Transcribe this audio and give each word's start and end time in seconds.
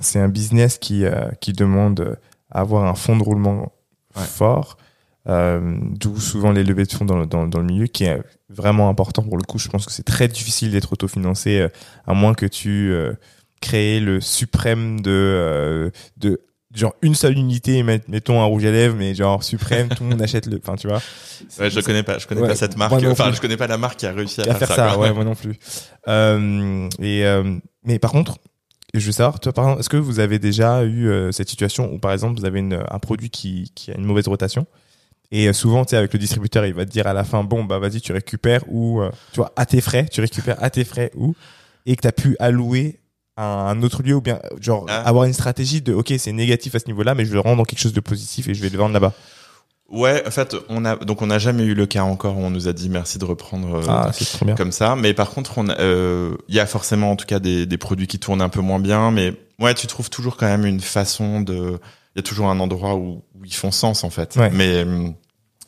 c'est 0.00 0.18
un 0.20 0.28
business 0.28 0.78
qui 0.78 1.04
euh, 1.04 1.28
qui 1.40 1.52
demande 1.52 2.18
à 2.50 2.60
avoir 2.60 2.84
un 2.86 2.94
fonds 2.94 3.16
de 3.16 3.22
roulement 3.22 3.72
Ouais. 4.16 4.22
fort, 4.24 4.78
euh, 5.28 5.76
d'où 5.90 6.18
souvent 6.18 6.50
les 6.50 6.64
levées 6.64 6.84
de 6.84 6.92
fonds 6.92 7.04
dans, 7.04 7.18
le- 7.18 7.26
dans, 7.26 7.46
dans 7.46 7.58
le 7.58 7.66
milieu, 7.66 7.86
qui 7.86 8.04
est 8.04 8.22
vraiment 8.48 8.88
important 8.88 9.22
pour 9.22 9.36
le 9.36 9.42
coup. 9.42 9.58
Je 9.58 9.68
pense 9.68 9.84
que 9.84 9.92
c'est 9.92 10.04
très 10.04 10.26
difficile 10.26 10.70
d'être 10.70 10.92
autofinancé, 10.94 11.60
euh, 11.60 11.68
à 12.06 12.14
moins 12.14 12.32
que 12.32 12.46
tu 12.46 12.90
euh, 12.92 13.12
crées 13.60 14.00
le 14.00 14.22
suprême 14.22 15.00
de 15.00 15.10
euh, 15.10 15.90
de 16.16 16.40
genre 16.74 16.94
une 17.02 17.14
seule 17.14 17.36
unité, 17.36 17.82
met- 17.82 18.00
mettons 18.08 18.40
un 18.40 18.44
rouge 18.46 18.64
à 18.64 18.70
lèvres, 18.70 18.96
mais 18.96 19.14
genre 19.14 19.42
suprême, 19.44 19.88
tout 19.88 20.02
le 20.04 20.10
monde 20.10 20.22
achète 20.28 20.46
le, 20.46 20.58
enfin 20.62 20.76
tu 20.76 20.88
vois. 20.88 21.00
Ouais, 21.58 21.68
je 21.70 21.80
connais 21.80 22.02
pas, 22.02 22.16
je 22.18 22.26
connais 22.26 22.40
Ouais, 22.40 22.48
pas 22.48 22.54
cette 22.54 22.78
marque. 22.78 22.92
Enfin, 23.04 23.32
je 23.32 23.40
connais 23.42 23.56
pas 23.58 23.66
la 23.66 23.76
marque 23.76 23.98
qui 23.98 24.06
a 24.06 24.12
réussi 24.12 24.40
à, 24.40 24.50
à 24.50 24.54
faire 24.54 24.68
ça, 24.72 24.92
quoi. 24.94 24.98
ouais, 24.98 25.12
moi 25.12 25.24
non 25.24 25.34
plus. 25.34 25.58
Euh, 26.08 26.88
et 27.00 27.26
euh, 27.26 27.58
mais 27.84 27.98
par 27.98 28.12
contre, 28.12 28.38
je 28.94 29.04
veux 29.06 29.12
savoir, 29.12 29.40
toi, 29.40 29.52
par 29.52 29.64
exemple, 29.64 29.80
est-ce 29.80 29.88
que 29.88 29.96
vous 29.96 30.20
avez 30.20 30.38
déjà 30.38 30.84
eu 30.84 31.08
euh, 31.08 31.32
cette 31.32 31.48
situation 31.48 31.92
où, 31.92 31.98
par 31.98 32.12
exemple, 32.12 32.38
vous 32.38 32.44
avez 32.46 32.60
une, 32.60 32.82
un 32.88 32.98
produit 32.98 33.30
qui, 33.30 33.70
qui 33.74 33.90
a 33.90 33.94
une 33.96 34.04
mauvaise 34.04 34.28
rotation 34.28 34.66
et 35.32 35.48
euh, 35.48 35.52
souvent, 35.52 35.84
tu 35.84 35.90
sais, 35.90 35.96
avec 35.96 36.12
le 36.12 36.20
distributeur, 36.20 36.64
il 36.66 36.72
va 36.74 36.84
te 36.84 36.90
dire 36.90 37.06
à 37.08 37.12
la 37.12 37.24
fin, 37.24 37.42
bon, 37.42 37.64
bah 37.64 37.80
vas-y, 37.80 38.00
tu 38.00 38.12
récupères 38.12 38.62
ou, 38.68 39.00
euh, 39.02 39.10
tu 39.32 39.38
vois, 39.38 39.52
à 39.56 39.66
tes 39.66 39.80
frais, 39.80 40.06
tu 40.10 40.20
récupères 40.20 40.62
à 40.62 40.70
tes 40.70 40.84
frais 40.84 41.10
ou, 41.16 41.34
et 41.84 41.96
que 41.96 42.02
tu 42.02 42.06
as 42.08 42.12
pu 42.12 42.36
allouer 42.38 43.00
à 43.36 43.68
un 43.68 43.82
autre 43.82 44.02
lieu 44.04 44.14
ou 44.14 44.20
bien, 44.20 44.38
genre, 44.60 44.86
Ah. 44.88 45.00
avoir 45.02 45.24
une 45.24 45.32
stratégie 45.32 45.82
de, 45.82 45.92
ok, 45.92 46.14
c'est 46.16 46.30
négatif 46.32 46.76
à 46.76 46.78
ce 46.78 46.86
niveau-là, 46.86 47.14
mais 47.16 47.24
je 47.24 47.32
le 47.32 47.40
rends 47.40 47.56
dans 47.56 47.64
quelque 47.64 47.80
chose 47.80 47.92
de 47.92 48.00
positif 48.00 48.48
et 48.48 48.54
je 48.54 48.62
vais 48.62 48.68
le 48.70 48.78
vendre 48.78 48.94
là-bas. 48.94 49.12
Ouais, 49.88 50.26
en 50.26 50.30
fait, 50.32 50.56
on 50.68 50.84
a 50.84 50.96
donc 50.96 51.22
on 51.22 51.28
n'a 51.28 51.38
jamais 51.38 51.64
eu 51.64 51.74
le 51.74 51.86
cas 51.86 52.02
encore 52.02 52.36
où 52.36 52.40
on 52.40 52.50
nous 52.50 52.66
a 52.66 52.72
dit 52.72 52.88
merci 52.88 53.18
de 53.18 53.24
reprendre 53.24 53.76
euh, 53.76 53.82
Ah, 53.88 54.10
comme 54.56 54.72
ça. 54.72 54.96
Mais 54.96 55.14
par 55.14 55.30
contre, 55.30 55.58
on 55.58 55.68
a, 55.68 55.78
euh, 55.78 56.36
il 56.48 56.56
y 56.56 56.60
a 56.60 56.66
forcément 56.66 57.12
en 57.12 57.16
tout 57.16 57.26
cas 57.26 57.38
des, 57.38 57.66
des 57.66 57.78
produits 57.78 58.08
qui 58.08 58.18
tournent 58.18 58.42
un 58.42 58.48
peu 58.48 58.60
moins 58.60 58.80
bien. 58.80 59.12
Mais 59.12 59.32
ouais, 59.60 59.74
tu 59.74 59.86
trouves 59.86 60.10
toujours 60.10 60.36
quand 60.36 60.46
même 60.46 60.66
une 60.66 60.80
façon 60.80 61.40
de. 61.40 61.78
Il 62.14 62.18
y 62.18 62.20
a 62.20 62.22
toujours 62.22 62.48
un 62.48 62.58
endroit 62.58 62.96
où, 62.96 63.22
où 63.34 63.44
ils 63.44 63.54
font 63.54 63.70
sens 63.70 64.02
en 64.02 64.10
fait. 64.10 64.34
Ouais. 64.36 64.50
Mais 64.50 64.84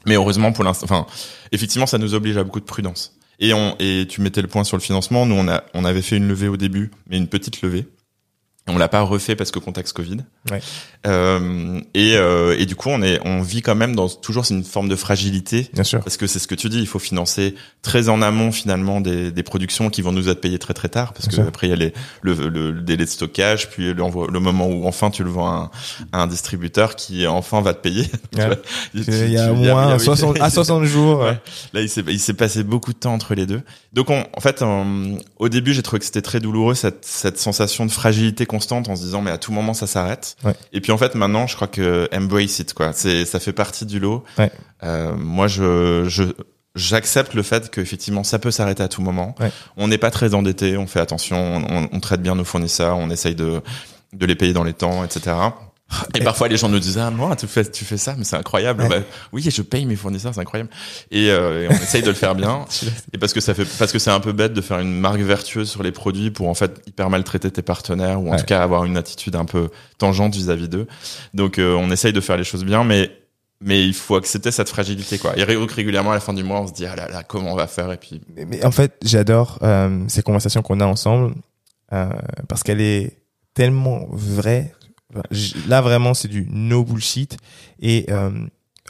mais 0.05 0.15
heureusement 0.17 0.53
pour 0.53 0.65
l'instant, 0.65 0.85
enfin 0.85 1.07
effectivement, 1.53 1.87
ça 1.87 1.99
nous 1.99 2.15
oblige 2.15 2.37
à 2.39 2.45
beaucoup 2.45 2.61
de 2.61 2.65
prudence. 2.65 3.17
Et 3.39 3.55
on 3.55 3.77
et 3.79 4.07
tu 4.09 4.21
mettais 4.21 4.43
le 4.43 4.49
point 4.49 4.65
sur 4.65 4.77
le 4.77 4.83
financement. 4.83 5.27
Nous, 5.27 5.37
on 5.37 5.47
a 5.47 5.63
on 5.75 5.85
avait 5.85 6.03
fait 6.03 6.17
une 6.17 6.27
levée 6.27 6.49
au 6.49 6.57
début, 6.57 6.91
mais 7.09 7.19
une 7.19 7.29
petite 7.29 7.63
levée. 7.63 7.87
On 8.69 8.79
l'a 8.79 8.89
pas 8.89 9.01
refait 9.03 9.35
parce 9.37 9.51
que 9.51 9.59
contexte 9.59 9.95
Covid. 9.97 10.19
Ouais. 10.51 10.61
Euh, 11.07 11.81
et, 11.95 12.17
euh, 12.17 12.57
et 12.59 12.67
du 12.67 12.75
coup, 12.77 12.89
on 12.91 13.03
est, 13.03 13.21
on 13.25 13.41
vit 13.41 13.63
quand 13.63 13.75
même 13.75 13.95
dans 13.97 14.09
toujours 14.09 14.45
c'est 14.47 14.55
une 14.55 14.65
forme 14.65 14.89
de 14.89 14.97
fragilité 14.97 15.69
Bien 15.73 15.85
sûr. 15.85 16.01
parce 16.01 16.17
que 16.17 16.27
c'est 16.27 16.39
ce 16.39 16.47
que 16.49 16.55
tu 16.55 16.69
dis, 16.69 16.81
il 16.81 16.87
faut 16.87 16.99
financer 16.99 17.55
très 17.83 18.09
en 18.09 18.21
amont 18.21 18.51
finalement 18.53 19.01
des, 19.01 19.31
des 19.31 19.43
productions 19.43 19.89
qui 19.91 20.03
vont 20.03 20.13
nous 20.13 20.29
être 20.29 20.41
payées 20.41 20.59
très 20.59 20.75
très 20.75 20.89
tard 20.89 21.13
parce 21.13 21.29
Bien 21.29 21.37
que 21.39 21.43
sûr. 21.43 21.49
après 21.49 21.67
il 21.69 21.71
y 21.71 21.73
a 21.73 21.77
les, 21.77 21.93
le, 22.23 22.35
le, 22.35 22.71
le 22.73 22.81
délai 22.83 23.05
de 23.05 23.11
stockage, 23.11 23.71
puis 23.71 23.93
le 23.95 24.41
moment 24.41 24.69
où 24.69 24.87
enfin 24.87 25.11
tu 25.11 25.23
le 25.25 25.31
vends 25.31 25.47
à 25.49 25.71
un, 26.13 26.19
à 26.19 26.23
un 26.23 26.27
distributeur 26.27 26.97
qui 26.97 27.27
enfin 27.27 27.61
va 27.61 27.75
te 27.75 27.81
payer. 27.81 28.07
Ouais. 28.37 28.57
tu- 28.93 29.03
Il 29.11 29.31
y 29.33 29.39
a 29.39 29.53
au 29.53 29.57
il 29.57 29.63
y 29.65 29.69
a- 29.69 29.73
moins 29.75 29.87
il 29.87 29.91
y 29.91 29.93
a- 29.95 29.99
60, 29.99 30.41
à 30.41 30.51
60 30.51 30.85
jours. 30.85 31.21
Ouais. 31.21 31.39
Là, 31.73 31.81
il 31.81 31.89
s'est 31.89 32.05
il 32.09 32.21
s'est 32.21 32.35
passé 32.35 32.63
beaucoup 32.63 32.93
de 32.93 32.99
temps 32.99 33.15
entre 33.15 33.35
les 33.35 33.47
deux. 33.47 33.63
Donc, 33.93 34.11
on, 34.11 34.25
en 34.37 34.41
fait, 34.41 34.63
au 35.39 35.49
début, 35.49 35.73
j'ai 35.75 35.83
trouvé 35.83 35.99
que 35.99 36.05
c'était 36.05 36.23
très 36.23 36.41
douloureux 36.41 36.75
cette, 36.75 37.05
cette 37.05 37.39
sensation 37.39 37.87
de 37.87 37.91
fragilité 37.91 38.47
constante 38.59 38.89
en 38.89 38.97
se 38.97 39.03
disant 39.03 39.23
mais 39.23 39.31
à 39.31 39.39
tout 39.39 39.53
moment 39.53 39.73
ça 39.73 39.87
s'arrête. 39.87 40.37
Ouais. 40.43 40.55
Et 40.73 40.81
puis 40.81 40.91
en 40.91 40.99
fait, 40.99 41.15
maintenant, 41.15 41.47
je 41.47 41.55
crois 41.55 41.69
que 41.69 42.09
embrace 42.13 42.59
it 42.59 42.75
quoi. 42.75 42.93
C'est 42.93 43.25
ça 43.25 43.39
fait 43.39 43.53
partie 43.53 43.87
du 43.87 44.01
lot. 44.01 44.25
Ouais. 44.37 44.51
Euh, 44.83 45.15
moi, 45.17 45.47
je 45.47 46.05
je 46.09 46.25
J'accepte 46.75 47.35
le 47.35 47.43
fait 47.43 47.71
qu'effectivement 47.71 48.23
ça 48.23 48.39
peut 48.39 48.53
s'arrêter 48.53 48.83
à 48.85 48.89
tout 48.89 49.03
moment. 49.03 49.35
Ouais. 49.41 49.51
On 49.77 49.89
n'est 49.89 49.99
pas 49.99 50.13
très 50.13 50.35
endetté, 50.35 50.77
on 50.77 50.87
fait 50.87 51.01
attention, 51.01 51.65
on, 51.69 51.89
on 51.91 52.01
traite 52.01 52.23
bien 52.23 52.37
nos 52.37 52.45
fournisseurs, 52.45 52.99
on 52.99 53.11
essaye 53.11 53.35
de 53.35 53.63
de 54.13 54.27
les 54.27 54.37
payer 54.37 54.53
dans 54.53 54.65
les 54.65 54.75
temps, 54.75 55.03
etc. 55.05 55.35
Et 56.15 56.19
Et- 56.19 56.25
parfois 56.25 56.49
les 56.49 56.59
gens 56.59 56.69
nous 56.69 56.79
disent 56.79 56.99
ah 56.99 57.11
moi 57.11 57.35
tu 57.35 57.47
fais 57.47 57.65
tu 57.65 57.85
fais 57.85 57.97
ça 57.97 58.15
mais 58.19 58.25
c'est 58.25 58.37
incroyable. 58.37 58.83
Ouais. 58.83 58.89
Bah, 58.89 58.97
oui 59.33 59.43
je 59.49 59.63
paye 59.63 59.87
mes 59.87 59.97
fournisseurs 59.97 60.35
c'est 60.35 60.41
incroyable. 60.41 60.69
Et, 61.11 61.31
euh, 61.31 61.63
et 61.65 61.69
on 61.69 61.73
essaye 61.73 62.03
de 62.03 62.09
le 62.09 62.15
faire 62.15 62.35
bien. 62.35 62.67
Et 63.15 63.19
parce 63.19 63.33
que 63.33 63.41
ça 63.41 63.55
fait 63.55 63.65
parce 63.79 63.91
que 63.93 63.99
c'est 63.99 64.11
un 64.11 64.21
peu 64.21 64.33
bête 64.33 64.53
de 64.53 64.61
faire 64.61 64.81
une 64.81 64.93
marque 65.01 65.21
vertueuse 65.21 65.71
sur 65.71 65.83
les 65.83 65.93
produits 65.93 66.31
pour 66.31 66.49
en 66.49 66.55
fait 66.55 66.83
hyper 66.87 67.09
maltraiter 67.09 67.51
tes 67.51 67.63
partenaires 67.63 68.21
ou 68.21 68.29
en 68.29 68.33
Ouais. 68.33 68.39
tout 68.39 68.45
cas 68.45 68.63
avoir 68.63 68.85
une 68.85 68.97
attitude 68.99 69.35
un 69.35 69.47
peu 69.47 69.71
tangente 69.97 70.35
vis-à-vis 70.35 70.69
d'eux. 70.69 70.87
Donc 71.33 71.59
euh, 71.59 71.75
on 71.75 71.91
essaye 71.91 72.13
de 72.13 72.21
faire 72.21 72.37
les 72.37 72.45
choses 72.45 72.65
bien 72.65 72.85
mais 72.85 73.11
mais 73.61 73.85
il 73.85 73.95
faut 73.95 74.15
accepter 74.17 74.51
cette 74.51 74.69
fragilité 74.69 75.19
quoi. 75.19 75.37
Et 75.39 75.43
ré- 75.43 75.57
régulièrement 75.57 76.11
à 76.13 76.15
la 76.15 76.21
fin 76.21 76.35
du 76.35 76.45
mois 76.45 76.61
on 76.61 76.67
se 76.67 76.75
dit 76.75 76.85
ah 76.85 76.95
là 76.97 77.09
là 77.09 77.23
comment 77.23 77.53
on 77.55 77.57
va 77.57 77.67
faire? 77.67 77.91
Et 77.93 77.97
puis 77.97 78.21
Mais, 78.37 78.45
mais 78.45 78.63
en 78.65 78.71
fait, 78.71 78.93
j'adore 79.03 79.59
euh, 79.63 80.05
ces 80.09 80.23
conversations 80.23 80.61
qu'on 80.63 80.81
a 80.81 80.87
ensemble 80.87 81.35
euh, 81.95 82.11
parce 82.47 82.63
qu'elle 82.63 82.83
est 82.83 83.17
tellement 83.55 84.07
vraie. 84.11 84.75
Là, 85.69 85.81
vraiment, 85.81 86.15
c'est 86.15 86.29
du 86.29 86.47
no 86.51 86.85
bullshit 86.85 87.37
et 87.81 88.07
euh, 88.11 88.31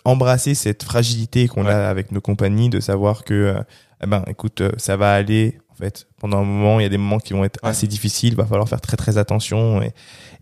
embrasser 0.04 0.54
cette 0.54 0.82
fragilité 0.82 1.46
qu'on 1.48 1.64
Ouais. 1.66 1.72
a 1.72 1.88
avec 1.88 2.10
nos 2.12 2.20
compagnies, 2.20 2.70
de 2.70 2.80
savoir 2.80 3.22
que, 3.24 3.34
euh, 3.34 3.60
eh 4.02 4.06
ben, 4.06 4.24
écoute, 4.26 4.60
euh, 4.60 4.72
ça 4.78 4.96
va 4.96 5.12
aller. 5.14 5.58
En 5.70 5.74
fait, 5.74 6.08
pendant 6.20 6.38
un 6.38 6.44
moment, 6.44 6.80
il 6.80 6.82
y 6.82 6.86
a 6.86 6.88
des 6.88 6.98
moments 6.98 7.20
qui 7.20 7.34
vont 7.34 7.44
être 7.44 7.60
Ouais. 7.62 7.68
assez 7.70 7.86
difficiles. 7.86 8.34
Va 8.34 8.46
falloir 8.46 8.68
faire 8.68 8.80
très 8.80 8.96
très 8.96 9.16
attention 9.16 9.80
et, 9.80 9.92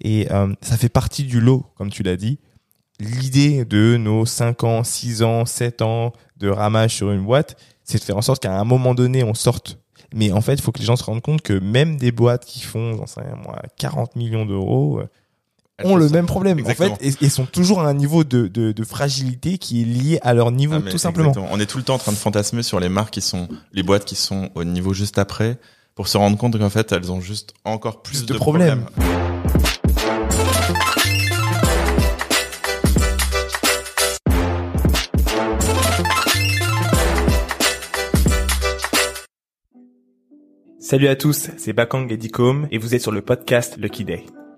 et 0.01 0.33
euh, 0.33 0.53
ça 0.63 0.79
fait 0.79 0.89
partie 0.89 1.25
du 1.25 1.41
lot, 1.41 1.67
comme 1.77 1.91
tu 1.91 2.03
l'as 2.03 2.17
dit. 2.17 2.39
L'idée 2.99 3.67
de 3.67 3.99
nos 3.99 4.25
5 4.25 4.65
ans, 4.65 4.83
6 4.83 5.23
ans, 5.23 5.45
7 5.45 5.83
ans 5.83 6.15
de 6.39 6.49
ramage 6.49 6.95
sur 6.95 7.13
une 7.13 7.23
boîte, 7.23 7.57
c'est 7.85 7.99
de 7.99 8.05
faire 8.05 8.17
en 8.17 8.23
sorte 8.23 8.43
qu'à 8.43 8.59
un 8.59 8.65
moment 8.65 8.95
donné, 8.95 9.23
on 9.25 9.35
sorte. 9.35 9.79
Mais 10.15 10.33
en 10.33 10.41
fait, 10.41 10.55
il 10.55 10.63
faut 10.63 10.73
que 10.73 10.79
les 10.79 10.87
gens 10.87 10.97
se 10.97 11.05
rendent 11.05 11.21
compte 11.21 11.43
que 11.43 11.53
même 11.53 11.99
des 11.99 12.13
boîtes 12.13 12.47
qui 12.47 12.61
font, 12.63 12.97
j'en 12.97 13.07
sais 13.07 13.21
rien, 13.21 13.37
moi, 13.45 13.61
40 13.77 14.17
millions 14.17 14.47
d'euros, 14.47 15.01
euh, 15.01 15.09
ont 15.85 15.97
le 15.97 16.09
même 16.09 16.27
problème. 16.27 16.59
Exactement. 16.59 16.93
En 16.93 16.97
fait, 16.97 17.07
et, 17.23 17.25
et 17.27 17.29
sont 17.29 17.45
toujours 17.47 17.81
à 17.81 17.89
un 17.89 17.95
niveau 17.95 18.25
de, 18.25 18.47
de, 18.47 18.73
de 18.73 18.85
fragilité 18.85 19.59
qui 19.59 19.83
est 19.83 19.85
lié 19.85 20.19
à 20.23 20.33
leur 20.35 20.51
niveau, 20.51 20.77
Ah, 20.87 20.91
tout 20.91 20.99
simplement. 20.99 21.29
exactement. 21.31 21.53
On 21.55 21.61
est 21.61 21.67
tout 21.67 21.79
le 21.79 21.85
temps 21.85 21.95
en 21.95 21.99
train 21.99 22.13
de 22.13 22.17
fantasmer 22.17 22.63
sur 22.63 22.81
les 22.81 22.89
marques 22.89 23.13
qui 23.13 23.21
sont, 23.21 23.49
les 23.73 23.83
boîtes 23.83 24.05
qui 24.05 24.17
sont 24.17 24.51
au 24.55 24.65
niveau 24.65 24.95
juste 24.95 25.19
après, 25.19 25.59
pour 25.95 26.09
se 26.09 26.17
rendre 26.17 26.37
compte 26.39 26.59
qu'en 26.59 26.71
fait, 26.71 26.93
elles 26.93 27.13
ont 27.13 27.21
juste 27.21 27.53
encore 27.65 28.03
plus, 28.03 28.19
Plus 28.19 28.27
de 28.27 28.33
de, 28.35 28.39
problèmes. 28.39 28.87
Salut 40.79 41.09
à 41.09 41.17
tous, 41.17 41.51
c'est 41.57 41.73
Bakang 41.73 42.11
Edicom 42.13 42.69
et 42.71 42.79
vous 42.79 42.95
êtes 42.95 43.03
sur 43.03 43.13
le 43.13 43.23
podcast 43.23 43.77
Lucky 43.79 44.05
Day. 44.05 44.25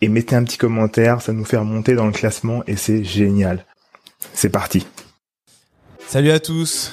et 0.00 0.08
mettez 0.08 0.36
un 0.36 0.44
petit 0.44 0.58
commentaire, 0.58 1.22
ça 1.22 1.32
nous 1.32 1.44
fait 1.44 1.56
remonter 1.56 1.94
dans 1.94 2.06
le 2.06 2.12
classement 2.12 2.62
et 2.66 2.76
c'est 2.76 3.04
génial. 3.04 3.64
C'est 4.32 4.50
parti. 4.50 4.86
Salut 6.06 6.30
à 6.30 6.40
tous. 6.40 6.92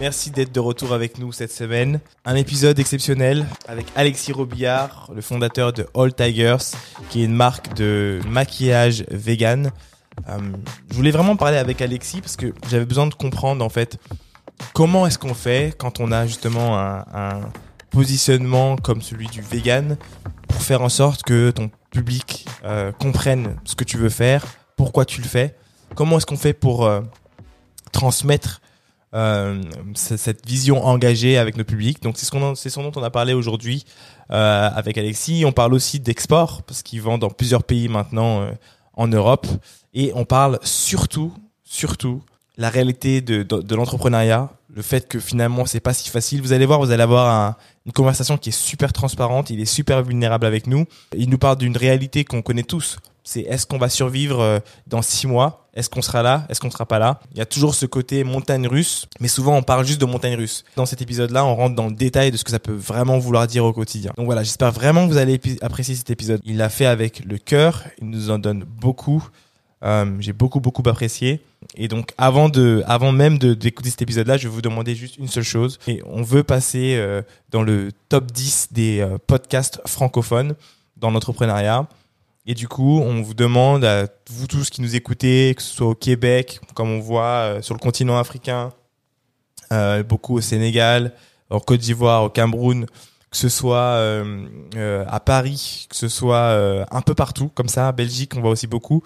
Merci 0.00 0.30
d'être 0.30 0.52
de 0.52 0.60
retour 0.60 0.92
avec 0.92 1.18
nous 1.18 1.32
cette 1.32 1.52
semaine. 1.52 2.00
Un 2.24 2.34
épisode 2.34 2.78
exceptionnel 2.78 3.46
avec 3.68 3.86
Alexis 3.96 4.32
Robillard, 4.32 5.10
le 5.14 5.20
fondateur 5.20 5.72
de 5.72 5.86
All 5.94 6.14
Tigers, 6.14 6.76
qui 7.10 7.22
est 7.22 7.24
une 7.24 7.34
marque 7.34 7.74
de 7.74 8.20
maquillage 8.28 9.04
vegan. 9.10 9.70
Euh, 10.28 10.38
je 10.90 10.96
voulais 10.96 11.10
vraiment 11.10 11.36
parler 11.36 11.58
avec 11.58 11.82
Alexis 11.82 12.20
parce 12.20 12.36
que 12.36 12.54
j'avais 12.68 12.86
besoin 12.86 13.06
de 13.06 13.14
comprendre 13.14 13.64
en 13.64 13.68
fait 13.68 13.98
comment 14.72 15.06
est-ce 15.06 15.18
qu'on 15.18 15.34
fait 15.34 15.74
quand 15.76 16.00
on 16.00 16.10
a 16.10 16.26
justement 16.26 16.78
un, 16.78 17.04
un 17.12 17.40
positionnement 17.90 18.76
comme 18.76 19.02
celui 19.02 19.26
du 19.26 19.42
vegan 19.42 19.96
pour 20.48 20.62
faire 20.62 20.82
en 20.82 20.88
sorte 20.88 21.22
que 21.22 21.50
ton 21.50 21.70
public 21.96 22.46
euh, 22.64 22.92
comprenne 22.92 23.56
ce 23.64 23.74
que 23.74 23.84
tu 23.84 23.96
veux 23.96 24.10
faire, 24.10 24.44
pourquoi 24.76 25.06
tu 25.06 25.22
le 25.22 25.26
fais, 25.26 25.56
comment 25.94 26.18
est-ce 26.18 26.26
qu'on 26.26 26.36
fait 26.36 26.52
pour 26.52 26.84
euh, 26.84 27.00
transmettre 27.90 28.60
euh, 29.14 29.62
cette 29.94 30.46
vision 30.46 30.84
engagée 30.84 31.38
avec 31.38 31.56
nos 31.56 31.64
publics. 31.64 32.02
Donc 32.02 32.18
c'est 32.18 32.26
ce, 32.26 32.30
qu'on, 32.30 32.54
c'est 32.54 32.68
ce 32.68 32.78
dont 32.80 32.92
on 32.96 33.02
a 33.02 33.08
parlé 33.08 33.32
aujourd'hui 33.32 33.86
avec 34.28 34.98
Alexis. 34.98 35.44
On 35.46 35.52
parle 35.52 35.72
aussi 35.72 36.00
d'export 36.00 36.64
parce 36.64 36.82
qu'ils 36.82 37.00
vendent 37.00 37.22
dans 37.22 37.30
plusieurs 37.30 37.64
pays 37.64 37.88
maintenant 37.88 38.50
en 38.94 39.08
Europe. 39.08 39.46
Et 39.94 40.12
on 40.14 40.24
parle 40.24 40.58
surtout, 40.62 41.32
surtout, 41.64 42.20
la 42.58 42.68
réalité 42.68 43.22
de 43.22 43.74
l'entrepreneuriat, 43.74 44.50
le 44.76 44.82
fait 44.82 45.08
que 45.08 45.18
finalement 45.18 45.64
c'est 45.66 45.80
pas 45.80 45.94
si 45.94 46.08
facile. 46.10 46.42
Vous 46.42 46.52
allez 46.52 46.66
voir, 46.66 46.78
vous 46.78 46.90
allez 46.92 47.02
avoir 47.02 47.28
un- 47.34 47.56
une 47.86 47.92
conversation 47.92 48.36
qui 48.36 48.50
est 48.50 48.52
super 48.52 48.92
transparente. 48.92 49.48
Il 49.50 49.58
est 49.60 49.64
super 49.64 50.02
vulnérable 50.02 50.44
avec 50.46 50.66
nous. 50.66 50.84
Il 51.16 51.30
nous 51.30 51.38
parle 51.38 51.56
d'une 51.56 51.76
réalité 51.76 52.24
qu'on 52.24 52.42
connaît 52.42 52.62
tous. 52.62 52.98
c'est 53.28 53.40
est-ce 53.40 53.66
qu'on 53.66 53.78
va 53.78 53.88
survivre 53.88 54.38
euh, 54.40 54.60
dans 54.86 55.02
six 55.02 55.26
mois? 55.26 55.66
Est-ce 55.74 55.90
qu'on 55.90 56.00
sera 56.00 56.22
là? 56.22 56.46
Est-ce 56.48 56.60
qu'on 56.60 56.70
sera 56.70 56.86
pas 56.86 57.00
là? 57.00 57.18
Il 57.32 57.38
y 57.38 57.40
a 57.40 57.44
toujours 57.46 57.74
ce 57.74 57.84
côté 57.84 58.22
montagne 58.22 58.68
russe, 58.68 59.06
mais 59.18 59.26
souvent 59.26 59.56
on 59.56 59.62
parle 59.64 59.84
juste 59.84 60.00
de 60.00 60.06
montagne 60.06 60.36
russe. 60.36 60.62
Dans 60.76 60.86
cet 60.86 61.02
épisode-là, 61.02 61.44
on 61.44 61.56
rentre 61.56 61.74
dans 61.74 61.88
le 61.88 61.94
détail 61.94 62.30
de 62.30 62.36
ce 62.36 62.44
que 62.44 62.52
ça 62.52 62.60
peut 62.60 62.72
vraiment 62.72 63.18
vouloir 63.18 63.48
dire 63.48 63.64
au 63.64 63.72
quotidien. 63.72 64.12
Donc 64.16 64.26
voilà, 64.26 64.44
j'espère 64.44 64.70
vraiment 64.70 65.06
que 65.08 65.12
vous 65.12 65.18
allez 65.18 65.40
apprécier 65.60 65.96
cet 65.96 66.08
épisode. 66.10 66.40
Il 66.44 66.56
l'a 66.58 66.68
fait 66.68 66.86
avec 66.86 67.24
le 67.24 67.36
cœur, 67.38 67.82
il 68.00 68.10
nous 68.10 68.30
en 68.30 68.38
donne 68.38 68.62
beaucoup. 68.64 69.26
Euh, 69.86 70.16
j'ai 70.18 70.32
beaucoup 70.32 70.60
beaucoup 70.60 70.82
apprécié. 70.86 71.40
Et 71.76 71.86
donc 71.86 72.12
avant 72.18 72.48
de, 72.48 72.82
avant 72.86 73.12
même 73.12 73.38
d'écouter 73.38 73.90
cet 73.90 74.02
épisode-là, 74.02 74.36
je 74.36 74.48
vais 74.48 74.54
vous 74.54 74.62
demander 74.62 74.94
juste 74.94 75.16
une 75.16 75.28
seule 75.28 75.44
chose. 75.44 75.78
Et 75.86 76.02
on 76.06 76.22
veut 76.22 76.42
passer 76.42 76.96
euh, 76.96 77.22
dans 77.50 77.62
le 77.62 77.90
top 78.08 78.32
10 78.32 78.68
des 78.72 79.00
euh, 79.00 79.18
podcasts 79.24 79.80
francophones 79.86 80.56
dans 80.96 81.10
l'entrepreneuriat. 81.10 81.86
Et 82.46 82.54
du 82.54 82.68
coup, 82.68 83.00
on 83.00 83.22
vous 83.22 83.34
demande 83.34 83.84
à 83.84 84.06
vous 84.28 84.46
tous 84.46 84.70
qui 84.70 84.82
nous 84.82 84.96
écoutez, 84.96 85.54
que 85.56 85.62
ce 85.62 85.74
soit 85.74 85.88
au 85.88 85.94
Québec, 85.94 86.60
comme 86.74 86.90
on 86.90 87.00
voit 87.00 87.58
sur 87.60 87.74
le 87.74 87.80
continent 87.80 88.18
africain, 88.18 88.72
beaucoup 90.08 90.36
au 90.36 90.40
Sénégal, 90.40 91.12
en 91.50 91.58
Côte 91.58 91.80
d'Ivoire, 91.80 92.22
au 92.22 92.30
Cameroun, 92.30 92.86
que 92.86 93.36
ce 93.36 93.48
soit 93.48 94.00
à 95.08 95.18
Paris, 95.18 95.88
que 95.90 95.96
ce 95.96 96.06
soit 96.06 96.86
un 96.88 97.02
peu 97.02 97.16
partout, 97.16 97.48
comme 97.48 97.68
ça, 97.68 97.90
Belgique, 97.90 98.34
on 98.36 98.42
voit 98.42 98.50
aussi 98.50 98.68
beaucoup. 98.68 99.02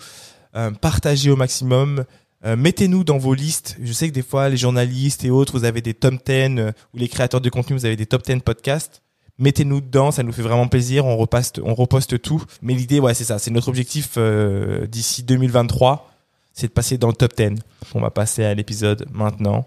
Partagez 0.81 1.31
au 1.31 1.37
maximum. 1.37 2.05
Mettez-nous 2.44 3.05
dans 3.05 3.19
vos 3.19 3.35
listes. 3.35 3.76
Je 3.82 3.93
sais 3.93 4.08
que 4.08 4.14
des 4.14 4.23
fois, 4.23 4.49
les 4.49 4.56
journalistes 4.56 5.25
et 5.25 5.31
autres, 5.31 5.58
vous 5.58 5.64
avez 5.64 5.82
des 5.82 5.94
top 5.94 6.14
10 6.25 6.73
ou 6.94 6.99
les 6.99 7.08
créateurs 7.08 7.41
de 7.41 7.50
contenu, 7.50 7.76
vous 7.76 7.85
avez 7.85 7.97
des 7.97 8.06
top 8.06 8.25
10 8.25 8.41
podcasts 8.41 9.02
mettez-nous 9.41 9.81
dedans, 9.81 10.12
ça 10.12 10.23
nous 10.23 10.32
fait 10.32 10.43
vraiment 10.43 10.69
plaisir, 10.69 11.06
on 11.06 11.17
reposte, 11.17 11.61
on 11.64 11.75
reposte 11.75 12.23
tout. 12.23 12.44
Mais 12.62 12.75
l'idée, 12.75 13.00
ouais, 13.00 13.14
c'est 13.14 13.25
ça, 13.25 13.41
c'est 13.41 13.50
notre 13.50 13.69
objectif 13.69 14.12
euh, 14.17 14.87
d'ici 14.87 15.25
2023, 15.25 16.12
c'est 16.53 16.69
de 16.69 16.73
passer 16.73 16.99
dans 16.99 17.08
le 17.08 17.14
top 17.14 17.35
10. 17.37 17.58
On 17.94 18.00
va 18.00 18.11
passer 18.11 18.44
à 18.44 18.55
l'épisode 18.55 19.06
maintenant. 19.11 19.67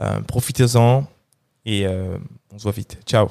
Euh, 0.00 0.20
Profitez-en 0.20 1.04
et 1.66 1.86
euh, 1.86 2.16
on 2.54 2.58
se 2.58 2.62
voit 2.62 2.72
vite. 2.72 2.98
Ciao. 3.04 3.28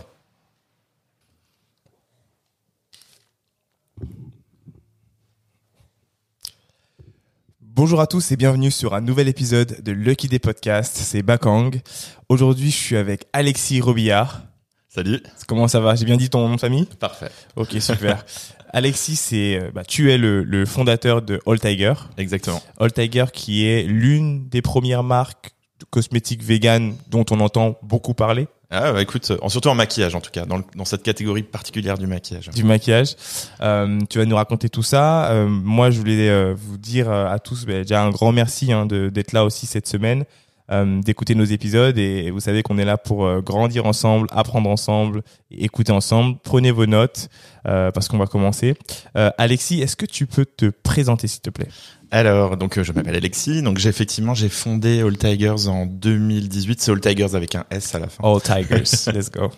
Bonjour 7.81 8.01
à 8.01 8.07
tous 8.07 8.33
et 8.33 8.35
bienvenue 8.35 8.71
sur 8.71 8.93
un 8.93 8.99
nouvel 8.99 9.29
épisode 9.29 9.81
de 9.81 9.93
Lucky 9.93 10.27
Day 10.27 10.37
Podcast. 10.37 10.97
C'est 10.97 11.23
Bakang. 11.23 11.79
Aujourd'hui, 12.27 12.71
je 12.71 12.75
suis 12.75 12.97
avec 12.97 13.23
Alexis 13.31 13.79
Robillard. 13.79 14.41
Salut. 14.89 15.23
Comment 15.47 15.69
ça 15.69 15.79
va? 15.79 15.95
J'ai 15.95 16.03
bien 16.03 16.17
dit 16.17 16.29
ton 16.29 16.45
nom 16.45 16.55
de 16.55 16.59
famille? 16.59 16.87
Parfait. 16.99 17.31
Ok, 17.55 17.69
super. 17.79 18.25
Alexis, 18.73 19.15
c'est, 19.15 19.61
euh, 19.61 19.71
bah, 19.73 19.85
tu 19.85 20.11
es 20.11 20.17
le, 20.17 20.43
le, 20.43 20.65
fondateur 20.65 21.21
de 21.21 21.39
All 21.47 21.57
Tiger. 21.57 21.93
Exactement. 22.17 22.61
All 22.81 22.91
Tiger, 22.91 23.27
qui 23.31 23.65
est 23.65 23.83
l'une 23.83 24.49
des 24.49 24.61
premières 24.61 25.03
marques 25.03 25.55
cosmétiques 25.89 26.43
vegan 26.43 26.97
dont 27.07 27.23
on 27.31 27.39
entend 27.39 27.79
beaucoup 27.81 28.13
parler. 28.13 28.49
Ah 28.71 28.93
bah 28.93 29.01
écoute, 29.01 29.31
en, 29.41 29.49
surtout 29.49 29.69
en 29.69 29.75
maquillage 29.75 30.13
en 30.13 30.21
tout 30.21 30.29
cas, 30.29 30.45
dans, 30.45 30.61
dans 30.75 30.85
cette 30.85 31.01
catégorie 31.01 31.41
particulière 31.41 31.97
du 31.97 32.05
maquillage. 32.05 32.49
Du 32.49 32.63
maquillage. 32.63 33.15
Euh, 33.61 33.99
tu 34.09 34.19
vas 34.19 34.25
nous 34.25 34.35
raconter 34.35 34.69
tout 34.69 34.83
ça. 34.83 35.31
Euh, 35.31 35.47
moi, 35.47 35.89
je 35.89 35.97
voulais 35.97 36.29
euh, 36.29 36.53
vous 36.55 36.77
dire 36.77 37.09
à 37.09 37.39
tous 37.39 37.65
bah, 37.65 37.79
déjà 37.79 38.03
un 38.03 38.11
grand 38.11 38.31
merci 38.31 38.71
hein, 38.71 38.85
d'être 38.85 39.31
là 39.31 39.43
aussi 39.43 39.65
cette 39.65 39.87
semaine. 39.87 40.23
Euh, 40.71 41.01
d'écouter 41.01 41.33
nos 41.33 41.45
épisodes 41.45 41.97
et 41.97 42.29
vous 42.29 42.41
savez 42.41 42.61
qu'on 42.61 42.77
est 42.77 42.85
là 42.85 42.95
pour 42.95 43.25
euh, 43.25 43.41
grandir 43.41 43.87
ensemble, 43.87 44.27
apprendre 44.29 44.69
ensemble, 44.69 45.23
écouter 45.49 45.91
ensemble. 45.91 46.37
Prenez 46.43 46.69
vos 46.69 46.85
notes 46.85 47.29
euh, 47.67 47.89
parce 47.89 48.07
qu'on 48.07 48.19
va 48.19 48.27
commencer. 48.27 48.75
Alexis, 49.15 49.81
est-ce 49.81 49.95
que 49.95 50.05
tu 50.05 50.27
peux 50.27 50.45
te 50.45 50.67
présenter 50.67 51.27
s'il 51.27 51.41
te 51.41 51.49
plaît? 51.49 51.69
Alors, 52.11 52.57
donc 52.57 52.81
je 52.81 52.91
m'appelle 52.91 53.15
Alexis. 53.15 53.61
Donc 53.61 53.77
j'ai 53.77 53.89
effectivement 53.89 54.33
j'ai 54.33 54.49
fondé 54.49 55.01
All 55.01 55.17
Tigers 55.17 55.67
en 55.67 55.85
2018. 55.85 56.81
C'est 56.81 56.91
All 56.91 57.01
Tigers 57.01 57.35
avec 57.35 57.55
un 57.55 57.65
S 57.71 57.93
à 57.95 57.99
la 57.99 58.07
fin. 58.07 58.23
All 58.23 58.41
Tigers, 58.41 59.11
let's 59.13 59.29
go. 59.29 59.49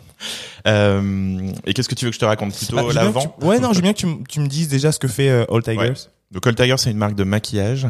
et 0.66 1.74
qu'est-ce 1.74 1.90
que 1.90 1.96
tu 1.96 2.06
veux 2.06 2.12
que 2.12 2.16
je 2.16 2.20
te 2.20 2.26
raconte? 2.26 2.56
Plutôt 2.56 2.76
bah, 2.76 2.94
l'avant? 2.94 3.36
Ouais, 3.42 3.60
non, 3.60 3.74
j'aime 3.74 3.84
bien 3.84 3.94
que 3.94 4.00
tu, 4.00 4.08
tu, 4.28 4.40
me 4.40 4.48
dises 4.48 4.68
déjà 4.68 4.92
ce 4.92 5.00
que 5.00 5.08
fait 5.08 5.30
All 5.30 5.64
Tigers. 5.64 6.08
Donc 6.32 6.44
Cold 6.44 6.56
Tiger, 6.56 6.76
c'est 6.78 6.92
une 6.92 6.98
marque 6.98 7.16
de 7.16 7.26
maquillage 7.26 7.88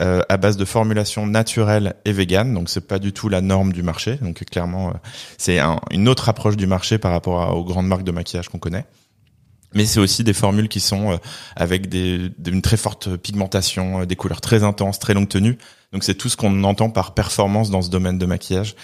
euh, 0.00 0.22
à 0.28 0.36
base 0.36 0.56
de 0.56 0.64
formulation 0.64 1.26
naturelle 1.26 1.94
et 2.04 2.12
vegan. 2.12 2.54
Donc 2.54 2.68
c'est 2.68 2.86
pas 2.86 2.98
du 2.98 3.12
tout 3.12 3.28
la 3.28 3.40
norme 3.40 3.72
du 3.72 3.82
marché. 3.82 4.16
Donc 4.22 4.44
clairement, 4.44 4.90
euh, 4.90 4.92
c'est 5.38 5.58
un, 5.58 5.80
une 5.90 6.08
autre 6.08 6.28
approche 6.28 6.56
du 6.56 6.66
marché 6.66 6.98
par 6.98 7.10
rapport 7.10 7.56
aux 7.56 7.64
grandes 7.64 7.88
marques 7.88 8.04
de 8.04 8.12
maquillage 8.12 8.48
qu'on 8.48 8.58
connaît. 8.58 8.84
Mais 9.74 9.86
c'est 9.86 10.00
aussi 10.00 10.24
des 10.24 10.32
formules 10.32 10.68
qui 10.68 10.80
sont 10.80 11.12
euh, 11.12 11.16
avec 11.56 11.92
une 11.94 12.62
très 12.62 12.76
forte 12.76 13.16
pigmentation, 13.16 14.00
euh, 14.00 14.06
des 14.06 14.16
couleurs 14.16 14.40
très 14.40 14.64
intenses, 14.64 14.98
très 14.98 15.14
longue 15.14 15.28
tenue. 15.28 15.58
Donc 15.92 16.04
c'est 16.04 16.14
tout 16.14 16.28
ce 16.28 16.36
qu'on 16.36 16.62
entend 16.62 16.88
par 16.88 17.14
performance 17.14 17.68
dans 17.68 17.82
ce 17.82 17.90
domaine 17.90 18.16
de 18.16 18.24
maquillage 18.24 18.76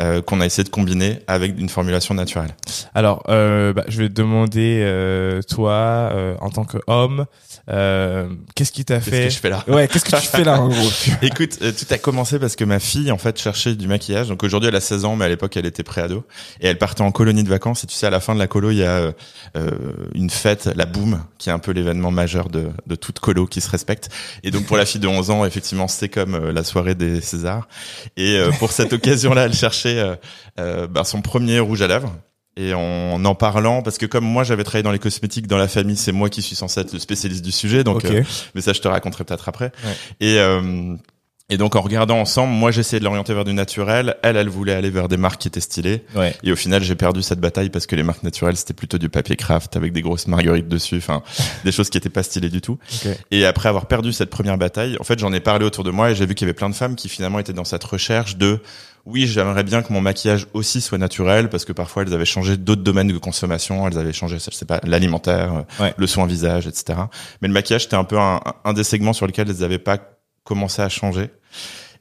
euh, 0.00 0.22
qu'on 0.22 0.40
a 0.40 0.46
essayé 0.46 0.64
de 0.64 0.70
combiner 0.70 1.18
avec 1.26 1.58
une 1.58 1.68
formulation 1.68 2.14
naturelle. 2.14 2.56
Alors, 2.94 3.22
euh, 3.28 3.74
bah, 3.74 3.84
je 3.88 4.00
vais 4.00 4.08
te 4.08 4.14
demander, 4.14 4.80
euh, 4.82 5.42
toi, 5.42 6.10
en 6.40 6.48
tant 6.48 6.64
qu'homme, 6.64 7.26
qu'est-ce 7.66 8.72
qui 8.72 8.86
t'a 8.86 9.00
fait 9.00 9.10
Qu'est-ce 9.10 9.26
que 9.26 9.34
je 9.34 9.38
fais 9.40 9.50
là 9.50 9.62
Ouais, 9.68 9.88
qu'est-ce 9.88 10.06
que 10.06 10.18
tu 10.18 10.26
fais 10.26 10.42
là 10.44 10.58
en 10.58 10.68
gros 10.68 10.90
Écoute, 11.22 11.58
tout 11.58 11.94
a 11.94 11.98
commencé 11.98 12.38
parce 12.38 12.56
que 12.56 12.64
ma 12.64 12.78
fille, 12.78 13.12
en 13.12 13.18
fait, 13.18 13.38
cherchait 13.38 13.74
du 13.74 13.86
maquillage. 13.86 14.28
Donc 14.28 14.42
aujourd'hui, 14.42 14.68
elle 14.68 14.76
a 14.76 14.80
16 14.80 15.04
ans, 15.04 15.16
mais 15.16 15.26
à 15.26 15.28
l'époque, 15.28 15.58
elle 15.58 15.66
était 15.66 15.82
préado. 15.82 16.24
Et 16.60 16.66
elle 16.66 16.78
partait 16.78 17.02
en 17.02 17.12
colonie 17.12 17.44
de 17.44 17.50
vacances. 17.50 17.84
Et 17.84 17.86
tu 17.86 17.94
sais, 17.94 18.06
à 18.06 18.10
la 18.10 18.20
fin 18.20 18.32
de 18.34 18.38
la 18.38 18.46
colo, 18.46 18.70
il 18.70 18.78
y 18.78 18.84
a 18.84 19.12
une 20.14 20.30
fête, 20.30 20.70
la 20.74 20.86
Boom, 20.86 21.22
qui 21.36 21.50
est 21.50 21.52
un 21.52 21.58
peu 21.58 21.72
l'événement 21.72 22.10
majeur 22.10 22.48
de, 22.48 22.70
de 22.86 22.94
toute 22.94 23.18
colo 23.18 23.46
qui 23.46 23.60
se 23.60 23.68
respecte. 23.68 24.08
Et 24.44 24.50
donc 24.50 24.64
pour 24.64 24.78
la 24.78 24.86
fille 24.86 25.00
de 25.00 25.08
11 25.08 25.28
ans, 25.30 25.44
effectivement, 25.44 25.88
c'est 25.88 26.08
comme 26.08 26.53
la 26.54 26.64
soirée 26.64 26.94
des 26.94 27.20
Césars. 27.20 27.68
Et 28.16 28.36
euh, 28.36 28.50
pour 28.58 28.72
cette 28.72 28.92
occasion-là, 28.94 29.46
elle 29.46 29.54
cherchait 29.54 29.98
euh, 29.98 30.16
euh, 30.58 30.86
ben, 30.86 31.04
son 31.04 31.20
premier 31.20 31.60
rouge 31.60 31.82
à 31.82 31.86
lèvres. 31.86 32.12
Et 32.56 32.72
en 32.72 33.24
en 33.24 33.34
parlant, 33.34 33.82
parce 33.82 33.98
que 33.98 34.06
comme 34.06 34.24
moi 34.24 34.44
j'avais 34.44 34.62
travaillé 34.62 34.84
dans 34.84 34.92
les 34.92 35.00
cosmétiques 35.00 35.48
dans 35.48 35.58
la 35.58 35.66
famille, 35.66 35.96
c'est 35.96 36.12
moi 36.12 36.30
qui 36.30 36.40
suis 36.40 36.54
censé 36.54 36.80
être 36.82 36.92
le 36.92 37.00
spécialiste 37.00 37.44
du 37.44 37.50
sujet, 37.50 37.82
donc 37.82 38.04
mais 38.54 38.60
ça 38.60 38.72
je 38.72 38.80
te 38.80 38.86
raconterai 38.86 39.24
peut-être 39.24 39.48
après. 39.48 39.72
Et 40.20 40.38
et 41.50 41.58
donc 41.58 41.76
en 41.76 41.82
regardant 41.82 42.18
ensemble, 42.18 42.54
moi 42.54 42.70
j'essayais 42.70 43.00
de 43.00 43.04
l'orienter 43.04 43.34
vers 43.34 43.44
du 43.44 43.52
naturel, 43.52 44.16
elle 44.22 44.38
elle 44.38 44.48
voulait 44.48 44.72
aller 44.72 44.88
vers 44.88 45.08
des 45.08 45.18
marques 45.18 45.42
qui 45.42 45.48
étaient 45.48 45.60
stylées. 45.60 46.02
Ouais. 46.14 46.34
Et 46.42 46.50
au 46.50 46.56
final 46.56 46.82
j'ai 46.82 46.94
perdu 46.94 47.20
cette 47.20 47.38
bataille 47.38 47.68
parce 47.68 47.86
que 47.86 47.94
les 47.94 48.02
marques 48.02 48.22
naturelles 48.22 48.56
c'était 48.56 48.72
plutôt 48.72 48.96
du 48.96 49.10
papier 49.10 49.36
craft 49.36 49.76
avec 49.76 49.92
des 49.92 50.00
grosses 50.00 50.26
marguerites 50.26 50.68
dessus, 50.68 50.96
enfin 50.96 51.22
des 51.64 51.70
choses 51.72 51.90
qui 51.90 51.98
étaient 51.98 52.08
pas 52.08 52.22
stylées 52.22 52.48
du 52.48 52.62
tout. 52.62 52.78
Okay. 52.96 53.14
Et 53.30 53.44
après 53.44 53.68
avoir 53.68 53.86
perdu 53.86 54.14
cette 54.14 54.30
première 54.30 54.56
bataille, 54.56 54.96
en 54.98 55.04
fait 55.04 55.18
j'en 55.18 55.34
ai 55.34 55.40
parlé 55.40 55.66
autour 55.66 55.84
de 55.84 55.90
moi 55.90 56.10
et 56.10 56.14
j'ai 56.14 56.24
vu 56.24 56.34
qu'il 56.34 56.46
y 56.46 56.48
avait 56.48 56.56
plein 56.56 56.70
de 56.70 56.74
femmes 56.74 56.96
qui 56.96 57.10
finalement 57.10 57.38
étaient 57.38 57.52
dans 57.52 57.64
cette 57.64 57.84
recherche 57.84 58.36
de 58.36 58.60
oui, 59.04 59.26
j'aimerais 59.26 59.64
bien 59.64 59.82
que 59.82 59.92
mon 59.92 60.00
maquillage 60.00 60.46
aussi 60.54 60.80
soit 60.80 60.96
naturel 60.96 61.50
parce 61.50 61.66
que 61.66 61.72
parfois 61.72 62.04
elles 62.04 62.14
avaient 62.14 62.24
changé 62.24 62.56
d'autres 62.56 62.82
domaines 62.82 63.08
de 63.08 63.18
consommation, 63.18 63.86
elles 63.86 63.98
avaient 63.98 64.14
changé, 64.14 64.38
je 64.38 64.50
sais 64.50 64.64
pas, 64.64 64.80
l'alimentaire, 64.82 65.66
ouais. 65.78 65.92
le 65.94 66.06
soin 66.06 66.24
visage, 66.24 66.66
etc. 66.66 67.00
Mais 67.42 67.48
le 67.48 67.54
maquillage 67.54 67.82
c'était 67.82 67.96
un 67.96 68.04
peu 68.04 68.18
un, 68.18 68.40
un 68.64 68.72
des 68.72 68.82
segments 68.82 69.12
sur 69.12 69.26
lesquels 69.26 69.50
elles 69.50 69.60
n'avaient 69.60 69.78
pas 69.78 69.98
commencé 70.44 70.82
à 70.82 70.88
changer. 70.88 71.30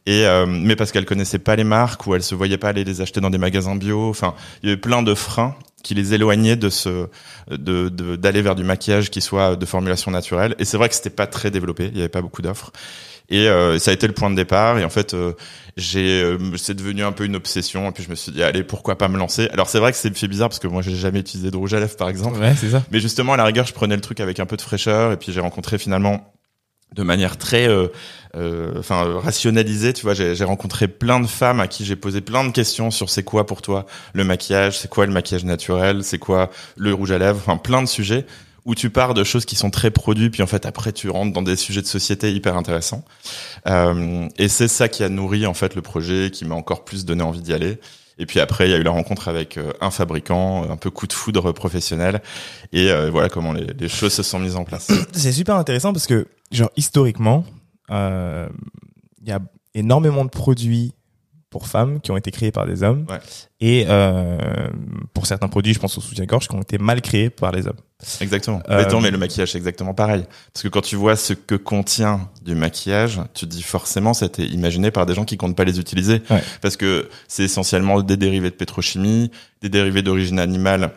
Et 0.06 0.26
euh, 0.26 0.46
mais 0.46 0.76
parce 0.76 0.92
qu'elles 0.92 1.06
connaissaient 1.06 1.40
pas 1.40 1.56
les 1.56 1.64
marques 1.64 2.06
ou 2.06 2.16
elles 2.16 2.24
se 2.24 2.36
voyaient 2.36 2.58
pas 2.58 2.70
aller 2.70 2.84
les 2.84 3.02
acheter 3.02 3.22
dans 3.22 3.30
des 3.30 3.38
magasins 3.38 3.76
bio. 3.76 4.10
Enfin, 4.10 4.36
il 4.62 4.70
y 4.70 4.72
avait 4.72 4.82
plein 4.82 5.02
de 5.02 5.16
freins 5.16 5.56
qui 5.82 5.94
les 5.96 6.14
éloignaient 6.14 6.56
de 6.56 6.70
ce 6.70 7.08
de 7.50 7.90
d'aller 7.90 8.42
vers 8.42 8.56
du 8.56 8.64
maquillage 8.64 9.12
qui 9.12 9.22
soit 9.22 9.56
de 9.56 9.66
formulation 9.66 10.12
naturelle. 10.12 10.56
Et 10.60 10.66
c'est 10.66 10.78
vrai 10.78 10.90
que 10.90 10.96
c'était 10.96 11.10
pas 11.10 11.28
très 11.28 11.52
développé. 11.52 11.90
Il 11.92 11.98
y 11.98 12.02
avait 12.02 12.10
pas 12.10 12.22
beaucoup 12.22 12.42
d'offres. 12.42 12.72
Et 13.30 13.48
euh, 13.48 13.80
ça 13.80 13.92
a 13.92 13.94
été 13.94 14.08
le 14.08 14.14
point 14.14 14.30
de 14.30 14.36
départ. 14.36 14.78
Et 14.78 14.84
en 14.84 14.90
fait, 14.90 15.14
euh, 15.14 15.34
j'ai, 15.78 16.22
euh, 16.22 16.38
c'est 16.58 16.76
devenu 16.76 17.04
un 17.04 17.12
peu 17.12 17.26
une 17.26 17.36
obsession. 17.36 17.90
Et 17.90 17.92
puis 17.92 18.04
je 18.04 18.10
me 18.10 18.16
suis 18.16 18.32
dit, 18.32 18.44
allez, 18.44 18.64
pourquoi 18.64 18.98
pas 18.98 19.08
me 19.08 19.18
lancer? 19.18 19.50
Alors 19.54 19.70
c'est 19.70 19.80
vrai 19.80 19.92
que 19.92 19.98
c'est 19.98 20.16
fait 20.16 20.28
bizarre 20.28 20.50
parce 20.50 20.60
que 20.60 20.68
moi 20.68 20.82
j'ai 20.82 20.96
jamais 20.96 21.20
utilisé 21.20 21.50
de 21.50 21.58
rouge 21.58 21.74
à 21.74 21.80
lèvres, 21.80 21.96
par 21.96 22.10
exemple. 22.10 22.40
Ouais, 22.40 22.54
c'est 22.56 22.70
ça. 22.70 22.84
Mais 22.92 23.00
justement, 23.00 23.34
à 23.34 23.38
la 23.38 23.46
rigueur, 23.46 23.66
je 23.66 23.74
prenais 23.74 23.96
le 23.96 24.02
truc 24.02 24.20
avec 24.20 24.40
un 24.40 24.46
peu 24.46 24.58
de 24.58 24.62
fraîcheur. 24.62 25.12
Et 25.12 25.18
puis 25.18 25.32
j'ai 25.32 25.40
rencontré 25.40 25.78
finalement 25.78 26.33
de 26.94 27.04
manière 27.04 27.38
très 27.38 27.68
euh, 27.68 27.88
euh, 28.36 28.82
rationalisée 28.90 29.94
tu 29.94 30.04
vois. 30.04 30.14
J'ai 30.14 30.44
rencontré 30.44 30.88
plein 30.88 31.20
de 31.20 31.28
femmes 31.28 31.60
à 31.60 31.68
qui 31.68 31.86
j'ai 31.86 31.96
posé 31.96 32.22
plein 32.22 32.44
de 32.46 32.52
questions 32.52 32.92
sur 32.92 33.10
c'est 33.10 33.24
quoi 33.24 33.46
pour 33.46 33.62
toi 33.62 33.86
le 34.14 34.24
maquillage 34.24 34.80
c'est 34.80 34.90
quoi 34.90 35.06
le 35.06 35.14
maquillage 35.14 35.46
naturel 35.46 36.04
c'est 36.04 36.20
quoi 36.20 36.50
le 36.76 36.94
rouge 36.94 37.12
à 37.12 37.18
lèvres 37.18 37.38
enfin 37.38 37.58
plein 37.58 37.82
de 37.82 37.88
sujets 37.88 38.26
où 38.66 38.76
tu 38.76 38.90
pars 38.90 39.14
de 39.14 39.24
choses 39.24 39.46
qui 39.46 39.56
sont 39.56 39.70
très 39.70 39.92
produits 39.92 40.30
puis 40.30 40.42
en 40.42 40.48
fait 40.48 40.66
après 40.66 40.94
tu 40.94 41.10
rentres 41.10 41.34
dans 41.34 41.42
des 41.42 41.56
sujets 41.56 41.82
de 41.82 41.88
société 41.88 42.32
hyper 42.34 42.56
intéressants. 42.56 43.04
Euh, 43.68 44.28
et 44.38 44.48
c'est 44.48 44.68
ça 44.68 44.88
qui 44.88 45.04
a 45.04 45.10
nourri 45.10 45.46
en 45.46 45.54
fait 45.54 45.76
le 45.76 45.82
projet 45.82 46.32
qui 46.32 46.46
m'a 46.46 46.56
encore 46.56 46.86
plus 46.86 47.06
donné 47.06 47.24
envie 47.24 47.42
d'y 47.42 47.54
aller 47.54 47.80
et 48.18 48.26
puis 48.26 48.40
après, 48.40 48.68
il 48.68 48.72
y 48.72 48.74
a 48.74 48.78
eu 48.78 48.84
la 48.84 48.92
rencontre 48.92 49.28
avec 49.28 49.58
euh, 49.58 49.74
un 49.82 49.92
fabricant, 49.92 50.70
un 50.70 50.78
peu 50.78 50.90
coup 50.90 51.08
de 51.08 51.14
foudre 51.14 51.52
professionnel. 51.52 52.22
Et 52.72 52.92
euh, 52.92 53.10
voilà 53.10 53.30
comment 53.30 53.54
les, 53.54 53.90
choses 53.90 54.14
se 54.14 54.24
sont 54.24 54.40
mises 54.40 54.56
en 54.56 54.64
place. 54.64 54.92
C'est 55.14 55.32
super 55.32 55.56
intéressant 55.56 55.94
parce 55.94 56.08
que, 56.08 56.28
genre, 56.52 56.72
historiquement, 56.76 57.46
euh, 57.90 58.48
il 59.22 59.30
y 59.30 59.32
a 59.32 59.40
énormément 59.74 60.26
de 60.26 60.30
produits 60.30 60.94
pour 61.54 61.68
femmes 61.68 62.02
qui 62.02 62.10
ont 62.10 62.18
été 62.18 62.32
créés 62.32 62.52
par 62.52 62.66
des 62.66 62.82
hommes 62.82 63.06
Ouais. 63.08 63.20
et 63.62 63.86
euh, 63.88 64.38
pour 65.14 65.28
certains 65.28 65.48
produits, 65.48 65.72
je 65.76 65.80
pense 65.80 65.96
au 66.00 66.02
soutien-gorge, 66.02 66.48
qui 66.48 66.56
ont 66.56 66.62
été 66.64 66.80
mal 66.80 67.00
créés 67.00 67.30
par 67.30 67.52
les 67.52 67.68
hommes. 67.68 67.78
Exactement. 68.22 68.58
Euh, 68.70 68.78
Mais 68.78 68.82
attends, 68.82 69.00
mais 69.02 69.12
le 69.12 69.20
maquillage, 69.20 69.52
c'est 69.52 69.60
exactement 69.60 69.94
pareil. 69.94 70.26
Parce 70.52 70.64
que 70.64 70.68
quand 70.68 70.82
tu 70.82 70.96
vois 70.96 71.16
ce 71.16 71.34
que 71.34 71.54
contient 71.54 72.28
du 72.44 72.56
maquillage, 72.56 73.22
tu 73.36 73.46
te 73.46 73.52
dis 73.52 73.62
forcément, 73.62 74.16
ça 74.16 74.26
a 74.26 74.28
été 74.30 74.44
imaginé 74.48 74.90
par 74.90 75.06
des 75.06 75.14
gens 75.14 75.26
qui 75.26 75.38
comptent 75.38 75.56
pas 75.56 75.64
les 75.64 75.80
utiliser. 75.80 76.24
Ouais. 76.32 76.42
Parce 76.62 76.76
que 76.76 77.08
c'est 77.28 77.44
essentiellement 77.44 78.02
des 78.02 78.18
dérivés 78.18 78.50
de 78.50 78.56
pétrochimie, 78.56 79.30
des 79.62 79.70
dérivés 79.70 80.02
d'origine 80.02 80.40
animale, 80.40 80.92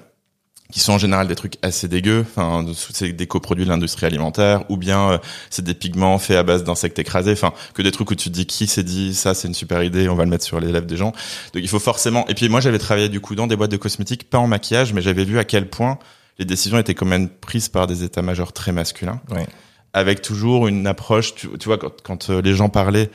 qui 0.72 0.80
sont 0.80 0.92
en 0.94 0.98
général 0.98 1.28
des 1.28 1.36
trucs 1.36 1.54
assez 1.62 1.86
dégueux. 1.88 2.24
Enfin, 2.28 2.64
c'est 2.92 3.12
des 3.12 3.26
coproduits 3.26 3.64
de 3.64 3.70
l'industrie 3.70 4.06
alimentaire, 4.06 4.64
ou 4.68 4.76
bien 4.76 5.10
euh, 5.12 5.18
c'est 5.48 5.64
des 5.64 5.74
pigments 5.74 6.18
faits 6.18 6.36
à 6.36 6.42
base 6.42 6.64
d'insectes 6.64 6.98
écrasés. 6.98 7.32
Enfin, 7.32 7.52
que 7.74 7.82
des 7.82 7.92
trucs 7.92 8.10
où 8.10 8.14
tu 8.14 8.30
te 8.30 8.34
dis 8.34 8.46
qui 8.46 8.66
s'est 8.66 8.82
dit 8.82 9.14
ça, 9.14 9.34
c'est 9.34 9.46
une 9.48 9.54
super 9.54 9.82
idée, 9.84 10.08
on 10.08 10.14
va 10.16 10.24
le 10.24 10.30
mettre 10.30 10.44
sur 10.44 10.58
les 10.58 10.72
lèvres 10.72 10.86
des 10.86 10.96
gens. 10.96 11.12
Donc 11.52 11.62
il 11.62 11.68
faut 11.68 11.78
forcément. 11.78 12.26
Et 12.28 12.34
puis 12.34 12.48
moi, 12.48 12.60
j'avais 12.60 12.78
travaillé 12.78 13.08
du 13.08 13.20
coup 13.20 13.34
dans 13.36 13.46
des 13.46 13.54
boîtes 13.56 13.70
de 13.70 13.76
cosmétiques, 13.76 14.28
pas 14.28 14.38
en 14.38 14.46
maquillage, 14.48 14.92
mais 14.92 15.02
j'avais 15.02 15.24
vu 15.24 15.38
à 15.38 15.44
quel 15.44 15.68
point 15.68 15.98
les 16.38 16.44
décisions 16.44 16.78
étaient 16.78 16.94
quand 16.94 17.06
même 17.06 17.28
prises 17.28 17.68
par 17.68 17.86
des 17.86 18.02
états-majors 18.02 18.52
très 18.52 18.72
masculins, 18.72 19.20
Ouais. 19.30 19.46
avec 19.92 20.20
toujours 20.20 20.66
une 20.66 20.86
approche. 20.86 21.34
Tu, 21.34 21.48
tu 21.58 21.66
vois, 21.66 21.78
quand, 21.78 22.02
quand 22.02 22.28
euh, 22.30 22.42
les 22.42 22.54
gens 22.54 22.68
parlaient 22.68 23.10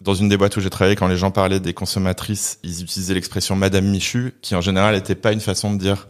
dans 0.00 0.14
une 0.14 0.28
des 0.28 0.36
boîtes 0.36 0.56
où 0.56 0.60
j'ai 0.60 0.70
travaillé, 0.70 0.96
quand 0.96 1.06
les 1.08 1.16
gens 1.16 1.30
parlaient 1.30 1.60
des 1.60 1.74
consommatrices, 1.74 2.58
ils 2.62 2.82
utilisaient 2.82 3.14
l'expression 3.14 3.54
Madame 3.56 3.84
Michu, 3.84 4.32
qui 4.42 4.54
en 4.54 4.60
général 4.60 4.94
n'était 4.94 5.14
pas 5.16 5.32
une 5.32 5.40
façon 5.40 5.72
de 5.72 5.78
dire 5.78 6.08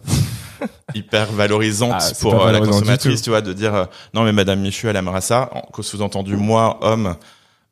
hyper 0.95 1.33
valorisante 1.33 1.95
Ah, 1.99 2.11
pour 2.21 2.35
euh, 2.35 2.39
la 2.39 2.45
valorisant 2.53 2.73
consommatrice, 2.73 3.23
tu 3.23 3.31
vois, 3.31 3.41
de 3.41 3.53
dire 3.53 3.75
euh, 3.75 3.85
non 4.15 4.25
mais 4.25 4.33
Madame 4.33 4.61
Michu, 4.61 4.89
elle 4.89 4.97
aimera 4.97 5.21
ça. 5.21 5.51
Qu'au 5.73 5.83
sous-entendu, 5.83 6.37
moi, 6.37 6.79
homme 6.83 7.17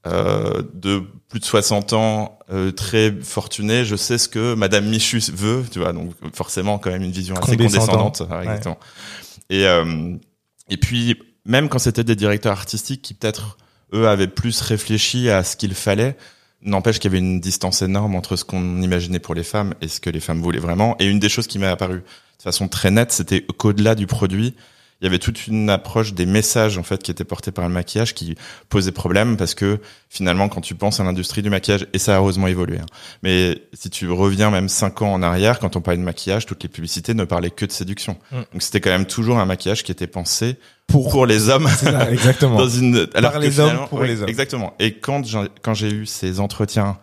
euh, 0.07 0.62
de 0.75 1.02
plus 1.28 1.40
de 1.40 1.45
60 1.45 1.93
ans, 1.93 2.38
euh, 2.52 2.71
très 2.71 3.12
fortuné, 3.23 3.85
je 3.85 3.97
sais 3.97 4.19
ce 4.19 4.28
que 4.28 4.55
Madame 4.55 4.87
Michu 4.87 5.21
veut, 5.33 5.64
tu 5.71 5.81
vois, 5.81 5.93
donc 5.93 6.12
forcément 6.33 6.78
quand 6.78 6.90
même 6.90 7.02
une 7.02 7.11
vision 7.11 7.35
assez 7.35 7.57
Condescendant. 7.57 8.05
condescendante. 8.11 8.31
Ouais, 8.31 8.45
exactement. 8.45 8.78
Et 9.50 9.66
euh, 9.66 10.14
et 10.69 10.76
puis 10.76 11.16
même 11.45 11.69
quand 11.69 11.78
c'était 11.81 12.05
des 12.05 12.14
directeurs 12.16 12.52
artistiques 12.52 13.02
qui 13.02 13.14
peut-être 13.14 13.57
eux 13.95 14.09
avaient 14.09 14.28
plus 14.28 14.61
réfléchi 14.61 15.28
à 15.31 15.43
ce 15.43 15.57
qu'il 15.57 15.75
fallait, 15.75 16.16
n'empêche 16.63 16.99
qu'il 16.99 17.11
y 17.11 17.15
avait 17.15 17.25
une 17.25 17.41
distance 17.41 17.83
énorme 17.83 18.15
entre 18.15 18.37
ce 18.37 18.45
qu'on 18.45 18.83
imaginait 18.83 19.19
pour 19.19 19.35
les 19.35 19.45
femmes 19.45 19.75
et 19.81 19.89
ce 19.89 20.01
que 20.01 20.11
les 20.11 20.21
femmes 20.21 20.41
voulaient 20.41 20.59
vraiment. 20.59 20.97
Et 20.99 21.07
une 21.07 21.19
des 21.19 21.29
choses 21.29 21.47
qui 21.47 21.59
m'est 21.59 21.67
apparue 21.67 22.03
de 22.39 22.43
façon 22.43 22.69
très 22.69 22.91
nette, 22.91 23.13
c'était 23.13 23.43
qu'au-delà 23.43 23.95
du 23.95 24.07
produit, 24.07 24.55
il 25.00 25.05
y 25.05 25.09
avait 25.09 25.19
toute 25.19 25.47
une 25.47 25.69
approche 25.69 26.15
des 26.15 26.25
messages 26.25 26.79
en 26.79 26.83
fait 26.83 27.03
qui 27.03 27.11
étaient 27.11 27.25
portés 27.25 27.50
par 27.53 27.69
le 27.69 27.75
maquillage 27.75 28.15
qui 28.15 28.35
posait 28.71 28.93
problème 28.93 29.37
parce 29.37 29.55
que 29.55 29.79
finalement 30.09 30.49
quand 30.49 30.62
tu 30.62 30.75
penses 30.75 31.00
à 31.00 31.05
l'industrie 31.05 31.43
du 31.43 31.50
maquillage 31.50 31.87
et 31.93 31.99
ça 31.99 32.15
a 32.15 32.19
heureusement 32.19 32.47
évolué 32.47 32.79
hein. 32.79 32.87
mais 33.23 33.61
si 33.75 33.91
tu 33.91 34.09
reviens 34.11 34.50
même 34.50 34.69
cinq 34.71 35.03
ans 35.03 35.12
en 35.12 35.23
arrière 35.23 35.59
quand 35.59 35.76
on 35.76 35.81
parlait 35.83 35.99
de 35.99 36.05
maquillage 36.05 36.47
toutes 36.47 36.62
les 36.62 36.69
publicités 36.71 37.12
ne 37.12 37.25
parlaient 37.25 37.50
que 37.50 37.67
de 37.67 37.73
séduction 37.73 38.17
Mm. 38.31 38.37
donc 38.37 38.62
c'était 38.62 38.81
quand 38.81 38.91
même 38.91 39.07
toujours 39.07 39.38
un 39.38 39.45
maquillage 39.45 39.83
qui 39.85 39.93
était 39.93 40.07
pensé 40.07 40.57
Pour, 40.87 41.11
pour 41.11 41.26
les 41.26 41.49
hommes 41.50 41.69
ça, 41.69 42.11
exactement. 42.11 42.57
dans 42.57 42.69
une 42.69 43.07
alors 43.15 43.33
Par 43.33 43.41
les 43.41 43.61
hommes, 43.61 43.87
pour 43.88 43.99
ouais, 44.00 44.07
les 44.09 44.23
hommes. 44.23 44.29
exactement 44.29 44.75
et 44.79 44.95
quand 44.95 45.23
j'ai 45.25 45.91
eu 45.91 46.07
ces 46.07 46.41
entretiens 46.41 46.97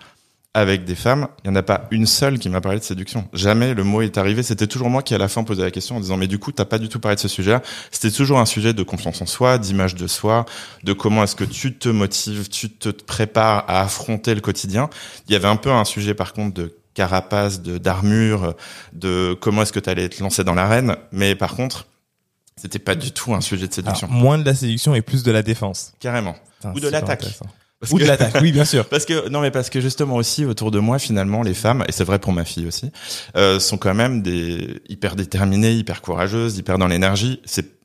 avec 0.54 0.86
des 0.86 0.96
femmes 0.96 1.28
il 1.44 1.48
y 1.48 1.50
en 1.52 1.56
a 1.56 1.64
pas 1.64 1.88
une 1.92 2.06
seule 2.06 2.38
qui 2.38 2.50
m'a 2.50 2.62
parlé 2.62 2.80
de 2.80 2.84
séduction. 2.84 3.28
Jamais 3.34 3.74
le 3.74 3.84
mot 3.84 4.02
est 4.02 4.18
arrivé. 4.18 4.44
C'était 4.44 4.68
toujours 4.68 4.90
moi 4.90 5.02
qui 5.02 5.16
à 5.16 5.18
la 5.18 5.28
fin 5.28 5.44
posais 5.44 5.64
la 5.64 5.72
question 5.72 5.98
en 5.98 6.00
disant 6.00 6.18
mais 6.18 6.28
du 6.28 6.40
coup 6.40 6.52
t'as 6.52 6.66
pas 6.66 6.78
du 6.78 6.90
tout 6.90 7.00
parlé 7.00 7.16
de 7.16 7.22
ce 7.22 7.28
sujet 7.28 7.52
là 7.52 7.62
c'était 7.92 8.12
toujours 8.12 8.40
un 8.40 8.46
sujet 8.46 8.74
de 8.74 8.84
confiance 8.84 9.22
en 9.22 9.26
soi 9.26 9.58
d'image 9.58 9.96
de 9.96 10.08
soi 10.08 10.46
de 10.84 10.94
comment 10.94 11.24
est-ce 11.24 11.36
que 11.36 11.44
tu 11.44 11.76
te 11.76 11.90
motives 11.90 12.50
tu 12.50 12.70
te 12.70 12.90
prépares 12.90 13.66
à 13.68 13.82
affronter 13.82 14.36
le 14.36 14.42
quotidien. 14.42 14.90
Il 15.28 15.34
y 15.34 15.36
avait 15.36 15.48
un 15.48 15.56
peu 15.56 15.72
un 15.72 15.86
sujet 15.86 16.14
par 16.14 16.34
contre 16.34 16.54
de 16.54 16.76
carapace 16.94 17.62
de 17.62 17.80
d'armure 17.80 18.56
de 18.94 19.36
comment 19.42 19.64
est-ce 19.64 19.74
que 19.74 19.80
tu 19.80 19.90
allais 19.90 20.10
te 20.10 20.22
lancer 20.22 20.44
dans 20.44 20.54
l'arène. 20.54 20.96
Mais 21.12 21.36
par 21.36 21.56
contre 21.56 21.88
c'était 22.56 22.80
pas 22.80 22.96
du 22.96 23.12
tout 23.12 23.34
un 23.34 23.42
sujet 23.42 23.68
de 23.68 23.74
séduction. 23.74 24.08
Alors, 24.08 24.20
moins 24.20 24.38
de 24.38 24.46
la 24.46 24.54
séduction 24.54 24.94
et 24.94 25.02
plus 25.02 25.24
de 25.24 25.32
la 25.32 25.42
défense. 25.42 25.94
carrément. 26.00 26.36
Putain, 26.60 26.74
Ou 26.76 26.80
de 26.80 26.88
l'attaque. 26.88 27.26
Parce 27.84 27.92
Ou 27.92 27.98
que- 27.98 28.04
de 28.04 28.08
l'attaque, 28.08 28.38
oui, 28.42 28.54
bien 28.54 28.64
sûr. 28.64 28.86
Parce 28.90 29.04
que 29.06 29.28
non 29.28 29.42
mais 29.42 29.52
parce 29.52 29.70
que 29.70 29.82
justement 29.82 30.16
aussi 30.16 30.46
autour 30.46 30.72
de 30.72 30.80
moi 30.80 31.00
finalement 31.00 31.42
les 31.44 31.54
femmes 31.54 31.84
et 31.90 31.92
c'est 31.92 32.06
vrai 32.06 32.18
pour 32.18 32.32
ma 32.32 32.46
fille 32.46 32.66
aussi 32.66 32.92
euh, 33.36 33.60
sont 33.60 33.78
quand 33.78 33.94
même 33.94 34.22
des 34.22 34.82
hyper 34.88 35.18
déterminées, 35.18 35.74
hyper 35.74 36.02
courageuses, 36.02 36.58
hyper 36.58 36.78
dans 36.78 36.88
l'énergie. 36.88 37.42
C'est 37.44 37.83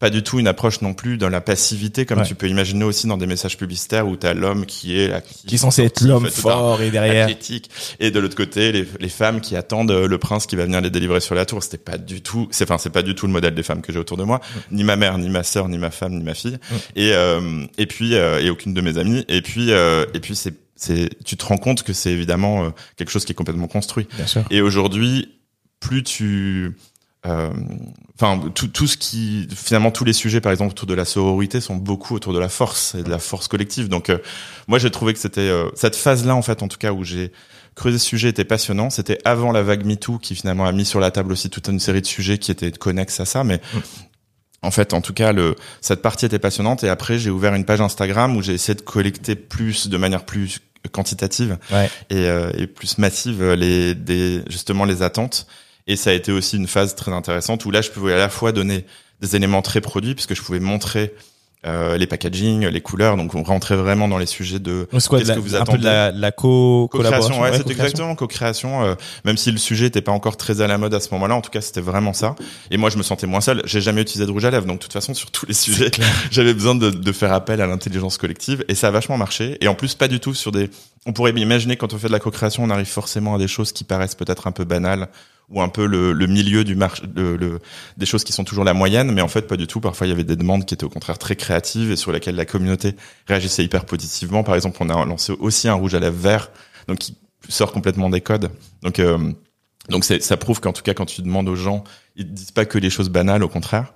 pas 0.00 0.10
du 0.10 0.22
tout 0.24 0.40
une 0.40 0.48
approche 0.48 0.80
non 0.80 0.94
plus 0.94 1.16
dans 1.18 1.28
la 1.28 1.40
passivité 1.40 2.06
comme 2.06 2.18
Ouais. 2.20 2.24
tu 2.26 2.34
peux 2.34 2.48
imaginer 2.48 2.84
aussi 2.84 3.06
dans 3.06 3.16
des 3.18 3.26
messages 3.26 3.56
publicitaires 3.56 4.08
où 4.08 4.16
t'as 4.16 4.34
l'homme 4.34 4.66
qui 4.66 4.98
est 4.98 5.06
là, 5.08 5.20
Qui 5.20 5.54
est 5.54 5.58
censé 5.58 5.84
être 5.84 6.00
l'homme 6.00 6.28
fort 6.30 6.80
et 6.82 6.90
derrière. 6.90 7.24
athlétique. 7.24 7.70
Et 8.00 8.10
de 8.10 8.18
l'autre 8.18 8.34
côté 8.34 8.72
les, 8.72 8.86
les 8.98 9.08
femmes 9.10 9.40
qui 9.42 9.54
attendent 9.56 9.90
euh, 9.92 10.08
le 10.08 10.18
prince 10.18 10.46
qui 10.46 10.56
va 10.56 10.64
venir 10.64 10.80
les 10.80 10.90
délivrer 10.90 11.20
sur 11.20 11.34
la 11.34 11.44
tour. 11.46 11.62
C'était 11.62 11.76
pas 11.78 11.98
du 11.98 12.22
tout 12.22 12.48
c'est 12.50 12.64
enfin 12.64 12.78
c'est 12.78 12.90
pas 12.90 13.02
du 13.02 13.14
tout 13.14 13.26
le 13.26 13.32
modèle 13.32 13.54
des 13.54 13.62
femmes 13.62 13.82
que 13.82 13.92
j'ai 13.92 13.98
autour 13.98 14.16
de 14.16 14.24
moi. 14.24 14.40
Ni 14.72 14.82
ma 14.84 14.96
mère 14.96 15.18
ni 15.18 15.28
ma 15.28 15.42
sœur 15.42 15.68
ni 15.68 15.76
ma 15.78 15.90
femme 15.90 16.14
ni 16.16 16.24
ma 16.24 16.34
fille. 16.34 16.58
Et 16.96 17.12
euh, 17.12 17.64
et 17.78 17.84
puis 17.86 18.14
euh, 18.14 18.40
et 18.40 18.48
aucune 18.50 18.72
de 18.74 18.80
mes 18.80 18.96
amies. 18.96 19.24
Et 19.28 19.42
puis 19.42 19.70
euh, 19.70 20.06
et 20.14 20.20
puis 20.20 20.34
c'est 20.34 20.54
c'est 20.76 21.10
tu 21.26 21.36
te 21.36 21.44
rends 21.44 21.58
compte 21.58 21.82
que 21.82 21.92
c'est 21.92 22.10
évidemment 22.10 22.64
euh, 22.64 22.70
quelque 22.96 23.10
chose 23.10 23.26
qui 23.26 23.32
est 23.32 23.34
complètement 23.34 23.68
construit. 23.68 24.08
Bien 24.16 24.26
sûr. 24.26 24.44
et 24.50 24.62
aujourd'hui 24.62 25.28
plus 25.78 26.02
tu 26.02 26.72
enfin 27.24 28.40
tout, 28.54 28.68
tout 28.68 28.86
ce 28.86 28.96
qui 28.96 29.46
finalement 29.54 29.90
tous 29.90 30.04
les 30.04 30.14
sujets 30.14 30.40
par 30.40 30.52
exemple 30.52 30.72
autour 30.72 30.86
de 30.86 30.94
la 30.94 31.04
sororité 31.04 31.60
sont 31.60 31.76
beaucoup 31.76 32.14
autour 32.14 32.32
de 32.32 32.38
la 32.38 32.48
force 32.48 32.94
et 32.94 33.02
de 33.02 33.10
la 33.10 33.18
force 33.18 33.46
collective 33.46 33.88
donc 33.88 34.08
euh, 34.08 34.18
moi 34.68 34.78
j'ai 34.78 34.90
trouvé 34.90 35.12
que 35.12 35.18
c'était 35.18 35.40
euh, 35.42 35.68
cette 35.74 35.96
phase 35.96 36.24
là 36.24 36.34
en 36.34 36.40
fait 36.40 36.62
en 36.62 36.68
tout 36.68 36.78
cas 36.78 36.92
où 36.92 37.04
j'ai 37.04 37.30
creusé 37.74 37.98
ce 37.98 38.06
sujet 38.06 38.30
était 38.30 38.44
passionnant 38.44 38.88
c'était 38.88 39.18
avant 39.26 39.52
la 39.52 39.62
vague 39.62 39.84
MeToo 39.84 40.18
qui 40.18 40.34
finalement 40.34 40.64
a 40.64 40.72
mis 40.72 40.86
sur 40.86 40.98
la 40.98 41.10
table 41.10 41.32
aussi 41.32 41.50
toute 41.50 41.68
une 41.68 41.78
série 41.78 42.00
de 42.00 42.06
sujets 42.06 42.38
qui 42.38 42.50
étaient 42.50 42.72
connexes 42.72 43.20
à 43.20 43.26
ça 43.26 43.44
mais 43.44 43.60
en 44.62 44.70
fait, 44.70 44.92
en 44.92 45.00
tout 45.00 45.14
cas, 45.14 45.32
le, 45.32 45.56
cette 45.80 46.02
partie 46.02 46.26
était 46.26 46.38
passionnante. 46.38 46.84
Et 46.84 46.90
après, 46.90 47.18
j'ai 47.18 47.30
ouvert 47.30 47.54
une 47.54 47.64
page 47.64 47.80
Instagram 47.80 48.36
où 48.36 48.42
j'ai 48.42 48.52
essayé 48.52 48.74
de 48.74 48.82
collecter 48.82 49.34
plus, 49.34 49.88
de 49.88 49.96
manière 49.96 50.26
plus 50.26 50.60
quantitative 50.92 51.56
Ouais. 51.72 51.90
et, 52.10 52.26
euh, 52.26 52.50
et 52.54 52.66
plus 52.66 52.98
massive 52.98 53.42
euh, 53.42 53.56
les, 53.56 53.94
des, 53.94 54.42
justement 54.50 54.84
les 54.84 55.00
attentes. 55.02 55.46
Et 55.90 55.96
ça 55.96 56.10
a 56.10 56.12
été 56.12 56.30
aussi 56.30 56.56
une 56.56 56.68
phase 56.68 56.94
très 56.94 57.12
intéressante 57.12 57.64
où 57.64 57.72
là, 57.72 57.80
je 57.80 57.90
pouvais 57.90 58.12
à 58.12 58.16
la 58.16 58.28
fois 58.28 58.52
donner 58.52 58.84
des 59.20 59.34
éléments 59.34 59.60
très 59.60 59.80
produits 59.80 60.14
puisque 60.14 60.36
je 60.36 60.40
pouvais 60.40 60.60
montrer 60.60 61.12
euh, 61.66 61.98
les 61.98 62.06
packaging, 62.06 62.64
les 62.68 62.80
couleurs. 62.80 63.16
Donc, 63.16 63.34
on 63.34 63.42
rentrait 63.42 63.74
vraiment 63.74 64.06
dans 64.06 64.16
les 64.16 64.26
sujets 64.26 64.60
de 64.60 64.86
Qu'est-ce 64.92 65.08
que 65.08 65.16
vous 65.40 65.56
un 65.56 65.58
peu 65.58 65.62
attendez 65.62 65.78
de 65.78 65.84
la, 65.84 66.12
la 66.12 66.30
co 66.30 66.86
collaboration 66.92 67.34
Co-création, 67.34 67.42
ouais, 67.42 67.58
c'est 67.58 67.70
exactement 67.72 68.14
co-création. 68.14 68.84
euh, 68.84 68.94
même 69.24 69.36
si 69.36 69.50
le 69.50 69.58
sujet 69.58 69.86
était 69.86 70.00
pas 70.00 70.12
encore 70.12 70.36
très 70.36 70.60
à 70.60 70.68
la 70.68 70.78
mode 70.78 70.94
à 70.94 71.00
ce 71.00 71.10
moment-là, 71.10 71.34
en 71.34 71.40
tout 71.40 71.50
cas, 71.50 71.60
c'était 71.60 71.80
vraiment 71.80 72.12
ça. 72.12 72.36
Et 72.70 72.76
moi, 72.76 72.88
je 72.88 72.96
me 72.96 73.02
sentais 73.02 73.26
moins 73.26 73.40
seul. 73.40 73.60
J'ai 73.64 73.80
jamais 73.80 74.02
utilisé 74.02 74.26
de 74.26 74.30
rouge 74.30 74.44
à 74.44 74.52
lèvres, 74.52 74.66
donc 74.66 74.76
de 74.76 74.82
toute 74.84 74.92
façon, 74.92 75.12
sur 75.12 75.32
tous 75.32 75.46
les 75.46 75.54
sujets, 75.54 75.90
j'avais 76.30 76.54
besoin 76.54 76.76
de, 76.76 76.90
de 76.90 77.12
faire 77.12 77.32
appel 77.32 77.60
à 77.60 77.66
l'intelligence 77.66 78.16
collective, 78.16 78.64
et 78.68 78.76
ça 78.76 78.86
a 78.86 78.90
vachement 78.92 79.18
marché. 79.18 79.58
Et 79.60 79.66
en 79.66 79.74
plus, 79.74 79.96
pas 79.96 80.06
du 80.06 80.20
tout 80.20 80.34
sur 80.34 80.52
des. 80.52 80.70
On 81.04 81.12
pourrait 81.12 81.32
imaginer 81.32 81.76
quand 81.76 81.92
on 81.94 81.98
fait 81.98 82.06
de 82.06 82.12
la 82.12 82.20
co-création, 82.20 82.62
on 82.62 82.70
arrive 82.70 82.86
forcément 82.86 83.34
à 83.34 83.38
des 83.38 83.48
choses 83.48 83.72
qui 83.72 83.82
paraissent 83.82 84.14
peut-être 84.14 84.46
un 84.46 84.52
peu 84.52 84.64
banales 84.64 85.08
ou 85.50 85.60
un 85.60 85.68
peu 85.68 85.86
le, 85.86 86.12
le 86.12 86.26
milieu 86.26 86.64
du 86.64 86.74
marché, 86.76 87.02
le, 87.14 87.36
le- 87.36 87.58
des 87.96 88.06
choses 88.06 88.24
qui 88.24 88.32
sont 88.32 88.44
toujours 88.44 88.64
la 88.64 88.74
moyenne, 88.74 89.10
mais 89.12 89.20
en 89.20 89.28
fait 89.28 89.42
pas 89.42 89.56
du 89.56 89.66
tout. 89.66 89.80
Parfois 89.80 90.06
il 90.06 90.10
y 90.10 90.12
avait 90.12 90.24
des 90.24 90.36
demandes 90.36 90.64
qui 90.64 90.74
étaient 90.74 90.84
au 90.84 90.88
contraire 90.90 91.18
très 91.18 91.36
créatives 91.36 91.90
et 91.90 91.96
sur 91.96 92.12
lesquelles 92.12 92.36
la 92.36 92.44
communauté 92.44 92.94
réagissait 93.26 93.64
hyper 93.64 93.84
positivement. 93.84 94.44
Par 94.44 94.54
exemple, 94.54 94.78
on 94.80 94.88
a 94.90 95.04
lancé 95.04 95.32
aussi 95.38 95.68
un 95.68 95.74
rouge 95.74 95.94
à 95.94 96.00
lèvres 96.00 96.16
vert, 96.16 96.50
donc 96.88 96.98
qui 96.98 97.16
sort 97.48 97.72
complètement 97.72 98.10
des 98.10 98.20
codes. 98.20 98.50
Donc 98.82 98.98
euh, 99.00 99.18
donc 99.88 100.04
ça 100.04 100.36
prouve 100.36 100.60
qu'en 100.60 100.72
tout 100.72 100.82
cas 100.82 100.94
quand 100.94 101.06
tu 101.06 101.22
demandes 101.22 101.48
aux 101.48 101.56
gens, 101.56 101.82
ils 102.14 102.24
te 102.26 102.30
disent 102.30 102.52
pas 102.52 102.64
que 102.64 102.78
les 102.78 102.90
choses 102.90 103.08
banales, 103.08 103.42
au 103.42 103.48
contraire. 103.48 103.92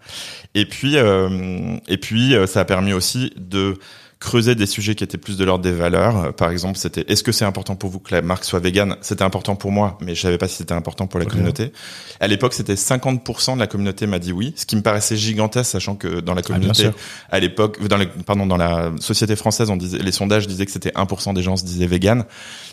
Et 0.54 0.66
puis 0.66 0.96
euh, 0.96 1.76
et 1.87 1.99
puis 1.99 2.34
euh, 2.34 2.46
ça 2.46 2.61
a 2.61 2.64
permis 2.64 2.92
aussi 2.92 3.32
de 3.37 3.76
creuser 4.21 4.54
des 4.54 4.66
sujets 4.66 4.94
qui 4.94 5.04
étaient 5.04 5.18
plus 5.18 5.37
de 5.37 5.44
l'ordre 5.44 5.62
des 5.64 5.73
valeurs. 5.73 6.16
Euh, 6.25 6.33
Par 6.33 6.50
exemple, 6.50 6.78
c'était 6.78 7.04
est-ce 7.09 7.23
que 7.23 7.33
c'est 7.33 7.44
important 7.44 7.76
pour 7.76 7.90
vous 7.90 7.99
que 7.99 8.14
la 8.14 8.23
marque 8.23 8.44
soit 8.44 8.61
végane? 8.61 8.97
C'était 9.02 9.25
important 9.25 9.54
pour 9.56 9.71
moi, 9.73 9.99
mais 10.00 10.14
je 10.14 10.21
savais 10.23 10.38
pas 10.38 10.49
si 10.49 10.56
c'était 10.56 10.73
important 10.75 11.06
pour 11.06 11.18
la 11.21 11.26
communauté. 11.26 11.73
À 12.21 12.26
l'époque, 12.26 12.54
c'était 12.54 12.75
50% 12.75 13.54
de 13.54 13.61
la 13.61 13.66
communauté 13.66 14.06
m'a 14.06 14.18
dit 14.18 14.33
oui, 14.33 14.52
ce 14.56 14.64
qui 14.66 14.76
me 14.76 14.83
paraissait 14.83 15.16
gigantesque, 15.16 15.71
sachant 15.71 15.94
que 15.94 16.21
dans 16.21 16.35
la 16.35 16.40
Ah, 16.44 16.49
communauté, 16.54 16.90
à 17.30 17.40
l'époque, 17.40 17.87
dans 17.87 17.97
les, 17.97 18.06
pardon, 18.06 18.47
dans 18.47 18.56
la 18.56 18.92
société 19.00 19.37
française, 19.37 19.68
on 19.71 19.76
disait, 19.76 19.99
les 19.99 20.12
sondages 20.12 20.47
disaient 20.47 20.66
que 20.66 20.73
c'était 20.73 20.92
1% 20.92 21.35
des 21.35 21.42
gens 21.42 21.56
se 21.56 21.64
disaient 21.64 21.87
vegan. 21.87 22.25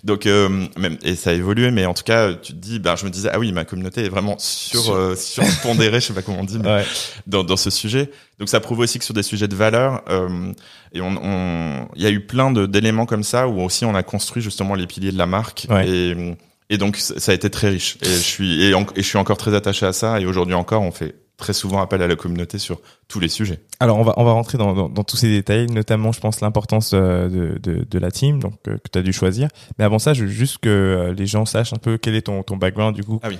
Donc, 0.03 0.25
euh, 0.25 0.67
même, 0.77 0.97
et 1.03 1.15
ça 1.15 1.31
a 1.31 1.33
évolué, 1.33 1.71
mais 1.71 1.85
en 1.85 1.93
tout 1.93 2.03
cas, 2.03 2.33
tu 2.33 2.53
te 2.53 2.57
dis, 2.57 2.79
ben, 2.79 2.95
je 2.95 3.05
me 3.05 3.09
disais, 3.09 3.29
ah 3.31 3.39
oui, 3.39 3.51
ma 3.51 3.65
communauté 3.65 4.05
est 4.05 4.09
vraiment 4.09 4.35
sur, 4.39 4.81
Sur- 4.83 4.93
euh, 4.95 5.15
surpondérée, 5.15 5.99
je 5.99 6.07
sais 6.07 6.13
pas 6.13 6.21
comment 6.21 6.39
on 6.39 6.43
dit, 6.45 6.59
mais 6.59 6.69
Ouais. 6.69 6.85
dans, 7.27 7.43
dans 7.43 7.57
ce 7.57 7.69
sujet. 7.69 8.09
Donc 8.41 8.49
ça 8.49 8.59
prouve 8.59 8.79
aussi 8.79 8.97
que 8.97 9.05
sur 9.05 9.13
des 9.13 9.21
sujets 9.21 9.47
de 9.47 9.55
valeur, 9.55 10.01
euh, 10.09 10.51
et 10.93 10.99
on, 10.99 11.15
on, 11.23 11.87
il 11.95 12.01
y 12.01 12.07
a 12.07 12.09
eu 12.09 12.21
plein 12.21 12.51
d'éléments 12.51 13.05
comme 13.05 13.21
ça 13.21 13.47
où 13.47 13.61
aussi 13.61 13.85
on 13.85 13.93
a 13.93 14.01
construit 14.01 14.41
justement 14.41 14.73
les 14.73 14.87
piliers 14.87 15.11
de 15.11 15.17
la 15.19 15.27
marque. 15.27 15.67
Ouais. 15.69 15.87
Et, 15.87 16.35
et 16.71 16.77
donc 16.79 16.97
ça 16.97 17.31
a 17.31 17.35
été 17.35 17.51
très 17.51 17.69
riche. 17.69 17.97
Et 18.01 18.05
je 18.09 18.15
suis 18.17 18.63
et, 18.63 18.73
en- 18.73 18.81
et 18.95 19.03
je 19.03 19.07
suis 19.07 19.19
encore 19.19 19.37
très 19.37 19.53
attaché 19.53 19.85
à 19.85 19.93
ça. 19.93 20.19
Et 20.19 20.25
aujourd'hui 20.25 20.55
encore, 20.55 20.81
on 20.81 20.91
fait 20.91 21.13
très 21.37 21.53
souvent 21.53 21.81
appel 21.83 22.01
à 22.01 22.07
la 22.07 22.15
communauté 22.15 22.57
sur 22.57 22.81
tous 23.07 23.19
les 23.19 23.27
sujets. 23.27 23.59
Alors 23.79 23.97
on 23.99 24.03
va 24.03 24.13
on 24.17 24.23
va 24.23 24.31
rentrer 24.31 24.57
dans, 24.57 24.73
dans, 24.73 24.89
dans 24.89 25.03
tous 25.03 25.17
ces 25.17 25.29
détails, 25.29 25.67
notamment 25.67 26.11
je 26.11 26.19
pense 26.19 26.41
l'importance 26.41 26.91
euh, 26.95 27.29
de, 27.29 27.59
de, 27.59 27.83
de 27.87 27.99
la 27.99 28.09
team 28.09 28.39
donc 28.39 28.53
euh, 28.67 28.77
que 28.77 28.89
tu 28.91 28.97
as 28.97 29.01
dû 29.03 29.13
choisir. 29.13 29.49
Mais 29.77 29.85
avant 29.85 29.99
ça, 29.99 30.13
je 30.15 30.23
veux 30.23 30.29
juste 30.31 30.57
que 30.59 30.69
euh, 30.69 31.13
les 31.13 31.27
gens 31.27 31.45
sachent 31.45 31.73
un 31.73 31.77
peu 31.77 31.99
quel 31.99 32.15
est 32.15 32.23
ton 32.23 32.41
ton 32.41 32.57
background 32.57 32.95
du 32.95 33.03
coup. 33.03 33.19
Ah 33.21 33.29
oui. 33.29 33.37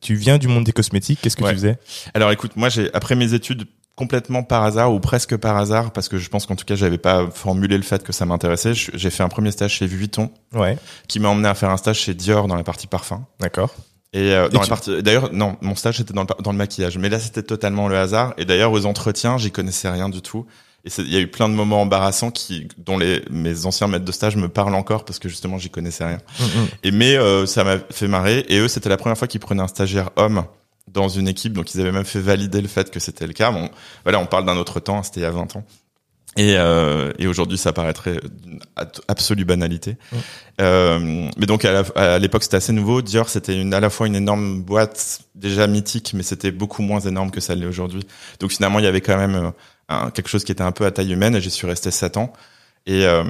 tu 0.00 0.14
viens 0.14 0.38
du 0.38 0.48
monde 0.48 0.64
des 0.64 0.72
cosmétiques, 0.72 1.18
qu'est-ce 1.20 1.36
que 1.36 1.44
Ouais. 1.44 1.50
tu 1.50 1.56
faisais? 1.56 1.78
Alors 2.14 2.30
écoute, 2.30 2.52
moi 2.56 2.70
j'ai 2.70 2.88
après 2.94 3.14
mes 3.16 3.34
études 3.34 3.64
complètement 4.00 4.42
par 4.42 4.64
hasard 4.64 4.92
ou 4.92 4.98
presque 5.00 5.36
par 5.36 5.56
hasard 5.56 5.92
parce 5.92 6.08
que 6.08 6.18
je 6.18 6.28
pense 6.30 6.46
qu'en 6.46 6.56
tout 6.56 6.64
cas 6.64 6.74
j'avais 6.74 6.98
pas 6.98 7.28
formulé 7.32 7.76
le 7.76 7.82
fait 7.84 8.02
que 8.02 8.12
ça 8.12 8.24
m'intéressait. 8.26 8.72
J'ai 8.74 9.10
fait 9.10 9.22
un 9.22 9.28
premier 9.28 9.52
stage 9.52 9.72
chez 9.74 9.86
Vuitton 9.86 10.30
Ouais, 10.54 10.76
qui 11.06 11.20
m'a 11.20 11.28
emmené 11.28 11.48
à 11.48 11.54
faire 11.54 11.70
un 11.70 11.76
stage 11.76 11.98
chez 11.98 12.14
Dior 12.14 12.46
dans 12.48 12.56
la 12.56 12.64
partie 12.64 12.86
parfum. 12.86 13.24
d'accord. 13.38 13.74
Et 14.12 14.32
euh, 14.34 14.48
Et 14.48 14.52
dans 14.52 14.58
la 14.60 14.64
tu- 14.66 14.70
partie 14.70 15.02
d'ailleurs 15.04 15.30
non, 15.32 15.56
mon 15.60 15.76
stage 15.76 15.98
c'était 15.98 16.12
dans 16.14 16.22
le, 16.22 16.26
par- 16.26 16.42
dans 16.42 16.50
le 16.52 16.58
maquillage, 16.58 16.98
mais 16.98 17.08
là 17.08 17.20
c'était 17.20 17.44
totalement 17.44 17.86
le 17.88 17.96
hasard. 17.96 18.34
Et 18.38 18.44
d'ailleurs 18.44 18.72
aux 18.72 18.84
entretiens 18.86 19.38
j'y 19.38 19.50
connaissais 19.52 19.88
rien 19.90 20.08
du 20.08 20.20
tout. 20.22 20.46
Et 20.86 20.88
il 20.98 21.12
y 21.12 21.16
a 21.16 21.20
eu 21.20 21.26
plein 21.30 21.48
de 21.50 21.54
moments 21.54 21.82
embarrassants 21.82 22.30
qui 22.30 22.66
dont 22.78 22.96
les 22.96 23.22
mes 23.30 23.66
anciens 23.66 23.86
maîtres 23.86 24.06
de 24.06 24.12
stage 24.12 24.36
me 24.36 24.48
parlent 24.48 24.74
encore 24.74 25.04
parce 25.04 25.18
que 25.18 25.28
justement 25.28 25.58
j'y 25.58 25.68
connaissais 25.68 26.06
rien. 26.06 26.18
Mm, 26.40 26.44
mm. 26.44 26.66
Et 26.84 26.90
mais 26.90 27.16
euh, 27.16 27.44
ça 27.44 27.64
m'a 27.64 27.76
fait 27.90 28.08
marrer. 28.08 28.46
Et 28.48 28.58
eux, 28.60 28.66
c'était 28.68 28.88
la 28.88 28.96
première 28.96 29.18
fois 29.18 29.28
qu'ils 29.28 29.40
prenaient 29.40 29.62
un 29.62 29.68
stagiaire 29.68 30.08
homme 30.16 30.44
dans 30.92 31.08
une 31.08 31.28
équipe, 31.28 31.52
donc 31.52 31.74
ils 31.74 31.80
avaient 31.80 31.92
même 31.92 32.04
fait 32.04 32.20
valider 32.20 32.60
le 32.60 32.68
fait 32.68 32.90
que 32.90 33.00
c'était 33.00 33.26
le 33.26 33.32
cas. 33.32 33.50
Bon, 33.50 33.70
voilà, 34.04 34.18
on 34.20 34.26
parle 34.26 34.44
d'un 34.46 34.56
autre 34.56 34.80
temps, 34.80 35.02
c'était 35.02 35.20
il 35.20 35.22
y 35.24 35.26
a 35.26 35.30
20 35.30 35.56
ans. 35.56 35.64
Et, 36.36 36.54
euh, 36.56 37.12
et 37.18 37.26
aujourd'hui, 37.26 37.58
ça 37.58 37.72
paraîtrait 37.72 38.20
d'une 38.42 38.60
at- 38.76 39.00
absolue 39.08 39.44
banalité. 39.44 39.96
Euh, 40.60 41.28
mais 41.36 41.46
donc 41.46 41.64
à 41.64 42.18
l'époque, 42.18 42.42
c'était 42.44 42.56
assez 42.58 42.72
nouveau. 42.72 43.02
Dior, 43.02 43.28
c'était 43.28 43.60
une, 43.60 43.74
à 43.74 43.80
la 43.80 43.90
fois 43.90 44.06
une 44.06 44.14
énorme 44.14 44.62
boîte 44.62 45.20
déjà 45.34 45.66
mythique, 45.66 46.12
mais 46.14 46.22
c'était 46.22 46.52
beaucoup 46.52 46.82
moins 46.82 47.00
énorme 47.00 47.30
que 47.30 47.40
ça 47.40 47.54
l'est 47.54 47.66
aujourd'hui. 47.66 48.06
Donc 48.38 48.52
finalement, 48.52 48.78
il 48.78 48.84
y 48.84 48.88
avait 48.88 49.00
quand 49.00 49.16
même 49.16 49.34
euh, 49.34 49.50
un- 49.88 50.10
quelque 50.10 50.28
chose 50.28 50.44
qui 50.44 50.52
était 50.52 50.62
un 50.62 50.72
peu 50.72 50.86
à 50.86 50.90
taille 50.92 51.12
humaine. 51.12 51.34
Et 51.34 51.40
j'y 51.40 51.50
suis 51.50 51.66
resté 51.66 51.90
7 51.90 52.16
ans. 52.16 52.32
Et 52.86 53.04
euh, 53.06 53.24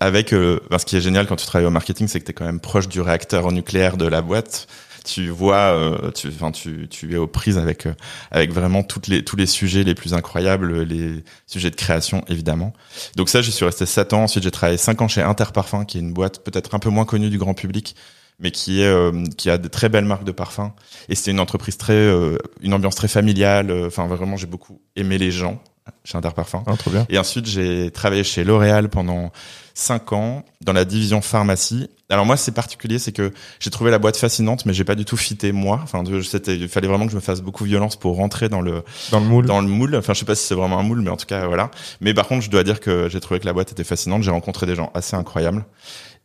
avec, 0.00 0.32
euh, 0.32 0.60
ben, 0.70 0.78
ce 0.78 0.86
qui 0.86 0.96
est 0.96 1.00
génial 1.00 1.26
quand 1.26 1.36
tu 1.36 1.46
travailles 1.46 1.66
au 1.66 1.70
marketing, 1.70 2.06
c'est 2.08 2.20
que 2.20 2.24
tu 2.24 2.30
es 2.30 2.34
quand 2.34 2.46
même 2.46 2.60
proche 2.60 2.88
du 2.88 3.00
réacteur 3.00 3.50
nucléaire 3.52 3.96
de 3.96 4.06
la 4.06 4.22
boîte. 4.22 4.66
Tu 5.06 5.28
vois, 5.28 5.56
euh, 5.76 6.10
tu, 6.12 6.28
enfin, 6.28 6.50
tu, 6.50 6.88
tu 6.88 7.12
es 7.12 7.16
aux 7.18 7.26
prises 7.26 7.58
avec, 7.58 7.84
euh, 7.84 7.92
avec 8.30 8.52
vraiment 8.52 8.82
toutes 8.82 9.06
les, 9.06 9.22
tous 9.22 9.36
les 9.36 9.44
sujets 9.44 9.84
les 9.84 9.94
plus 9.94 10.14
incroyables, 10.14 10.82
les 10.82 11.22
sujets 11.46 11.70
de 11.70 11.76
création 11.76 12.24
évidemment. 12.28 12.72
Donc 13.14 13.28
ça, 13.28 13.42
j'y 13.42 13.52
suis 13.52 13.66
resté 13.66 13.84
sept 13.84 14.14
ans. 14.14 14.22
Ensuite, 14.22 14.44
j'ai 14.44 14.50
travaillé 14.50 14.78
cinq 14.78 15.02
ans 15.02 15.08
chez 15.08 15.20
Interparfum, 15.20 15.84
qui 15.84 15.98
est 15.98 16.00
une 16.00 16.14
boîte 16.14 16.42
peut-être 16.42 16.74
un 16.74 16.78
peu 16.78 16.88
moins 16.88 17.04
connue 17.04 17.28
du 17.28 17.36
grand 17.36 17.52
public, 17.52 17.96
mais 18.40 18.50
qui 18.50 18.80
est, 18.80 18.86
euh, 18.86 19.24
qui 19.36 19.50
a 19.50 19.58
de 19.58 19.68
très 19.68 19.90
belles 19.90 20.06
marques 20.06 20.24
de 20.24 20.32
parfums. 20.32 20.72
Et 21.10 21.14
c'était 21.14 21.32
une 21.32 21.40
entreprise 21.40 21.76
très, 21.76 21.92
euh, 21.92 22.38
une 22.62 22.72
ambiance 22.72 22.94
très 22.94 23.08
familiale. 23.08 23.70
euh, 23.70 23.88
Enfin, 23.88 24.06
vraiment, 24.06 24.38
j'ai 24.38 24.46
beaucoup 24.46 24.80
aimé 24.96 25.18
les 25.18 25.30
gens 25.30 25.62
chez 26.04 26.16
Interparfum. 26.16 26.62
Ah, 26.66 26.76
trop 26.78 26.90
bien. 26.90 27.04
Et 27.10 27.18
ensuite, 27.18 27.44
j'ai 27.44 27.90
travaillé 27.90 28.24
chez 28.24 28.42
L'Oréal 28.42 28.88
pendant 28.88 29.32
cinq 29.74 30.12
ans 30.14 30.44
dans 30.62 30.72
la 30.72 30.86
division 30.86 31.20
pharmacie. 31.20 31.90
Alors 32.10 32.26
moi, 32.26 32.36
c'est 32.36 32.52
particulier, 32.52 32.98
c'est 32.98 33.12
que 33.12 33.32
j'ai 33.60 33.70
trouvé 33.70 33.90
la 33.90 33.98
boîte 33.98 34.16
fascinante, 34.18 34.66
mais 34.66 34.74
j'ai 34.74 34.84
pas 34.84 34.94
du 34.94 35.04
tout 35.06 35.16
fité 35.16 35.52
moi. 35.52 35.80
Enfin, 35.82 36.02
c'était, 36.22 36.54
il 36.54 36.68
fallait 36.68 36.86
vraiment 36.86 37.06
que 37.06 37.10
je 37.12 37.16
me 37.16 37.20
fasse 37.22 37.40
beaucoup 37.40 37.64
violence 37.64 37.96
pour 37.96 38.16
rentrer 38.16 38.48
dans 38.50 38.60
le 38.60 38.82
Dans 39.10 39.20
le 39.20 39.26
moule. 39.26 39.46
dans 39.46 39.60
le 39.62 39.68
moule. 39.68 39.96
Enfin, 39.96 40.12
je 40.12 40.18
sais 40.20 40.24
pas 40.26 40.34
si 40.34 40.46
c'est 40.46 40.54
vraiment 40.54 40.78
un 40.78 40.82
moule, 40.82 41.00
mais 41.00 41.10
en 41.10 41.16
tout 41.16 41.24
cas, 41.26 41.46
voilà. 41.46 41.70
Mais 42.02 42.12
par 42.12 42.26
contre, 42.28 42.44
je 42.44 42.50
dois 42.50 42.62
dire 42.62 42.80
que 42.80 43.08
j'ai 43.08 43.20
trouvé 43.20 43.40
que 43.40 43.46
la 43.46 43.54
boîte 43.54 43.72
était 43.72 43.84
fascinante. 43.84 44.22
J'ai 44.22 44.30
rencontré 44.30 44.66
des 44.66 44.74
gens 44.74 44.90
assez 44.94 45.16
incroyables. 45.16 45.64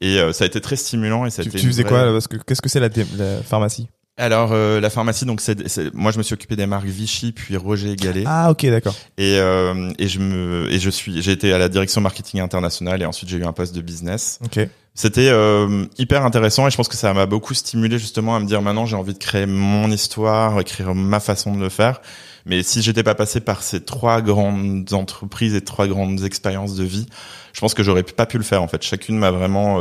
Et 0.01 0.19
euh, 0.19 0.33
ça 0.33 0.43
a 0.43 0.48
été 0.48 0.59
très 0.62 0.75
stimulant 0.75 1.25
et 1.25 1.29
ça 1.29 1.41
a 1.41 1.43
Tu, 1.43 1.50
été 1.50 1.59
tu 1.59 1.67
faisais 1.67 1.83
vraie- 1.83 1.89
quoi 1.91 2.12
parce 2.12 2.27
que 2.27 2.38
qu'est-ce 2.38 2.62
que 2.62 2.69
c'est 2.69 2.79
la, 2.81 2.89
la 3.17 3.41
pharmacie? 3.43 3.88
Alors 4.19 4.51
euh, 4.51 4.79
la 4.81 4.89
pharmacie, 4.89 5.25
donc 5.25 5.39
c'est, 5.41 5.67
c'est- 5.69 5.93
moi 5.93 6.11
je 6.11 6.17
me 6.17 6.23
suis 6.23 6.33
occupé 6.33 6.55
des 6.55 6.65
marques 6.67 6.85
Vichy 6.85 7.31
puis 7.31 7.55
Roger 7.57 7.91
et 7.91 7.95
Gallet. 7.95 8.23
Ah 8.27 8.51
ok 8.51 8.65
d'accord. 8.67 8.93
Et, 9.17 9.38
euh, 9.39 9.91
et 9.97 10.07
je 10.07 10.19
me 10.19 10.67
et 10.71 10.79
je 10.79 10.89
suis 10.89 11.21
j'ai 11.21 11.31
été 11.31 11.51
à 11.53 11.57
la 11.57 11.69
direction 11.69 12.01
marketing 12.01 12.41
internationale 12.41 13.01
et 13.01 13.05
ensuite 13.05 13.29
j'ai 13.29 13.38
eu 13.38 13.45
un 13.45 13.53
poste 13.53 13.73
de 13.73 13.81
business. 13.81 14.39
Ok. 14.43 14.59
C'était 14.95 15.29
euh, 15.29 15.85
hyper 15.97 16.25
intéressant 16.25 16.67
et 16.67 16.71
je 16.71 16.75
pense 16.75 16.89
que 16.89 16.97
ça 16.97 17.13
m'a 17.13 17.25
beaucoup 17.25 17.53
stimulé 17.53 17.97
justement 17.97 18.35
à 18.35 18.39
me 18.41 18.45
dire 18.45 18.61
maintenant 18.61 18.85
j'ai 18.85 18.97
envie 18.97 19.13
de 19.13 19.19
créer 19.19 19.45
mon 19.45 19.89
histoire, 19.89 20.59
écrire 20.59 20.93
ma 20.93 21.21
façon 21.21 21.55
de 21.55 21.61
le 21.61 21.69
faire. 21.69 22.01
Mais 22.45 22.63
si 22.63 22.81
j'étais 22.81 23.03
pas 23.03 23.15
passé 23.15 23.39
par 23.39 23.63
ces 23.63 23.81
trois 23.85 24.21
grandes 24.21 24.91
entreprises 24.93 25.55
et 25.55 25.61
trois 25.61 25.88
grandes 25.88 26.23
expériences 26.25 26.75
de 26.75 26.83
vie, 26.83 27.05
je 27.53 27.59
pense 27.61 27.73
que 27.73 27.83
j'aurais 27.83 28.03
pas 28.03 28.25
pu 28.25 28.38
le 28.38 28.43
faire 28.43 28.61
en 28.63 28.67
fait. 28.67 28.81
Chacune 28.83 29.17
m'a 29.17 29.31
vraiment 29.31 29.79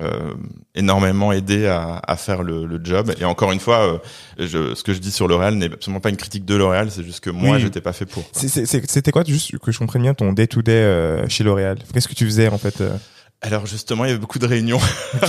euh, 0.00 0.04
euh, 0.04 0.34
énormément 0.74 1.30
aidé 1.32 1.66
à, 1.66 2.00
à 2.06 2.16
faire 2.16 2.42
le, 2.42 2.66
le 2.66 2.80
job. 2.82 3.12
Et 3.20 3.24
encore 3.24 3.52
une 3.52 3.60
fois, 3.60 3.78
euh, 3.86 3.98
je, 4.38 4.74
ce 4.74 4.82
que 4.82 4.92
je 4.92 4.98
dis 4.98 5.12
sur 5.12 5.28
L'Oréal 5.28 5.54
n'est 5.54 5.72
absolument 5.72 6.00
pas 6.00 6.08
une 6.10 6.16
critique 6.16 6.44
de 6.44 6.54
L'Oréal, 6.56 6.90
c'est 6.90 7.04
juste 7.04 7.20
que 7.20 7.30
moi 7.30 7.56
Oui. 7.56 7.60
j'étais 7.62 7.80
pas 7.80 7.92
fait 7.92 8.06
pour. 8.06 8.24
C'était 8.32 9.12
quoi 9.12 9.22
juste 9.24 9.58
que 9.58 9.70
je 9.72 9.78
comprenne 9.78 10.02
bien 10.02 10.14
ton 10.14 10.32
day 10.32 10.46
to 10.48 10.62
day 10.62 11.24
chez 11.28 11.44
L'Oréal? 11.44 11.78
Qu'est-ce 11.92 12.08
que 12.08 12.14
tu 12.14 12.24
faisais 12.24 12.48
en 12.48 12.58
fait 12.58 12.80
euh? 12.80 12.96
Alors 13.40 13.66
justement, 13.66 14.04
il 14.04 14.08
y 14.08 14.10
avait 14.10 14.20
beaucoup 14.20 14.38
de 14.38 14.46
réunions 14.46 14.80
Ok. 15.22 15.28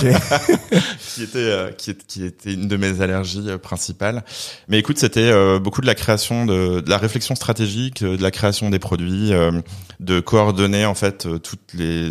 qui 1.14 1.22
était 1.22 1.36
euh, 1.38 1.70
qui, 1.72 1.90
est- 1.90 2.06
qui 2.06 2.24
était 2.24 2.54
une 2.54 2.66
de 2.66 2.76
mes 2.76 3.02
allergies 3.02 3.44
euh, 3.48 3.58
principales. 3.58 4.24
Mais 4.68 4.78
écoute, 4.78 4.96
c'était 4.98 5.20
euh, 5.30 5.58
beaucoup 5.58 5.82
de 5.82 5.86
la 5.86 5.94
création 5.94 6.46
de, 6.46 6.80
de 6.80 6.88
la 6.90 6.96
réflexion 6.98 7.34
stratégique, 7.34 8.02
euh, 8.02 8.16
de 8.16 8.22
la 8.22 8.30
création 8.30 8.70
des 8.70 8.78
produits, 8.78 9.34
euh, 9.34 9.52
de 10.00 10.20
coordonner 10.20 10.86
en 10.86 10.94
fait 10.94 11.26
euh, 11.26 11.38
toutes 11.38 11.74
les 11.74 12.10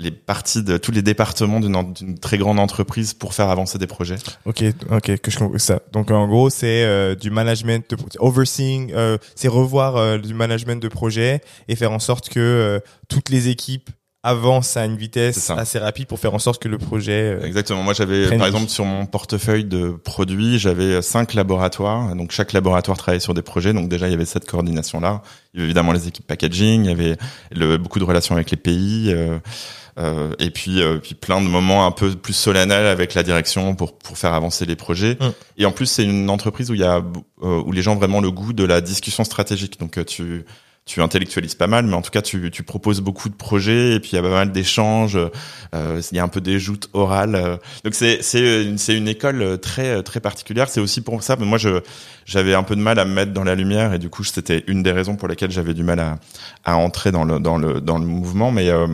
les 0.00 0.10
parties 0.10 0.62
de 0.62 0.78
tous 0.78 0.92
les 0.92 1.02
départements 1.02 1.60
d'une 1.60 2.18
très 2.18 2.38
grande 2.38 2.58
entreprise 2.58 3.12
pour 3.12 3.34
faire 3.34 3.50
avancer 3.50 3.76
des 3.76 3.86
projets. 3.86 4.16
Ok, 4.46 4.64
ok, 4.90 5.18
que 5.18 5.30
je 5.30 5.38
comprends 5.38 5.58
ça. 5.58 5.80
Donc 5.92 6.10
en 6.10 6.26
gros, 6.26 6.48
c'est 6.48 6.84
euh, 6.84 7.14
du 7.14 7.30
management, 7.30 7.84
de, 7.90 7.96
overseeing, 8.18 8.92
euh, 8.94 9.18
c'est 9.34 9.48
revoir 9.48 9.96
euh, 9.96 10.16
du 10.16 10.32
management 10.32 10.82
de 10.82 10.88
projet 10.88 11.42
et 11.68 11.76
faire 11.76 11.92
en 11.92 11.98
sorte 11.98 12.30
que 12.30 12.40
euh, 12.40 12.80
toutes 13.08 13.28
les 13.28 13.48
équipes 13.48 13.90
avancent 14.22 14.76
à 14.76 14.84
une 14.84 14.96
vitesse 14.98 15.48
assez 15.48 15.78
rapide 15.78 16.06
pour 16.06 16.18
faire 16.18 16.34
en 16.34 16.38
sorte 16.38 16.60
que 16.62 16.68
le 16.68 16.76
projet. 16.76 17.38
euh, 17.40 17.42
Exactement. 17.46 17.82
Moi, 17.82 17.94
j'avais, 17.94 18.36
par 18.36 18.46
exemple, 18.46 18.68
sur 18.68 18.84
mon 18.84 19.06
portefeuille 19.06 19.64
de 19.64 19.90
produits, 19.90 20.58
j'avais 20.58 21.00
cinq 21.00 21.32
laboratoires. 21.32 22.14
Donc, 22.14 22.30
chaque 22.30 22.52
laboratoire 22.52 22.98
travaillait 22.98 23.20
sur 23.20 23.32
des 23.32 23.40
projets. 23.40 23.72
Donc, 23.72 23.88
déjà, 23.88 24.08
il 24.08 24.10
y 24.10 24.14
avait 24.14 24.26
cette 24.26 24.46
coordination-là. 24.46 25.22
Il 25.54 25.56
y 25.56 25.60
avait 25.60 25.68
évidemment 25.68 25.92
les 25.92 26.06
équipes 26.06 26.26
packaging. 26.26 26.84
Il 26.84 26.88
y 26.88 26.92
avait 26.92 27.16
le, 27.50 27.78
beaucoup 27.78 27.98
de 27.98 28.04
relations 28.04 28.34
avec 28.34 28.50
les 28.50 28.58
pays. 28.58 29.14
Euh, 30.00 30.10
euh, 30.10 30.34
et 30.38 30.50
puis, 30.50 30.80
euh, 30.82 30.98
puis 30.98 31.14
plein 31.14 31.40
de 31.40 31.46
moments 31.46 31.86
un 31.86 31.92
peu 31.92 32.14
plus 32.14 32.32
solennels 32.32 32.86
avec 32.86 33.14
la 33.14 33.22
direction 33.22 33.74
pour 33.74 33.96
pour 33.98 34.18
faire 34.18 34.34
avancer 34.34 34.66
les 34.66 34.76
projets. 34.76 35.16
Mm. 35.20 35.30
Et 35.58 35.66
en 35.66 35.72
plus, 35.72 35.86
c'est 35.86 36.04
une 36.04 36.30
entreprise 36.30 36.70
où 36.70 36.74
il 36.74 36.80
y 36.80 36.84
a 36.84 37.02
euh, 37.42 37.62
où 37.64 37.72
les 37.72 37.82
gens 37.82 37.92
ont 37.92 37.96
vraiment 37.96 38.20
le 38.20 38.30
goût 38.30 38.52
de 38.52 38.64
la 38.64 38.80
discussion 38.80 39.24
stratégique. 39.24 39.78
Donc, 39.78 39.98
euh, 39.98 40.04
tu 40.04 40.44
tu 40.86 41.02
intellectualises 41.02 41.54
pas 41.54 41.68
mal, 41.68 41.86
mais 41.86 41.94
en 41.94 42.02
tout 42.02 42.10
cas, 42.10 42.22
tu, 42.22 42.50
tu 42.50 42.64
proposes 42.64 43.00
beaucoup 43.00 43.28
de 43.28 43.34
projets 43.34 43.94
et 43.94 44.00
puis 44.00 44.10
il 44.12 44.16
y 44.16 44.18
a 44.18 44.22
pas 44.22 44.30
mal 44.30 44.50
d'échanges. 44.50 45.16
Euh, 45.74 46.00
il 46.10 46.16
y 46.16 46.18
a 46.18 46.24
un 46.24 46.28
peu 46.28 46.40
des 46.40 46.58
joutes 46.58 46.88
orales. 46.94 47.36
euh. 47.36 47.56
Donc 47.84 47.94
c'est 47.94 48.22
c'est 48.22 48.64
une, 48.64 48.78
c'est 48.78 48.96
une 48.96 49.06
école 49.06 49.60
très 49.60 50.02
très 50.02 50.18
particulière. 50.20 50.68
C'est 50.68 50.80
aussi 50.80 51.02
pour 51.02 51.22
ça. 51.22 51.36
Mais 51.38 51.46
moi, 51.46 51.58
je 51.58 51.80
j'avais 52.24 52.54
un 52.54 52.64
peu 52.64 52.74
de 52.74 52.80
mal 52.80 52.98
à 52.98 53.04
me 53.04 53.12
mettre 53.12 53.32
dans 53.32 53.44
la 53.44 53.54
lumière 53.54 53.92
et 53.92 53.98
du 53.98 54.08
coup, 54.08 54.24
c'était 54.24 54.64
une 54.66 54.82
des 54.82 54.92
raisons 54.92 55.14
pour 55.16 55.28
lesquelles 55.28 55.52
j'avais 55.52 55.74
du 55.74 55.84
mal 55.84 56.00
à 56.00 56.18
à 56.64 56.76
entrer 56.76 57.12
dans 57.12 57.24
le 57.24 57.38
dans 57.38 57.58
le 57.58 57.80
dans 57.80 57.98
le 57.98 58.06
mouvement. 58.06 58.50
Mais 58.50 58.70
euh, 58.70 58.88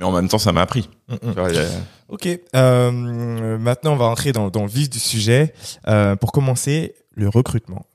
mais 0.00 0.06
en 0.06 0.10
même 0.12 0.28
temps, 0.28 0.38
ça 0.38 0.50
m'a 0.52 0.62
appris. 0.62 0.88
mm, 1.08 1.14
mm. 1.28 1.30
Vois, 1.32 1.48
a- 1.50 1.64
Ok. 2.08 2.28
Euh, 2.56 2.90
maintenant, 3.58 3.92
on 3.92 3.96
va 3.96 4.06
entrer 4.06 4.32
dans, 4.32 4.50
dans 4.50 4.62
le 4.62 4.68
vif 4.68 4.90
du 4.90 4.98
sujet. 4.98 5.54
Euh, 5.86 6.16
pour 6.16 6.32
commencer, 6.32 6.94
le 7.12 7.28
recrutement. 7.28 7.86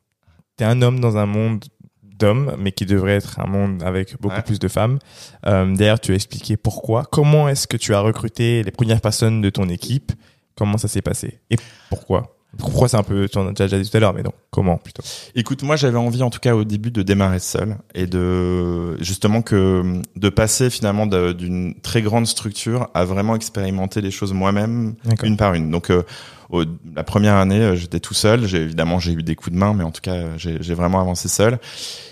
T'es 0.55 0.63
un 0.63 0.81
homme 0.81 1.01
dans 1.01 1.17
un 1.17 1.25
monde 1.25 1.65
d'hommes, 2.03 2.55
mais 2.57 2.71
qui 2.71 2.85
devrait 2.85 3.15
être 3.15 3.41
un 3.41 3.47
monde 3.47 3.83
avec 3.83 4.15
beaucoup 4.21 4.35
Ouais. 4.35 4.41
plus 4.41 4.59
de 4.59 4.69
femmes. 4.69 4.99
Euh, 5.47 5.75
D'ailleurs, 5.75 5.99
tu 5.99 6.13
as 6.13 6.15
expliqué 6.15 6.55
pourquoi. 6.55 7.03
Comment 7.11 7.49
est-ce 7.49 7.67
que 7.67 7.75
tu 7.75 7.93
as 7.93 7.99
recruté 7.99 8.63
les 8.63 8.71
premières 8.71 9.01
personnes 9.01 9.41
de 9.41 9.49
ton 9.49 9.67
équipe? 9.67 10.13
Comment 10.55 10.77
ça 10.77 10.87
s'est 10.87 11.01
passé? 11.01 11.41
Et 11.49 11.57
pourquoi? 11.89 12.35
Pourquoi 12.57 12.87
c'est 12.87 12.97
un 12.97 13.03
peu, 13.03 13.27
tu 13.27 13.37
en 13.37 13.47
as 13.47 13.51
déjà 13.51 13.77
dit 13.79 13.89
tout 13.89 13.97
à 13.97 13.99
l'heure, 13.99 14.13
mais 14.13 14.23
non, 14.23 14.31
comment 14.49 14.77
plutôt 14.77 15.03
Écoute, 15.35 15.63
moi 15.63 15.75
j'avais 15.75 15.97
envie 15.97 16.23
en 16.23 16.29
tout 16.29 16.39
cas 16.39 16.55
au 16.55 16.63
début 16.63 16.91
de 16.91 17.01
démarrer 17.01 17.39
seul 17.39 17.77
et 17.93 18.07
de 18.07 18.95
justement 19.03 19.41
que 19.41 20.01
de 20.15 20.29
passer 20.29 20.69
finalement 20.69 21.05
d'une 21.05 21.75
très 21.81 22.01
grande 22.01 22.27
structure 22.27 22.89
à 22.93 23.03
vraiment 23.05 23.35
expérimenter 23.35 24.01
les 24.01 24.11
choses 24.11 24.33
moi-même 24.33 24.95
une 25.27 25.37
par 25.37 25.53
une. 25.53 25.69
Donc 25.69 25.89
euh, 25.89 26.03
au- 26.49 26.63
la 26.95 27.03
première 27.03 27.35
année, 27.35 27.59
euh, 27.61 27.75
j'étais 27.75 27.99
tout 27.99 28.13
seul. 28.13 28.45
J'ai 28.47 28.61
évidemment 28.61 28.99
j'ai 28.99 29.11
eu 29.13 29.23
des 29.23 29.35
coups 29.35 29.53
de 29.53 29.59
main, 29.59 29.73
mais 29.73 29.83
en 29.83 29.91
tout 29.91 30.01
cas 30.01 30.13
euh, 30.13 30.33
j'ai 30.37 30.57
j'ai 30.61 30.73
vraiment 30.73 31.01
avancé 31.01 31.27
seul. 31.27 31.59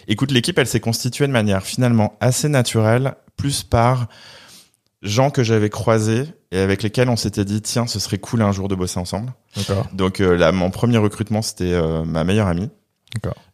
Écoute, 0.08 0.32
l'équipe 0.32 0.58
elle 0.60 0.68
s'est 0.68 0.80
constituée 0.82 1.28
de 1.28 1.32
manière 1.32 1.64
finalement 1.64 2.18
assez 2.20 2.50
naturelle, 2.50 3.16
plus 3.38 3.64
par 3.64 4.08
gens 5.02 5.30
que 5.30 5.44
j'avais 5.44 5.70
croisés 5.70 6.26
et 6.54 6.60
avec 6.60 6.84
lesquels 6.84 7.10
on 7.10 7.16
s'était 7.16 7.46
dit 7.46 7.62
tiens 7.62 7.88
ce 7.88 8.00
serait 8.00 8.20
cool 8.20 8.44
un 8.44 8.52
jour 8.52 8.68
de 8.68 8.76
bosser 8.76 9.00
ensemble. 9.00 9.34
Donc 9.92 10.22
euh, 10.22 10.38
là, 10.38 10.52
mon 10.52 10.70
premier 10.70 11.00
recrutement, 11.00 11.42
c'était 11.42 11.74
euh, 11.74 12.06
ma 12.06 12.24
meilleure 12.24 12.48
amie. 12.48 12.70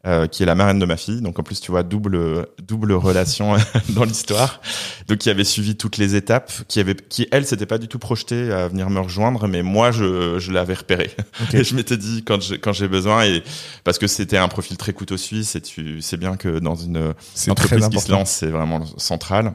euh, 0.07 0.27
qui 0.27 0.43
est 0.43 0.45
la 0.45 0.55
marraine 0.55 0.79
de 0.79 0.85
ma 0.85 0.95
fille. 0.95 1.19
Donc 1.21 1.37
en 1.37 1.43
plus, 1.43 1.59
tu 1.59 1.71
vois, 1.71 1.83
double 1.83 2.47
double 2.61 2.93
relation 2.93 3.55
dans 3.89 4.05
l'histoire. 4.05 4.61
Donc 5.07 5.17
qui 5.17 5.29
avait 5.29 5.43
suivi 5.43 5.75
toutes 5.75 5.97
les 5.97 6.15
étapes, 6.15 6.51
qui 6.69 6.79
avait, 6.79 6.95
qui 6.95 7.27
elle, 7.31 7.45
s'était 7.45 7.65
pas 7.65 7.77
du 7.77 7.89
tout 7.89 7.99
projetée 7.99 8.53
à 8.53 8.69
venir 8.69 8.89
me 8.89 9.01
rejoindre, 9.01 9.47
mais 9.47 9.61
moi, 9.61 9.91
je 9.91 10.39
je 10.39 10.51
l'avais 10.51 10.75
repéré. 10.75 11.11
Et 11.53 11.63
je 11.63 11.75
m'étais 11.75 11.97
dit 11.97 12.23
quand 12.23 12.41
j'ai 12.41 12.57
quand 12.57 12.73
j'ai 12.73 12.87
besoin 12.87 13.25
et 13.25 13.43
parce 13.83 13.97
que 13.97 14.07
c'était 14.07 14.37
un 14.37 14.47
profil 14.47 14.77
très 14.77 14.93
couteau 14.93 15.17
suisse 15.17 15.55
et 15.55 15.61
tu 15.61 16.01
sais 16.01 16.17
bien 16.17 16.37
que 16.37 16.59
dans 16.59 16.75
une 16.75 17.13
entreprise 17.49 17.89
qui 17.89 17.99
se 17.99 18.11
lance, 18.11 18.31
c'est 18.31 18.47
vraiment 18.49 18.85
central. 18.97 19.53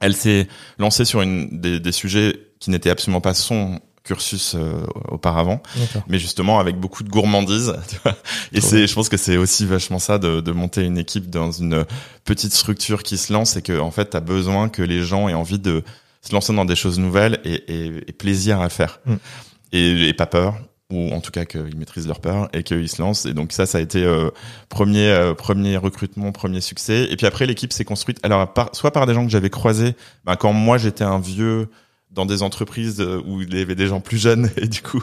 Elle 0.00 0.14
s'est 0.14 0.46
lancée 0.78 1.04
sur 1.04 1.22
une 1.22 1.60
des, 1.60 1.80
des 1.80 1.92
sujets 1.92 2.47
qui 2.60 2.70
n'étaient 2.70 2.90
absolument 2.90 3.20
pas 3.20 3.34
son 3.34 3.80
cursus 4.04 4.54
euh, 4.54 4.86
auparavant, 5.10 5.62
mais 6.08 6.18
justement 6.18 6.60
avec 6.60 6.80
beaucoup 6.80 7.02
de 7.02 7.10
gourmandise. 7.10 7.74
et 8.52 8.62
c'est, 8.62 8.86
je 8.86 8.94
pense 8.94 9.10
que 9.10 9.18
c'est 9.18 9.36
aussi 9.36 9.66
vachement 9.66 9.98
ça 9.98 10.18
de, 10.18 10.40
de, 10.40 10.52
monter 10.52 10.82
une 10.82 10.96
équipe 10.96 11.28
dans 11.28 11.50
une 11.50 11.84
petite 12.24 12.54
structure 12.54 13.02
qui 13.02 13.18
se 13.18 13.32
lance 13.32 13.56
et 13.56 13.62
que 13.62 13.78
en 13.78 13.90
fait, 13.90 14.06
t'as 14.06 14.20
besoin 14.20 14.70
que 14.70 14.82
les 14.82 15.02
gens 15.02 15.28
aient 15.28 15.34
envie 15.34 15.58
de 15.58 15.84
se 16.22 16.32
lancer 16.32 16.54
dans 16.54 16.64
des 16.64 16.74
choses 16.74 16.98
nouvelles 16.98 17.38
et, 17.44 17.62
et, 17.68 17.86
et 18.08 18.12
plaisir 18.12 18.62
à 18.62 18.70
faire. 18.70 19.00
Mm. 19.04 19.14
et, 19.72 20.08
et, 20.08 20.14
pas 20.14 20.26
peur 20.26 20.54
ou 20.90 21.12
en 21.12 21.20
tout 21.20 21.30
cas 21.30 21.44
qu'ils 21.44 21.76
maîtrisent 21.76 22.06
leur 22.06 22.20
peur 22.20 22.48
et 22.54 22.62
qu'ils 22.62 22.88
se 22.88 23.02
lancent. 23.02 23.26
Et 23.26 23.34
donc 23.34 23.52
ça 23.52 23.66
ça 23.66 23.78
a 23.78 23.80
été 23.80 24.02
euh, 24.02 24.30
premier 24.70 25.08
euh, 25.08 25.34
premier 25.34 25.76
recrutement 25.76 26.32
premier 26.32 26.60
succès. 26.60 27.06
Et 27.10 27.16
puis 27.16 27.26
après 27.26 27.46
l'équipe 27.46 27.72
s'est 27.72 27.84
construite. 27.84 28.18
Alors 28.22 28.52
par, 28.52 28.74
soit 28.74 28.90
par 28.90 29.06
des 29.06 29.12
gens 29.12 29.24
que 29.24 29.30
j'avais 29.30 29.50
croisés 29.50 29.94
ben, 30.24 30.36
quand 30.36 30.52
moi 30.52 30.78
j'étais 30.78 31.04
un 31.04 31.18
vieux 31.18 31.68
dans 32.10 32.26
des 32.26 32.42
entreprises 32.42 33.00
euh, 33.00 33.22
où 33.26 33.42
il 33.42 33.56
y 33.56 33.60
avait 33.60 33.74
des 33.74 33.86
gens 33.86 34.00
plus 34.00 34.18
jeunes 34.18 34.50
et 34.56 34.66
du 34.66 34.82
coup 34.82 35.02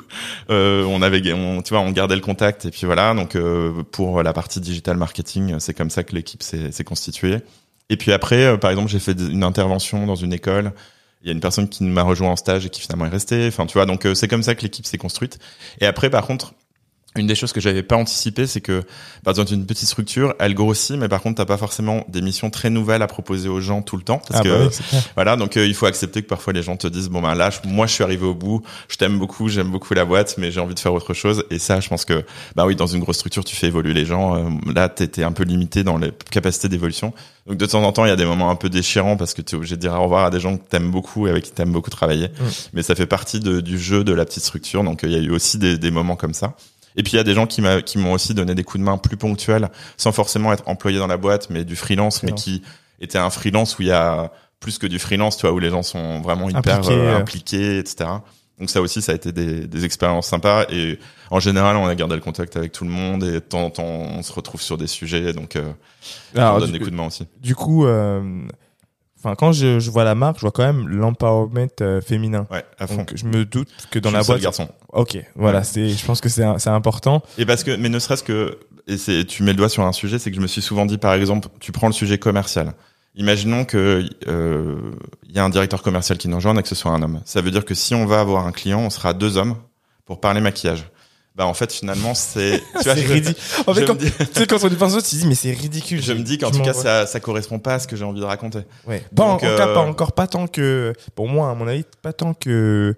euh, 0.50 0.84
on 0.86 1.02
avait 1.02 1.22
tu 1.22 1.34
vois 1.70 1.80
on 1.80 1.92
gardait 1.92 2.16
le 2.16 2.22
contact 2.22 2.66
et 2.66 2.72
puis 2.72 2.86
voilà. 2.86 3.14
Donc 3.14 3.36
euh, 3.36 3.84
pour 3.92 4.24
la 4.24 4.34
partie 4.34 4.60
digital 4.60 4.98
marketing 4.98 5.56
c'est 5.60 5.74
comme 5.74 5.90
ça 5.90 6.04
que 6.04 6.16
l'équipe 6.16 6.44
s'est 6.44 6.84
constituée. 6.84 7.40
Et 7.90 7.98
puis 7.98 8.12
après 8.12 8.58
par 8.58 8.72
exemple 8.72 8.90
j'ai 8.90 9.00
fait 9.00 9.20
une 9.20 9.44
intervention 9.44 10.06
dans 10.06 10.16
une 10.16 10.34
école. 10.34 10.74
Il 11.22 11.28
y 11.28 11.30
a 11.30 11.34
une 11.34 11.40
personne 11.40 11.68
qui 11.68 11.84
m'a 11.84 12.04
rejoint 12.04 12.30
en 12.30 12.36
stage 12.36 12.66
et 12.68 12.70
qui 12.70 12.82
finalement 12.82 13.06
est 13.06 13.10
restée. 13.10 13.48
Enfin 13.48 13.66
tu 13.66 13.74
vois 13.74 13.86
donc 13.86 14.08
c'est 14.14 14.28
comme 14.28 14.44
ça 14.44 14.56
que 14.56 14.62
l'équipe 14.62 14.86
s'est 14.86 14.98
construite. 14.98 15.40
Et 15.80 15.86
après 15.86 16.10
par 16.10 16.26
contre 16.26 16.54
une 17.16 17.28
des 17.28 17.36
choses 17.36 17.54
que 17.54 17.62
j'avais 17.62 17.84
pas 17.84 17.96
anticipé, 17.96 18.48
c'est 18.48 18.62
que 18.62 18.84
par 19.24 19.32
exemple 19.32 19.54
une 19.54 19.66
petite 19.66 19.88
structure, 19.88 20.36
elle 20.40 20.54
grossit, 20.54 20.98
mais 20.98 21.08
par 21.08 21.22
contre 21.22 21.38
t'as 21.38 21.46
pas 21.46 21.58
forcément 21.58 22.06
des 22.10 22.22
missions 22.22 22.50
très 22.50 22.70
nouvelles 22.70 23.02
à 23.02 23.08
proposer 23.08 23.50
aux 23.50 23.62
gens 23.62 23.82
tout 23.82 23.98
le 23.98 24.04
temps, 24.04 24.22
parce 24.28 24.42
ah 24.42 24.44
que 24.44 24.66
bah 24.68 25.00
voilà, 25.16 25.36
donc 25.36 25.58
euh, 25.58 25.66
il 25.66 25.74
faut 25.74 25.86
accepter 25.86 26.22
que 26.22 26.28
parfois 26.28 26.54
les 26.54 26.64
gens 26.64 26.78
te 26.78 26.88
disent 26.88 27.10
bon 27.10 27.22
ben 27.22 27.36
là, 27.36 27.50
moi 27.66 27.88
je 27.88 27.94
suis 27.94 28.04
arrivé 28.04 28.26
au 28.26 28.36
bout, 28.36 28.62
je 28.88 28.98
t'aime 28.98 29.18
beaucoup, 29.18 29.48
j'aime 29.48 29.72
beaucoup 29.72 29.94
la 29.94 30.06
boîte, 30.06 30.36
mais 30.38 30.52
j'ai 30.52 30.60
envie 30.60 30.76
de 30.76 30.80
faire 30.80 30.94
autre 30.94 31.14
chose. 31.14 31.44
Et 31.50 31.60
ça, 31.60 31.80
je 31.80 31.90
pense 31.90 32.06
que 32.06 32.24
bah 32.56 32.66
oui, 32.66 32.76
dans 32.76 32.88
une 32.88 33.00
grosse 33.00 33.18
structure, 33.18 33.44
tu 33.44 33.56
fais 33.56 33.68
évoluer 33.68 33.94
les 33.94 34.06
gens. 34.06 34.36
Euh, 34.36 34.50
là, 34.74 34.90
t'étais 34.90 35.24
un 35.24 35.32
peu 35.32 35.44
limité 35.44 35.84
dans 35.84 35.98
les 35.98 36.12
capacités 36.32 36.70
d'évolution. 36.70 37.14
Donc 37.48 37.58
de 37.58 37.66
temps 37.66 37.84
en 37.84 37.92
temps, 37.92 38.06
il 38.06 38.10
y 38.10 38.12
a 38.12 38.16
des 38.16 38.26
moments 38.26 38.50
un 38.50 38.56
peu 38.56 38.70
déchirants 38.70 39.18
parce 39.18 39.34
que 39.34 39.42
tu 39.42 39.56
es 39.56 39.58
obligé 39.58 39.76
de 39.76 39.82
dire 39.82 39.94
au 39.94 40.04
revoir 40.04 40.26
à 40.26 40.30
des 40.32 40.40
gens 40.40 40.58
que 40.58 40.68
t'aimes 40.68 40.90
beaucoup 40.90 41.28
et 41.28 41.30
avec 41.30 41.44
qui 41.44 41.52
t'aimes 41.52 41.72
beaucoup 41.72 41.92
travailler. 41.92 42.28
Mm. 42.28 42.44
Mais 42.74 42.84
ça 42.84 42.96
fait 42.96 43.06
partie 43.06 43.40
de, 43.40 43.62
du 43.62 43.78
jeu 43.78 44.04
de 44.04 44.14
la 44.14 44.26
petite 44.26 44.44
structure. 44.44 44.84
Donc 44.84 45.02
il 45.04 45.12
y 45.12 45.16
a 45.16 45.20
eu 45.20 45.30
aussi 45.30 45.58
des, 45.58 45.78
des 45.78 45.92
moments 45.92 46.16
comme 46.16 46.34
ça. 46.34 46.56
Et 46.98 47.04
puis 47.04 47.14
il 47.14 47.16
y 47.18 47.20
a 47.20 47.24
des 47.24 47.34
gens 47.34 47.48
qui 47.48 47.62
m'a 47.62 47.82
qui 47.82 47.98
m'ont 47.98 48.14
aussi 48.14 48.34
donné 48.34 48.56
des 48.56 48.64
coups 48.64 48.80
de 48.80 48.86
main 48.86 48.98
plus 48.98 49.18
ponctuels, 49.18 49.70
sans 49.98 50.12
forcément 50.12 50.54
être 50.54 50.64
employé 50.68 50.98
dans 50.98 51.08
la 51.08 51.18
boîte, 51.18 51.50
mais 51.50 51.66
du 51.66 51.76
freelance, 51.76 52.24
mais 52.24 52.32
qui 52.32 52.62
était 53.00 53.18
un 53.18 53.30
freelance 53.30 53.78
où 53.78 53.82
il 53.82 53.90
y 53.90 53.92
a 53.92 54.32
plus 54.60 54.78
que 54.78 54.88
du 54.88 55.00
freelance, 55.00 55.38
tu 55.38 55.46
vois, 55.46 55.54
où 55.54 55.60
les 55.60 55.70
gens 55.70 55.84
sont 55.84 56.22
vraiment 56.22 56.50
hyper 56.50 56.82
euh, 56.90 57.20
impliqués, 57.20 57.78
etc. 57.78 58.10
Donc 58.60 58.70
ça 58.70 58.82
aussi, 58.82 59.02
ça 59.02 59.12
a 59.12 59.16
été 59.16 59.32
des, 59.32 59.68
des, 59.68 59.86
expériences 59.86 60.28
sympas. 60.28 60.66
Et 60.70 60.98
en 61.30 61.42
général, 61.42 61.76
on 61.76 61.88
a 61.88 61.96
gardé 61.96 62.16
le 62.16 62.22
contact 62.22 62.56
avec 62.56 62.72
tout 62.72 62.86
le 62.86 62.90
monde 62.90 63.24
et 63.24 63.34
de 63.34 63.40
temps 63.40 63.66
en 63.66 63.70
temps, 63.70 63.84
on 63.84 64.24
se 64.24 64.32
retrouve 64.32 64.62
sur 64.62 64.78
des 64.78 64.88
sujets. 64.88 65.34
Donc, 65.34 65.58
euh, 65.58 65.74
on 66.36 66.60
donne 66.60 66.72
des 66.72 66.80
coups 66.80 66.92
de 66.92 66.96
main 66.96 67.08
aussi. 67.08 67.28
Du 67.42 67.54
coup, 67.54 67.86
euh, 67.86 68.48
Enfin, 69.26 69.36
quand 69.36 69.52
je, 69.54 69.80
je, 69.80 69.90
vois 69.90 70.04
la 70.04 70.14
marque, 70.14 70.36
je 70.36 70.42
vois 70.42 70.52
quand 70.52 70.66
même 70.66 70.88
l'empowerment 70.88 71.68
euh, 71.82 72.00
féminin. 72.00 72.46
Ouais, 72.52 72.64
à 72.78 72.86
fond. 72.86 72.98
Donc, 72.98 73.14
je 73.16 73.26
me 73.26 73.44
doute 73.44 73.70
que 73.90 73.98
dans 73.98 74.12
la 74.12 74.22
boîte. 74.22 74.40
garçon. 74.40 74.68
Ok, 74.94 75.18
voilà, 75.36 75.64
c'est, 75.64 75.90
je 75.90 76.06
pense 76.06 76.22
que 76.22 76.30
c'est, 76.30 76.46
c'est 76.60 76.70
important. 76.70 77.24
Et 77.40 77.46
parce 77.48 77.64
que, 77.64 77.76
mais 77.76 77.90
ne 77.90 77.98
serait-ce 77.98 78.22
que, 78.22 78.60
et 78.86 78.98
c'est, 78.98 79.26
tu 79.26 79.42
mets 79.42 79.52
le 79.52 79.58
doigt 79.58 79.70
sur 79.70 79.82
un 79.82 79.94
sujet, 79.94 80.20
c'est 80.20 80.30
que 80.30 80.36
je 80.36 80.42
me 80.42 80.48
suis 80.48 80.62
souvent 80.62 80.86
dit, 80.86 81.00
par 81.00 81.16
exemple, 81.16 81.48
tu 81.60 81.72
prends 81.72 81.88
le 81.88 81.94
sujet 81.94 82.20
commercial. 82.20 82.74
Imaginons 83.16 83.66
que 83.66 84.08
euh, 84.28 84.76
il 85.28 85.36
y 85.36 85.40
a 85.40 85.44
un 85.44 85.50
directeur 85.50 85.82
commercial 85.82 86.20
qui 86.20 86.28
nous 86.28 86.36
rejoint 86.36 86.56
et 86.56 86.62
que 86.62 86.68
ce 86.68 86.76
soit 86.76 86.92
un 86.92 87.02
homme. 87.02 87.22
Ça 87.26 87.42
veut 87.42 87.50
dire 87.50 87.66
que 87.66 87.74
si 87.74 87.96
on 87.96 88.06
va 88.06 88.20
avoir 88.20 88.46
un 88.46 88.52
client, 88.52 88.82
on 88.82 88.92
sera 88.92 89.16
deux 89.16 89.38
hommes 89.38 89.56
pour 90.06 90.20
parler 90.20 90.40
maquillage 90.40 90.86
bah 91.36 91.46
en 91.46 91.54
fait 91.54 91.72
finalement 91.72 92.14
c'est 92.14 92.64
tu 92.82 92.84
vois 92.84 92.94
ridicule. 92.94 93.36
en 93.68 93.74
fait 93.74 93.86
quand, 93.86 93.98
tu 93.98 94.08
sais, 94.34 94.48
quand 94.48 94.64
on 94.64 94.70
y 94.70 94.76
pense 94.76 94.94
tu 95.04 95.16
dis 95.16 95.28
mais 95.28 95.36
c'est 95.36 95.52
ridicule. 95.52 96.02
Je 96.02 96.14
me 96.14 96.24
dis 96.24 96.38
qu'en 96.38 96.50
tout 96.50 96.62
cas 96.62 96.74
ça 96.74 97.06
ça 97.06 97.20
correspond 97.20 97.60
pas 97.60 97.76
à 97.76 97.80
ce 97.80 97.88
que 97.88 97.96
j'ai 97.96 98.06
envie 98.06 98.22
de 98.22 98.26
raconter. 98.26 98.60
Ouais. 98.88 99.04
Pas 99.16 99.26
en, 99.26 99.38
cas, 99.38 99.58
pas 99.58 99.68
euh, 99.68 99.78
encore 99.78 100.14
pas 100.14 100.28
tant 100.28 100.48
que 100.48 100.94
pour 101.14 101.28
moi 101.28 101.50
à 101.50 101.54
mon 101.54 101.68
avis 101.68 101.84
pas 102.02 102.14
tant 102.14 102.34
que 102.34 102.96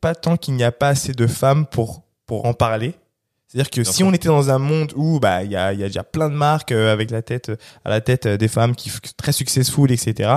pas 0.00 0.14
tant 0.14 0.36
qu'il 0.36 0.54
n'y 0.54 0.64
a 0.64 0.72
pas 0.72 0.88
assez 0.88 1.12
de 1.12 1.26
femmes 1.26 1.66
pour 1.66 2.02
pour 2.24 2.46
en 2.46 2.54
parler 2.54 2.94
c'est-à-dire 3.50 3.70
que 3.70 3.82
si 3.82 4.04
on 4.04 4.12
était 4.12 4.28
dans 4.28 4.48
un 4.50 4.58
monde 4.58 4.92
où 4.94 5.18
bah 5.18 5.42
il 5.42 5.50
y 5.50 5.56
a, 5.56 5.72
y 5.72 5.82
a 5.82 5.88
déjà 5.88 6.04
plein 6.04 6.28
de 6.28 6.34
marques 6.34 6.70
euh, 6.70 6.92
avec 6.92 7.10
la 7.10 7.20
tête 7.20 7.50
à 7.84 7.90
la 7.90 8.00
tête 8.00 8.26
euh, 8.26 8.36
des 8.36 8.46
femmes 8.46 8.76
qui 8.76 8.92
très 9.16 9.32
successful 9.32 9.90
etc. 9.90 10.30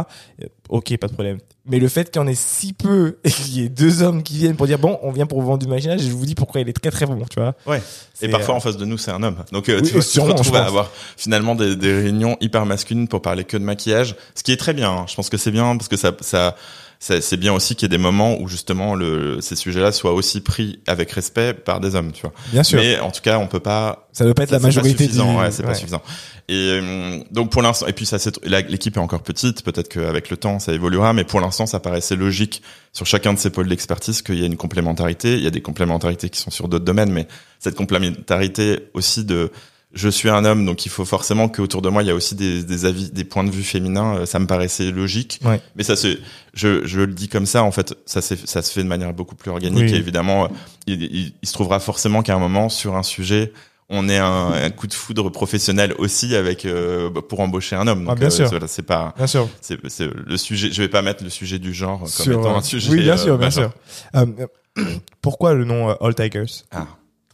Ok 0.70 0.98
pas 0.98 1.08
de 1.08 1.14
problème. 1.14 1.38
Mais 1.68 1.78
le 1.78 1.90
fait 1.90 2.10
qu'il 2.10 2.20
y 2.20 2.26
en 2.26 2.28
ait 2.28 2.34
si 2.34 2.74
peu 2.74 3.20
et 3.24 3.30
qu'il 3.30 3.54
y 3.60 3.64
ait 3.64 3.70
deux 3.70 4.02
hommes 4.02 4.24
qui 4.24 4.38
viennent 4.38 4.56
pour 4.56 4.66
dire 4.66 4.80
bon 4.80 4.98
on 5.04 5.12
vient 5.12 5.28
pour 5.28 5.40
vous 5.42 5.46
vendre 5.46 5.60
du 5.60 5.68
maquillage 5.68 6.02
et 6.02 6.08
je 6.08 6.12
vous 6.12 6.26
dis 6.26 6.34
pourquoi 6.34 6.62
il 6.62 6.70
est 6.70 6.74
très 6.74 6.90
très 6.90 7.06
bon 7.06 7.24
tu 7.30 7.40
vois. 7.40 7.54
Ouais. 7.68 7.84
Et 8.24 8.30
parfois 8.30 8.56
en 8.56 8.60
face 8.60 8.78
de 8.78 8.86
nous 8.86 8.98
c'est 8.98 9.12
un 9.12 9.22
homme. 9.22 9.38
Donc 9.52 9.66
tu, 9.66 9.74
vois, 9.74 9.82
tu 9.84 9.92
te 9.92 10.20
retrouves 10.20 10.56
à 10.56 10.66
avoir 10.66 10.90
finalement 11.16 11.54
des, 11.54 11.76
des 11.76 11.94
réunions 11.94 12.36
hyper 12.42 12.66
masculines 12.66 13.08
pour 13.08 13.22
parler 13.22 13.44
que 13.44 13.58
de 13.58 13.64
maquillage, 13.64 14.16
ce 14.34 14.42
qui 14.42 14.52
est 14.52 14.58
très 14.58 14.74
bien. 14.74 14.90
Hein. 14.90 15.06
Je 15.08 15.14
pense 15.14 15.30
que 15.30 15.38
c'est 15.38 15.52
bien 15.52 15.78
parce 15.78 15.88
que 15.88 15.98
ça 15.98 16.14
ça 16.22 16.56
c'est 17.06 17.38
bien 17.38 17.54
aussi 17.54 17.76
qu'il 17.76 17.86
y 17.86 17.88
ait 17.88 17.98
des 17.98 18.02
moments 18.02 18.40
où 18.40 18.48
justement 18.48 18.96
le, 18.96 19.42
ces 19.42 19.58
sujets-là 19.58 19.92
soient 19.92 20.14
aussi 20.14 20.40
pris 20.40 20.80
avec 20.88 21.12
respect 21.12 21.54
par 21.54 21.82
des 21.82 21.96
hommes, 21.96 22.14
tu 22.14 22.22
vois. 22.22 22.32
Bien 22.54 22.64
sûr. 22.64 22.80
Mais 22.80 22.98
en 23.00 23.12
tout 23.12 23.22
cas, 23.22 23.40
on 23.40 23.48
peut 23.48 23.60
pas. 23.60 24.08
Ça 24.14 24.24
ne 24.24 24.30
doit 24.30 24.36
pas 24.36 24.44
être 24.44 24.52
la 24.52 24.60
majorité. 24.60 25.08
du... 25.08 25.20
ouais, 25.20 25.52
c'est 25.52 25.64
pas 25.64 25.74
suffisant. 25.74 26.02
Et 26.48 26.80
euh, 26.82 27.20
donc 27.32 27.52
pour 27.52 27.62
l'instant, 27.62 27.88
et 27.88 27.94
puis 27.94 28.06
ça, 28.06 28.18
l'équipe 28.46 28.96
est 28.96 29.02
encore 29.02 29.22
petite. 29.22 29.64
Peut-être 29.64 29.90
qu'avec 29.90 30.30
le 30.30 30.38
temps, 30.38 30.60
ça 30.60 30.72
évoluera, 30.72 31.12
mais 31.12 31.26
pour 31.26 31.42
l'instant, 31.42 31.66
ça 31.66 31.82
paraissait 31.82 32.16
logique 32.16 32.62
sur 32.94 33.06
chacun 33.06 33.34
de 33.34 33.40
ces 33.40 33.50
pôles 33.50 33.68
d'expertise 33.68 34.22
qu'il 34.22 34.40
y 34.40 34.44
a 34.44 34.46
une 34.46 34.58
complémentarité. 34.58 35.34
Il 35.34 35.44
y 35.44 35.48
a 35.48 35.52
des 35.52 35.62
complémentarités 35.62 36.30
qui 36.30 36.40
sont 36.40 36.52
sur 36.52 36.70
d'autres 36.70 36.86
domaines, 36.86 37.12
mais 37.12 37.28
cette 37.60 37.76
complémentarité 37.76 38.80
aussi 38.94 39.26
de 39.26 39.52
je 39.94 40.10
suis 40.10 40.30
un 40.30 40.44
homme, 40.44 40.66
donc 40.66 40.86
il 40.86 40.90
faut 40.90 41.06
forcément 41.06 41.48
qu'autour 41.48 41.82
de 41.82 41.90
moi 41.90 42.02
il 42.02 42.08
y 42.08 42.12
a 42.12 42.16
aussi 42.16 42.36
des, 42.36 42.64
des, 42.64 42.86
avis, 42.86 43.12
des 43.12 43.24
points 43.24 43.44
de 43.44 43.52
vue 43.52 43.64
féminins. 43.64 44.18
Euh, 44.18 44.26
ça 44.26 44.40
me 44.40 44.48
paraissait 44.48 44.92
logique, 44.92 45.40
ouais. 45.46 45.62
mais 45.76 45.84
ça 45.84 45.96
se, 45.96 46.18
je, 46.54 46.86
je 46.86 47.02
le 47.02 47.14
dis 47.14 47.28
comme 47.28 47.46
ça. 47.46 47.64
En 47.64 47.72
fait, 47.72 47.96
ça 48.06 48.22
ça 48.22 48.62
se 48.62 48.72
fait 48.72 48.84
de 48.84 48.88
manière 48.88 49.14
beaucoup 49.14 49.36
plus 49.36 49.52
organique. 49.52 49.92
Et 49.92 49.96
évidemment, 49.96 50.50
il, 50.88 51.34
il, 51.42 51.48
se 51.48 51.54
trouvera 51.54 51.80
forcément 51.80 52.24
qu'à 52.24 52.36
un 52.36 52.40
moment 52.40 52.70
sur 52.70 52.96
un 52.96 53.04
sujet, 53.04 53.54
on 53.90 54.10
ait 54.10 54.18
un, 54.18 54.52
un 54.52 54.70
coup 54.72 54.88
de 54.88 54.94
foudre 54.94 55.30
professionnel 55.30 55.94
aussi 56.00 56.36
avec 56.36 56.66
euh, 56.66 57.12
pour 57.12 57.40
embaucher 57.42 57.76
un 57.76 57.88
homme. 57.88 58.06
Ah, 58.08 58.16
donc, 58.16 58.18
ah, 58.18 58.28
bien 58.28 58.46
euh, 58.46 58.48
sûr. 58.50 58.68
c'est 58.68 58.82
pas, 58.82 59.14
bien 59.16 59.28
sûr. 59.28 59.48
C'est, 59.62 59.78
c'est 59.90 60.10
le 60.12 60.38
sujet. 60.38 60.72
Je 60.72 60.82
vais 60.82 60.90
pas 60.90 61.04
mettre 61.04 61.24
le 61.24 61.30
sujet 61.30 61.60
du 61.60 61.74
genre 61.74 62.04
comme 62.18 62.32
étant 62.32 62.58
un 62.58 62.62
sujet. 62.62 62.92
Oui, 62.92 63.02
bien 63.02 63.18
sûr, 63.18 63.38
bien 63.38 63.52
sûr. 63.52 63.72
pourquoi 65.22 65.54
le 65.54 65.66
nom 65.66 65.90
All 66.02 66.16
Tigers? 66.16 66.64
Ah 66.72 66.88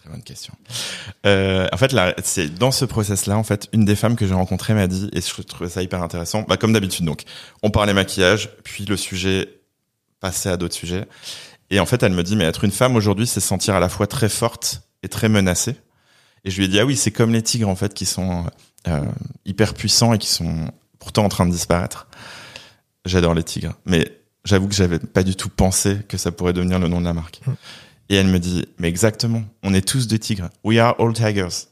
bonne 0.09 0.23
question. 0.23 0.53
Euh, 1.25 1.67
en 1.71 1.77
fait, 1.77 1.95
c'est 2.23 2.53
dans 2.53 2.71
ce 2.71 2.85
process-là, 2.85 3.37
en 3.37 3.43
fait, 3.43 3.67
une 3.73 3.85
des 3.85 3.95
femmes 3.95 4.15
que 4.15 4.27
j'ai 4.27 4.33
rencontrées 4.33 4.73
m'a 4.73 4.87
dit, 4.87 5.09
et 5.13 5.21
je 5.21 5.41
trouvais 5.43 5.69
ça 5.69 5.81
hyper 5.81 6.01
intéressant, 6.01 6.43
bah, 6.43 6.57
comme 6.57 6.73
d'habitude, 6.73 7.05
donc, 7.05 7.23
on 7.63 7.69
parlait 7.69 7.93
maquillage, 7.93 8.49
puis 8.63 8.85
le 8.85 8.97
sujet 8.97 9.49
passait 10.19 10.49
à 10.49 10.57
d'autres 10.57 10.75
sujets. 10.75 11.05
Et 11.69 11.79
en 11.79 11.85
fait, 11.85 12.03
elle 12.03 12.13
me 12.13 12.23
dit, 12.23 12.35
mais 12.35 12.45
être 12.45 12.63
une 12.63 12.71
femme 12.71 12.95
aujourd'hui, 12.95 13.27
c'est 13.27 13.39
se 13.39 13.47
sentir 13.47 13.75
à 13.75 13.79
la 13.79 13.89
fois 13.89 14.07
très 14.07 14.29
forte 14.29 14.81
et 15.03 15.07
très 15.07 15.29
menacée. 15.29 15.75
Et 16.43 16.51
je 16.51 16.57
lui 16.57 16.65
ai 16.65 16.67
dit, 16.67 16.79
ah 16.79 16.85
oui, 16.85 16.95
c'est 16.95 17.11
comme 17.11 17.31
les 17.31 17.41
tigres, 17.41 17.69
en 17.69 17.75
fait, 17.75 17.93
qui 17.93 18.05
sont 18.05 18.45
euh, 18.87 19.01
hyper 19.45 19.73
puissants 19.73 20.13
et 20.13 20.17
qui 20.17 20.29
sont 20.29 20.71
pourtant 20.97 21.25
en 21.25 21.29
train 21.29 21.45
de 21.45 21.51
disparaître. 21.51 22.07
J'adore 23.05 23.33
les 23.33 23.43
tigres. 23.43 23.73
Mais 23.85 24.11
j'avoue 24.45 24.67
que 24.67 24.75
j'avais 24.75 24.99
pas 24.99 25.23
du 25.23 25.35
tout 25.35 25.49
pensé 25.49 25.97
que 26.07 26.17
ça 26.17 26.31
pourrait 26.31 26.53
devenir 26.53 26.79
le 26.79 26.87
nom 26.87 26.99
de 26.99 27.05
la 27.05 27.13
marque. 27.13 27.41
Mmh. 27.45 27.51
Et 28.09 28.15
elle 28.15 28.27
me 28.27 28.39
dit, 28.39 28.65
mais 28.79 28.87
exactement, 28.87 29.43
on 29.63 29.73
est 29.73 29.87
tous 29.87 30.07
des 30.07 30.19
tigres. 30.19 30.49
We 30.63 30.79
are 30.79 30.95
all 30.99 31.13
tigers. 31.13 31.67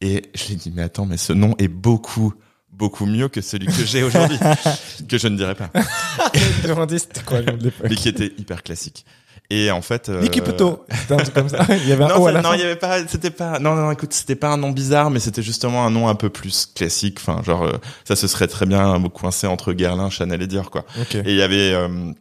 Et 0.00 0.30
je 0.34 0.46
lui 0.46 0.52
ai 0.54 0.56
dit, 0.56 0.72
mais 0.74 0.82
attends, 0.82 1.06
mais 1.06 1.16
ce 1.16 1.32
nom 1.32 1.54
est 1.58 1.68
beaucoup, 1.68 2.34
beaucoup 2.70 3.06
mieux 3.06 3.28
que 3.28 3.40
celui 3.40 3.66
que 3.66 3.84
j'ai 3.84 4.02
aujourd'hui, 4.02 4.38
que 5.08 5.18
je 5.18 5.28
ne 5.28 5.36
dirais 5.36 5.56
pas. 5.56 5.70
c'était 6.98 7.22
quoi 7.22 7.40
Mais 7.88 7.96
qui 7.96 8.08
était 8.08 8.32
hyper 8.38 8.62
classique. 8.62 9.04
Et 9.50 9.70
en 9.70 9.82
fait, 9.82 10.08
euh... 10.08 10.22
c'était 10.22 11.14
un 11.14 11.16
truc 11.18 11.34
comme 11.34 11.48
ça. 11.48 11.66
Il 11.68 11.88
y 11.88 11.92
avait 11.92 12.04
un 12.04 12.08
non, 12.08 12.26
à 12.26 12.32
la 12.32 12.40
non, 12.40 12.54
il 12.54 12.60
y 12.60 12.62
avait 12.62 12.76
pas, 12.76 13.06
c'était 13.06 13.30
pas, 13.30 13.58
non, 13.58 13.74
non, 13.74 13.90
écoute, 13.90 14.14
c'était 14.14 14.36
pas 14.36 14.48
un 14.48 14.56
nom 14.56 14.70
bizarre, 14.70 15.10
mais 15.10 15.20
c'était 15.20 15.42
justement 15.42 15.84
un 15.84 15.90
nom 15.90 16.08
un 16.08 16.14
peu 16.14 16.30
plus 16.30 16.64
classique. 16.64 17.18
Enfin, 17.20 17.42
genre, 17.42 17.64
euh, 17.64 17.72
ça 18.04 18.16
se 18.16 18.28
serait 18.28 18.46
très 18.46 18.64
bien 18.64 19.02
coincé 19.12 19.46
entre 19.46 19.74
Guerlain, 19.74 20.08
Chanel 20.08 20.40
et 20.40 20.46
Dior, 20.46 20.70
quoi. 20.70 20.86
Okay. 21.02 21.18
Et 21.18 21.32
il 21.32 21.36
y 21.36 21.42
avait, 21.42 21.74
euh, 21.74 22.12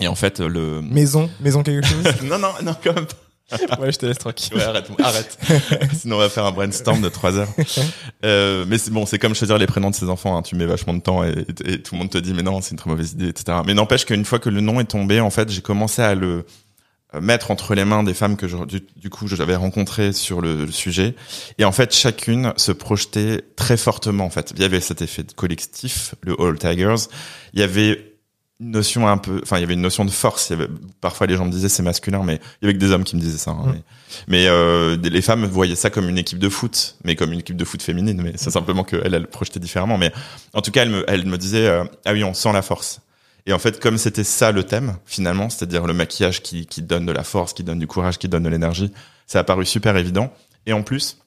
et 0.00 0.08
en 0.08 0.14
fait, 0.14 0.40
le 0.40 0.80
maison, 0.82 1.30
maison 1.40 1.62
quelque 1.62 1.86
chose. 1.86 2.04
non, 2.24 2.38
non, 2.38 2.52
non, 2.62 2.74
quand 2.82 2.94
même. 2.94 3.06
ouais, 3.80 3.92
je 3.92 3.98
te 3.98 4.06
laisse 4.06 4.18
tranquille. 4.18 4.56
Ouais, 4.56 4.62
arrête, 4.62 4.88
arrête. 5.02 5.38
Sinon, 5.94 6.16
on 6.16 6.18
va 6.20 6.28
faire 6.28 6.46
un 6.46 6.52
brainstorm 6.52 7.00
de 7.00 7.08
trois 7.08 7.36
heures. 7.36 7.48
Euh, 8.22 8.66
mais 8.68 8.76
c'est 8.76 8.90
bon, 8.90 9.06
c'est 9.06 9.18
comme 9.18 9.34
choisir 9.34 9.56
les 9.56 9.66
prénoms 9.66 9.88
de 9.88 9.94
ses 9.94 10.10
enfants. 10.10 10.36
Hein. 10.36 10.42
Tu 10.42 10.54
mets 10.54 10.66
vachement 10.66 10.92
de 10.92 11.00
temps 11.00 11.24
et, 11.24 11.46
et, 11.64 11.80
tout 11.80 11.94
le 11.94 12.00
monde 12.00 12.10
te 12.10 12.18
dit, 12.18 12.34
mais 12.34 12.42
non, 12.42 12.60
c'est 12.60 12.72
une 12.72 12.76
très 12.76 12.90
mauvaise 12.90 13.12
idée, 13.12 13.28
etc. 13.28 13.60
Mais 13.64 13.72
n'empêche 13.72 14.04
qu'une 14.04 14.26
fois 14.26 14.38
que 14.38 14.50
le 14.50 14.60
nom 14.60 14.78
est 14.78 14.84
tombé, 14.84 15.20
en 15.20 15.30
fait, 15.30 15.48
j'ai 15.48 15.62
commencé 15.62 16.02
à 16.02 16.14
le 16.14 16.44
mettre 17.18 17.50
entre 17.50 17.74
les 17.74 17.84
mains 17.84 18.02
des 18.02 18.14
femmes 18.14 18.36
que 18.36 18.46
je, 18.46 18.56
du, 18.66 19.10
coup 19.10 19.26
j'avais 19.26 19.56
rencontrées 19.56 20.12
sur 20.12 20.40
le, 20.40 20.64
le, 20.66 20.70
sujet 20.70 21.16
et 21.58 21.64
en 21.64 21.72
fait 21.72 21.92
chacune 21.92 22.52
se 22.56 22.70
projetait 22.70 23.42
très 23.56 23.76
fortement 23.76 24.26
en 24.26 24.30
fait 24.30 24.52
il 24.54 24.62
y 24.62 24.64
avait 24.64 24.80
cet 24.80 25.02
effet 25.02 25.24
de 25.24 25.32
collectif 25.32 26.14
le 26.22 26.40
All 26.40 26.56
Tigers 26.56 27.08
il 27.52 27.58
y 27.58 27.62
avait 27.64 28.09
notion 28.60 29.08
un 29.08 29.16
peu, 29.16 29.40
enfin 29.42 29.56
il 29.56 29.60
y 29.60 29.64
avait 29.64 29.74
une 29.74 29.80
notion 29.80 30.04
de 30.04 30.10
force. 30.10 30.50
Il 30.50 30.58
y 30.58 30.62
avait, 30.62 30.70
parfois 31.00 31.26
les 31.26 31.36
gens 31.36 31.46
me 31.46 31.50
disaient 31.50 31.68
c'est 31.68 31.82
masculin, 31.82 32.22
mais 32.24 32.40
il 32.60 32.66
y 32.66 32.68
avait 32.68 32.74
que 32.74 32.78
des 32.78 32.92
hommes 32.92 33.04
qui 33.04 33.16
me 33.16 33.20
disaient 33.20 33.38
ça. 33.38 33.52
Hein, 33.52 33.72
mm. 33.72 33.82
Mais, 34.28 34.46
euh, 34.46 34.96
les 34.96 35.22
femmes 35.22 35.46
voyaient 35.46 35.76
ça 35.76 35.90
comme 35.90 36.08
une 36.08 36.18
équipe 36.18 36.38
de 36.38 36.48
foot, 36.48 36.96
mais 37.04 37.16
comme 37.16 37.32
une 37.32 37.40
équipe 37.40 37.56
de 37.56 37.64
foot 37.64 37.82
féminine. 37.82 38.20
Mais 38.22 38.32
c'est 38.36 38.50
simplement 38.50 38.84
qu'elle 38.84 39.14
elle 39.14 39.26
projetait 39.26 39.60
différemment. 39.60 39.98
Mais 39.98 40.12
en 40.52 40.60
tout 40.60 40.70
cas, 40.70 40.82
elle 40.82 40.90
me, 40.90 41.04
elle 41.08 41.26
me 41.26 41.38
disait 41.38 41.66
euh, 41.66 41.84
ah 42.04 42.12
oui 42.12 42.22
on 42.22 42.34
sent 42.34 42.52
la 42.52 42.62
force. 42.62 43.00
Et 43.46 43.52
en 43.54 43.58
fait, 43.58 43.80
comme 43.80 43.96
c'était 43.96 44.24
ça 44.24 44.52
le 44.52 44.64
thème 44.64 44.96
finalement, 45.06 45.48
c'est-à-dire 45.48 45.86
le 45.86 45.94
maquillage 45.94 46.42
qui, 46.42 46.66
qui 46.66 46.82
donne 46.82 47.06
de 47.06 47.12
la 47.12 47.24
force, 47.24 47.54
qui 47.54 47.64
donne 47.64 47.78
du 47.78 47.86
courage, 47.86 48.18
qui 48.18 48.28
donne 48.28 48.42
de 48.42 48.50
l'énergie, 48.50 48.92
ça 49.26 49.38
a 49.38 49.44
paru 49.44 49.64
super 49.64 49.96
évident. 49.96 50.32
Et 50.66 50.74
en 50.74 50.82
plus, 50.82 51.18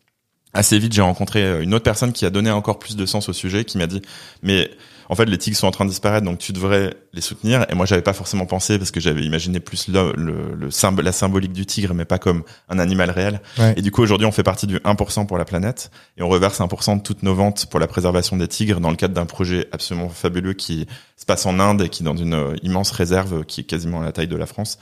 assez 0.54 0.78
vite, 0.78 0.94
j'ai 0.94 1.02
rencontré 1.02 1.64
une 1.64 1.74
autre 1.74 1.84
personne 1.84 2.14
qui 2.14 2.26
a 2.26 2.30
donné 2.30 2.52
encore 2.52 2.78
plus 2.78 2.96
de 2.96 3.06
sens 3.08 3.28
au 3.30 3.34
sujet, 3.34 3.66
qui 3.66 3.80
m'a 3.80 3.88
dit 3.88 4.04
mais 4.44 4.70
en 5.14 5.16
fait, 5.16 5.26
les 5.26 5.38
tigres 5.38 5.56
sont 5.56 5.68
en 5.68 5.72
train 5.72 5.86
de 5.86 5.92
disparaître, 5.92 6.26
donc 6.26 6.40
tu 6.40 6.54
devrais 6.54 6.96
les 7.14 7.22
soutenir. 7.22 7.68
Et 7.70 7.76
moi, 7.76 7.86
j'avais 7.86 8.02
pas 8.02 8.14
forcément 8.14 8.48
pensé 8.48 8.80
parce 8.80 8.90
que 8.90 9.00
j'avais 9.00 9.22
imaginé 9.22 9.60
plus 9.60 9.88
le, 9.88 10.12
le, 10.18 10.56
le 10.56 11.02
la 11.04 11.12
symbolique 11.12 11.54
du 11.54 11.68
tigre, 11.68 11.94
mais 11.94 12.04
pas 12.04 12.18
comme 12.18 12.42
un 12.68 12.80
animal 12.80 13.12
réel. 13.12 13.40
Et 13.76 13.84
du 13.84 13.92
coup, 13.92 14.02
aujourd'hui, 14.02 14.26
on 14.26 14.32
fait 14.32 14.42
partie 14.42 14.66
du 14.66 14.78
1% 14.78 15.28
pour 15.28 15.38
la 15.38 15.46
planète 15.46 15.92
et 16.18 16.24
on 16.24 16.30
reverse 16.30 16.60
1% 16.60 16.98
de 16.98 17.04
toutes 17.04 17.22
nos 17.22 17.36
ventes 17.36 17.68
pour 17.68 17.80
la 17.80 17.86
préservation 17.86 18.38
des 18.38 18.48
tigres 18.48 18.80
dans 18.80 18.90
le 18.90 18.96
cadre 18.96 19.14
d'un 19.14 19.28
projet 19.28 19.68
absolument 19.72 20.10
fabuleux 20.10 20.54
qui 20.54 20.88
se 21.16 21.26
passe 21.26 21.46
en 21.46 21.60
Inde 21.60 21.84
et 21.84 21.90
qui 21.90 22.02
est 22.02 22.06
dans 22.06 22.18
une 22.18 22.34
euh, 22.34 22.56
immense 22.64 22.90
réserve 22.90 23.46
qui 23.46 23.62
est 23.62 23.66
quasiment 23.66 24.02
à 24.02 24.06
la 24.06 24.12
taille 24.12 24.28
de 24.28 24.36
la 24.36 24.48
France. 24.48 24.80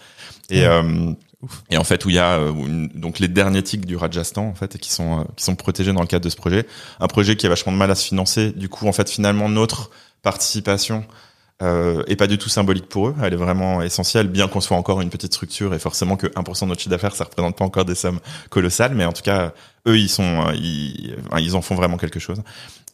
Et 0.49 0.65
euh, 0.65 1.13
et 1.69 1.77
en 1.77 1.83
fait 1.83 2.05
où 2.05 2.09
il 2.09 2.15
y 2.15 2.19
a 2.19 2.37
euh, 2.37 2.87
donc 2.93 3.19
les 3.19 3.27
derniers 3.27 3.63
tigres 3.63 3.85
du 3.85 3.95
Rajasthan 3.95 4.47
en 4.47 4.53
fait 4.53 4.77
qui 4.77 4.91
sont 4.91 5.25
qui 5.35 5.43
sont 5.43 5.55
protégés 5.55 5.93
dans 5.93 6.01
le 6.01 6.07
cadre 6.07 6.23
de 6.23 6.29
ce 6.29 6.35
projet 6.35 6.67
un 6.99 7.07
projet 7.07 7.35
qui 7.35 7.45
a 7.45 7.49
vachement 7.49 7.71
de 7.71 7.77
mal 7.77 7.89
à 7.89 7.95
se 7.95 8.05
financer 8.05 8.51
du 8.51 8.69
coup 8.69 8.87
en 8.87 8.91
fait 8.91 9.09
finalement 9.09 9.49
notre 9.49 9.89
participation 10.21 11.05
euh, 11.61 12.03
est 12.07 12.15
pas 12.15 12.27
du 12.27 12.37
tout 12.37 12.49
symbolique 12.49 12.87
pour 12.89 13.09
eux. 13.09 13.15
Elle 13.21 13.33
est 13.33 13.37
vraiment 13.37 13.81
essentielle, 13.81 14.27
bien 14.27 14.47
qu'on 14.47 14.61
soit 14.61 14.77
encore 14.77 15.01
une 15.01 15.09
petite 15.09 15.33
structure 15.33 15.73
et 15.73 15.79
forcément 15.79 16.17
que 16.17 16.27
1% 16.27 16.61
de 16.61 16.65
notre 16.65 16.81
chiffre 16.81 16.89
d'affaires, 16.89 17.15
ça 17.15 17.25
représente 17.25 17.55
pas 17.55 17.65
encore 17.65 17.85
des 17.85 17.95
sommes 17.95 18.19
colossales, 18.49 18.95
mais 18.95 19.05
en 19.05 19.13
tout 19.13 19.21
cas, 19.21 19.53
eux, 19.87 19.97
ils 19.97 20.09
sont, 20.09 20.47
euh, 20.47 20.55
ils, 20.55 21.15
ils 21.39 21.55
en 21.55 21.61
font 21.61 21.75
vraiment 21.75 21.97
quelque 21.97 22.19
chose. 22.19 22.41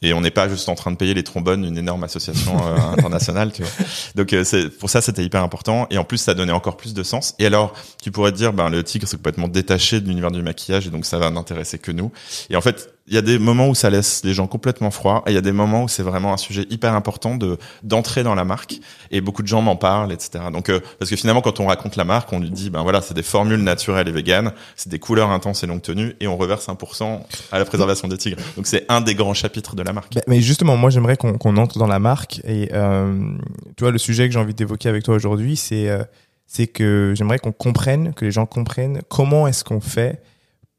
Et 0.02 0.14
on 0.14 0.22
n'est 0.22 0.32
pas 0.32 0.48
juste 0.48 0.70
en 0.70 0.76
train 0.76 0.92
de 0.92 0.96
payer 0.96 1.14
les 1.14 1.24
trombones 1.24 1.64
d'une 1.64 1.78
énorme 1.78 2.04
association 2.04 2.56
euh, 2.68 2.76
internationale, 2.98 3.52
tu 3.52 3.64
vois. 3.64 3.72
Donc 4.16 4.34
euh, 4.34 4.44
c'est 4.44 4.70
pour 4.70 4.90
ça 4.90 5.02
c'était 5.02 5.24
hyper 5.24 5.42
important 5.42 5.88
et 5.90 5.98
en 5.98 6.04
plus 6.04 6.18
ça 6.18 6.34
donnait 6.34 6.52
encore 6.52 6.78
plus 6.78 6.94
de 6.94 7.04
sens. 7.04 7.36
Et 7.40 7.46
alors 7.46 7.74
tu 8.02 8.12
pourrais 8.12 8.32
te 8.32 8.38
dire 8.38 8.54
ben 8.54 8.70
le 8.70 8.84
tigre 8.84 9.08
c'est 9.08 9.18
complètement 9.18 9.48
détaché 9.48 10.00
de 10.00 10.08
l'univers 10.08 10.32
du 10.32 10.44
maquillage 10.44 10.86
et 10.88 10.92
donc 10.92 11.06
ça 11.06 11.18
va 11.18 11.32
n'intéresser 11.32 11.80
que 11.80 11.92
nous. 11.92 12.12
Et 12.50 12.56
en 12.56 12.62
fait 12.62 12.94
il 13.08 13.14
y 13.16 13.18
a 13.18 13.22
des 13.22 13.40
moments 13.40 13.70
où 13.70 13.76
ça 13.76 13.90
laisse 13.90 14.22
les 14.24 14.34
gens 14.34 14.48
complètement 14.48 14.92
froids 14.92 15.24
et 15.26 15.32
il 15.32 15.34
y 15.34 15.38
a 15.38 15.42
des 15.42 15.52
moments 15.52 15.84
où 15.84 15.88
c'est 15.88 16.04
vraiment 16.04 16.34
un 16.34 16.38
sujet 16.38 16.66
hyper 16.70 16.94
important 16.94 17.36
de 17.36 17.58
d'entrer 17.84 18.24
dans 18.24 18.36
la 18.36 18.44
marque 18.44 18.80
et 19.12 19.22
beaucoup 19.22 19.42
de 19.42 19.48
gens 19.48 19.62
m'en 19.62 19.76
parlent 19.76 20.12
etc 20.12 20.46
donc 20.52 20.70
euh, 20.70 20.80
parce 21.00 21.10
que 21.10 21.16
finalement 21.16 21.42
quand 21.42 21.60
on 21.60 21.68
raconte 21.68 21.96
la 21.96 22.04
marque 22.04 22.32
on 22.34 22.40
lui 22.40 22.52
dit 22.52 22.70
ben 22.70 22.84
voilà 22.84 23.02
c'est 23.02 23.14
des 23.14 23.24
formules 23.24 23.64
naturelles 23.64 24.08
et 24.08 24.12
véganes 24.12 24.52
c'est 24.76 24.90
des 24.90 25.00
couleurs 25.00 25.30
intenses 25.30 25.64
et 25.64 25.68
longue 25.68 25.82
tenue 25.82 26.16
et 26.20 26.28
on 26.28 26.38
reverse 26.38 26.68
1% 26.68 27.20
à 27.52 27.60
la 27.60 27.66
préservation 27.66 28.08
des 28.08 28.18
tigres. 28.18 28.38
Donc 28.56 28.68
c'est 28.68 28.86
un 28.90 29.02
des 29.02 29.16
grands 29.16 29.34
chapitres 29.34 29.76
de 29.76 29.84
la 29.84 29.94
marque. 29.94 30.18
Mais 30.28 30.42
justement 30.42 30.76
moi 30.76 30.90
j'aimerais 30.90 31.18
qu'on 31.18 31.58
entre 31.58 31.80
dans 31.80 31.88
la 31.88 32.00
marque 32.00 32.42
et 32.44 32.70
euh, 32.74 33.32
tu 33.76 33.84
vois 33.84 33.92
le 33.92 33.98
sujet 33.98 34.28
que 34.28 34.34
j'ai 34.34 34.40
envie 34.40 34.54
d'évoquer 34.54 34.90
avec 34.90 35.04
toi 35.04 35.16
aujourd'hui 35.16 35.56
c'est 35.56 35.90
euh, 35.90 36.04
c'est 36.46 36.68
que 36.68 37.14
j'aimerais 37.16 37.40
qu'on 37.40 37.52
comprenne 37.52 38.14
que 38.14 38.26
les 38.26 38.32
gens 38.32 38.46
comprennent 38.46 39.02
comment 39.10 39.48
est-ce 39.48 39.64
qu'on 39.64 39.82
fait 39.82 40.22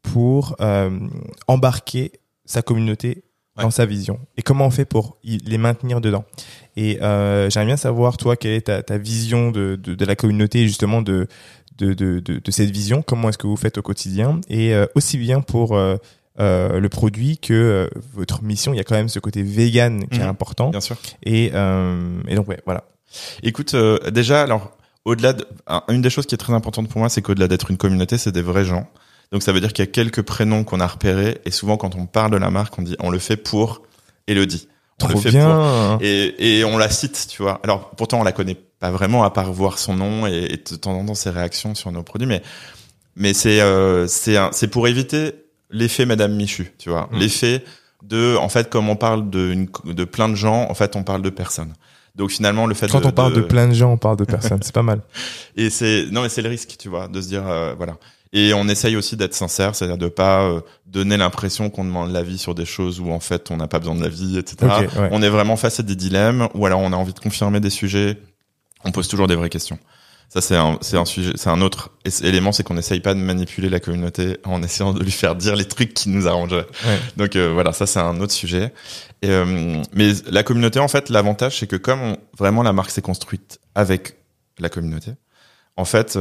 pour 0.01 0.55
euh, 0.61 0.89
embarquer 1.47 2.11
sa 2.45 2.61
communauté 2.61 3.23
dans 3.61 3.71
sa 3.71 3.85
vision 3.85 4.19
et 4.37 4.41
comment 4.41 4.67
on 4.67 4.71
fait 4.71 4.85
pour 4.85 5.17
les 5.23 5.57
maintenir 5.57 5.99
dedans? 5.99 6.23
Et 6.77 7.01
euh, 7.01 7.49
j'aimerais 7.49 7.67
bien 7.67 7.77
savoir, 7.77 8.17
toi, 8.17 8.37
quelle 8.37 8.53
est 8.53 8.61
ta, 8.61 8.81
ta 8.83 8.97
vision 8.97 9.51
de, 9.51 9.75
de, 9.75 9.95
de, 9.95 10.05
la 10.05 10.15
communauté 10.15 10.65
justement 10.65 11.01
de, 11.01 11.27
de, 11.77 11.93
de, 11.93 12.19
de, 12.19 12.51
cette 12.51 12.69
vision, 12.69 13.01
comment 13.01 13.29
est-ce 13.29 13.37
que 13.37 13.47
vous 13.47 13.57
faites 13.57 13.77
au 13.77 13.81
quotidien? 13.81 14.39
Et 14.49 14.73
euh, 14.73 14.85
aussi 14.95 15.17
bien 15.17 15.41
pour 15.41 15.75
euh, 15.75 15.97
euh, 16.39 16.79
le 16.79 16.89
produit 16.89 17.37
que 17.37 17.53
euh, 17.53 17.87
votre 18.13 18.43
mission, 18.43 18.73
il 18.73 18.77
y 18.77 18.79
a 18.79 18.83
quand 18.83 18.95
même 18.95 19.09
ce 19.09 19.19
côté 19.19 19.43
vegan 19.43 20.07
qui 20.07 20.19
est 20.19 20.23
mhm. 20.23 20.29
important. 20.29 20.69
Bien 20.69 20.81
sûr. 20.81 20.97
Et, 21.23 21.45
et 21.47 22.35
donc, 22.35 22.47
ouais, 22.47 22.59
voilà. 22.65 22.85
Écoute, 23.43 23.75
déjà, 24.11 24.43
alors, 24.43 24.71
au-delà 25.05 25.33
de, 25.33 25.45
une 25.89 26.01
des 26.01 26.09
choses 26.09 26.25
qui 26.25 26.35
est 26.35 26.39
très 26.39 26.53
importante 26.53 26.89
pour 26.89 26.99
moi, 26.99 27.09
c'est 27.09 27.21
qu'au-delà 27.21 27.47
d'être 27.47 27.71
une 27.71 27.77
communauté, 27.77 28.17
c'est 28.17 28.31
des 28.31 28.41
vrais 28.41 28.65
gens. 28.65 28.87
Donc 29.31 29.43
ça 29.43 29.51
veut 29.51 29.59
dire 29.59 29.73
qu'il 29.73 29.85
y 29.85 29.87
a 29.87 29.91
quelques 29.91 30.21
prénoms 30.21 30.63
qu'on 30.63 30.79
a 30.79 30.87
repérés 30.87 31.39
et 31.45 31.51
souvent 31.51 31.77
quand 31.77 31.95
on 31.95 32.05
parle 32.05 32.31
de 32.31 32.37
la 32.37 32.49
marque, 32.49 32.77
on 32.79 32.81
dit 32.81 32.95
on 32.99 33.09
le 33.09 33.19
fait 33.19 33.37
pour 33.37 33.83
Elodie. 34.27 34.67
On 35.01 35.07
Trop 35.07 35.17
le 35.17 35.21
fait 35.21 35.31
bien. 35.31 35.95
Pour... 35.97 36.01
Et, 36.01 36.59
et 36.59 36.65
on 36.65 36.77
la 36.77 36.89
cite, 36.89 37.27
tu 37.29 37.41
vois. 37.41 37.59
Alors 37.63 37.91
pourtant 37.91 38.19
on 38.19 38.23
la 38.23 38.31
connaît 38.31 38.57
pas 38.79 38.91
vraiment 38.91 39.23
à 39.23 39.29
part 39.29 39.51
voir 39.51 39.77
son 39.77 39.93
nom 39.93 40.25
et, 40.25 40.47
et 40.51 40.57
de 40.57 40.75
temps 40.75 40.93
en 40.93 41.05
temps 41.05 41.15
ses 41.15 41.29
réactions 41.29 41.75
sur 41.75 41.91
nos 41.91 42.03
produits, 42.03 42.27
mais 42.27 42.41
mais 43.15 43.33
c'est 43.33 43.61
euh, 43.61 44.07
c'est 44.07 44.37
c'est 44.51 44.67
pour 44.67 44.87
éviter 44.87 45.33
l'effet 45.69 46.05
Madame 46.05 46.33
Michu, 46.35 46.71
tu 46.77 46.89
vois. 46.89 47.09
Mmh. 47.11 47.17
L'effet 47.17 47.63
de 48.03 48.35
en 48.37 48.49
fait 48.49 48.69
comme 48.69 48.89
on 48.89 48.95
parle 48.95 49.29
de 49.29 49.51
une, 49.51 49.67
de 49.85 50.03
plein 50.05 50.29
de 50.29 50.35
gens, 50.35 50.69
en 50.69 50.73
fait 50.73 50.95
on 50.95 51.03
parle 51.03 51.21
de 51.21 51.29
personnes. 51.29 51.73
Donc 52.15 52.31
finalement, 52.31 52.65
le 52.65 52.73
fait 52.73 52.89
quand 52.89 53.05
on 53.05 53.11
parle 53.11 53.33
de... 53.33 53.41
plein 53.41 53.67
de 53.67 53.73
gens, 53.73 53.91
on 53.91 53.97
parle 53.97 54.17
de 54.17 54.25
personnes, 54.25 54.59
c'est 54.61 54.73
pas 54.73 54.83
mal. 54.83 55.01
Et 55.55 55.69
c'est 55.69 56.07
non 56.11 56.23
mais 56.23 56.29
c'est 56.29 56.41
le 56.41 56.49
risque, 56.49 56.75
tu 56.79 56.89
vois, 56.89 57.07
de 57.07 57.21
se 57.21 57.27
dire 57.27 57.47
euh, 57.47 57.75
voilà. 57.77 57.97
Et 58.31 58.53
on 58.53 58.67
essaye 58.67 58.95
aussi 58.95 59.17
d'être 59.17 59.33
sincère, 59.33 59.73
c'est-à-dire 59.73 59.97
de 59.97 60.07
pas 60.07 60.43
euh, 60.43 60.61
donner 60.85 61.17
l'impression 61.17 61.71
qu'on 61.71 61.83
demande 61.83 62.11
l'avis 62.11 62.37
sur 62.37 62.53
des 62.53 62.65
choses 62.65 62.99
où 62.99 63.11
en 63.11 63.19
fait 63.19 63.49
on 63.49 63.57
n'a 63.57 63.67
pas 63.67 63.79
besoin 63.79 63.95
de 63.95 64.03
l'avis, 64.03 64.37
etc. 64.37 64.87
On 65.11 65.23
est 65.23 65.29
vraiment 65.29 65.55
face 65.55 65.79
à 65.79 65.83
des 65.83 65.95
dilemmes 65.95 66.47
ou 66.53 66.65
alors 66.67 66.79
on 66.79 66.93
a 66.93 66.95
envie 66.95 67.13
de 67.13 67.19
confirmer 67.19 67.59
des 67.59 67.71
sujets. 67.71 68.17
On 68.85 68.91
pose 68.91 69.07
toujours 69.07 69.27
des 69.27 69.35
vraies 69.35 69.49
questions. 69.49 69.79
Ça 70.31 70.41
c'est 70.41 70.55
un 70.55 70.77
c'est 70.81 70.95
un 70.95 71.05
sujet, 71.05 71.31
c'est 71.37 71.49
un 71.49 71.59
autre 71.61 71.89
élément, 72.21 72.51
c'est 72.51 72.61
qu'on 72.61 72.75
n'essaye 72.75 72.99
pas 72.99 73.15
de 73.15 73.19
manipuler 73.19 73.67
la 73.67 73.79
communauté 73.79 74.37
en 74.43 74.61
essayant 74.61 74.93
de 74.93 75.03
lui 75.03 75.11
faire 75.11 75.35
dire 75.35 75.55
les 75.55 75.65
trucs 75.65 75.95
qui 75.95 76.09
nous 76.09 76.27
arrangeraient. 76.27 76.67
Donc 77.17 77.35
euh, 77.35 77.51
voilà, 77.51 77.73
ça 77.73 77.87
c'est 77.87 77.99
un 77.99 78.21
autre 78.21 78.33
sujet. 78.33 78.71
Et, 79.23 79.29
euh, 79.31 79.81
mais 79.91 80.11
la 80.29 80.43
communauté 80.43 80.79
en 80.79 80.87
fait, 80.87 81.09
l'avantage 81.09 81.57
c'est 81.57 81.67
que 81.67 81.77
comme 81.77 82.15
vraiment 82.37 82.61
la 82.61 82.73
marque 82.73 82.91
s'est 82.91 83.01
construite 83.01 83.59
avec 83.73 84.17
la 84.59 84.69
communauté, 84.69 85.13
en 85.77 85.85
fait, 85.85 86.19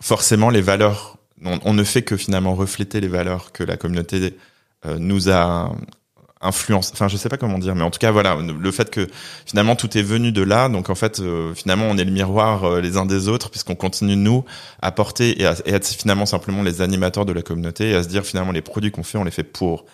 forcément 0.00 0.50
les 0.50 0.60
valeurs 0.60 1.18
on, 1.44 1.74
ne 1.74 1.84
fait 1.84 2.02
que 2.02 2.16
finalement 2.16 2.54
refléter 2.54 3.00
les 3.00 3.08
valeurs 3.08 3.52
que 3.52 3.64
la 3.64 3.76
communauté 3.76 4.36
euh, 4.86 4.98
nous 4.98 5.30
a 5.30 5.72
influencé. 6.42 6.90
Enfin, 6.92 7.08
je 7.08 7.16
sais 7.16 7.28
pas 7.28 7.36
comment 7.36 7.58
dire, 7.58 7.74
mais 7.74 7.84
en 7.84 7.90
tout 7.90 7.98
cas, 7.98 8.10
voilà, 8.10 8.36
le 8.36 8.70
fait 8.72 8.90
que 8.90 9.06
finalement 9.46 9.76
tout 9.76 9.96
est 9.96 10.02
venu 10.02 10.32
de 10.32 10.42
là. 10.42 10.68
Donc 10.68 10.90
en 10.90 10.94
fait, 10.94 11.20
euh, 11.20 11.54
finalement, 11.54 11.86
on 11.88 11.96
est 11.96 12.04
le 12.04 12.10
miroir 12.10 12.64
euh, 12.64 12.80
les 12.80 12.96
uns 12.96 13.06
des 13.06 13.28
autres, 13.28 13.50
puisqu'on 13.50 13.76
continue 13.76 14.16
nous 14.16 14.44
à 14.80 14.90
porter 14.90 15.40
et 15.40 15.46
à, 15.46 15.54
être 15.66 15.86
finalement 15.86 16.26
simplement 16.26 16.62
les 16.62 16.82
animateurs 16.82 17.24
de 17.24 17.32
la 17.32 17.42
communauté 17.42 17.90
et 17.90 17.94
à 17.94 18.02
se 18.02 18.08
dire 18.08 18.24
finalement 18.24 18.52
les 18.52 18.62
produits 18.62 18.90
qu'on 18.90 19.04
fait, 19.04 19.18
on 19.18 19.24
les 19.24 19.30
fait 19.30 19.44
pour 19.44 19.84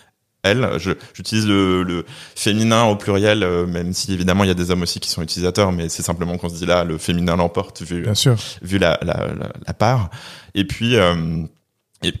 elle. 0.43 0.77
J'utilise 1.13 1.47
le, 1.47 2.05
féminin 2.35 2.85
au 2.85 2.95
pluriel, 2.95 3.45
même 3.67 3.93
si 3.93 4.13
évidemment 4.13 4.43
il 4.43 4.47
y 4.47 4.51
a 4.51 4.55
des 4.55 4.71
hommes 4.71 4.83
aussi 4.83 4.99
qui 4.99 5.09
sont 5.09 5.21
utilisateurs, 5.21 5.71
mais 5.71 5.89
c'est 5.89 6.03
simplement 6.03 6.37
qu'on 6.37 6.49
se 6.49 6.55
dit 6.55 6.65
là, 6.65 6.83
le 6.83 6.97
féminin 6.97 7.35
l'emporte 7.35 7.81
vu, 7.81 8.03
Bien 8.03 8.15
sûr. 8.15 8.35
vu 8.61 8.77
la, 8.77 8.97
la, 9.01 9.27
la 9.67 9.73
part. 9.73 10.09
Et 10.55 10.65
puis, 10.65 10.95
euh, 10.95 11.45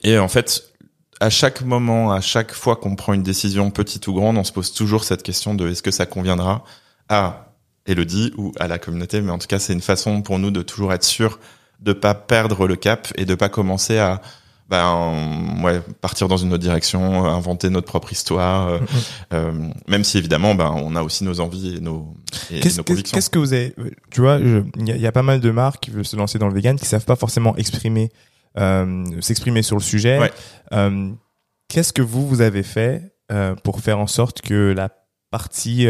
et, 0.03 0.17
en 0.17 0.27
fait, 0.27 0.63
à 1.19 1.29
chaque 1.29 1.61
moment, 1.61 2.11
à 2.11 2.21
chaque 2.21 2.53
fois 2.53 2.75
qu'on 2.75 2.95
prend 2.95 3.13
une 3.13 3.23
décision 3.23 3.71
petite 3.71 4.07
ou 4.07 4.13
grande, 4.13 4.37
on 4.37 4.43
se 4.43 4.51
pose 4.51 4.73
toujours 4.73 5.03
cette 5.03 5.23
question 5.23 5.55
de 5.55 5.69
est-ce 5.69 5.83
que 5.83 5.91
ça 5.91 6.05
conviendra 6.05 6.63
à 7.07 7.53
Elodie 7.85 8.33
ou 8.37 8.51
à 8.59 8.67
la 8.67 8.77
communauté? 8.77 9.21
Mais 9.21 9.31
en 9.31 9.37
tout 9.37 9.47
cas, 9.47 9.59
c'est 9.59 9.73
une 9.73 9.81
façon 9.81 10.21
pour 10.21 10.39
nous 10.39 10.51
de 10.51 10.61
toujours 10.61 10.93
être 10.93 11.03
sûr 11.03 11.39
de 11.79 11.93
pas 11.93 12.13
perdre 12.13 12.67
le 12.67 12.75
cap 12.75 13.07
et 13.15 13.25
de 13.25 13.35
pas 13.35 13.47
commencer 13.47 13.97
à 13.97 14.21
ben 14.69 15.61
ouais 15.63 15.81
partir 16.01 16.27
dans 16.27 16.37
une 16.37 16.53
autre 16.53 16.61
direction 16.61 17.25
inventer 17.25 17.69
notre 17.69 17.87
propre 17.87 18.11
histoire 18.11 18.67
euh, 18.67 18.77
mm-hmm. 18.79 19.25
euh 19.33 19.51
même 19.87 20.03
si 20.03 20.17
évidemment 20.17 20.53
ben 20.53 20.71
on 20.75 20.95
a 20.95 21.01
aussi 21.01 21.23
nos 21.23 21.39
envies 21.39 21.77
et 21.77 21.79
nos, 21.79 22.13
et 22.51 22.59
nos 22.59 22.83
convictions 22.83 23.15
qu'est-ce 23.15 23.29
que 23.29 23.39
vous 23.39 23.53
avez 23.53 23.73
tu 24.11 24.21
vois 24.21 24.39
il 24.39 24.87
y, 24.87 24.91
y, 24.91 25.07
a 25.07 25.11
pas 25.11 25.23
mal 25.23 25.39
de 25.39 25.51
marques 25.51 25.81
qui 25.81 25.91
veulent 25.91 26.05
se 26.05 26.15
lancer 26.15 26.37
dans 26.37 26.47
le 26.47 26.53
vegan 26.53 26.77
qui 26.77 26.85
savent 26.85 27.05
pas 27.05 27.15
forcément 27.15 27.55
exprimer 27.57 28.11
euh, 28.57 29.05
s'exprimer 29.21 29.61
sur 29.61 29.75
le 29.75 29.81
sujet 29.81 30.19
ouais. 30.19 30.31
euh, 30.73 31.11
qu'est-ce 31.67 31.93
que 31.93 32.01
vous 32.01 32.27
vous 32.27 32.41
avez 32.41 32.63
fait 32.63 33.15
euh, 33.31 33.53
pour 33.55 33.79
faire 33.79 33.99
en 33.99 34.07
sorte 34.07 34.41
que 34.41 34.73
la 34.75 34.89
partie 35.29 35.87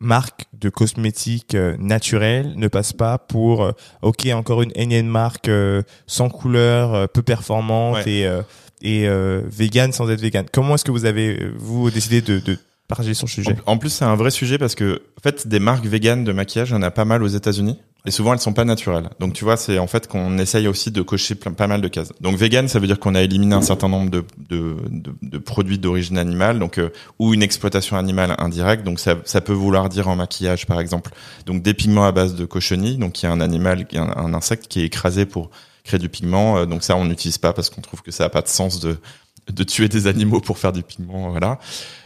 marque 0.00 0.46
de 0.54 0.70
cosmétiques 0.70 1.54
euh, 1.54 1.76
naturels 1.78 2.54
ne 2.56 2.68
passe 2.68 2.92
pas 2.92 3.18
pour 3.18 3.62
euh, 3.64 3.72
ok 4.02 4.26
encore 4.32 4.62
une 4.62 4.72
énième 4.74 5.06
marque 5.06 5.48
euh, 5.48 5.82
sans 6.06 6.28
couleur, 6.30 6.94
euh, 6.94 7.06
peu 7.06 7.22
performante 7.22 7.96
Ouais. 8.06 8.10
et 8.10 8.26
euh, 8.26 8.42
et 8.82 9.06
euh, 9.08 9.42
vegan 9.46 9.92
sans 9.92 10.10
être 10.10 10.20
vegan. 10.22 10.46
Comment 10.50 10.74
est-ce 10.76 10.84
que 10.86 10.90
vous 10.90 11.04
avez 11.04 11.50
vous 11.56 11.90
décidé 11.90 12.22
de, 12.22 12.38
de 12.38 12.58
partager 12.88 13.10
le 13.10 13.14
sujet? 13.14 13.54
En, 13.66 13.72
en 13.72 13.78
plus, 13.78 13.90
c'est 13.90 14.06
un 14.06 14.16
vrai 14.16 14.30
sujet 14.30 14.56
parce 14.56 14.74
que, 14.74 15.02
en 15.18 15.20
fait, 15.22 15.46
des 15.46 15.60
marques 15.60 15.84
véganes 15.84 16.24
de 16.24 16.32
maquillage, 16.32 16.70
il 16.70 16.72
y 16.72 16.76
en 16.76 16.82
a 16.82 16.90
pas 16.90 17.04
mal 17.04 17.22
aux 17.22 17.26
États-Unis. 17.28 17.78
Et 18.06 18.10
souvent, 18.10 18.32
elles 18.32 18.40
sont 18.40 18.54
pas 18.54 18.64
naturelles. 18.64 19.10
Donc, 19.20 19.34
tu 19.34 19.44
vois, 19.44 19.56
c'est 19.56 19.78
en 19.78 19.86
fait 19.86 20.08
qu'on 20.08 20.38
essaye 20.38 20.68
aussi 20.68 20.90
de 20.90 21.02
cocher 21.02 21.34
pas 21.34 21.66
mal 21.66 21.82
de 21.82 21.88
cases. 21.88 22.12
Donc, 22.20 22.36
vegan, 22.36 22.66
ça 22.66 22.78
veut 22.78 22.86
dire 22.86 22.98
qu'on 22.98 23.14
a 23.14 23.20
éliminé 23.20 23.54
un 23.54 23.62
certain 23.62 23.88
nombre 23.88 24.10
de, 24.10 25.38
produits 25.38 25.78
d'origine 25.78 26.16
animale, 26.16 26.58
donc 26.58 26.78
euh, 26.78 26.90
ou 27.18 27.34
une 27.34 27.42
exploitation 27.42 27.96
animale 27.96 28.34
indirecte. 28.38 28.84
Donc, 28.84 29.00
ça, 29.00 29.40
peut 29.40 29.52
vouloir 29.52 29.88
dire 29.88 30.08
en 30.08 30.16
maquillage, 30.16 30.66
par 30.66 30.80
exemple, 30.80 31.10
donc 31.46 31.62
des 31.62 31.74
pigments 31.74 32.06
à 32.06 32.12
base 32.12 32.34
de 32.34 32.44
cochenille. 32.46 32.96
Donc, 32.96 33.22
il 33.22 33.26
y 33.26 33.28
a 33.28 33.32
un 33.32 33.40
animal, 33.40 33.86
un, 33.94 34.12
un 34.16 34.34
insecte 34.34 34.66
qui 34.68 34.80
est 34.80 34.84
écrasé 34.86 35.26
pour 35.26 35.50
créer 35.84 36.00
du 36.00 36.08
pigment. 36.08 36.58
Euh, 36.58 36.66
Donc, 36.66 36.82
ça, 36.82 36.96
on 36.96 37.04
n'utilise 37.04 37.38
pas 37.38 37.52
parce 37.52 37.68
qu'on 37.68 37.82
trouve 37.82 38.02
que 38.02 38.10
ça 38.10 38.24
a 38.24 38.28
pas 38.30 38.42
de 38.42 38.48
sens 38.48 38.80
de 38.80 38.98
de 39.50 39.64
tuer 39.64 39.88
des 39.88 40.06
animaux 40.06 40.40
pour 40.40 40.58
faire 40.58 40.72
du 40.72 40.82
pigment. 40.82 41.30
Voilà. 41.30 41.58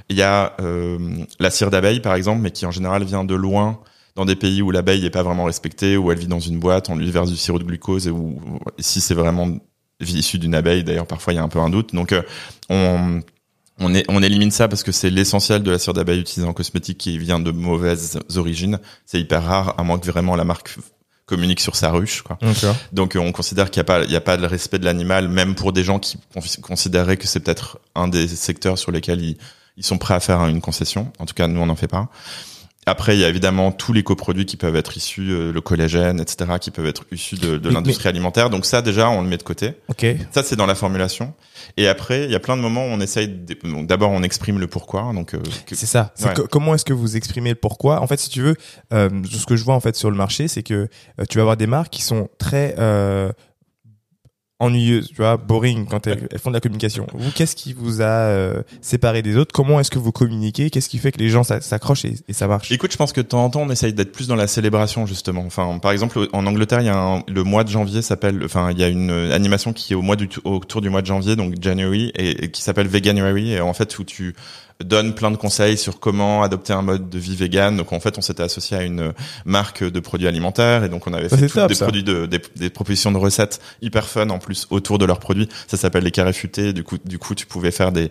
Il 0.08 0.16
y 0.16 0.22
a 0.22 0.54
euh, 0.60 0.98
la 1.38 1.50
cire 1.50 1.70
d'abeille, 1.70 2.00
par 2.00 2.14
exemple, 2.14 2.40
mais 2.42 2.50
qui 2.50 2.66
en 2.66 2.70
général 2.70 3.04
vient 3.04 3.24
de 3.24 3.34
loin, 3.34 3.80
dans 4.16 4.24
des 4.24 4.36
pays 4.36 4.62
où 4.62 4.70
l'abeille 4.70 5.02
n'est 5.02 5.10
pas 5.10 5.22
vraiment 5.22 5.44
respectée, 5.44 5.96
où 5.96 6.12
elle 6.12 6.18
vit 6.18 6.28
dans 6.28 6.40
une 6.40 6.58
boîte, 6.60 6.88
on 6.88 6.96
lui 6.96 7.10
verse 7.10 7.30
du 7.30 7.36
sirop 7.36 7.58
de 7.58 7.64
glucose, 7.64 8.06
et 8.06 8.10
où 8.10 8.40
si 8.78 9.00
c'est 9.00 9.14
vraiment 9.14 9.48
issu 10.00 10.38
d'une 10.38 10.54
abeille, 10.54 10.84
d'ailleurs 10.84 11.06
parfois 11.06 11.32
il 11.32 11.36
y 11.36 11.38
a 11.38 11.42
un 11.42 11.48
peu 11.48 11.58
un 11.58 11.70
doute. 11.70 11.94
Donc 11.94 12.12
euh, 12.12 12.22
on 12.68 13.20
on, 13.80 13.92
est, 13.92 14.04
on 14.08 14.22
élimine 14.22 14.52
ça 14.52 14.68
parce 14.68 14.84
que 14.84 14.92
c'est 14.92 15.10
l'essentiel 15.10 15.64
de 15.64 15.70
la 15.72 15.80
cire 15.80 15.94
d'abeille 15.94 16.20
utilisée 16.20 16.46
en 16.48 16.52
cosmétique 16.52 16.98
qui 16.98 17.18
vient 17.18 17.40
de 17.40 17.50
mauvaises 17.50 18.20
origines. 18.36 18.78
C'est 19.04 19.18
hyper 19.20 19.42
rare, 19.42 19.74
à 19.78 19.82
moins 19.82 19.98
que 19.98 20.06
vraiment 20.06 20.36
la 20.36 20.44
marque 20.44 20.76
communique 21.26 21.58
sur 21.58 21.74
sa 21.74 21.90
ruche. 21.90 22.22
Quoi. 22.22 22.38
Donc 22.92 23.16
euh, 23.16 23.18
on 23.18 23.32
considère 23.32 23.70
qu'il 23.70 23.80
n'y 23.80 23.82
a 23.82 23.84
pas, 23.84 24.04
il 24.04 24.10
y 24.12 24.16
a 24.16 24.20
pas 24.20 24.36
de 24.36 24.46
respect 24.46 24.78
de 24.78 24.84
l'animal, 24.84 25.28
même 25.28 25.56
pour 25.56 25.72
des 25.72 25.82
gens 25.82 25.98
qui 25.98 26.18
con- 26.32 26.40
considéraient 26.62 27.16
que 27.16 27.26
c'est 27.26 27.40
peut-être 27.40 27.78
un 27.96 28.06
des 28.06 28.28
secteurs 28.28 28.78
sur 28.78 28.92
lesquels 28.92 29.20
ils, 29.22 29.38
ils 29.76 29.84
sont 29.84 29.98
prêts 29.98 30.14
à 30.14 30.20
faire 30.20 30.44
une 30.46 30.60
concession. 30.60 31.10
En 31.18 31.26
tout 31.26 31.34
cas, 31.34 31.48
nous 31.48 31.60
on 31.60 31.66
n'en 31.66 31.76
fait 31.76 31.88
pas. 31.88 32.08
Après, 32.86 33.16
il 33.16 33.20
y 33.20 33.24
a 33.24 33.28
évidemment 33.28 33.72
tous 33.72 33.92
les 33.92 34.02
coproduits 34.02 34.46
qui 34.46 34.56
peuvent 34.56 34.76
être 34.76 34.96
issus, 34.96 35.30
euh, 35.30 35.52
le 35.52 35.60
collagène, 35.60 36.20
etc., 36.20 36.50
qui 36.60 36.70
peuvent 36.70 36.86
être 36.86 37.04
issus 37.12 37.36
de, 37.36 37.56
de 37.58 37.68
Mais- 37.68 37.74
l'industrie 37.74 38.08
alimentaire. 38.08 38.50
Donc 38.50 38.66
ça, 38.66 38.82
déjà, 38.82 39.08
on 39.10 39.22
le 39.22 39.28
met 39.28 39.36
de 39.38 39.42
côté. 39.42 39.72
Ok. 39.88 40.04
Ça, 40.32 40.42
c'est 40.42 40.56
dans 40.56 40.66
la 40.66 40.74
formulation. 40.74 41.32
Et 41.76 41.88
après, 41.88 42.24
il 42.24 42.30
y 42.30 42.34
a 42.34 42.40
plein 42.40 42.56
de 42.56 42.62
moments 42.62 42.84
où 42.84 42.88
on 42.90 43.00
essaye. 43.00 43.28
de- 43.28 43.54
donc, 43.68 43.86
D'abord, 43.86 44.10
on 44.10 44.22
exprime 44.22 44.58
le 44.58 44.66
pourquoi. 44.66 45.12
Donc, 45.14 45.34
euh, 45.34 45.38
que- 45.66 45.74
C'est 45.74 45.86
ça. 45.86 46.12
Comment 46.50 46.74
est-ce 46.74 46.84
que 46.84 46.92
vous 46.92 47.16
exprimez 47.16 47.50
le 47.50 47.54
pourquoi? 47.56 48.00
En 48.02 48.06
fait, 48.06 48.18
si 48.20 48.28
tu 48.28 48.42
veux, 48.42 48.56
euh, 48.92 49.08
ce 49.30 49.46
que 49.46 49.56
je 49.56 49.64
vois 49.64 49.74
en 49.74 49.80
fait 49.80 49.96
sur 49.96 50.10
le 50.10 50.16
marché, 50.16 50.48
c'est 50.48 50.62
que 50.62 50.74
euh, 51.20 51.24
tu 51.28 51.38
vas 51.38 51.42
avoir 51.42 51.56
des 51.56 51.66
marques 51.66 51.90
qui 51.92 52.02
sont 52.02 52.28
très 52.38 52.74
ennuyeuses, 54.60 55.08
tu 55.08 55.16
vois, 55.16 55.36
boring 55.36 55.86
quand 55.86 56.06
elles, 56.06 56.28
elles 56.30 56.38
font 56.38 56.50
de 56.50 56.54
la 56.54 56.60
communication. 56.60 57.06
Vous, 57.12 57.30
qu'est-ce 57.32 57.56
qui 57.56 57.72
vous 57.72 58.00
a 58.02 58.04
euh, 58.04 58.62
séparé 58.80 59.20
des 59.20 59.36
autres? 59.36 59.52
Comment 59.52 59.80
est-ce 59.80 59.90
que 59.90 59.98
vous 59.98 60.12
communiquez? 60.12 60.70
Qu'est-ce 60.70 60.88
qui 60.88 60.98
fait 60.98 61.10
que 61.12 61.18
les 61.18 61.28
gens 61.28 61.42
s'a- 61.42 61.60
s'accrochent 61.60 62.04
et, 62.04 62.14
et 62.28 62.32
ça 62.32 62.46
marche? 62.46 62.70
Écoute, 62.70 62.92
je 62.92 62.96
pense 62.96 63.12
que 63.12 63.20
de 63.20 63.26
temps 63.26 63.44
en 63.44 63.50
temps, 63.50 63.62
on 63.62 63.70
essaye 63.70 63.92
d'être 63.92 64.12
plus 64.12 64.28
dans 64.28 64.36
la 64.36 64.46
célébration 64.46 65.06
justement. 65.06 65.42
Enfin, 65.44 65.78
par 65.78 65.90
exemple, 65.90 66.28
en 66.32 66.46
Angleterre, 66.46 66.80
il 66.80 66.86
y 66.86 66.90
a 66.90 66.96
un- 66.96 67.22
le 67.26 67.42
mois 67.42 67.64
de 67.64 67.68
janvier 67.70 68.00
s'appelle. 68.00 68.40
Enfin, 68.44 68.70
il 68.70 68.78
y 68.78 68.84
a 68.84 68.88
une 68.88 69.10
euh, 69.10 69.34
animation 69.34 69.72
qui 69.72 69.92
est 69.92 69.96
au 69.96 70.02
mois 70.02 70.16
du 70.16 70.28
autour 70.44 70.80
du 70.80 70.88
mois 70.88 71.02
de 71.02 71.06
janvier, 71.06 71.34
donc 71.36 71.54
January, 71.60 72.12
et, 72.14 72.44
et 72.44 72.50
qui 72.50 72.62
s'appelle 72.62 72.86
Veganuary, 72.86 73.52
et 73.54 73.60
en 73.60 73.74
fait 73.74 73.98
où 73.98 74.04
tu 74.04 74.34
donnes 74.82 75.14
plein 75.14 75.30
de 75.30 75.36
conseils 75.36 75.78
sur 75.78 76.00
comment 76.00 76.42
adopter 76.42 76.72
un 76.72 76.82
mode 76.82 77.08
de 77.08 77.18
vie 77.18 77.36
vegan. 77.36 77.76
Donc 77.76 77.92
en 77.92 78.00
fait, 78.00 78.18
on 78.18 78.20
s'était 78.20 78.42
associé 78.42 78.76
à 78.76 78.82
une 78.82 79.12
marque 79.44 79.84
de 79.84 80.00
produits 80.00 80.26
alimentaires, 80.26 80.84
et 80.84 80.88
donc 80.88 81.06
on 81.06 81.12
avait 81.12 81.28
fait 81.28 81.48
top, 81.48 81.68
des 81.68 81.74
ça. 81.74 81.84
produits 81.84 82.04
de 82.04 82.26
des, 82.26 82.40
des 82.56 82.70
propositions 82.70 83.12
de 83.12 83.18
recettes 83.18 83.60
hyper 83.82 84.08
fun 84.08 84.28
en 84.30 84.38
plus 84.38 84.66
autour 84.70 84.98
de 84.98 85.04
leurs 85.04 85.20
produits. 85.20 85.48
Ça 85.68 85.76
s'appelle 85.76 86.04
les 86.04 86.10
carrés 86.10 86.32
futés. 86.32 86.72
Du 86.72 86.82
coup, 86.82 86.98
du 87.04 87.18
coup, 87.18 87.34
tu 87.34 87.46
pouvais 87.46 87.70
faire 87.70 87.92
des 87.92 88.10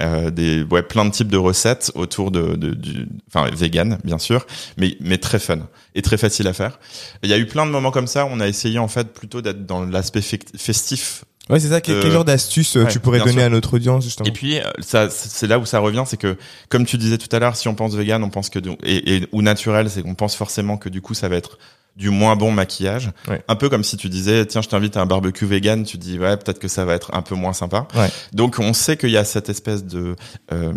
euh, 0.00 0.30
des 0.30 0.62
ouais 0.62 0.82
plein 0.82 1.04
de 1.04 1.10
types 1.10 1.28
de 1.28 1.36
recettes 1.36 1.90
autour 1.96 2.30
de, 2.30 2.54
de 2.54 2.70
du 2.70 3.08
enfin 3.26 3.50
vegan 3.50 3.98
bien 4.04 4.18
sûr 4.18 4.46
mais 4.76 4.96
mais 5.00 5.18
très 5.18 5.40
fun 5.40 5.66
et 5.96 6.02
très 6.02 6.16
facile 6.16 6.46
à 6.46 6.52
faire 6.52 6.78
il 7.24 7.30
y 7.30 7.32
a 7.32 7.38
eu 7.38 7.46
plein 7.46 7.66
de 7.66 7.72
moments 7.72 7.90
comme 7.90 8.06
ça 8.06 8.24
on 8.30 8.38
a 8.38 8.46
essayé 8.46 8.78
en 8.78 8.86
fait 8.86 9.12
plutôt 9.12 9.42
d'être 9.42 9.66
dans 9.66 9.84
l'aspect 9.84 10.22
festif 10.22 11.24
Ouais, 11.50 11.58
c'est 11.60 11.68
ça. 11.68 11.80
Quel, 11.80 11.96
Euh, 11.96 12.02
quel 12.02 12.12
genre 12.12 12.24
d'astuce 12.24 12.76
euh, 12.76 12.84
ouais, 12.84 12.90
tu 12.90 13.00
pourrais 13.00 13.18
donner 13.20 13.32
sûr. 13.32 13.42
à 13.42 13.48
notre 13.48 13.74
audience 13.74 14.04
justement? 14.04 14.28
Et 14.28 14.32
puis 14.32 14.58
euh, 14.58 14.64
ça 14.80 15.08
c'est 15.10 15.46
là 15.46 15.58
où 15.58 15.64
ça 15.64 15.78
revient 15.78 16.04
c'est 16.06 16.16
que 16.18 16.36
comme 16.68 16.84
tu 16.84 16.98
disais 16.98 17.16
tout 17.18 17.34
à 17.34 17.38
l'heure 17.38 17.56
si 17.56 17.68
on 17.68 17.74
pense 17.74 17.94
vegan 17.94 18.22
on 18.22 18.28
pense 18.30 18.50
que 18.50 18.58
de- 18.58 18.72
et, 18.82 19.16
et 19.16 19.28
ou 19.32 19.40
naturel 19.42 19.88
c'est 19.88 20.02
qu'on 20.02 20.14
pense 20.14 20.34
forcément 20.36 20.76
que 20.76 20.88
du 20.90 21.00
coup 21.00 21.14
ça 21.14 21.28
va 21.28 21.36
être 21.36 21.58
du 21.98 22.10
moins 22.10 22.36
bon 22.36 22.50
maquillage 22.52 23.10
Ouais. 23.28 23.42
un 23.48 23.56
peu 23.56 23.68
comme 23.68 23.82
si 23.84 23.96
tu 23.96 24.08
disais 24.08 24.46
tiens 24.46 24.62
je 24.62 24.68
t'invite 24.68 24.96
à 24.96 25.00
un 25.02 25.06
barbecue 25.06 25.44
vegan 25.46 25.82
tu 25.84 25.98
dis 25.98 26.18
ouais 26.18 26.36
peut-être 26.36 26.60
que 26.60 26.68
ça 26.68 26.84
va 26.84 26.94
être 26.94 27.10
un 27.12 27.20
peu 27.22 27.34
moins 27.34 27.52
sympa 27.52 27.86
Ouais. 27.96 28.08
donc 28.32 28.56
on 28.60 28.72
sait 28.72 28.96
qu'il 28.96 29.10
y 29.10 29.16
a 29.16 29.24
cette 29.24 29.48
espèce 29.48 29.84
de 29.84 30.14
euh, 30.52 30.72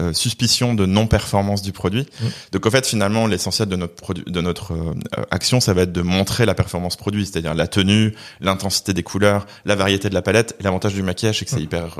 euh, 0.00 0.12
suspicion 0.14 0.74
de 0.74 0.86
non 0.86 1.06
performance 1.06 1.60
du 1.62 1.72
produit 1.72 2.06
Mm. 2.20 2.26
donc 2.52 2.66
en 2.66 2.70
fait 2.70 2.86
finalement 2.86 3.26
l'essentiel 3.26 3.68
de 3.68 3.76
notre 3.76 3.94
produit 3.94 4.24
de 4.26 4.40
notre 4.40 4.72
euh, 4.72 4.94
action 5.30 5.60
ça 5.60 5.74
va 5.74 5.82
être 5.82 5.92
de 5.92 6.02
montrer 6.02 6.46
la 6.46 6.54
performance 6.54 6.96
produit 6.96 7.26
c'est-à-dire 7.26 7.54
la 7.54 7.66
tenue 7.68 8.14
l'intensité 8.40 8.94
des 8.94 9.02
couleurs 9.02 9.46
la 9.66 9.74
variété 9.76 10.08
de 10.08 10.14
la 10.14 10.22
palette 10.22 10.56
et 10.58 10.62
l'avantage 10.62 10.94
du 10.94 11.02
maquillage 11.02 11.38
c'est 11.38 11.44
que 11.44 11.50
c'est 11.50 11.58
Mm. 11.58 11.64
hyper 11.64 11.98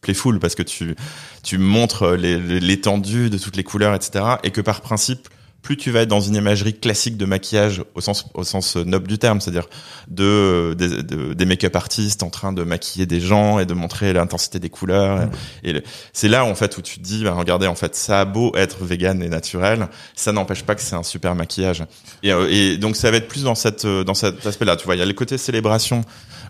playful 0.00 0.38
parce 0.38 0.54
que 0.54 0.62
tu 0.62 0.94
tu 1.42 1.58
montres 1.58 2.16
l'étendue 2.60 3.30
de 3.30 3.38
toutes 3.38 3.56
les 3.56 3.64
couleurs 3.64 3.94
etc 3.94 4.24
et 4.42 4.50
que 4.50 4.60
par 4.60 4.80
principe 4.80 5.28
plus 5.66 5.76
tu 5.76 5.90
vas 5.90 6.02
être 6.02 6.08
dans 6.08 6.20
une 6.20 6.36
imagerie 6.36 6.74
classique 6.78 7.16
de 7.16 7.24
maquillage 7.26 7.82
au 7.96 8.00
sens 8.00 8.26
au 8.34 8.44
sens 8.44 8.76
noble 8.76 9.08
du 9.08 9.18
terme, 9.18 9.40
c'est-à-dire 9.40 9.66
de, 10.08 10.74
des- 10.78 11.02
de- 11.02 11.34
des 11.34 11.44
make-up 11.44 11.74
artistes 11.74 12.22
en 12.22 12.30
train 12.30 12.52
de 12.52 12.62
maquiller 12.62 13.04
des 13.06 13.20
gens 13.20 13.58
et 13.58 13.66
de 13.66 13.74
montrer 13.74 14.12
l'intensité 14.12 14.58
des 14.60 14.70
couleurs. 14.70 15.28
Et 15.64 15.82
c'est 16.12 16.28
là 16.28 16.44
en 16.44 16.54
fait 16.54 16.78
où 16.78 16.82
tu 16.82 16.98
te 16.98 17.02
dis, 17.02 17.24
bah, 17.24 17.32
regardez, 17.32 17.66
en 17.66 17.74
fait, 17.74 17.94
ça 17.96 18.20
a 18.20 18.24
beau 18.24 18.52
être 18.56 18.84
vegan 18.84 19.22
et 19.22 19.28
naturel, 19.28 19.88
ça 20.14 20.30
n'empêche 20.32 20.62
pas 20.62 20.74
que 20.76 20.82
c'est 20.82 20.94
un 20.94 21.02
super 21.02 21.34
maquillage. 21.34 21.82
Et, 22.22 22.32
euh, 22.32 22.46
et 22.50 22.76
donc 22.76 22.94
ça 22.96 23.10
va 23.10 23.16
être 23.16 23.28
plus 23.28 23.42
dans 23.42 23.54
cette 23.56 23.84
euh, 23.84 24.04
dans 24.04 24.14
cet 24.14 24.46
aspect-là. 24.46 24.76
Tu 24.76 24.84
vois, 24.84 24.94
il 24.94 24.98
y 25.00 25.02
a 25.02 25.06
le 25.06 25.12
côté 25.14 25.36
célébration 25.36 26.02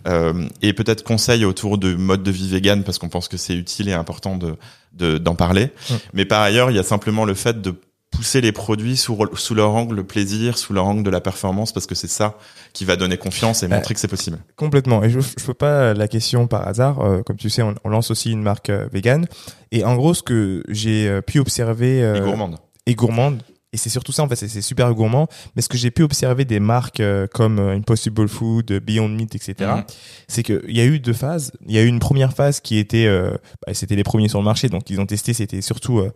euh, 0.09 0.47
et 0.63 0.73
peut-être 0.75 1.03
conseil 1.03 1.45
autour 1.45 1.79
de 1.79 1.95
mode 1.95 2.23
de 2.23 2.31
vie 2.31 2.49
vegan 2.49 2.85
parce 2.85 2.99
qu'on 2.99 3.09
pense 3.09 3.29
que 3.29 3.37
c'est 3.39 3.55
utile 3.55 3.89
et 3.89 3.93
important 3.95 4.37
de 4.37 4.57
de- 4.93 5.19
d'en 5.19 5.35
parler. 5.35 5.71
Mm. 5.91 5.95
Mais 6.15 6.25
par 6.27 6.43
ailleurs, 6.43 6.71
il 6.71 6.77
y 6.77 6.79
a 6.79 6.83
simplement 6.83 7.25
le 7.25 7.35
fait 7.35 7.61
de 7.63 7.75
pousser 8.17 8.41
les 8.41 8.53
produits 8.53 8.97
sous, 8.97 9.17
sous 9.35 9.55
leur 9.55 9.75
angle 9.75 10.03
plaisir, 10.05 10.59
sous 10.59 10.73
leur 10.73 10.87
angle 10.87 11.03
de 11.03 11.11
la 11.11 11.21
performance, 11.21 11.73
parce 11.73 11.87
que 11.87 11.95
c'est 11.95 12.09
ça 12.09 12.37
qui 12.73 12.85
va 12.85 12.97
donner 12.97 13.17
confiance 13.19 13.63
et 13.63 13.69
Bah, 13.69 13.77
montrer 13.77 13.95
que 13.95 14.01
c'est 14.01 14.09
possible. 14.09 14.39
Complètement. 14.57 15.03
Et 15.05 15.11
je 15.11 15.21
je 15.21 15.43
fais 15.43 15.55
pas 15.55 15.95
la 15.95 16.09
question 16.09 16.47
par 16.47 16.67
hasard. 16.67 17.01
Euh, 17.01 17.23
comme 17.23 17.37
tu 17.37 17.51
sais, 17.51 17.63
on, 17.63 17.75
on 17.85 17.89
lance 17.89 18.11
aussi 18.11 18.31
une 18.33 18.43
marque 18.43 18.71
euh, 18.71 18.89
vegan. 18.93 19.27
Et 19.73 19.85
en 19.85 19.95
gros, 19.97 20.15
ce 20.15 20.23
que 20.23 20.63
j'ai 20.69 21.09
euh, 21.09 21.21
pu 21.21 21.39
observer 21.39 22.03
euh, 22.03 22.17
Et 22.17 22.21
gourmande. 22.21 22.57
et 22.87 22.95
gourmande. 22.95 23.43
Et 23.73 23.79
c'est 23.79 23.91
surtout 23.91 24.13
ça, 24.13 24.23
en 24.23 24.29
fait, 24.29 24.37
c'est- 24.37 24.63
super 24.63 24.95
gourmand. 24.95 25.27
Mais 25.55 25.61
ce 25.61 25.69
que 25.69 25.77
j'ai 25.77 25.91
pu 25.91 26.03
observer 26.03 26.45
des 26.47 26.61
marques 26.61 27.01
euh, 27.01 27.27
comme 27.27 27.59
euh, 27.59 27.75
Impossible 27.77 28.27
Food, 28.29 28.71
euh, 28.71 28.81
Beyond 28.81 29.09
Meat, 29.09 29.35
etc., 29.35 29.55
Mhm. 29.77 29.85
c'est 30.29 30.43
qu'il 30.43 30.63
y 30.75 30.81
a 30.81 30.85
eu 30.87 30.99
deux 30.99 31.13
phases. 31.13 31.53
Il 31.67 31.75
y 31.75 31.79
a 31.79 31.83
eu 31.83 31.87
une 31.89 31.99
première 31.99 32.33
phase 32.33 32.61
qui 32.61 32.79
était, 32.79 33.07
euh, 33.07 33.33
bah, 33.67 33.75
c'était 33.75 33.97
les 33.97 34.05
premiers 34.05 34.29
sur 34.29 34.39
le 34.39 34.45
marché, 34.47 34.69
donc 34.71 34.89
ils 34.89 34.99
ont 35.01 35.05
testé, 35.05 35.35
c'était 35.35 35.61
surtout 35.61 35.99
euh, 35.99 36.11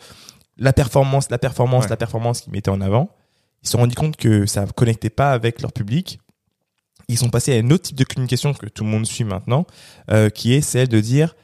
la 0.61 0.73
performance, 0.73 1.29
la 1.31 1.39
performance, 1.39 1.85
Ouais. 1.85 1.91
la 1.91 1.97
performance 1.97 2.43
qu'ils 2.43 2.53
mettaient 2.53 2.71
en 2.71 2.81
avant. 2.81 3.11
Ils 3.63 3.67
se 3.67 3.73
sont 3.73 3.79
rendus 3.79 3.97
compte 3.97 4.17
que 4.17 4.47
ça 4.47 4.65
ne 4.67 4.71
connectait 4.71 5.11
pas 5.11 5.33
avec 5.33 5.61
leur 5.63 5.73
public. 5.73 6.21
Ils 7.09 7.19
sont 7.19 7.29
passés 7.31 7.53
à 7.57 7.59
un 7.61 7.71
autre 7.71 7.83
type 7.85 7.97
de 7.97 8.05
communication 8.05 8.55
que 8.55 8.67
tout 8.67 8.85
le 8.85 8.91
monde 8.91 9.05
suit 9.07 9.25
maintenant, 9.25 9.67
euh, 10.13 10.31
qui 10.31 10.53
est 10.55 10.61
celle 10.61 10.87
de 10.89 11.01
dire 11.01 11.35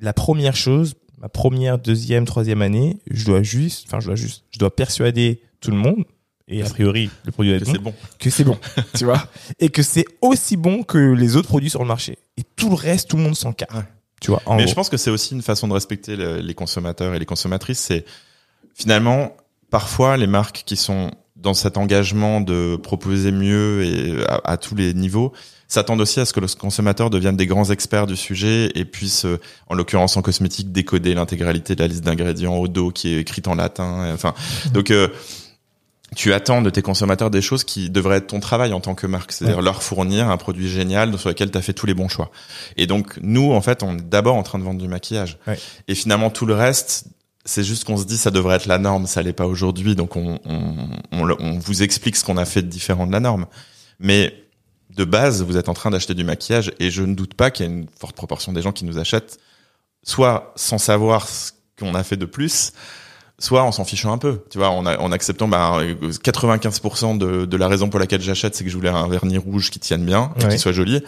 la 0.00 0.12
première 0.14 0.56
chose, 0.56 0.94
ma 1.18 1.28
première, 1.28 1.78
deuxième, 1.78 2.24
troisième 2.24 2.62
année, 2.62 2.98
je 3.10 3.24
dois 3.26 3.42
juste, 3.42 3.84
enfin 3.86 4.00
je 4.00 4.06
dois 4.06 4.14
juste, 4.16 4.44
je 4.50 4.58
dois 4.58 4.74
persuader 4.74 5.42
tout 5.60 5.70
le 5.70 5.76
monde 5.76 6.04
et 6.48 6.62
a 6.62 6.68
priori 6.68 7.10
le 7.24 7.32
produit 7.32 7.50
doit 7.50 7.60
Que 7.60 7.66
c'est 7.72 7.78
bon. 7.78 7.94
que 8.18 8.30
c'est 8.30 8.44
bon, 8.44 8.58
tu 8.96 9.04
vois, 9.04 9.28
et 9.58 9.68
que 9.68 9.82
c'est 9.82 10.04
aussi 10.22 10.56
bon 10.56 10.82
que 10.82 10.98
les 10.98 11.36
autres 11.36 11.48
produits 11.48 11.70
sur 11.70 11.80
le 11.82 11.88
marché. 11.88 12.18
Et 12.36 12.42
tout 12.56 12.68
le 12.68 12.74
reste, 12.76 13.08
tout 13.10 13.16
le 13.16 13.22
monde 13.22 13.36
s'en 13.36 13.52
carre. 13.52 13.84
Tu 14.20 14.30
vois, 14.30 14.40
en 14.46 14.56
Mais 14.56 14.62
gros. 14.62 14.70
je 14.70 14.74
pense 14.74 14.88
que 14.88 14.96
c'est 14.96 15.10
aussi 15.10 15.34
une 15.34 15.42
façon 15.42 15.68
de 15.68 15.72
respecter 15.74 16.16
le- 16.16 16.38
les 16.40 16.54
consommateurs 16.54 17.14
et 17.14 17.18
les 17.18 17.26
consommatrices. 17.26 17.80
C'est 17.80 18.04
finalement 18.76 19.36
parfois 19.70 20.16
les 20.16 20.26
marques 20.26 20.62
qui 20.66 20.76
sont 20.76 21.10
dans 21.34 21.54
cet 21.54 21.76
engagement 21.76 22.40
de 22.40 22.76
proposer 22.76 23.30
mieux 23.32 23.84
et 23.84 24.24
à, 24.28 24.40
à 24.52 24.56
tous 24.56 24.74
les 24.74 24.94
niveaux 24.94 25.32
s'attendent 25.68 26.00
aussi 26.00 26.20
à 26.20 26.24
ce 26.24 26.32
que 26.32 26.40
le 26.40 26.46
consommateur 26.46 27.10
devienne 27.10 27.36
des 27.36 27.46
grands 27.46 27.70
experts 27.70 28.06
du 28.06 28.16
sujet 28.16 28.70
et 28.76 28.84
puisse, 28.84 29.24
euh, 29.24 29.40
en 29.66 29.74
l'occurrence 29.74 30.16
en 30.16 30.22
cosmétique, 30.22 30.70
décoder 30.70 31.12
l'intégralité 31.14 31.74
de 31.74 31.82
la 31.82 31.88
liste 31.88 32.04
d'ingrédients 32.04 32.54
au 32.54 32.68
dos 32.68 32.90
qui 32.92 33.08
est 33.14 33.18
écrite 33.20 33.48
en 33.48 33.56
latin. 33.56 34.12
Enfin, 34.14 34.32
donc 34.72 34.92
euh, 34.92 35.08
tu 36.14 36.32
attends 36.32 36.62
de 36.62 36.70
tes 36.70 36.82
consommateurs 36.82 37.30
des 37.30 37.42
choses 37.42 37.64
qui 37.64 37.90
devraient 37.90 38.18
être 38.18 38.28
ton 38.28 38.38
travail 38.38 38.72
en 38.72 38.80
tant 38.80 38.94
que 38.94 39.08
marque, 39.08 39.32
c'est-à-dire 39.32 39.58
Ouais. 39.58 39.64
leur 39.64 39.82
fournir 39.82 40.30
un 40.30 40.36
produit 40.36 40.68
génial 40.68 41.18
sur 41.18 41.28
lequel 41.30 41.50
tu 41.50 41.58
as 41.58 41.62
fait 41.62 41.72
tous 41.72 41.86
les 41.86 41.94
bons 41.94 42.08
choix. 42.08 42.30
Et 42.76 42.86
donc 42.86 43.18
nous, 43.20 43.52
en 43.52 43.60
fait, 43.60 43.82
on 43.82 43.98
est 43.98 44.08
d'abord 44.08 44.36
en 44.36 44.44
train 44.44 44.60
de 44.60 44.64
vendre 44.64 44.80
du 44.80 44.86
maquillage. 44.88 45.36
Ouais. 45.48 45.58
Et 45.88 45.96
finalement, 45.96 46.30
tout 46.30 46.46
le 46.46 46.54
reste, 46.54 47.08
c'est 47.46 47.64
juste 47.64 47.84
qu'on 47.84 47.96
se 47.96 48.04
dit 48.04 48.18
ça 48.18 48.30
devrait 48.30 48.56
être 48.56 48.66
la 48.66 48.78
norme, 48.78 49.06
ça 49.06 49.22
l'est 49.22 49.32
pas 49.32 49.46
aujourd'hui, 49.46 49.94
donc 49.94 50.16
on, 50.16 50.38
on, 50.44 50.88
on, 51.12 51.58
vous 51.58 51.82
explique 51.82 52.16
ce 52.16 52.24
qu'on 52.24 52.36
a 52.36 52.44
fait 52.44 52.62
de 52.62 52.68
différent 52.68 53.06
de 53.06 53.12
la 53.12 53.20
norme. 53.20 53.46
Mais 54.00 54.34
de 54.94 55.04
base, 55.04 55.42
vous 55.42 55.56
êtes 55.56 55.68
en 55.68 55.74
train 55.74 55.90
d'acheter 55.90 56.14
du 56.14 56.24
maquillage 56.24 56.72
et 56.80 56.90
je 56.90 57.02
ne 57.02 57.14
doute 57.14 57.34
pas 57.34 57.50
qu'il 57.50 57.66
y 57.66 57.68
a 57.68 57.72
une 57.72 57.86
forte 57.98 58.16
proportion 58.16 58.52
des 58.52 58.62
gens 58.62 58.72
qui 58.72 58.84
nous 58.84 58.98
achètent, 58.98 59.38
soit 60.02 60.52
sans 60.56 60.78
savoir 60.78 61.28
ce 61.28 61.52
qu'on 61.78 61.94
a 61.94 62.02
fait 62.02 62.16
de 62.16 62.26
plus, 62.26 62.72
soit 63.38 63.62
en 63.62 63.70
s'en 63.70 63.84
fichant 63.84 64.12
un 64.12 64.18
peu, 64.18 64.42
tu 64.50 64.58
vois, 64.58 64.70
en, 64.70 64.84
en 64.84 65.12
acceptant 65.12 65.46
bah, 65.46 65.78
95% 65.82 67.16
de, 67.16 67.44
de 67.44 67.56
la 67.56 67.68
raison 67.68 67.88
pour 67.88 68.00
laquelle 68.00 68.22
j'achète, 68.22 68.56
c'est 68.56 68.64
que 68.64 68.70
je 68.70 68.76
voulais 68.76 68.88
un 68.88 69.08
vernis 69.08 69.38
rouge 69.38 69.70
qui 69.70 69.78
tienne 69.78 70.04
bien, 70.04 70.32
et 70.40 70.48
qui 70.48 70.58
soit 70.58 70.72
joli. 70.72 71.02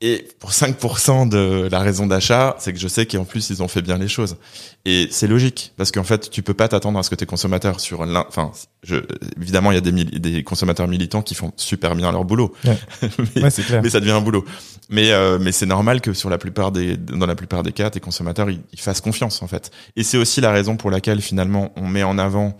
Et 0.00 0.28
pour 0.38 0.52
5% 0.52 1.28
de 1.28 1.68
la 1.72 1.80
raison 1.80 2.06
d'achat, 2.06 2.54
c'est 2.60 2.72
que 2.72 2.78
je 2.78 2.86
sais 2.86 3.04
qu'en 3.04 3.24
plus 3.24 3.50
ils 3.50 3.64
ont 3.64 3.68
fait 3.68 3.82
bien 3.82 3.98
les 3.98 4.06
choses. 4.06 4.36
Et 4.84 5.08
c'est 5.10 5.26
logique 5.26 5.72
parce 5.76 5.90
qu'en 5.90 6.04
fait, 6.04 6.30
tu 6.30 6.44
peux 6.44 6.54
pas 6.54 6.68
t'attendre 6.68 7.00
à 7.00 7.02
ce 7.02 7.10
que 7.10 7.16
tes 7.16 7.26
consommateurs 7.26 7.80
sur 7.80 8.06
l'un, 8.06 8.24
enfin, 8.28 8.52
je, 8.84 8.96
évidemment, 9.40 9.72
il 9.72 9.74
y 9.74 9.78
a 9.78 9.80
des, 9.80 9.90
des 10.04 10.44
consommateurs 10.44 10.86
militants 10.86 11.22
qui 11.22 11.34
font 11.34 11.52
super 11.56 11.96
bien 11.96 12.12
leur 12.12 12.24
boulot. 12.24 12.54
Ouais. 12.64 12.78
mais, 13.34 13.42
ouais, 13.42 13.50
clair. 13.50 13.82
mais, 13.82 13.90
ça 13.90 13.98
devient 13.98 14.12
un 14.12 14.20
boulot. 14.20 14.44
Mais 14.88 15.10
euh, 15.10 15.40
mais 15.40 15.50
c'est 15.50 15.66
normal 15.66 16.00
que 16.00 16.12
sur 16.12 16.30
la 16.30 16.38
plupart 16.38 16.70
des 16.70 16.96
dans 16.96 17.26
la 17.26 17.34
plupart 17.34 17.64
des 17.64 17.72
cas, 17.72 17.90
tes 17.90 18.00
consommateurs 18.00 18.50
ils, 18.50 18.60
ils 18.72 18.80
fassent 18.80 19.00
confiance 19.00 19.42
en 19.42 19.48
fait. 19.48 19.72
Et 19.96 20.04
c'est 20.04 20.16
aussi 20.16 20.40
la 20.40 20.52
raison 20.52 20.76
pour 20.76 20.92
laquelle 20.92 21.20
finalement 21.20 21.72
on 21.74 21.88
met 21.88 22.04
en 22.04 22.18
avant 22.18 22.56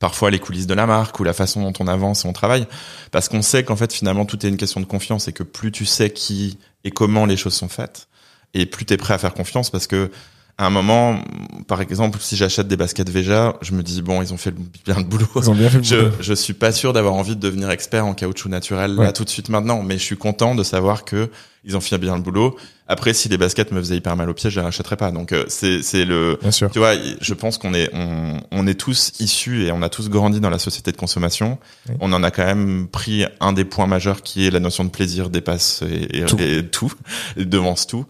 parfois 0.00 0.30
les 0.30 0.38
coulisses 0.38 0.66
de 0.66 0.74
la 0.74 0.86
marque 0.86 1.18
ou 1.20 1.24
la 1.24 1.32
façon 1.32 1.62
dont 1.62 1.72
on 1.78 1.88
avance 1.88 2.24
et 2.24 2.28
on 2.28 2.32
travaille, 2.32 2.66
parce 3.10 3.28
qu'on 3.28 3.42
sait 3.42 3.64
qu'en 3.64 3.76
fait 3.76 3.92
finalement 3.92 4.26
tout 4.26 4.44
est 4.44 4.48
une 4.48 4.56
question 4.56 4.80
de 4.80 4.86
confiance 4.86 5.28
et 5.28 5.32
que 5.32 5.42
plus 5.42 5.72
tu 5.72 5.84
sais 5.84 6.10
qui 6.10 6.58
et 6.84 6.90
comment 6.90 7.26
les 7.26 7.36
choses 7.36 7.54
sont 7.54 7.68
faites, 7.68 8.08
et 8.52 8.66
plus 8.66 8.84
tu 8.84 8.94
es 8.94 8.96
prêt 8.96 9.14
à 9.14 9.18
faire 9.18 9.34
confiance 9.34 9.70
parce 9.70 9.86
que 9.86 10.10
à 10.56 10.66
un 10.66 10.70
moment, 10.70 11.18
par 11.66 11.80
exemple, 11.80 12.18
si 12.20 12.36
j'achète 12.36 12.68
des 12.68 12.76
baskets 12.76 13.10
Veja, 13.10 13.56
je 13.60 13.72
me 13.72 13.82
dis 13.82 14.02
bon, 14.02 14.22
ils 14.22 14.32
ont 14.32 14.36
fait 14.36 14.54
bien 14.84 14.96
le 14.96 15.02
boulot. 15.04 15.26
Ils 15.36 15.50
ont 15.50 15.54
bien 15.54 15.68
fait 15.68 15.78
le 15.78 15.82
je, 15.84 15.96
boulot. 15.96 16.10
je 16.20 16.34
suis 16.34 16.52
pas 16.54 16.70
sûr 16.72 16.92
d'avoir 16.92 17.14
envie 17.14 17.34
de 17.34 17.40
devenir 17.40 17.70
expert 17.70 18.06
en 18.06 18.14
caoutchouc 18.14 18.48
naturel 18.48 18.96
Ouais. 18.98 19.06
là 19.06 19.12
tout 19.12 19.24
de 19.24 19.30
suite 19.30 19.48
maintenant, 19.48 19.82
mais 19.82 19.98
je 19.98 20.02
suis 20.04 20.16
content 20.16 20.54
de 20.54 20.62
savoir 20.62 21.04
que 21.04 21.28
ils 21.66 21.76
ont 21.76 21.80
fait 21.80 21.96
bien 21.98 22.14
le 22.14 22.20
boulot. 22.22 22.56
Après, 22.88 23.14
si 23.14 23.30
les 23.30 23.38
baskets 23.38 23.72
me 23.72 23.80
faisaient 23.80 23.96
hyper 23.96 24.14
mal 24.16 24.28
au 24.28 24.34
pied, 24.34 24.50
je 24.50 24.60
les 24.60 24.64
rachèterais 24.64 24.96
pas. 24.98 25.10
Donc 25.10 25.32
euh, 25.32 25.44
c'est 25.48 25.82
c'est 25.82 26.04
le 26.04 26.38
Bien 26.42 26.50
sûr. 26.50 26.70
tu 26.70 26.78
vois, 26.78 26.92
je 27.20 27.34
pense 27.34 27.56
qu'on 27.58 27.72
est 27.74 27.88
on, 27.94 28.40
on 28.52 28.66
est 28.66 28.74
tous 28.78 29.12
issus 29.20 29.64
et 29.64 29.72
on 29.72 29.80
a 29.82 29.88
tous 29.88 30.08
grandi 30.10 30.38
dans 30.40 30.50
la 30.50 30.58
société 30.58 30.92
de 30.92 30.96
consommation. 30.98 31.58
On 32.00 32.12
en 32.12 32.22
a 32.22 32.30
quand 32.30 32.44
même 32.44 32.86
pris 32.86 33.24
un 33.40 33.52
des 33.54 33.64
points 33.64 33.86
majeurs 33.86 34.20
qui 34.22 34.46
est 34.46 34.50
la 34.50 34.60
notion 34.60 34.84
de 34.84 34.90
plaisir 34.90 35.30
dépasse 35.30 35.82
et, 35.82 36.18
et 36.18 36.26
Tout. 36.26 36.36
et 36.38 36.66
tout, 36.70 36.92
et 37.38 37.44
devance 37.46 37.86
tout. 37.86 38.04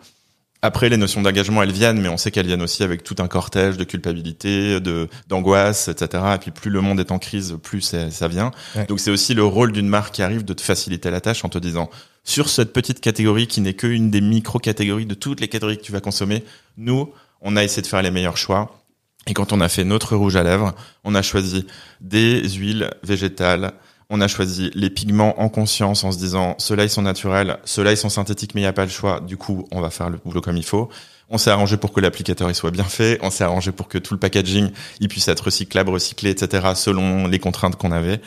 Après, 0.64 0.88
les 0.88 0.96
notions 0.96 1.20
d'engagement, 1.20 1.62
elles 1.62 1.72
viennent, 1.72 2.00
mais 2.00 2.08
on 2.08 2.16
sait 2.16 2.30
qu'elles 2.30 2.46
viennent 2.46 2.62
aussi 2.62 2.82
avec 2.82 3.04
tout 3.04 3.16
un 3.18 3.28
cortège 3.28 3.76
de 3.76 3.84
culpabilité, 3.84 4.80
de 4.80 5.10
d'angoisse, 5.28 5.88
etc. 5.88 6.24
Et 6.36 6.38
puis 6.38 6.52
plus 6.52 6.70
le 6.70 6.80
monde 6.80 6.98
est 6.98 7.12
en 7.12 7.18
crise, 7.18 7.58
plus 7.62 7.82
ça, 7.82 8.10
ça 8.10 8.28
vient. 8.28 8.50
Ouais. 8.74 8.86
Donc 8.86 8.98
c'est 8.98 9.10
aussi 9.10 9.34
le 9.34 9.44
rôle 9.44 9.72
d'une 9.72 9.88
marque 9.88 10.14
qui 10.14 10.22
arrive 10.22 10.42
de 10.42 10.54
te 10.54 10.62
faciliter 10.62 11.10
la 11.10 11.20
tâche 11.20 11.44
en 11.44 11.50
te 11.50 11.58
disant 11.58 11.90
sur 12.24 12.48
cette 12.48 12.72
petite 12.72 13.02
catégorie 13.02 13.46
qui 13.46 13.60
n'est 13.60 13.74
qu'une 13.74 14.10
des 14.10 14.22
micro-catégories 14.22 15.04
de 15.04 15.12
toutes 15.12 15.40
les 15.40 15.48
catégories 15.48 15.76
que 15.76 15.82
tu 15.82 15.92
vas 15.92 16.00
consommer, 16.00 16.42
nous, 16.78 17.12
on 17.42 17.56
a 17.56 17.62
essayé 17.62 17.82
de 17.82 17.86
faire 17.86 18.00
les 18.00 18.10
meilleurs 18.10 18.38
choix. 18.38 18.80
Et 19.26 19.34
quand 19.34 19.52
on 19.52 19.60
a 19.60 19.68
fait 19.68 19.84
notre 19.84 20.16
rouge 20.16 20.36
à 20.36 20.42
lèvres, 20.42 20.74
on 21.04 21.14
a 21.14 21.20
choisi 21.20 21.66
des 22.00 22.48
huiles 22.48 22.90
végétales, 23.02 23.74
on 24.10 24.20
a 24.20 24.28
choisi 24.28 24.70
les 24.74 24.90
pigments 24.90 25.40
en 25.40 25.48
conscience 25.48 26.04
en 26.04 26.12
se 26.12 26.18
disant 26.18 26.54
ceux-là 26.58 26.84
ils 26.84 26.90
sont 26.90 27.02
naturels, 27.02 27.58
ceux-là 27.64 27.92
ils 27.92 27.96
sont 27.96 28.08
synthétiques 28.08 28.54
mais 28.54 28.60
il 28.60 28.64
n'y 28.64 28.68
a 28.68 28.72
pas 28.72 28.84
le 28.84 28.90
choix, 28.90 29.20
du 29.20 29.36
coup 29.36 29.66
on 29.70 29.80
va 29.80 29.90
faire 29.90 30.10
le 30.10 30.18
boulot 30.18 30.40
comme 30.40 30.56
il 30.56 30.64
faut. 30.64 30.88
On 31.30 31.38
s'est 31.38 31.50
arrangé 31.50 31.76
pour 31.76 31.92
que 31.92 32.00
l'applicateur 32.00 32.50
il 32.50 32.54
soit 32.54 32.70
bien 32.70 32.84
fait, 32.84 33.18
on 33.22 33.30
s'est 33.30 33.44
arrangé 33.44 33.72
pour 33.72 33.88
que 33.88 33.98
tout 33.98 34.14
le 34.14 34.20
packaging 34.20 34.70
il 35.00 35.08
puisse 35.08 35.28
être 35.28 35.44
recyclable, 35.44 35.90
recyclé, 35.90 36.30
etc. 36.30 36.72
selon 36.74 37.26
les 37.26 37.38
contraintes 37.38 37.76
qu'on 37.76 37.92
avait. 37.92 38.20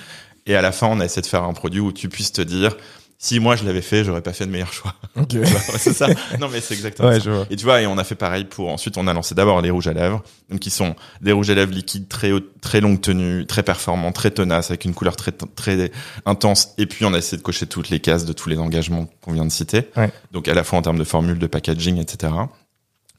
Et 0.46 0.56
à 0.56 0.62
la 0.62 0.72
fin 0.72 0.88
on 0.88 1.00
a 1.00 1.06
essayé 1.06 1.22
de 1.22 1.28
faire 1.28 1.44
un 1.44 1.54
produit 1.54 1.80
où 1.80 1.92
tu 1.92 2.10
puisses 2.10 2.32
te 2.32 2.42
dire 2.42 2.76
si 3.20 3.40
moi 3.40 3.56
je 3.56 3.64
l'avais 3.66 3.82
fait, 3.82 4.04
j'aurais 4.04 4.22
pas 4.22 4.34
fait 4.34 4.46
de 4.46 4.52
meilleur 4.52 4.72
choix. 4.72 4.94
Ok. 5.20 5.36
c'est 5.80 5.94
ça. 5.94 6.08
Non 6.40 6.48
mais 6.52 6.62
c'est 6.62 6.76
exactement 6.76 7.10
Ouais, 7.10 7.16
ça. 7.16 7.22
je 7.26 7.32
vois. 7.32 7.48
Et 7.50 7.56
tu 7.56 7.64
vois, 7.66 7.82
et 7.82 7.88
on 7.88 7.98
a 7.98 8.04
fait 8.04 8.14
pareil 8.16 8.46
pour 8.46 8.70
ensuite 8.70 8.98
on 8.98 9.08
a 9.08 9.14
lancé 9.14 9.34
d'abord 9.34 9.62
les 9.62 9.72
rouges 9.72 9.88
à 9.88 9.94
lèvres, 9.94 10.22
donc 10.52 10.60
qui 10.60 10.70
sont 10.70 10.96
des 11.22 11.32
rouges 11.32 11.50
à 11.50 11.56
lèvres 11.56 11.72
liquides 11.74 12.08
très 12.08 12.32
haute, 12.32 12.50
très 12.62 12.80
longue 12.82 13.02
tenue, 13.02 13.46
très 13.48 13.64
performants, 13.64 14.12
très 14.12 14.30
tenaces 14.30 14.70
avec 14.70 14.86
une 14.86 14.94
couleur 14.94 15.16
très 15.16 15.32
très 15.32 15.92
intense. 16.28 16.74
Et 16.78 16.86
puis 16.86 17.06
on 17.06 17.14
a 17.16 17.18
essayé 17.18 17.38
de 17.38 17.42
cocher 17.44 17.66
toutes 17.66 17.90
les 17.90 18.00
cases 18.00 18.26
de 18.26 18.34
tous 18.34 18.50
les 18.50 18.60
engagements 18.60 19.08
qu'on 19.22 19.32
vient 19.34 19.46
de 19.46 19.52
citer. 19.52 19.90
Ouais. 19.98 20.12
Donc 20.32 20.48
à 20.48 20.54
la 20.54 20.64
fois 20.64 20.78
en 20.78 20.84
termes 20.84 21.00
de 21.00 21.04
formule, 21.04 21.40
de 21.40 21.48
packaging, 21.48 21.98
etc., 21.98 22.32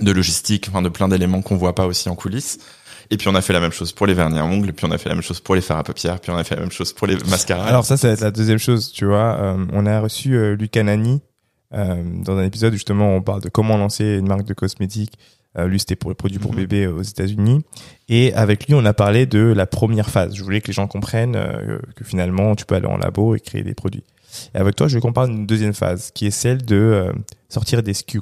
de 0.01 0.13
logistique, 0.13 0.67
enfin 0.69 0.81
de 0.81 0.89
plein 0.89 1.09
d'éléments 1.09 1.43
qu'on 1.43 1.57
voit 1.57 1.75
pas 1.75 1.87
aussi 1.87 2.09
en 2.09 2.15
coulisses. 2.15 2.59
Et 3.11 3.17
puis 3.17 3.29
on 3.29 3.35
a 3.35 3.41
fait 3.41 3.53
la 3.55 3.61
même 3.61 3.73
chose 3.73 3.93
pour 3.93 4.07
les 4.07 4.15
vernis 4.15 4.39
à 4.39 4.45
ongles, 4.45 4.73
puis 4.73 4.87
on 4.87 4.91
a 4.91 4.99
fait 4.99 5.09
la 5.09 5.15
même 5.15 5.23
chose 5.25 5.41
pour 5.41 5.55
les 5.55 5.61
fards 5.63 5.79
à 5.79 5.83
paupières, 5.85 6.21
puis 6.21 6.31
on 6.31 6.37
a 6.37 6.45
fait 6.45 6.55
la 6.57 6.61
même 6.63 6.71
chose 6.71 6.93
pour 6.93 7.07
les 7.07 7.17
mascaras. 7.31 7.65
Alors 7.67 7.85
ça, 7.87 7.97
ça 7.97 8.09
va 8.09 8.13
être 8.15 8.21
la 8.21 8.31
deuxième 8.31 8.59
chose, 8.59 8.93
tu 8.93 9.07
vois. 9.07 9.39
Euh, 9.41 9.65
on 9.73 9.87
a 9.87 10.01
reçu 10.01 10.35
euh, 10.37 10.55
Lucas 10.57 10.83
Nani 10.83 11.21
euh, 11.75 12.03
dans 12.25 12.37
un 12.37 12.45
épisode 12.45 12.73
où 12.73 12.77
justement 12.77 13.15
on 13.17 13.23
parle 13.23 13.41
de 13.43 13.49
comment 13.49 13.77
lancer 13.79 14.05
une 14.19 14.29
marque 14.29 14.45
de 14.45 14.55
cosmétiques. 14.55 15.15
Euh, 15.57 15.67
lui, 15.67 15.79
c'était 15.79 15.97
pour 15.97 16.11
les 16.11 16.15
produits 16.15 16.39
pour 16.39 16.51
Mhm. 16.53 16.59
bébés 16.59 16.87
aux 16.87 17.01
États-Unis. 17.03 17.65
Et 18.11 18.35
avec 18.35 18.67
lui, 18.67 18.75
on 18.75 18.85
a 18.85 18.93
parlé 18.93 19.25
de 19.25 19.41
la 19.41 19.65
première 19.67 20.11
phase. 20.11 20.35
Je 20.37 20.43
voulais 20.45 20.61
que 20.61 20.67
les 20.67 20.75
gens 20.75 20.87
comprennent 20.87 21.33
que 21.97 22.05
finalement, 22.05 22.55
tu 22.55 22.67
peux 22.67 22.75
aller 22.75 22.87
en 22.87 22.99
labo 22.99 23.35
et 23.35 23.41
créer 23.41 23.63
des 23.63 23.73
produits. 23.75 24.05
Et 24.55 24.59
avec 24.59 24.77
toi, 24.77 24.87
je 24.89 24.99
parle 24.99 25.31
d'une 25.31 25.47
deuxième 25.47 25.73
phase, 25.73 26.11
qui 26.15 26.27
est 26.27 26.31
celle 26.31 26.63
de 26.63 27.11
sortir 27.49 27.83
des 27.83 27.95
SKU. 27.95 28.21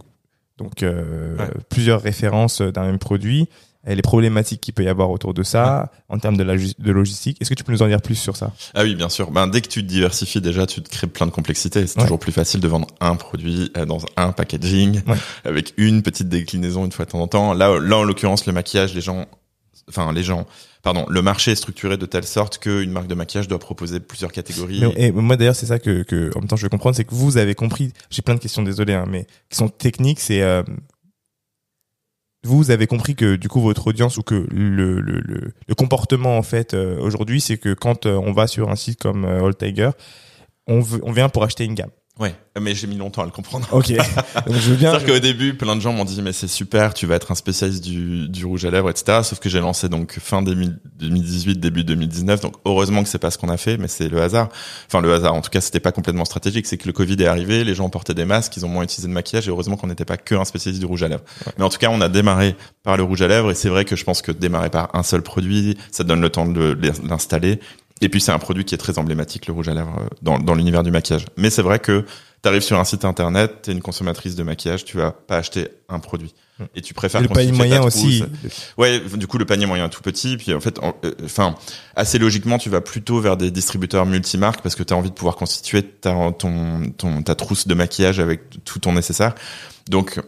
Donc, 0.56 0.82
euh, 0.84 1.36
Ouais. 1.36 1.48
plusieurs 1.68 2.00
références 2.00 2.62
d'un 2.62 2.84
même 2.86 2.98
produit 2.98 3.48
et 3.86 3.94
les 3.94 4.02
problématiques 4.02 4.60
qu'il 4.60 4.74
peut 4.74 4.82
y 4.84 4.88
avoir 4.88 5.10
autour 5.10 5.32
de 5.34 5.42
ça 5.42 5.90
en 6.08 6.18
termes 6.18 6.36
de, 6.36 6.42
la, 6.42 6.56
de 6.56 6.92
logistique. 6.92 7.36
Est-ce 7.40 7.50
que 7.50 7.54
tu 7.54 7.64
peux 7.64 7.72
nous 7.72 7.82
en 7.82 7.88
dire 7.88 8.02
plus 8.02 8.16
sur 8.16 8.36
ça? 8.36 8.52
Ah 8.74 8.82
oui, 8.82 8.94
bien 8.94 9.08
sûr. 9.08 9.30
Ben, 9.30 9.46
dès 9.46 9.60
que 9.60 9.68
tu 9.68 9.82
te 9.82 9.88
diversifies, 9.88 10.40
déjà, 10.40 10.66
tu 10.66 10.82
te 10.82 10.88
crées 10.90 11.06
plein 11.06 11.26
de 11.26 11.30
complexité. 11.30 11.86
C'est 11.86 11.96
Ouais. 11.98 12.04
toujours 12.04 12.18
plus 12.18 12.32
facile 12.32 12.60
de 12.60 12.68
vendre 12.68 12.88
un 13.00 13.16
produit 13.16 13.70
euh, 13.76 13.84
dans 13.86 13.98
un 14.16 14.32
packaging, 14.32 15.02
Ouais. 15.06 15.16
avec 15.44 15.72
une 15.76 16.02
petite 16.02 16.28
déclinaison 16.28 16.84
une 16.84 16.92
fois 16.92 17.04
de 17.04 17.10
temps 17.10 17.20
en 17.20 17.28
temps. 17.28 17.54
Là, 17.54 17.78
là, 17.78 17.96
en 17.98 18.04
l'occurrence, 18.04 18.46
le 18.46 18.52
maquillage, 18.52 18.94
les 18.94 19.00
gens, 19.00 19.26
enfin, 19.88 20.12
les 20.12 20.22
gens, 20.24 20.46
pardon, 20.82 21.06
le 21.08 21.22
marché 21.22 21.52
est 21.52 21.56
structuré 21.56 21.96
de 21.96 22.06
telle 22.06 22.24
sorte 22.24 22.58
qu'une 22.58 22.90
marque 22.90 23.06
de 23.06 23.14
maquillage 23.14 23.46
doit 23.48 23.58
proposer 23.58 24.00
plusieurs 24.00 24.32
catégories. 24.32 24.80
Mais, 24.80 25.06
et 25.06 25.12
moi 25.12 25.36
d'ailleurs 25.36 25.56
c'est 25.56 25.66
ça 25.66 25.78
que, 25.78 26.02
que 26.02 26.30
en 26.36 26.40
même 26.40 26.48
temps 26.48 26.56
je 26.56 26.62
veux 26.62 26.68
comprendre, 26.68 26.96
c'est 26.96 27.04
que 27.04 27.14
vous 27.14 27.36
avez 27.38 27.54
compris. 27.54 27.92
J'ai 28.10 28.22
plein 28.22 28.34
de 28.34 28.40
questions, 28.40 28.62
désolé, 28.62 28.94
hein, 28.94 29.04
mais 29.08 29.26
qui 29.50 29.56
sont 29.56 29.68
techniques. 29.68 30.20
C'est 30.20 30.42
euh, 30.42 30.62
vous 32.46 32.70
avez 32.70 32.86
compris 32.86 33.14
que 33.14 33.36
du 33.36 33.48
coup 33.48 33.60
votre 33.60 33.88
audience 33.88 34.16
ou 34.16 34.22
que 34.22 34.46
le 34.50 35.00
le, 35.00 35.74
comportement 35.74 36.38
en 36.38 36.42
fait 36.42 36.72
euh, 36.72 36.98
aujourd'hui, 36.98 37.40
c'est 37.40 37.58
que 37.58 37.74
quand 37.74 38.06
euh, 38.06 38.14
on 38.14 38.32
va 38.32 38.46
sur 38.46 38.70
un 38.70 38.76
site 38.76 39.00
comme 39.00 39.24
euh, 39.24 39.44
All 39.44 39.54
Tiger, 39.54 39.90
on 40.66 40.80
veut, 40.80 41.00
on 41.02 41.12
vient 41.12 41.28
pour 41.28 41.44
acheter 41.44 41.64
une 41.64 41.74
gamme. 41.74 41.90
Ouais, 42.18 42.34
mais 42.58 42.74
j'ai 42.74 42.86
mis 42.86 42.96
longtemps 42.96 43.20
à 43.20 43.26
le 43.26 43.30
comprendre. 43.30 43.68
Ok. 43.72 43.88
Donc 44.46 44.54
je 44.56 44.70
veux 44.70 44.76
bien. 44.76 44.90
C'est-à-dire 44.92 45.14
qu'au 45.14 45.18
début, 45.20 45.52
plein 45.52 45.76
de 45.76 45.82
gens 45.82 45.92
m'ont 45.92 46.06
dit 46.06 46.22
mais 46.22 46.32
c'est 46.32 46.48
super, 46.48 46.94
tu 46.94 47.06
vas 47.06 47.14
être 47.16 47.30
un 47.30 47.34
spécialiste 47.34 47.84
du, 47.84 48.26
du 48.30 48.46
rouge 48.46 48.64
à 48.64 48.70
lèvres, 48.70 48.88
etc. 48.88 49.20
Sauf 49.22 49.38
que 49.38 49.50
j'ai 49.50 49.60
lancé 49.60 49.90
donc 49.90 50.18
fin 50.18 50.40
2000 50.40 50.78
2018, 50.98 51.60
début 51.60 51.84
2019. 51.84 52.40
Donc 52.40 52.54
heureusement 52.64 53.02
que 53.02 53.10
c'est 53.10 53.18
pas 53.18 53.30
ce 53.30 53.36
qu'on 53.36 53.50
a 53.50 53.58
fait, 53.58 53.76
mais 53.76 53.86
c'est 53.88 54.08
le 54.08 54.22
hasard. 54.22 54.48
Enfin 54.86 55.02
le 55.02 55.12
hasard. 55.12 55.34
En 55.34 55.42
tout 55.42 55.50
cas, 55.50 55.60
c'était 55.60 55.78
pas 55.80 55.92
complètement 55.92 56.24
stratégique. 56.24 56.66
C'est 56.66 56.78
que 56.78 56.86
le 56.86 56.94
Covid 56.94 57.16
est 57.22 57.26
arrivé, 57.26 57.64
les 57.64 57.74
gens 57.74 57.90
portaient 57.90 58.14
des 58.14 58.24
masques, 58.24 58.56
ils 58.56 58.64
ont 58.64 58.68
moins 58.70 58.84
utilisé 58.84 59.08
de 59.08 59.12
maquillage 59.12 59.46
et 59.46 59.50
heureusement 59.50 59.76
qu'on 59.76 59.88
n'était 59.88 60.06
pas 60.06 60.16
que 60.16 60.34
un 60.34 60.46
spécialiste 60.46 60.80
du 60.80 60.86
rouge 60.86 61.02
à 61.02 61.08
lèvres. 61.08 61.24
Mais 61.58 61.64
en 61.64 61.68
tout 61.68 61.78
cas, 61.78 61.90
on 61.90 62.00
a 62.00 62.08
démarré 62.08 62.56
par 62.82 62.96
le 62.96 63.02
rouge 63.02 63.20
à 63.20 63.28
lèvres 63.28 63.50
et 63.50 63.54
c'est 63.54 63.68
vrai 63.68 63.84
que 63.84 63.94
je 63.94 64.04
pense 64.04 64.22
que 64.22 64.32
démarrer 64.32 64.70
par 64.70 64.88
un 64.94 65.02
seul 65.02 65.20
produit, 65.20 65.76
ça 65.92 66.02
donne 66.02 66.22
le 66.22 66.30
temps 66.30 66.46
de 66.46 66.72
le- 66.80 66.92
l'installer. 67.06 67.60
Et 68.00 68.08
puis 68.08 68.20
c'est 68.20 68.32
un 68.32 68.38
produit 68.38 68.64
qui 68.64 68.74
est 68.74 68.78
très 68.78 68.98
emblématique, 68.98 69.46
le 69.46 69.54
rouge 69.54 69.68
à 69.68 69.74
lèvres, 69.74 69.96
euh, 69.98 70.08
dans, 70.22 70.38
dans 70.38 70.54
l'univers 70.54 70.82
du 70.82 70.90
maquillage. 70.90 71.24
Mais 71.36 71.48
c'est 71.48 71.62
vrai 71.62 71.78
que 71.78 72.04
t'arrives 72.42 72.62
sur 72.62 72.78
un 72.78 72.84
site 72.84 73.04
internet, 73.04 73.62
t'es 73.62 73.72
une 73.72 73.80
consommatrice 73.80 74.34
de 74.34 74.42
maquillage, 74.42 74.84
tu 74.84 74.98
vas 74.98 75.12
pas 75.12 75.38
acheter 75.38 75.68
un 75.88 75.98
produit. 75.98 76.34
Et 76.74 76.80
tu 76.80 76.94
préfères 76.94 77.20
Et 77.20 77.24
le 77.24 77.28
panier 77.28 77.52
moyen 77.52 77.82
aussi. 77.82 78.24
Ouais, 78.78 79.00
du 79.00 79.26
coup 79.26 79.36
le 79.38 79.44
panier 79.44 79.66
moyen 79.66 79.86
est 79.86 79.90
tout 79.90 80.02
petit, 80.02 80.36
puis 80.36 80.54
en 80.54 80.60
fait, 80.60 80.78
euh, 80.82 81.12
enfin, 81.24 81.54
assez 81.94 82.18
logiquement, 82.18 82.58
tu 82.58 82.70
vas 82.70 82.80
plutôt 82.80 83.20
vers 83.20 83.36
des 83.36 83.50
distributeurs 83.50 84.06
multimarques 84.06 84.62
parce 84.62 84.74
que 84.74 84.82
tu 84.82 84.94
as 84.94 84.96
envie 84.96 85.10
de 85.10 85.14
pouvoir 85.14 85.36
constituer 85.36 85.82
ta, 85.82 86.32
ton, 86.38 86.92
ton, 86.96 87.22
ta 87.22 87.34
trousse 87.34 87.66
de 87.66 87.74
maquillage 87.74 88.20
avec 88.20 88.64
tout 88.64 88.78
ton 88.78 88.92
nécessaire. 88.92 89.34
Donc 89.88 90.20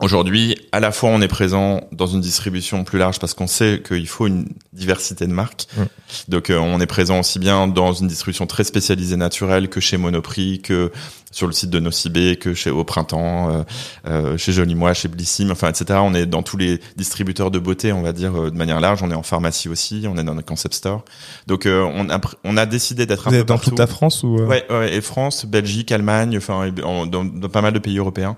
aujourd'hui, 0.00 0.56
à 0.72 0.80
la 0.80 0.92
fois 0.92 1.10
on 1.10 1.20
est 1.20 1.28
présent 1.28 1.82
dans 1.92 2.06
une 2.06 2.20
distribution 2.20 2.82
plus 2.84 2.98
large 2.98 3.18
parce 3.18 3.34
qu'on 3.34 3.46
sait 3.46 3.82
qu'il 3.86 4.08
faut 4.08 4.26
une 4.26 4.48
diversité 4.72 5.26
de 5.26 5.32
marques. 5.32 5.66
Mm. 5.76 5.82
Donc 6.28 6.50
euh, 6.50 6.58
on 6.58 6.80
est 6.80 6.86
présent 6.86 7.20
aussi 7.20 7.38
bien 7.38 7.68
dans 7.68 7.92
une 7.92 8.08
distribution 8.08 8.46
très 8.46 8.64
spécialisée 8.64 9.16
naturelle 9.16 9.68
que 9.68 9.80
chez 9.80 9.96
Monoprix, 9.96 10.60
que 10.60 10.90
sur 11.30 11.46
le 11.46 11.52
site 11.52 11.70
de 11.70 11.78
Nocibé, 11.78 12.36
que 12.36 12.54
chez 12.54 12.70
Au 12.70 12.82
Printemps, 12.84 13.50
euh, 13.50 13.62
euh, 14.06 14.36
chez 14.36 14.52
Joli 14.52 14.74
Moi, 14.74 14.94
chez 14.94 15.08
Blissim, 15.08 15.50
enfin 15.50 15.68
etc. 15.68 16.00
On 16.02 16.12
est 16.14 16.26
dans 16.26 16.42
tous 16.42 16.56
les 16.56 16.80
distributeurs 16.96 17.50
de 17.50 17.58
beauté, 17.58 17.92
on 17.92 18.02
va 18.02 18.12
dire 18.12 18.34
euh, 18.34 18.50
de 18.50 18.56
manière 18.56 18.80
large. 18.80 19.02
On 19.02 19.10
est 19.10 19.14
en 19.14 19.22
pharmacie 19.22 19.68
aussi, 19.68 20.06
on 20.08 20.16
est 20.16 20.24
dans 20.24 20.34
le 20.34 20.42
concept 20.42 20.74
store. 20.74 21.04
Donc 21.46 21.66
euh, 21.66 21.82
on 21.94 22.10
a 22.10 22.20
on 22.44 22.56
a 22.56 22.66
décidé 22.66 23.06
d'être 23.06 23.28
un 23.28 23.30
Vous 23.30 23.36
peu 23.36 23.40
êtes 23.42 23.48
dans 23.48 23.54
partout. 23.54 23.70
toute 23.70 23.78
la 23.78 23.86
France 23.86 24.22
ou 24.22 24.38
euh, 24.38 24.46
Ouais, 24.46 24.64
ouais, 24.70 24.94
et 24.94 25.00
France, 25.00 25.46
Belgique, 25.46 25.92
Allemagne, 25.92 26.36
enfin, 26.36 26.70
dans, 26.70 27.06
dans 27.06 27.48
pas 27.48 27.62
mal 27.62 27.72
de 27.72 27.78
pays 27.78 27.98
européens. 27.98 28.36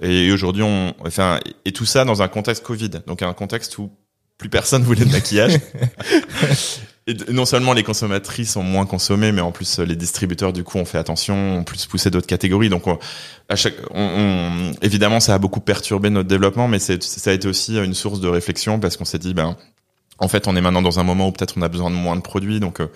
Et 0.00 0.32
aujourd'hui, 0.32 0.62
on, 0.64 0.94
enfin, 1.06 1.38
et 1.64 1.72
tout 1.72 1.86
ça 1.86 2.04
dans 2.04 2.22
un 2.22 2.28
contexte 2.28 2.64
Covid, 2.64 2.90
donc 3.06 3.22
un 3.22 3.32
contexte 3.34 3.78
où 3.78 3.90
plus 4.36 4.48
personne 4.48 4.82
voulait 4.82 5.04
de 5.04 5.12
maquillage. 5.12 5.58
Et 7.08 7.14
non 7.32 7.44
seulement 7.44 7.72
les 7.72 7.82
consommatrices 7.82 8.54
ont 8.56 8.62
moins 8.62 8.86
consommé, 8.86 9.32
mais 9.32 9.40
en 9.40 9.50
plus 9.50 9.80
les 9.80 9.96
distributeurs 9.96 10.52
du 10.52 10.62
coup 10.62 10.78
ont 10.78 10.84
fait 10.84 10.98
attention, 10.98 11.58
ont 11.58 11.64
plus 11.64 11.86
poussé 11.86 12.10
d'autres 12.10 12.28
catégories. 12.28 12.68
Donc 12.68 12.84
à 13.48 13.56
chaque, 13.56 13.74
on, 13.92 14.70
évidemment, 14.82 15.18
ça 15.18 15.34
a 15.34 15.38
beaucoup 15.38 15.60
perturbé 15.60 16.10
notre 16.10 16.28
développement, 16.28 16.68
mais 16.68 16.78
ça 16.78 16.94
a 16.94 17.32
été 17.32 17.48
aussi 17.48 17.76
une 17.76 17.94
source 17.94 18.20
de 18.20 18.28
réflexion 18.28 18.78
parce 18.78 18.96
qu'on 18.96 19.04
s'est 19.04 19.18
dit, 19.18 19.34
ben, 19.34 19.56
en 20.18 20.28
fait, 20.28 20.46
on 20.46 20.54
est 20.54 20.60
maintenant 20.60 20.82
dans 20.82 21.00
un 21.00 21.02
moment 21.02 21.26
où 21.26 21.32
peut-être 21.32 21.54
on 21.56 21.62
a 21.62 21.68
besoin 21.68 21.90
de 21.90 21.96
moins 21.96 22.14
de 22.14 22.20
produits, 22.20 22.60
donc 22.60 22.80
euh, 22.80 22.86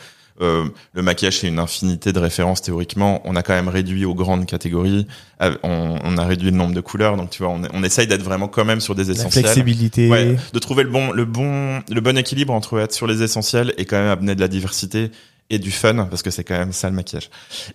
euh, 0.41 0.65
le 0.93 1.03
maquillage 1.03 1.39
c'est 1.39 1.49
une 1.49 1.59
infinité 1.59 2.13
de 2.13 2.19
références 2.19 2.63
théoriquement. 2.63 3.21
On 3.25 3.37
a 3.37 3.43
quand 3.43 3.55
même 3.55 3.69
réduit 3.69 4.05
aux 4.05 4.15
grandes 4.15 4.47
catégories. 4.47 5.07
Euh, 5.43 5.55
on, 5.63 6.17
a 6.17 6.25
réduit 6.25 6.51
le 6.51 6.57
nombre 6.57 6.75
de 6.75 6.81
couleurs. 6.81 7.17
Donc 7.17 7.31
tu 7.31 7.43
vois, 7.43 7.53
on, 7.53 7.63
on 7.73 7.83
essaye 7.83 8.07
d'être 8.07 8.23
vraiment 8.23 8.49
quand 8.49 8.65
même 8.65 8.81
sur 8.81 8.95
des 8.95 9.11
essentiels. 9.11 9.45
La 9.45 9.53
flexibilité. 9.53 10.09
Ouais, 10.09 10.37
de 10.53 10.59
trouver 10.59 10.85
le 10.85 10.91
bon, 10.91 11.13
le 11.13 11.25
bon, 11.25 11.81
le 11.91 12.01
bon 12.01 12.17
équilibre 12.17 12.53
entre 12.53 12.79
être 12.81 12.93
sur 12.93 13.07
les 13.07 13.23
essentiels 13.23 13.75
et 13.79 13.85
quand 13.85 13.97
même 13.97 14.09
amener 14.11 14.35
de 14.35 14.41
la 14.41 14.49
diversité 14.49 15.11
et 15.49 15.61
du 15.61 15.71
fun 15.71 16.07
parce 16.11 16.23
que 16.23 16.31
c'est 16.31 16.43
quand 16.43 16.59
même 16.59 16.73
ça 16.73 16.91
le 16.91 16.97
maquillage. 16.97 17.31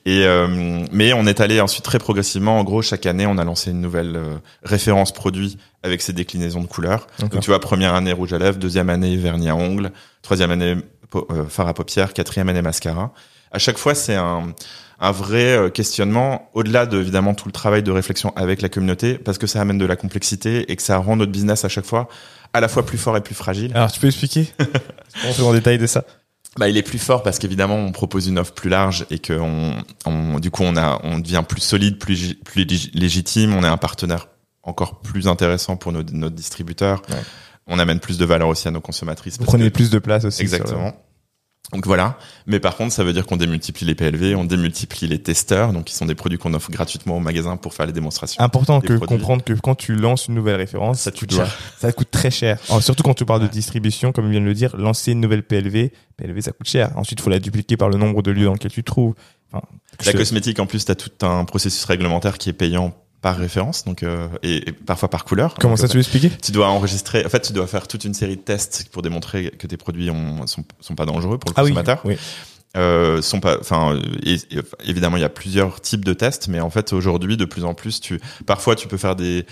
Et 0.05 0.25
euh, 0.25 0.85
mais 0.91 1.13
on 1.13 1.25
est 1.25 1.39
allé 1.39 1.61
ensuite 1.61 1.85
très 1.85 1.99
progressivement. 1.99 2.59
En 2.59 2.63
gros, 2.63 2.81
chaque 2.81 3.05
année, 3.05 3.25
on 3.25 3.37
a 3.37 3.43
lancé 3.43 3.71
une 3.71 3.81
nouvelle 3.81 4.19
référence 4.63 5.13
produit 5.13 5.57
avec 5.83 6.01
ses 6.01 6.13
déclinaisons 6.13 6.61
de 6.61 6.67
couleurs. 6.67 7.07
Donc 7.19 7.39
tu 7.39 7.49
vois, 7.49 7.59
première 7.59 7.93
année 7.95 8.13
rouge 8.13 8.33
à 8.33 8.39
lèvres, 8.39 8.57
deuxième 8.57 8.89
année 8.89 9.15
vernis 9.17 9.49
à 9.49 9.55
ongles, 9.55 9.91
troisième 10.21 10.51
année 10.51 10.75
euh, 10.75 10.81
fard 11.49 11.67
à 11.67 11.73
paupières, 11.73 12.13
quatrième 12.13 12.49
année 12.49 12.61
mascara. 12.61 13.13
À 13.51 13.59
chaque 13.59 13.77
fois, 13.77 13.95
c'est 13.95 14.15
un, 14.15 14.53
un 15.01 15.11
vrai 15.11 15.57
euh, 15.57 15.69
questionnement, 15.69 16.49
au-delà 16.53 16.85
de 16.85 16.99
évidemment 16.99 17.33
tout 17.33 17.47
le 17.47 17.51
travail 17.51 17.83
de 17.83 17.91
réflexion 17.91 18.31
avec 18.35 18.61
la 18.61 18.69
communauté, 18.69 19.17
parce 19.17 19.37
que 19.37 19.47
ça 19.47 19.59
amène 19.59 19.79
de 19.79 19.85
la 19.85 19.95
complexité 19.95 20.71
et 20.71 20.75
que 20.75 20.81
ça 20.81 20.97
rend 20.97 21.15
notre 21.17 21.31
business 21.31 21.65
à 21.65 21.69
chaque 21.69 21.85
fois 21.85 22.07
à 22.53 22.59
la 22.59 22.67
fois 22.67 22.85
plus 22.85 22.97
fort 22.97 23.15
et 23.15 23.21
plus 23.21 23.33
fragile. 23.33 23.71
Alors, 23.73 23.91
tu 23.91 23.99
peux 23.99 24.07
expliquer 24.07 24.47
On 25.25 25.33
fait 25.33 25.41
en 25.41 25.53
détail 25.53 25.77
de 25.77 25.87
ça? 25.87 26.03
Bah, 26.57 26.67
il 26.67 26.75
est 26.75 26.83
plus 26.83 26.99
fort 26.99 27.23
parce 27.23 27.39
qu'évidemment 27.39 27.77
on 27.77 27.93
propose 27.93 28.27
une 28.27 28.37
offre 28.37 28.53
plus 28.53 28.69
large 28.69 29.05
et 29.09 29.19
que 29.19 29.31
on, 29.31 29.73
on, 30.05 30.37
du 30.37 30.51
coup 30.51 30.63
on 30.63 30.75
a 30.75 30.99
on 31.03 31.19
devient 31.19 31.43
plus 31.47 31.61
solide, 31.61 31.97
plus 31.97 32.35
plus 32.43 32.65
légitime. 32.93 33.53
On 33.53 33.63
est 33.63 33.67
un 33.67 33.77
partenaire 33.77 34.27
encore 34.61 34.99
plus 34.99 35.29
intéressant 35.29 35.77
pour 35.77 35.93
nos, 35.93 36.03
notre 36.03 36.35
distributeurs. 36.35 37.01
Ouais 37.09 37.15
on 37.71 37.79
amène 37.79 37.99
plus 37.99 38.17
de 38.17 38.25
valeur 38.25 38.49
aussi 38.49 38.67
à 38.67 38.71
nos 38.71 38.81
consommatrices. 38.81 39.39
Vous 39.39 39.45
prenez 39.45 39.69
plus 39.69 39.89
de 39.89 39.97
place 39.97 40.25
aussi. 40.25 40.41
Exactement. 40.41 40.93
Donc 41.71 41.85
voilà. 41.85 42.17
Mais 42.47 42.59
par 42.59 42.75
contre, 42.75 42.93
ça 42.93 43.05
veut 43.05 43.13
dire 43.13 43.25
qu'on 43.25 43.37
démultiplie 43.37 43.85
les 43.85 43.95
PLV, 43.95 44.35
on 44.35 44.43
démultiplie 44.43 45.07
les 45.07 45.21
testeurs, 45.21 45.71
donc 45.71 45.85
qui 45.85 45.95
sont 45.95 46.05
des 46.05 46.15
produits 46.15 46.37
qu'on 46.37 46.53
offre 46.53 46.69
gratuitement 46.69 47.15
au 47.15 47.21
magasin 47.21 47.55
pour 47.55 47.73
faire 47.73 47.85
les 47.85 47.93
démonstrations. 47.93 48.43
Important 48.43 48.81
que 48.81 48.93
comprendre 48.97 49.41
que 49.41 49.53
quand 49.53 49.75
tu 49.75 49.95
lances 49.95 50.27
une 50.27 50.35
nouvelle 50.35 50.57
référence, 50.57 50.99
ça 50.99 51.11
coûte 51.11 51.33
cher. 51.33 51.57
Ça 51.79 51.93
coûte 51.93 52.11
très 52.11 52.29
cher. 52.29 52.59
surtout 52.81 53.03
quand 53.03 53.13
tu 53.13 53.25
parles 53.25 53.41
de 53.41 53.47
distribution, 53.47 54.11
comme 54.11 54.25
il 54.25 54.31
vient 54.31 54.41
de 54.41 54.45
le 54.45 54.53
dire, 54.53 54.75
lancer 54.75 55.13
une 55.13 55.21
nouvelle 55.21 55.43
PLV, 55.43 55.91
PLV 56.17 56.41
ça 56.41 56.51
coûte 56.51 56.67
cher. 56.67 56.91
Ensuite, 56.97 57.19
il 57.19 57.23
faut 57.23 57.29
la 57.29 57.39
dupliquer 57.39 57.77
par 57.77 57.87
le 57.87 57.97
nombre 57.97 58.21
de 58.21 58.31
lieux 58.31 58.45
dans 58.45 58.53
lesquels 58.53 58.71
tu 58.71 58.83
te 58.83 58.91
trouves. 58.91 59.15
la 59.53 60.13
cosmétique, 60.13 60.59
en 60.59 60.65
plus, 60.65 60.83
tu 60.83 60.91
as 60.91 60.95
tout 60.95 61.25
un 61.25 61.45
processus 61.45 61.85
réglementaire 61.85 62.37
qui 62.37 62.49
est 62.49 62.53
payant 62.53 62.93
par 63.21 63.37
référence, 63.37 63.83
donc 63.83 64.03
euh, 64.03 64.27
et, 64.41 64.71
parfois 64.85 65.09
par 65.09 65.25
couleur. 65.25 65.55
Comment 65.59 65.75
ça, 65.75 65.87
tu 65.87 65.93
veux 65.93 66.01
expliquer 66.01 66.31
Tu 66.41 66.51
dois 66.51 66.67
enregistrer. 66.67 67.25
En 67.25 67.29
fait, 67.29 67.41
tu 67.41 67.53
dois 67.53 67.67
faire 67.67 67.87
toute 67.87 68.03
une 68.03 68.15
série 68.15 68.35
de 68.35 68.41
tests 68.41 68.87
pour 68.91 69.03
démontrer 69.03 69.51
que 69.51 69.67
tes 69.67 69.77
produits 69.77 70.09
ont, 70.09 70.47
sont, 70.47 70.63
sont 70.79 70.95
pas 70.95 71.05
dangereux 71.05 71.37
pour 71.37 71.51
le 71.51 71.55
ah 71.57 71.61
consommateur. 71.61 72.01
Oui, 72.03 72.17
Euh, 72.77 73.21
sont 73.21 73.41
pas. 73.41 73.59
Enfin, 73.59 73.99
évidemment, 74.85 75.17
il 75.17 75.19
y 75.19 75.25
a 75.25 75.29
plusieurs 75.29 75.81
types 75.81 76.05
de 76.05 76.13
tests, 76.13 76.47
mais 76.47 76.61
en 76.61 76.69
fait, 76.69 76.93
aujourd'hui, 76.93 77.35
de 77.35 77.43
plus 77.43 77.65
en 77.65 77.73
plus, 77.73 77.99
tu 77.99 78.19
parfois 78.45 78.75
tu 78.75 78.87
peux 78.87 78.97
faire 78.97 79.15
des 79.17 79.45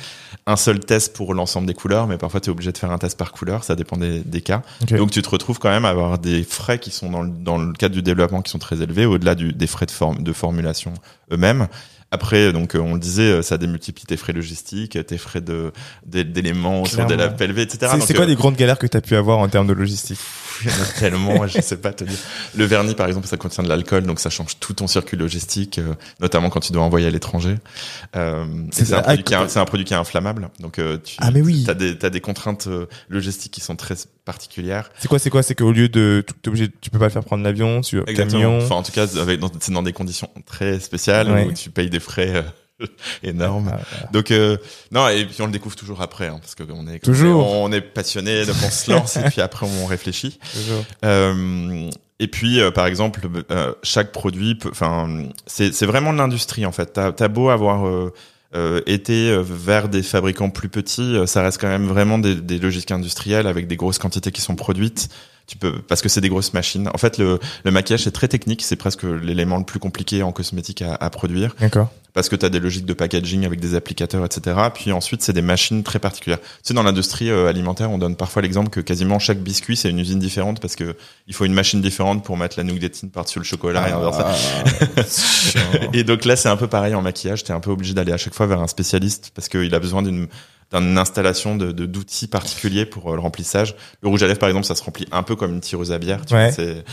un 0.48 0.56
seul 0.56 0.80
test 0.80 1.14
pour 1.16 1.34
l'ensemble 1.34 1.68
des 1.68 1.74
couleurs, 1.74 2.08
mais 2.08 2.18
parfois 2.18 2.40
tu 2.40 2.50
es 2.50 2.52
obligé 2.52 2.72
de 2.72 2.78
faire 2.78 2.92
un 2.92 2.98
test 2.98 3.18
par 3.18 3.34
couleur. 3.34 3.66
Ça 3.66 3.76
dépend 3.76 3.98
des, 3.98 4.22
des 4.22 4.42
cas. 4.42 4.62
Donc, 4.90 5.12
tu 5.12 5.22
te 5.22 5.30
retrouves 5.30 5.60
quand 5.60 5.70
même 5.70 5.86
à 5.86 5.90
avoir 5.90 6.18
des 6.18 6.44
frais 6.44 6.80
qui 6.80 6.92
sont 6.92 7.12
dans 7.12 7.22
le, 7.22 7.30
dans 7.30 7.58
le 7.58 7.74
cadre 7.74 7.94
du 7.94 8.02
développement 8.02 8.42
qui 8.42 8.52
sont 8.52 8.58
très 8.58 8.82
élevés, 8.82 9.06
au-delà 9.06 9.36
du, 9.36 9.52
des 9.52 9.68
frais 9.68 9.86
de, 9.86 9.92
forme, 9.92 10.24
de 10.24 10.34
formulation 10.34 10.94
eux-mêmes. 11.32 11.68
Après, 12.12 12.52
donc 12.52 12.76
euh, 12.76 12.80
on 12.80 12.94
le 12.94 13.00
disait, 13.00 13.32
euh, 13.32 13.42
ça 13.44 13.60
démultiplie 13.60 14.06
tes 14.06 14.18
frais 14.18 14.34
logistiques, 14.34 14.98
tes 15.06 15.18
frais 15.20 15.42
de 15.42 15.72
d'éléments 16.06 16.86
sur 16.86 17.06
des 17.06 17.16
la 17.16 17.30
PLV, 17.30 17.60
etc. 17.60 17.92
C'est 18.02 18.16
quoi 18.16 18.24
euh, 18.24 18.28
les 18.28 18.36
grandes 18.36 18.56
galères 18.56 18.80
que 18.80 18.88
tu 18.88 18.98
as 18.98 19.02
pu 19.02 19.16
avoir 19.16 19.38
en 19.38 19.48
termes 19.48 19.68
de 19.68 19.74
logistique? 19.74 20.20
Il 20.64 20.70
y 20.72 20.74
en 20.74 20.82
a 20.82 21.00
tellement, 21.00 21.48
je 21.48 21.62
sais 21.62 21.78
pas 21.78 21.94
te 21.94 22.04
dire. 22.04 22.18
Le 22.56 22.66
vernis, 22.66 22.96
par 22.96 23.08
exemple, 23.08 23.28
ça 23.28 23.38
contient 23.38 23.64
de 23.64 23.70
l'alcool, 23.70 24.04
donc 24.04 24.20
ça 24.20 24.30
change 24.30 24.60
tout 24.60 24.74
ton 24.74 24.88
circuit 24.88 25.18
logistique, 25.18 25.80
notamment 26.20 26.50
quand 26.50 26.60
tu 26.60 26.72
dois 26.72 26.84
envoyer 26.84 27.08
à 27.08 27.10
l'étranger. 27.10 27.56
Euh, 28.16 28.46
c'est 28.72 28.94
un, 28.94 29.02
produit 29.02 29.24
qui 29.24 29.34
est, 29.34 29.58
un 29.58 29.66
produit 29.66 29.86
qui 29.86 29.94
est 29.94 29.98
inflammable, 29.98 30.50
donc 30.60 30.80
tu 31.04 31.16
ah 31.20 31.32
mais 31.32 31.42
oui, 31.42 31.66
t'as 31.66 32.10
des 32.10 32.22
contraintes 32.22 32.68
logistiques 33.10 33.52
qui 33.52 33.62
sont 33.62 33.76
très 33.76 33.96
particulières. 34.26 34.92
C'est 35.00 35.08
quoi, 35.08 35.20
c'est 35.20 35.30
quoi, 35.30 35.44
c'est 35.44 35.56
qu'au 35.56 35.72
lieu 35.72 35.90
de, 35.90 36.24
tu 36.44 36.50
obligé, 36.50 36.70
tu 36.82 36.90
peux 36.90 37.00
pas 37.00 37.06
le 37.06 37.12
faire 37.12 37.24
prendre 37.24 37.44
l'avion, 37.44 37.82
tu 37.82 38.04
camion. 38.04 38.58
Enfin, 38.58 38.76
en 38.76 38.84
tout 38.84 38.92
cas, 38.92 39.08
avec 39.20 39.40
c'est 39.60 39.72
dans 39.72 39.84
des 39.84 39.94
conditions 39.94 40.30
très 40.46 40.80
spéciales 40.80 41.48
où 41.48 41.54
tu 41.54 41.70
payes 41.70 41.90
des 41.90 42.00
frais 42.00 42.46
euh, 42.82 42.88
énormes. 43.24 43.72
Ah, 43.74 44.08
Donc 44.12 44.32
euh, 44.32 44.58
non 44.92 45.08
et 45.08 45.26
puis 45.26 45.42
on 45.42 45.46
le 45.46 45.52
découvre 45.52 45.76
toujours 45.76 46.02
après 46.02 46.28
hein, 46.28 46.40
parce 46.42 46.56
que 46.56 46.64
on 46.72 46.88
est 46.88 47.00
toujours 47.00 47.52
on 47.52 47.72
est 47.72 47.82
passionné 47.82 48.46
donc 48.46 48.56
on 48.66 48.70
se 48.70 48.92
lance 48.92 49.18
et 49.18 49.24
puis 49.24 49.42
après 49.42 49.66
on 49.66 49.86
réfléchit. 49.86 50.40
Euh, 51.04 51.90
et 52.20 52.28
puis 52.28 52.60
par 52.74 52.86
exemple 52.86 53.22
chaque 53.84 54.12
produit 54.12 54.58
enfin 54.70 55.10
c'est 55.46 55.74
c'est 55.74 55.86
vraiment 55.86 56.14
de 56.14 56.18
l'industrie 56.18 56.66
en 56.66 56.72
fait. 56.72 56.94
T'as 56.94 57.12
as 57.18 57.28
beau 57.28 57.50
avoir 57.50 58.12
été 58.86 59.38
vers 59.42 59.90
des 59.90 60.04
fabricants 60.04 60.50
plus 60.50 60.70
petits, 60.70 61.16
ça 61.28 61.42
reste 61.44 61.62
quand 61.62 61.68
même 61.68 61.88
vraiment 61.88 62.18
des, 62.18 62.36
des 62.36 62.60
logiques 62.60 62.92
industrielles 62.92 63.48
avec 63.48 63.68
des 63.68 63.76
grosses 63.76 64.00
quantités 64.00 64.32
qui 64.32 64.42
sont 64.42 64.56
produites 64.56 65.10
tu 65.50 65.58
peux 65.58 65.82
parce 65.82 66.02
que 66.02 66.10
c'est 66.10 66.22
des 66.22 66.30
grosses 66.30 66.54
machines. 66.54 66.90
En 66.94 66.98
fait, 66.98 67.18
le, 67.18 67.40
le 67.66 67.72
maquillage 67.72 68.04
c'est 68.04 68.12
très 68.12 68.28
technique, 68.28 68.62
c'est 68.62 68.76
presque 68.76 69.04
l'élément 69.04 69.58
le 69.58 69.66
plus 69.66 69.80
compliqué 69.80 70.24
en 70.24 70.32
cosmétique 70.32 70.82
à, 70.82 70.94
à 70.94 71.10
produire. 71.10 71.56
D'accord. 71.60 71.90
Parce 72.14 72.28
que 72.28 72.36
tu 72.36 72.46
as 72.46 72.50
des 72.50 72.60
logiques 72.60 72.86
de 72.86 72.94
packaging 72.94 73.46
avec 73.46 73.60
des 73.60 73.76
applicateurs, 73.76 74.26
etc. 74.26 74.58
Puis 74.74 74.92
ensuite, 74.92 75.22
c'est 75.22 75.34
des 75.34 75.44
machines 75.44 75.84
très 75.84 76.00
particulières. 76.00 76.40
Tu 76.40 76.48
sais, 76.64 76.74
dans 76.74 76.84
l'industrie 76.84 77.30
euh, 77.30 77.48
alimentaire, 77.48 77.92
on 77.92 77.98
donne 77.98 78.16
parfois 78.16 78.42
l'exemple 78.42 78.70
que 78.70 78.80
quasiment 78.80 79.20
chaque 79.20 79.40
biscuit, 79.40 79.76
c'est 79.76 79.90
une 79.90 80.00
usine 80.00 80.20
différente 80.20 80.60
parce 80.60 80.76
que 80.76 80.96
il 81.28 81.34
faut 81.34 81.46
une 81.46 81.54
machine 81.54 81.82
différente 81.82 82.24
pour 82.24 82.36
mettre 82.36 82.58
la 82.58 82.64
nougatine 82.64 83.12
par-dessus 83.12 83.40
le 83.40 83.46
chocolat 83.46 83.88
et 83.88 83.92
ça. 84.14 84.36
Ah, 85.56 85.60
et 85.94 86.04
donc 86.04 86.26
là, 86.26 86.36
c'est 86.36 86.50
un 86.50 86.58
peu 86.58 86.68
pareil 86.68 86.96
en 86.96 87.02
maquillage. 87.02 87.44
Tu 87.44 87.52
es 87.52 87.56
un 87.56 87.60
peu 87.60 87.72
obligé 87.72 87.94
d'aller 87.94 88.12
à 88.12 88.18
chaque 88.18 88.34
fois 88.34 88.48
vers 88.48 88.60
un 88.60 88.68
spécialiste 88.68 89.32
parce 89.36 89.48
qu'il 89.48 89.74
a 89.74 89.80
besoin 89.80 90.02
d'une 90.02 90.28
d'une 90.72 90.98
installation 90.98 91.56
de 91.56 91.72
d'outils 91.72 92.28
particuliers 92.28 92.86
pour 92.86 93.12
euh, 93.12 93.16
le 93.16 93.22
remplissage. 93.22 93.76
Le 94.02 94.10
rouge 94.10 94.24
à 94.24 94.28
lèvres, 94.28 94.40
par 94.40 94.50
exemple, 94.50 94.66
ça 94.66 94.76
se 94.76 94.84
remplit 94.84 95.08
un 95.12 95.24
peu 95.24 95.36
comme 95.36 95.54
une 95.54 95.62
tireuse 95.62 95.92
à 95.92 95.98
bière. 95.98 96.26
Tu 96.26 96.34
vois, 96.34 96.52
c'est, 96.52 96.84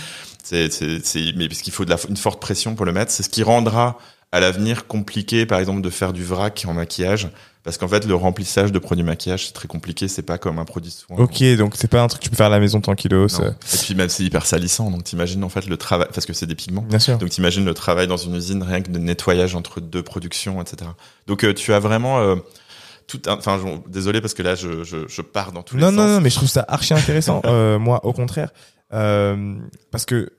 c'est, 0.43 0.70
c'est, 0.70 1.33
mais 1.37 1.49
parce 1.49 1.61
qu'il 1.61 1.72
faut 1.72 1.85
de 1.85 1.91
la, 1.91 1.99
une 2.09 2.16
forte 2.16 2.41
pression 2.41 2.74
pour 2.74 2.87
le 2.87 2.93
mettre. 2.93 3.11
C'est 3.11 3.22
ce 3.22 3.29
qui 3.29 3.43
rendra 3.43 3.99
à 4.33 4.41
l'avenir 4.41 4.87
compliqué, 4.87 5.47
par 5.47 5.59
exemple, 5.59 5.83
de 5.83 5.91
faire 5.91 6.12
du 6.12 6.24
vrac 6.24 6.64
en 6.66 6.74
maquillage. 6.74 7.29
Parce 7.66 7.79
qu'en 7.79 7.89
fait, 7.89 8.07
le 8.07 8.14
remplissage 8.14 8.70
de 8.70 8.79
produits 8.79 9.03
maquillage, 9.03 9.47
c'est 9.47 9.53
très 9.53 9.66
compliqué. 9.66 10.07
C'est 10.07 10.22
pas 10.22 10.39
comme 10.39 10.61
un 10.61 10.64
produit 10.64 10.93
soin. 10.93 11.16
Ok, 11.16 11.43
donc 11.57 11.74
c'est 11.77 11.89
pas 11.89 12.01
un 12.01 12.07
truc 12.07 12.20
que 12.20 12.24
tu 12.24 12.31
peux 12.31 12.37
faire 12.37 12.47
à 12.47 12.51
la 12.51 12.61
maison 12.61 12.81
tranquillos. 12.81 13.27
Et 13.27 13.77
puis 13.83 13.97
même 13.97 14.09
c'est 14.09 14.22
hyper 14.22 14.47
salissant. 14.47 14.89
Donc 14.89 15.03
t'imagines 15.03 15.43
en 15.43 15.49
fait 15.49 15.66
le 15.66 15.77
travail, 15.77 16.07
parce 16.14 16.27
que 16.27 16.33
c'est 16.33 16.47
des 16.47 16.55
pigments. 16.55 16.83
Bien 16.83 17.01
sûr. 17.01 17.18
Donc 17.18 17.31
t'imagines 17.31 17.64
le 17.64 17.74
travail 17.74 18.07
dans 18.07 18.16
une 18.16 18.37
usine 18.37 18.62
rien 18.62 18.83
que 18.83 18.91
de 18.91 19.01
nettoyage 19.01 19.57
entre 19.57 19.81
deux 19.81 20.05
productions, 20.05 20.62
etc. 20.62 20.93
Donc 21.27 21.43
euh, 21.43 21.55
tu 21.55 21.72
as 21.72 21.81
vraiment 21.81 22.20
euh, 22.20 22.37
tout 23.07 23.28
enfin 23.28 23.61
désolé 23.88 24.20
parce 24.20 24.34
que 24.34 24.42
là 24.42 24.54
je, 24.54 24.84
je, 24.84 25.07
je 25.09 25.22
pars 25.22 25.52
dans 25.52 25.62
tous 25.62 25.76
les 25.76 25.82
sens. 25.82 25.92
Non 25.92 26.07
non 26.07 26.20
mais 26.20 26.30
je 26.30 26.36
trouve 26.36 26.48
ça 26.48 26.64
archi 26.68 26.94
intéressant. 26.94 27.42
Euh, 27.46 27.78
moi 27.78 28.04
au 28.04 28.12
contraire 28.12 28.50
euh, 28.92 29.57
parce 29.90 30.04
que 30.04 30.32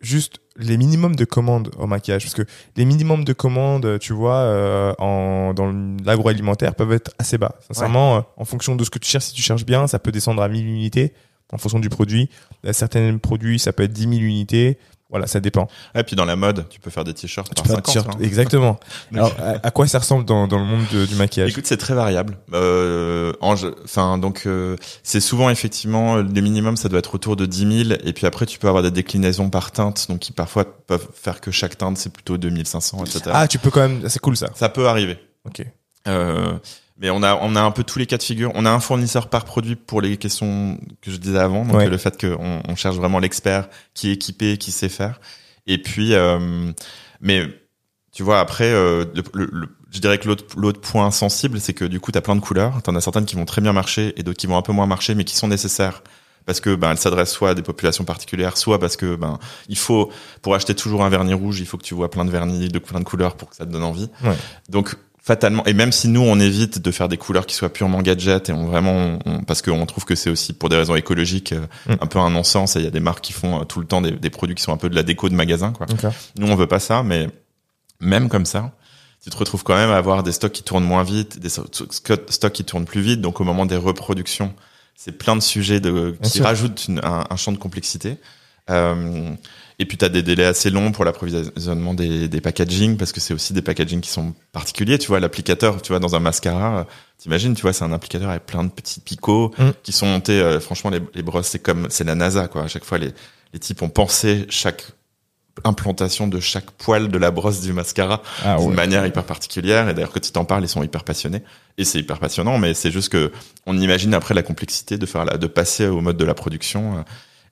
juste 0.00 0.40
les 0.56 0.76
minimums 0.76 1.16
de 1.16 1.24
commandes 1.24 1.70
au 1.78 1.86
maquillage 1.86 2.24
parce 2.24 2.34
que 2.34 2.44
les 2.76 2.84
minimums 2.84 3.24
de 3.24 3.32
commandes 3.32 3.98
tu 3.98 4.12
vois 4.12 4.36
euh, 4.36 4.92
en 4.98 5.54
dans 5.54 5.72
l'agroalimentaire 6.04 6.74
peuvent 6.74 6.92
être 6.92 7.12
assez 7.18 7.38
bas. 7.38 7.56
Sincèrement 7.66 8.16
euh, 8.16 8.20
en 8.36 8.44
fonction 8.44 8.76
de 8.76 8.84
ce 8.84 8.90
que 8.90 8.98
tu 8.98 9.10
cherches 9.10 9.26
si 9.26 9.34
tu 9.34 9.42
cherches 9.42 9.64
bien 9.64 9.86
ça 9.86 9.98
peut 9.98 10.12
descendre 10.12 10.42
à 10.42 10.48
1000 10.48 10.66
unités. 10.66 11.12
En 11.52 11.58
fonction 11.58 11.78
du 11.78 11.88
produit 11.88 12.28
certains 12.72 13.16
produits 13.18 13.58
ça 13.58 13.72
peut 13.72 13.84
être 13.84 13.92
10 13.92 14.02
000 14.02 14.14
unités 14.14 14.78
voilà, 15.10 15.26
ça 15.26 15.40
dépend. 15.40 15.68
Et 15.94 16.02
puis 16.02 16.16
dans 16.16 16.26
la 16.26 16.36
mode, 16.36 16.66
tu 16.68 16.80
peux 16.80 16.90
faire 16.90 17.04
des 17.04 17.14
t-shirts 17.14 17.54
par 17.54 17.66
50. 17.66 17.96
Hein. 17.96 18.18
Exactement. 18.20 18.78
Alors, 19.14 19.34
à, 19.62 19.70
quoi 19.70 19.86
ça 19.86 19.98
ressemble 20.00 20.26
dans, 20.26 20.46
dans 20.46 20.58
le 20.58 20.64
monde 20.64 20.84
du 20.86 21.14
maquillage? 21.14 21.50
Écoute, 21.50 21.66
c'est 21.66 21.78
très 21.78 21.94
variable. 21.94 22.36
Euh, 22.52 23.32
enfin, 23.40 24.18
donc 24.18 24.42
euh, 24.44 24.76
c'est 25.02 25.20
souvent 25.20 25.48
effectivement 25.48 26.16
les 26.16 26.42
minimums, 26.42 26.76
ça 26.76 26.90
doit 26.90 26.98
être 26.98 27.14
autour 27.14 27.36
de 27.36 27.46
10 27.46 27.86
000. 27.88 28.00
Et 28.04 28.12
puis 28.12 28.26
après, 28.26 28.44
tu 28.44 28.58
peux 28.58 28.68
avoir 28.68 28.82
des 28.82 28.90
déclinaisons 28.90 29.48
par 29.48 29.72
teinte, 29.72 30.06
donc 30.10 30.18
qui 30.18 30.32
parfois 30.32 30.64
peuvent 30.64 31.08
faire 31.14 31.40
que 31.40 31.50
chaque 31.50 31.78
teinte 31.78 31.96
c'est 31.96 32.12
plutôt 32.12 32.36
2500, 32.36 33.04
etc. 33.04 33.22
Ah, 33.32 33.48
tu 33.48 33.58
peux 33.58 33.70
quand 33.70 33.80
même. 33.80 34.06
C'est 34.08 34.20
cool 34.20 34.36
ça. 34.36 34.50
Ça 34.54 34.68
peut 34.68 34.88
arriver. 34.88 35.18
Ok. 35.46 35.64
Euh, 36.06 36.58
mais 36.98 37.10
on 37.10 37.22
a 37.22 37.38
on 37.40 37.54
a 37.56 37.60
un 37.60 37.70
peu 37.70 37.84
tous 37.84 37.98
les 37.98 38.06
cas 38.06 38.16
de 38.16 38.22
figure. 38.22 38.50
On 38.54 38.66
a 38.66 38.70
un 38.70 38.80
fournisseur 38.80 39.28
par 39.28 39.44
produit 39.44 39.76
pour 39.76 40.00
les 40.00 40.16
questions 40.16 40.78
que 41.00 41.10
je 41.10 41.16
disais 41.16 41.38
avant, 41.38 41.64
donc 41.64 41.82
le 41.82 41.96
fait 41.96 42.20
qu'on 42.20 42.62
on 42.66 42.76
cherche 42.76 42.96
vraiment 42.96 43.18
l'expert 43.18 43.68
qui 43.94 44.10
est 44.10 44.12
équipé, 44.12 44.56
qui 44.56 44.72
sait 44.72 44.88
faire. 44.88 45.20
Et 45.66 45.78
puis, 45.78 46.14
euh, 46.14 46.72
mais 47.20 47.42
tu 48.12 48.22
vois 48.22 48.40
après, 48.40 48.72
euh, 48.72 49.04
le, 49.34 49.68
je 49.90 50.00
dirais 50.00 50.18
que 50.18 50.26
l'autre 50.26 50.44
l'autre 50.56 50.80
point 50.80 51.10
sensible, 51.10 51.60
c'est 51.60 51.74
que 51.74 51.84
du 51.84 52.00
coup, 52.00 52.10
tu 52.10 52.18
as 52.18 52.22
plein 52.22 52.36
de 52.36 52.40
couleurs. 52.40 52.82
T'en 52.82 52.96
as 52.96 53.00
certaines 53.00 53.26
qui 53.26 53.36
vont 53.36 53.44
très 53.44 53.60
bien 53.60 53.72
marcher 53.72 54.12
et 54.16 54.22
d'autres 54.22 54.38
qui 54.38 54.46
vont 54.46 54.56
un 54.56 54.62
peu 54.62 54.72
moins 54.72 54.86
marcher, 54.86 55.14
mais 55.14 55.24
qui 55.24 55.36
sont 55.36 55.48
nécessaires 55.48 56.02
parce 56.46 56.60
que 56.60 56.74
ben 56.74 56.92
elle 56.92 56.98
s'adresse 56.98 57.30
soit 57.30 57.50
à 57.50 57.54
des 57.54 57.62
populations 57.62 58.04
particulières, 58.04 58.56
soit 58.56 58.78
parce 58.78 58.96
que 58.96 59.16
ben 59.16 59.38
il 59.68 59.76
faut 59.76 60.10
pour 60.40 60.54
acheter 60.54 60.74
toujours 60.74 61.04
un 61.04 61.10
vernis 61.10 61.34
rouge, 61.34 61.60
il 61.60 61.66
faut 61.66 61.76
que 61.76 61.82
tu 61.82 61.94
vois 61.94 62.10
plein 62.10 62.24
de 62.24 62.30
vernis 62.30 62.68
de 62.68 62.78
plein 62.78 63.00
de 63.00 63.04
couleurs 63.04 63.36
pour 63.36 63.50
que 63.50 63.56
ça 63.56 63.66
te 63.66 63.70
donne 63.70 63.84
envie. 63.84 64.08
Ouais. 64.24 64.34
Donc 64.70 64.96
fatalement 65.28 65.62
et 65.66 65.74
même 65.74 65.92
si 65.92 66.08
nous 66.08 66.22
on 66.22 66.40
évite 66.40 66.80
de 66.80 66.90
faire 66.90 67.08
des 67.08 67.18
couleurs 67.18 67.44
qui 67.46 67.54
soient 67.54 67.72
purement 67.72 68.00
gadget 68.02 68.48
et 68.48 68.52
on 68.52 68.66
vraiment 68.66 69.18
on- 69.26 69.42
parce 69.44 69.60
qu'on 69.62 69.84
trouve 69.86 70.04
que 70.06 70.14
c'est 70.14 70.30
aussi 70.30 70.52
pour 70.54 70.68
des 70.70 70.76
raisons 70.76 70.96
écologiques 70.96 71.52
euh, 71.52 71.66
Mm. 71.86 71.92
un 72.00 72.06
peu 72.06 72.18
un 72.18 72.30
non-sens 72.30 72.76
et 72.76 72.80
il 72.80 72.84
y 72.84 72.88
a 72.88 72.90
des 72.90 73.00
marques 73.00 73.20
qui 73.22 73.32
font 73.34 73.60
euh, 73.60 73.64
tout 73.64 73.78
le 73.80 73.86
temps 73.86 74.00
des, 74.00 74.10
des 74.12 74.30
produits 74.30 74.54
qui 74.56 74.62
sont 74.62 74.72
un 74.72 74.78
peu 74.78 74.88
de 74.88 74.94
la 74.94 75.02
déco 75.02 75.28
de 75.28 75.34
magasin 75.34 75.72
quoi. 75.72 75.86
Nous, 76.38 76.46
on 76.50 76.54
veut 76.56 76.66
pas 76.66 76.80
ça, 76.80 77.02
mais 77.02 77.28
même 78.00 78.28
comme 78.28 78.46
ça, 78.46 78.72
tu 79.22 79.30
te 79.30 79.36
retrouves 79.36 79.64
quand 79.64 79.74
même 79.76 79.90
à 79.90 79.96
avoir 79.96 80.22
des 80.22 80.32
stocks 80.32 80.52
qui 80.52 80.62
tournent 80.62 80.84
moins 80.84 81.02
vite, 81.02 81.38
des 81.40 81.48
stocks 81.50 82.52
qui 82.52 82.64
tournent 82.64 82.84
plus 82.86 83.00
vite. 83.02 83.20
Donc, 83.20 83.40
au 83.40 83.44
moment 83.44 83.66
des 83.66 83.76
reproductions, 83.76 84.54
c'est 84.96 85.12
plein 85.12 85.36
de 85.36 85.42
sujets 85.42 85.80
de, 85.80 86.16
qui 86.22 86.30
sûr. 86.30 86.44
rajoutent 86.44 86.86
une- 86.88 87.00
un, 87.04 87.24
un 87.28 87.36
champ 87.36 87.52
de 87.52 87.58
complexité. 87.58 88.16
Euh, 88.70 89.30
et 89.78 89.86
puis, 89.86 89.96
tu 89.96 90.04
as 90.04 90.08
des 90.08 90.22
délais 90.22 90.44
assez 90.44 90.70
longs 90.70 90.90
pour 90.92 91.04
l'approvisionnement 91.04 91.94
des, 91.94 92.28
des 92.28 92.40
packaging, 92.40 92.96
parce 92.96 93.12
que 93.12 93.20
c'est 93.20 93.32
aussi 93.34 93.52
des 93.52 93.62
packaging 93.62 94.00
qui 94.00 94.10
sont 94.10 94.34
particuliers. 94.52 94.98
Tu 94.98 95.06
vois, 95.08 95.20
l'applicateur, 95.20 95.80
tu 95.82 95.92
vois, 95.92 96.00
dans 96.00 96.16
un 96.16 96.20
mascara, 96.20 96.78
euh, 96.80 96.84
t'imagines, 97.18 97.54
tu 97.54 97.62
vois, 97.62 97.72
c'est 97.72 97.84
un 97.84 97.92
applicateur 97.92 98.28
avec 98.30 98.44
plein 98.46 98.64
de 98.64 98.70
petits 98.70 99.00
picots 99.00 99.52
Mm. 99.58 99.70
qui 99.82 99.92
sont 99.92 100.06
montés. 100.06 100.40
euh, 100.40 100.58
franchement, 100.60 100.90
les, 100.90 101.00
les 101.14 101.22
brosses, 101.22 101.46
c'est 101.48 101.58
comme, 101.60 101.86
c'est 101.90 102.04
la 102.04 102.14
NASA, 102.16 102.48
quoi. 102.48 102.64
À 102.64 102.68
chaque 102.68 102.84
fois, 102.84 102.98
les, 102.98 103.12
les 103.52 103.58
types 103.60 103.80
ont 103.82 103.88
pensé 103.88 104.46
chaque 104.50 104.84
implantation 105.64 106.28
de 106.28 106.38
chaque 106.38 106.70
poil 106.72 107.08
de 107.08 107.18
la 107.18 107.30
brosse 107.32 107.60
du 107.62 107.72
mascara 107.72 108.22
Ah 108.44 108.56
d'une 108.58 108.68
ouais. 108.70 108.74
manière 108.76 109.04
hyper 109.06 109.24
particulière. 109.24 109.88
Et 109.88 109.94
d'ailleurs, 109.94 110.12
quand 110.12 110.26
ils 110.26 110.32
t'en 110.32 110.44
parlent, 110.44 110.62
ils 110.64 110.68
sont 110.68 110.82
hyper 110.84 111.02
passionnés. 111.02 111.42
Et 111.78 111.84
c'est 111.84 111.98
hyper 111.98 112.18
passionnant, 112.20 112.58
mais 112.58 112.74
c'est 112.74 112.92
juste 112.92 113.08
que 113.10 113.32
on 113.66 113.76
imagine 113.78 114.14
après 114.14 114.34
la 114.34 114.42
complexité 114.42 114.98
de 114.98 115.06
faire 115.06 115.24
la, 115.24 115.36
de 115.36 115.46
passer 115.48 115.86
au 115.88 116.00
mode 116.00 116.16
de 116.16 116.24
la 116.24 116.34
production. 116.34 117.04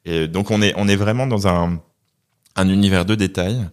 Et 0.05 0.29
donc, 0.29 0.53
on 0.53 0.63
est, 0.63 0.73
on 0.77 0.87
est 0.87 0.95
vraiment 0.97 1.27
dans 1.27 1.49
un, 1.49 1.81
un 2.57 2.69
univers 2.69 3.05
de 3.05 3.15
détails, 3.15 3.65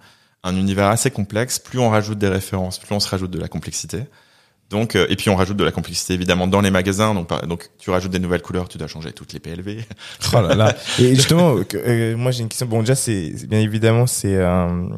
un 0.43 0.55
univers 0.55 0.87
assez 0.87 1.09
complexe. 1.11 1.59
Plus 1.59 1.79
on 1.79 1.89
rajoute 1.89 2.17
des 2.19 2.27
références, 2.27 2.79
plus 2.79 2.93
on 2.93 2.99
se 2.99 3.09
rajoute 3.09 3.31
de 3.31 3.39
la 3.39 3.47
complexité. 3.47 4.03
Donc, 4.69 4.95
euh, 4.95 5.05
et 5.09 5.15
puis 5.15 5.29
on 5.29 5.35
rajoute 5.35 5.57
de 5.57 5.63
la 5.63 5.71
complexité 5.71 6.13
évidemment 6.13 6.47
dans 6.47 6.61
les 6.61 6.71
magasins. 6.71 7.13
Donc, 7.13 7.29
donc 7.47 7.69
tu 7.77 7.91
rajoutes 7.91 8.11
des 8.11 8.19
nouvelles 8.19 8.41
couleurs, 8.41 8.67
tu 8.67 8.77
dois 8.77 8.87
changer 8.87 9.11
toutes 9.13 9.33
les 9.33 9.39
PLV. 9.39 9.83
Oh 10.33 10.41
là 10.41 10.55
là. 10.55 10.75
Et 10.99 11.13
justement, 11.15 11.55
euh, 11.75 12.17
moi 12.17 12.31
j'ai 12.31 12.41
une 12.41 12.49
question. 12.49 12.65
Bon, 12.65 12.79
déjà, 12.79 12.95
c'est 12.95 13.33
bien 13.47 13.59
évidemment 13.59 14.07
c'est 14.07 14.41
un 14.41 14.89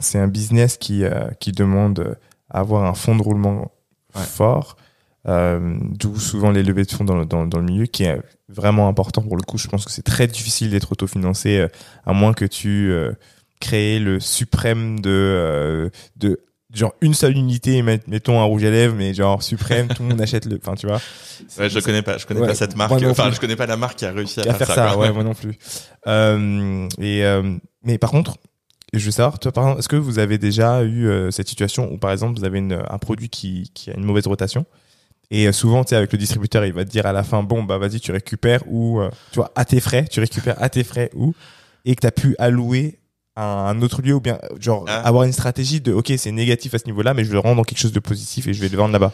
c'est 0.00 0.18
un 0.18 0.28
business 0.28 0.76
qui 0.76 1.04
euh, 1.04 1.28
qui 1.40 1.52
demande 1.52 2.18
à 2.50 2.60
avoir 2.60 2.84
un 2.84 2.94
fonds 2.94 3.16
de 3.16 3.22
roulement 3.22 3.70
Ouais. 4.16 4.22
fort, 4.22 4.76
euh, 5.26 5.76
d'où 5.80 6.18
souvent 6.18 6.50
les 6.50 6.62
levées 6.62 6.84
de 6.84 6.90
fonds 6.90 7.04
dans 7.04 7.16
le, 7.16 7.24
dans, 7.26 7.46
dans 7.46 7.58
le 7.58 7.64
milieu, 7.64 7.86
qui 7.86 8.04
est 8.04 8.20
vraiment 8.48 8.88
important 8.88 9.22
pour 9.22 9.36
le 9.36 9.42
coup. 9.42 9.58
Je 9.58 9.68
pense 9.68 9.84
que 9.84 9.90
c'est 9.90 10.02
très 10.02 10.26
difficile 10.26 10.70
d'être 10.70 10.92
autofinancé, 10.92 11.58
euh, 11.58 11.68
à 12.04 12.12
moins 12.12 12.32
que 12.34 12.44
tu 12.44 12.90
euh, 12.90 13.12
crées 13.60 13.98
le 13.98 14.20
suprême 14.20 15.00
de 15.00 15.10
euh, 15.10 15.90
de 16.16 16.40
genre 16.74 16.92
une 17.00 17.14
seule 17.14 17.36
unité, 17.36 17.82
met- 17.82 18.00
mettons 18.08 18.40
un 18.40 18.44
rouge 18.44 18.64
à 18.64 18.70
lèvres, 18.70 18.96
mais 18.96 19.14
genre 19.14 19.42
suprême, 19.42 19.86
tout 19.88 20.02
le 20.02 20.08
monde 20.08 20.20
achète 20.20 20.44
le. 20.46 20.58
Enfin, 20.60 20.74
tu 20.74 20.86
vois. 20.88 21.00
Ouais, 21.58 21.70
je 21.70 21.78
connais 21.78 22.02
pas, 22.02 22.18
je 22.18 22.26
connais 22.26 22.40
Ouais, 22.40 22.48
pas 22.48 22.54
cette 22.54 22.74
marque. 22.76 22.92
Enfin, 22.92 23.30
je 23.32 23.38
connais 23.40 23.54
pas 23.56 23.66
la 23.66 23.76
marque 23.76 23.98
qui 24.00 24.06
a 24.06 24.10
réussi 24.12 24.40
à, 24.40 24.50
à 24.50 24.54
faire 24.54 24.66
ça, 24.66 24.98
ouais, 24.98 25.12
moi 25.12 25.22
non 25.22 25.34
plus. 25.34 25.56
Euh, 26.08 26.88
et 26.98 27.24
euh, 27.24 27.56
mais 27.84 27.96
par 27.98 28.10
contre, 28.10 28.36
je 28.92 29.04
veux 29.04 29.10
savoir, 29.12 29.38
toi, 29.38 29.52
par 29.52 29.64
exemple, 29.64 29.78
est-ce 29.80 29.88
que 29.88 29.96
vous 29.96 30.18
avez 30.18 30.38
déjà 30.38 30.82
eu 30.82 31.06
euh, 31.06 31.30
cette 31.30 31.48
situation 31.48 31.92
où, 31.92 31.98
par 31.98 32.12
exemple, 32.12 32.38
vous 32.38 32.44
avez 32.44 32.58
une, 32.58 32.80
un 32.88 32.98
produit 32.98 33.28
qui, 33.28 33.70
qui 33.74 33.90
a 33.90 33.96
une 33.96 34.04
mauvaise 34.04 34.26
rotation? 34.26 34.66
Et 35.36 35.48
euh, 35.48 35.52
souvent, 35.52 35.82
tu 35.84 35.90
sais, 35.90 35.96
avec 35.96 36.12
le 36.12 36.18
distributeur, 36.18 36.64
il 36.64 36.72
va 36.72 36.84
te 36.84 36.90
dire 36.90 37.06
à 37.06 37.12
la 37.12 37.22
fin, 37.24 37.42
bon, 37.42 37.62
bah 37.64 37.78
vas-y, 37.78 37.98
tu 38.00 38.12
récupères 38.12 38.60
ou, 38.68 39.00
euh, 39.00 39.10
tu 39.32 39.36
vois, 39.40 39.50
à 39.56 39.64
tes 39.64 39.80
frais, 39.80 40.04
tu 40.10 40.20
récupères 40.20 40.62
à 40.62 40.68
tes 40.68 40.84
frais 40.84 41.10
ou, 41.14 41.34
et 41.84 41.94
que 41.96 42.00
tu 42.02 42.06
as 42.06 42.12
pu 42.12 42.36
allouer 42.38 42.98
à 43.36 43.68
un 43.68 43.82
autre 43.82 44.00
lieu 44.00 44.14
ou 44.14 44.20
bien, 44.20 44.38
genre, 44.60 44.84
Ah. 44.88 45.00
avoir 45.00 45.24
une 45.24 45.32
stratégie 45.32 45.80
de, 45.80 45.92
ok, 45.92 46.12
c'est 46.18 46.30
négatif 46.30 46.74
à 46.74 46.78
ce 46.78 46.84
niveau-là, 46.86 47.14
mais 47.14 47.24
je 47.24 47.32
le 47.32 47.40
rends 47.40 47.56
dans 47.56 47.64
quelque 47.64 47.78
chose 47.80 47.92
de 47.92 47.98
positif 48.00 48.46
et 48.46 48.54
je 48.54 48.60
vais 48.60 48.68
le 48.68 48.76
vendre 48.76 48.92
là-bas. 48.92 49.12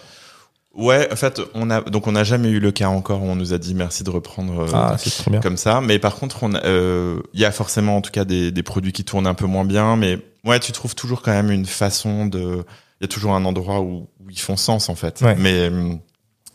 Ouais, 0.74 1.10
en 1.12 1.16
fait, 1.16 1.40
on 1.54 1.68
a 1.70 1.80
donc 1.80 2.06
on 2.06 2.12
n'a 2.12 2.22
jamais 2.22 2.48
eu 2.48 2.60
le 2.60 2.70
cas 2.70 2.86
encore 2.88 3.22
où 3.22 3.26
on 3.26 3.34
nous 3.34 3.52
a 3.52 3.58
dit 3.58 3.74
merci 3.74 4.04
de 4.04 4.10
reprendre 4.10 4.60
euh, 4.60 4.66
Ah, 4.72 4.96
comme 5.42 5.56
ça. 5.56 5.80
Mais 5.80 5.98
par 5.98 6.14
contre, 6.14 6.44
on 6.44 6.52
euh, 6.54 7.20
il 7.34 7.40
y 7.40 7.44
a 7.44 7.50
forcément 7.50 7.96
en 7.96 8.00
tout 8.02 8.12
cas 8.12 8.24
des, 8.24 8.52
des 8.52 8.62
produits 8.62 8.92
qui 8.92 9.02
tournent 9.04 9.26
un 9.26 9.34
peu 9.34 9.46
moins 9.46 9.64
bien. 9.64 9.96
Mais 9.96 10.18
ouais, 10.44 10.60
tu 10.60 10.70
trouves 10.70 10.94
toujours 10.94 11.22
quand 11.22 11.32
même 11.32 11.50
une 11.50 11.66
façon 11.66 12.26
de. 12.26 12.62
Il 13.00 13.04
y 13.04 13.06
a 13.06 13.08
toujours 13.08 13.34
un 13.34 13.44
endroit 13.46 13.80
où, 13.80 14.06
où 14.20 14.30
ils 14.30 14.38
font 14.38 14.56
sens 14.56 14.88
en 14.90 14.94
fait. 14.94 15.20
Ouais. 15.22 15.34
Mais 15.36 15.66
hum, 15.68 15.98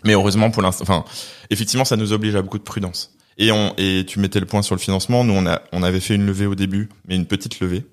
mais 0.06 0.14
heureusement 0.14 0.51
pour 0.51 0.62
l'instant, 0.62 0.84
enfin 0.84 1.03
effectivement, 1.49 1.86
ça 1.86 1.97
nous 1.97 2.14
oblige 2.14 2.36
à 2.36 2.41
beaucoup 2.41 2.58
de 2.60 2.64
prudence. 2.64 3.12
Et 3.38 3.51
on 3.51 3.74
et 3.78 4.06
tu 4.08 4.20
mettais 4.20 4.39
le 4.39 4.45
point 4.45 4.62
sur 4.62 4.76
le 4.76 4.80
financement. 4.80 5.24
Nous, 5.24 5.34
on 5.34 5.45
a 5.45 5.62
on 5.74 5.84
avait 5.84 5.99
fait 5.99 6.16
une 6.16 6.26
levée 6.26 6.45
au 6.45 6.56
début, 6.56 6.89
mais 7.08 7.16
une 7.16 7.26
petite 7.26 7.60
levée. 7.60 7.86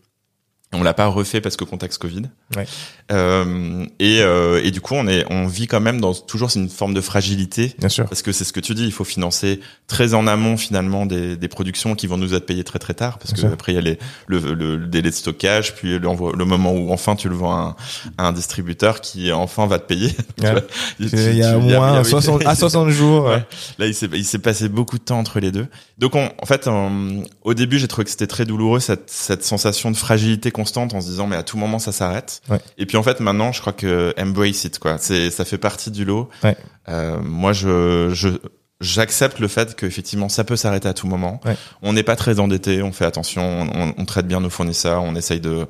On 0.75 0.83
l'a 0.83 0.95
pas 0.95 1.07
refait 1.07 1.41
parce 1.43 1.57
que 1.57 1.65
contexte 1.65 2.01
Covid. 2.01 2.23
Ouais. 2.57 2.67
Euh, 3.11 3.85
et, 3.99 4.21
euh, 4.23 4.61
et 4.65 4.71
du 4.71 4.81
coup, 4.81 4.95
on 4.95 5.07
est, 5.07 5.27
on 5.31 5.47
vit 5.47 5.67
quand 5.67 5.81
même 5.81 6.01
dans 6.01 6.15
toujours 6.15 6.51
c'est 6.51 6.61
une 6.61 6.71
forme 6.71 6.95
de 6.95 7.01
fragilité 7.03 7.75
Bien 7.79 7.89
sûr. 7.91 8.07
parce 8.07 8.23
que 8.23 8.33
c'est 8.33 8.45
ce 8.45 8.53
que 8.55 8.61
tu 8.61 8.75
dis. 8.75 8.85
Il 8.87 8.93
faut 8.93 9.05
financer 9.05 9.61
très 9.87 10.15
en 10.15 10.27
amont 10.27 10.57
finalement 10.57 11.05
des, 11.05 11.37
des 11.37 11.49
productions 11.49 11.95
qui 11.95 12.07
vont 12.07 12.17
nous 12.17 12.33
être 12.35 12.47
payées 12.47 12.65
très 12.65 12.79
très 12.79 12.95
tard 12.95 13.19
parce 13.19 13.33
Bien 13.35 13.43
que 13.43 13.49
sûr. 13.49 13.53
après 13.53 13.73
il 13.73 13.75
y 13.75 13.79
a 13.79 13.83
les, 13.83 13.99
le, 14.27 14.39
le, 14.55 14.77
le 14.77 14.87
délai 14.87 15.11
de 15.11 15.15
stockage, 15.15 15.75
puis 15.75 15.99
le 15.99 16.45
moment 16.45 16.73
où 16.73 16.91
enfin 16.91 17.17
tu 17.17 17.29
le 17.29 17.35
vends 17.35 17.53
à 17.55 17.77
un, 18.19 18.25
à 18.25 18.29
un 18.29 18.33
distributeur 18.33 19.01
qui 19.03 19.31
enfin 19.33 19.67
va 19.67 19.79
te 19.79 19.87
payer. 19.87 20.15
Ouais. 20.43 20.55
tu- 20.99 21.09
Il 21.17 21.37
y 21.37 21.43
a 21.45 21.57
au 21.57 21.61
moins 21.61 21.99
a- 21.99 22.05
60, 22.05 22.47
à 22.47 22.55
60 22.55 22.89
jours. 22.91 23.27
Ouais. 23.27 23.45
Là, 23.79 23.87
il 23.87 23.95
s'est 23.95 24.09
il 24.15 24.25
s'est 24.25 24.39
passé 24.39 24.69
beaucoup 24.69 24.99
de 24.99 25.03
temps 25.05 25.19
entre 25.19 25.39
les 25.39 25.53
deux. 25.53 25.67
Donc, 25.99 26.15
on, 26.17 26.31
en 26.41 26.47
fait, 26.47 26.69
au 27.45 27.55
début, 27.55 27.79
j'ai 27.79 27.87
trouvé 27.89 28.05
que 28.05 28.11
c'était 28.11 28.27
très 28.27 28.45
douloureux 28.45 28.81
cette, 28.81 29.09
cette 29.11 29.45
sensation 29.45 29.91
de 29.91 29.97
fragilité 29.97 30.51
constante 30.63 30.95
en 30.95 31.01
se 31.01 31.09
disant 31.09 31.27
mais 31.27 31.37
à 31.37 31.43
tout 31.43 31.59
moment 31.59 31.79
ça 31.79 31.93
s'arrête. 31.93 32.41
Ouais. 32.49 32.61
Et 32.79 32.87
puis 32.87 32.97
en 32.97 33.03
fait, 33.03 33.21
maintenant, 33.21 33.53
je 33.53 33.61
crois 33.61 33.73
que 33.73 34.15
embrace 34.19 34.65
it 34.65 34.79
quoi. 34.79 34.97
C'est 34.99 35.31
ça 35.31 35.45
fait 35.45 35.59
partie 35.59 35.91
du 35.91 36.05
lot. 36.05 36.29
Ouais. 36.45 36.57
Euh, 36.89 37.19
moi, 37.23 37.53
je 37.53 38.11
je 38.13 38.29
J'accepte 38.81 39.39
le 39.39 39.47
fait 39.47 39.77
qu'effectivement 39.77 40.29
ça 40.29 40.43
peut 40.43 40.57
s'arrêter 40.57 40.89
à 40.89 40.93
tout 40.93 41.07
moment. 41.07 41.41
Ouais. 41.45 41.57
On 41.83 41.93
n'est 41.93 42.03
pas 42.03 42.17
très 42.17 42.41
endetté, 42.41 42.83
on 42.83 42.91
fait 42.91 43.05
attention, 43.05 43.69
on, 43.73 43.95
on 43.97 44.05
traite 44.05 44.27
bien 44.27 44.41
nos 44.41 44.51
fournisseurs, 44.51 45.05
on 45.05 45.15
essaye 45.15 45.39
de, 45.39 45.69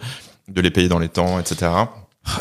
de 0.48 0.60
les 0.62 0.70
payer 0.70 0.88
dans 0.88 0.98
les 0.98 1.10
temps, 1.10 1.38
etc. 1.38 1.70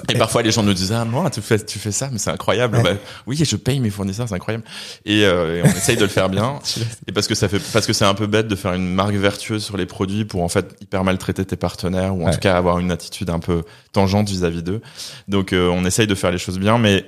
Et 0.10 0.16
parfois 0.16 0.44
les 0.44 0.52
gens 0.52 0.62
nous 0.62 0.74
disent 0.76 0.92
ah 0.92 1.06
moi 1.06 1.30
tu 1.32 1.42
fais 1.42 1.58
tu 1.58 1.80
fais 1.80 1.92
ça 1.92 2.10
mais 2.12 2.20
c'est 2.20 2.30
incroyable 2.30 2.78
Ouais. 2.78 2.84
Bah, 2.84 3.00
oui 3.26 3.36
je 3.44 3.56
paye 3.56 3.80
mes 3.80 3.90
fournisseurs 3.90 4.30
c'est 4.30 4.36
incroyable 4.36 4.64
et, 5.06 5.26
euh, 5.26 5.58
et 5.58 5.62
on 5.64 5.72
essaye 5.72 5.96
de 5.98 6.04
le 6.04 6.08
faire 6.08 6.30
bien 6.30 6.60
et 7.08 7.12
parce 7.12 7.28
que 7.28 7.34
ça 7.34 7.48
fait 7.50 7.60
parce 7.74 7.88
que 7.88 7.94
c'est 7.94 8.06
un 8.06 8.14
peu 8.14 8.28
bête 8.28 8.48
de 8.48 8.56
faire 8.56 8.74
une 8.74 8.94
marque 8.94 9.16
vertueuse 9.16 9.64
sur 9.64 9.78
les 9.78 9.88
produits 9.88 10.24
pour 10.24 10.44
en 10.44 10.50
fait 10.50 10.76
hyper 10.82 11.04
maltraiter 11.04 11.44
tes 11.46 11.56
partenaires 11.56 12.16
ou 12.16 12.22
en 12.24 12.26
Ouais. 12.28 12.32
tout 12.34 12.40
cas 12.40 12.56
avoir 12.56 12.78
une 12.78 12.92
attitude 12.92 13.32
un 13.32 13.40
peu 13.40 13.64
tangente 13.92 14.30
vis-à-vis 14.30 14.62
d'eux 14.62 14.82
donc 15.28 15.52
euh, 15.52 15.68
on 15.70 15.84
essaye 15.84 16.06
de 16.08 16.16
faire 16.16 16.30
les 16.32 16.38
choses 16.38 16.60
bien 16.60 16.78
mais 16.78 17.04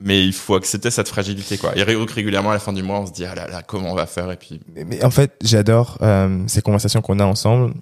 mais 0.00 0.26
il 0.26 0.32
faut 0.32 0.56
accepter 0.56 0.90
cette 0.90 1.08
fragilité 1.08 1.56
quoi 1.58 1.76
et 1.78 1.82
ré- 1.84 1.94
régulièrement 1.96 2.50
à 2.50 2.54
la 2.54 2.58
fin 2.60 2.72
du 2.72 2.82
mois 2.82 2.98
on 3.00 3.06
se 3.06 3.12
dit 3.12 3.24
ah 3.24 3.36
là 3.36 3.46
là 3.46 3.62
comment 3.62 3.92
on 3.92 3.94
va 3.94 4.06
faire? 4.06 4.30
Et 4.32 4.36
puis 4.36 4.60
Mais, 4.74 4.84
mais 4.84 5.04
en 5.04 5.10
fait, 5.10 5.32
j'adore 5.42 5.96
euh, 6.02 6.42
ces 6.48 6.60
conversations 6.60 7.00
qu'on 7.02 7.18
a 7.20 7.24
ensemble 7.24 7.72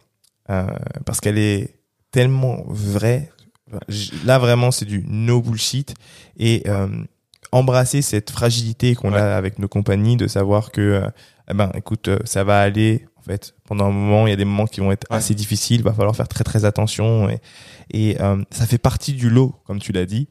euh, 0.50 0.66
parce 1.06 1.20
qu'elle 1.20 1.38
est 1.38 1.76
tellement 2.12 2.62
vraie. 2.68 3.30
Là, 4.24 4.38
vraiment, 4.38 4.70
c'est 4.70 4.84
du 4.84 5.04
no 5.08 5.40
bullshit 5.40 5.94
et 6.38 6.62
euh, 6.66 6.88
embrasser 7.52 8.02
cette 8.02 8.30
fragilité 8.30 8.94
qu'on 8.94 9.12
Ouais. 9.12 9.18
a 9.20 9.36
avec 9.36 9.58
nos 9.58 9.68
compagnies, 9.68 10.16
de 10.16 10.26
savoir 10.26 10.70
que, 10.70 10.80
euh, 10.80 11.08
eh 11.50 11.54
ben, 11.54 11.70
écoute, 11.74 12.08
euh, 12.08 12.18
ça 12.24 12.44
va 12.44 12.60
aller. 12.60 13.06
En 13.16 13.22
fait, 13.22 13.54
pendant 13.66 13.86
un 13.86 13.90
moment, 13.90 14.26
il 14.26 14.30
y 14.30 14.32
a 14.34 14.36
des 14.36 14.44
moments 14.44 14.66
qui 14.66 14.80
vont 14.80 14.92
être 14.92 15.06
Ouais. 15.10 15.16
assez 15.16 15.34
difficiles. 15.34 15.80
Il 15.80 15.82
va 15.84 15.94
falloir 15.94 16.14
faire 16.14 16.28
très 16.28 16.44
très 16.44 16.66
attention 16.66 17.30
et, 17.30 17.40
et 17.90 18.20
euh, 18.20 18.42
ça 18.50 18.66
fait 18.66 18.76
partie 18.78 19.14
du 19.14 19.30
lot, 19.30 19.54
comme 19.64 19.78
tu 19.80 19.92
l'as 19.92 20.04
dit. 20.06 20.28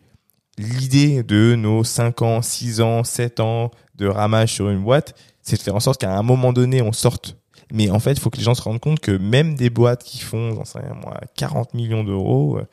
L'idée 0.59 1.23
de 1.23 1.55
nos 1.55 1.83
5 1.83 2.21
ans, 2.21 2.43
6 2.43 2.81
ans, 2.81 3.03
7 3.03 3.39
ans 3.39 3.71
de 3.95 4.05
ramage 4.07 4.53
sur 4.53 4.69
une 4.69 4.83
boîte, 4.83 5.15
c'est 5.41 5.57
de 5.57 5.61
faire 5.63 5.73
en 5.75 5.79
sorte 5.79 5.99
qu'à 6.01 6.15
un 6.15 6.21
moment 6.21 6.53
donné, 6.53 6.83
on 6.83 6.91
sorte. 6.91 7.37
Mais 7.71 7.89
en 7.89 7.99
fait, 7.99 8.11
il 8.11 8.19
faut 8.19 8.29
que 8.29 8.37
les 8.37 8.43
gens 8.43 8.53
se 8.53 8.61
rendent 8.61 8.79
compte 8.79 8.99
que 8.99 9.11
même 9.17 9.55
des 9.55 9.71
boîtes 9.71 10.03
qui 10.03 10.19
font, 10.19 10.53
j'en 10.53 10.63
sais 10.65 10.77
rien, 10.79 10.93
moi, 10.93 11.19
40 11.35 11.73
millions 11.73 12.03
d'euros, 12.03 12.59
euh, 12.59 12.67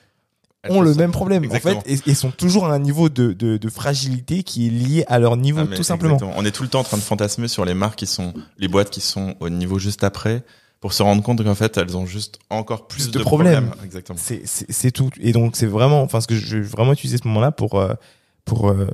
ont 0.69 0.81
le 0.83 0.95
même 0.95 1.11
problème, 1.13 1.45
Exactement. 1.45 1.79
en 1.79 1.81
fait, 1.83 1.91
et, 2.07 2.11
et 2.11 2.15
sont 2.15 2.31
toujours 2.31 2.67
à 2.67 2.75
un 2.75 2.79
niveau 2.79 3.09
de, 3.09 3.33
de, 3.33 3.57
de 3.57 3.69
fragilité 3.71 4.43
qui 4.43 4.67
est 4.67 4.71
lié 4.71 5.05
à 5.09 5.19
leur 5.19 5.37
niveau, 5.37 5.61
Ah, 5.71 5.75
tout 5.77 5.83
simplement. 5.83 6.15
exactement. 6.17 6.39
On 6.41 6.45
est 6.45 6.51
tout 6.51 6.63
le 6.63 6.69
temps 6.69 6.81
en 6.81 6.85
train 6.85 6.99
de 6.99 7.03
fantasmer 7.03 7.49
sur 7.49 7.65
les 7.65 7.75
marques 7.75 7.99
qui 7.99 8.07
sont, 8.07 8.35
les 8.59 8.69
boîtes 8.69 8.91
qui 8.91 9.01
sont 9.01 9.35
au 9.41 9.49
niveau 9.49 9.79
juste 9.79 10.05
après, 10.05 10.43
pour 10.81 10.93
se 10.93 11.03
rendre 11.03 11.23
compte 11.23 11.43
qu'en 11.45 11.55
fait, 11.55 11.77
elles 11.79 11.97
ont 11.97 12.07
juste 12.07 12.39
encore 12.51 12.89
plus, 12.89 13.05
Plus 13.05 13.11
de 13.13 13.19
de, 13.19 13.23
problèmes. 13.25 13.67
problèmes. 13.69 13.85
Exactement. 13.85 14.19
C'est, 14.21 14.43
c'est, 14.45 14.67
c'est 14.71 14.91
tout. 14.91 15.11
Et 15.21 15.33
donc, 15.33 15.57
c'est 15.57 15.67
vraiment, 15.67 16.03
enfin, 16.03 16.21
ce 16.21 16.27
que 16.27 16.35
je 16.35 16.57
vais 16.59 16.63
vraiment 16.63 16.93
utiliser 16.93 17.19
ce 17.19 17.27
moment-là 17.29 17.53
pour, 17.53 17.79
euh, 17.81 17.95
pour 18.45 18.69
euh, 18.71 18.87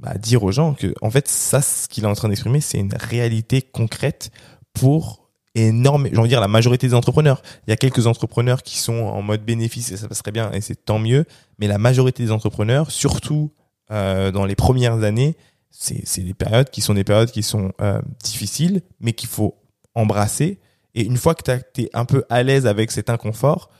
bah, 0.00 0.14
dire 0.18 0.42
aux 0.44 0.52
gens 0.52 0.74
que, 0.74 0.94
en 1.02 1.10
fait, 1.10 1.28
ça, 1.28 1.60
ce 1.62 1.88
qu'il 1.88 2.04
est 2.04 2.06
en 2.06 2.14
train 2.14 2.28
d'exprimer, 2.28 2.60
c'est 2.60 2.78
une 2.78 2.94
réalité 2.94 3.60
concrète 3.62 4.30
pour 4.72 5.23
énorme, 5.54 6.08
j'ai 6.10 6.16
envie 6.16 6.28
de 6.28 6.28
dire 6.28 6.40
la 6.40 6.48
majorité 6.48 6.88
des 6.88 6.94
entrepreneurs. 6.94 7.42
Il 7.66 7.70
y 7.70 7.72
a 7.72 7.76
quelques 7.76 8.06
entrepreneurs 8.06 8.62
qui 8.62 8.78
sont 8.78 8.94
en 8.94 9.22
mode 9.22 9.44
bénéfice 9.44 9.92
et 9.92 9.96
ça 9.96 10.08
passerait 10.08 10.32
bien 10.32 10.50
et 10.52 10.60
c'est 10.60 10.84
tant 10.84 10.98
mieux. 10.98 11.24
Mais 11.58 11.66
la 11.66 11.78
majorité 11.78 12.22
des 12.24 12.32
entrepreneurs, 12.32 12.90
surtout 12.90 13.52
euh, 13.90 14.30
dans 14.32 14.44
les 14.44 14.56
premières 14.56 15.02
années, 15.02 15.36
c'est, 15.70 16.22
des 16.22 16.34
périodes 16.34 16.70
qui 16.70 16.80
sont 16.80 16.94
des 16.94 17.04
périodes 17.04 17.30
qui 17.30 17.42
sont 17.42 17.72
euh, 17.80 18.00
difficiles, 18.22 18.82
mais 19.00 19.12
qu'il 19.12 19.28
faut 19.28 19.56
embrasser. 19.94 20.58
Et 20.94 21.04
une 21.04 21.16
fois 21.16 21.34
que 21.34 21.42
tu 21.74 21.82
es 21.82 21.90
un 21.94 22.04
peu 22.04 22.24
à 22.30 22.42
l'aise 22.42 22.66
avec 22.66 22.90
cet 22.92 23.10
inconfort, 23.10 23.70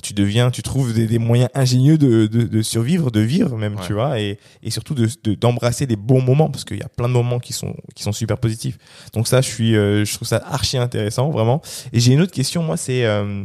tu 0.00 0.14
deviens, 0.14 0.50
tu 0.50 0.62
trouves 0.62 0.92
des, 0.94 1.06
des 1.06 1.18
moyens 1.18 1.48
ingénieux 1.54 1.98
de, 1.98 2.26
de, 2.26 2.42
de, 2.44 2.62
survivre, 2.62 3.10
de 3.10 3.20
vivre 3.20 3.56
même, 3.56 3.76
Ouais. 3.76 3.86
tu 3.86 3.92
vois, 3.92 4.18
et, 4.20 4.38
et 4.62 4.70
surtout 4.70 4.94
de 4.94 5.08
de- 5.24 5.34
d'embrasser 5.34 5.86
les 5.86 5.96
bons 5.96 6.22
moments 6.22 6.50
parce 6.50 6.64
qu'il 6.64 6.78
y 6.78 6.82
a 6.82 6.88
plein 6.88 7.08
de 7.08 7.12
moments 7.14 7.38
qui 7.38 7.52
sont 7.52 7.74
qui 7.94 8.02
sont 8.02 8.12
super 8.12 8.38
positifs. 8.38 8.78
Donc 9.12 9.28
ça, 9.28 9.40
je 9.40 9.48
suis, 9.48 9.76
euh, 9.76 10.04
je 10.04 10.14
trouve 10.14 10.26
ça 10.28 10.42
archi 10.46 10.76
intéressant 10.78 11.30
vraiment. 11.30 11.60
Et 11.92 12.00
j'ai 12.00 12.12
une 12.12 12.20
autre 12.20 12.32
question, 12.32 12.62
moi, 12.62 12.76
c'est 12.76 13.04
euh, 13.04 13.44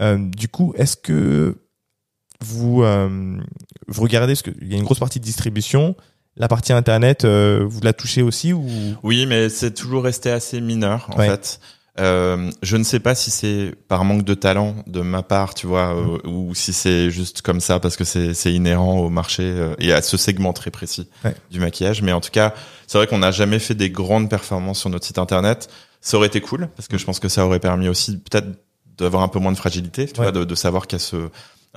euh, 0.00 0.18
du 0.18 0.48
coup, 0.48 0.72
est-ce 0.76 0.96
que 0.96 1.56
vous 2.40 2.82
euh, 2.82 3.38
vous 3.88 4.02
regardez 4.02 4.34
parce 4.34 4.42
qu'il 4.42 4.68
y 4.70 4.74
a 4.74 4.76
une 4.76 4.84
grosse 4.84 4.98
partie 4.98 5.20
de 5.20 5.24
distribution, 5.24 5.96
la 6.36 6.48
partie 6.48 6.72
internet, 6.74 7.24
euh, 7.24 7.64
vous 7.66 7.80
la 7.80 7.92
touchez 7.94 8.20
aussi 8.22 8.52
ou? 8.52 8.66
Oui, 9.02 9.24
mais 9.26 9.48
c'est 9.48 9.72
toujours 9.72 10.04
resté 10.04 10.30
assez 10.30 10.60
mineur 10.60 11.08
en 11.12 11.18
Ouais. 11.18 11.28
fait. 11.28 11.60
Euh, 11.98 12.50
je 12.62 12.76
ne 12.76 12.84
sais 12.84 13.00
pas 13.00 13.14
si 13.14 13.30
c'est 13.30 13.74
par 13.88 14.04
manque 14.04 14.22
de 14.24 14.34
talent 14.34 14.76
de 14.86 15.00
ma 15.00 15.22
part, 15.22 15.54
tu 15.54 15.66
vois, 15.66 15.94
Mm. 15.94 16.18
euh, 16.24 16.28
ou 16.28 16.54
si 16.54 16.72
c'est 16.74 17.10
juste 17.10 17.40
comme 17.42 17.60
ça 17.60 17.80
parce 17.80 17.96
que 17.96 18.04
c'est 18.04 18.52
inhérent 18.52 18.98
au 18.98 19.08
marché 19.08 19.42
euh, 19.44 19.74
et 19.78 19.92
à 19.92 20.02
ce 20.02 20.16
segment 20.18 20.52
très 20.52 20.70
précis 20.70 21.08
Ouais. 21.24 21.34
du 21.50 21.58
maquillage. 21.58 22.02
Mais 22.02 22.12
en 22.12 22.20
tout 22.20 22.30
cas, 22.30 22.52
c'est 22.86 22.98
vrai 22.98 23.06
qu'on 23.06 23.18
n'a 23.18 23.30
jamais 23.30 23.58
fait 23.58 23.74
des 23.74 23.88
grandes 23.90 24.28
performances 24.28 24.80
sur 24.80 24.90
notre 24.90 25.06
site 25.06 25.18
internet. 25.18 25.68
Ça 26.02 26.18
aurait 26.18 26.26
été 26.26 26.40
cool 26.42 26.68
parce 26.76 26.86
que 26.86 26.98
je 26.98 27.04
pense 27.06 27.18
que 27.18 27.28
ça 27.28 27.46
aurait 27.46 27.60
permis 27.60 27.88
aussi 27.88 28.18
peut-être 28.18 28.46
d'avoir 28.98 29.22
un 29.22 29.28
peu 29.28 29.38
moins 29.38 29.52
de 29.52 29.56
fragilité, 29.56 30.06
tu 30.06 30.20
Ouais. 30.20 30.26
vois, 30.26 30.32
de, 30.32 30.44
de 30.44 30.54
savoir 30.54 30.86
qu'il 30.86 30.98
y 30.98 31.02
a 31.02 31.04
ce 31.04 31.16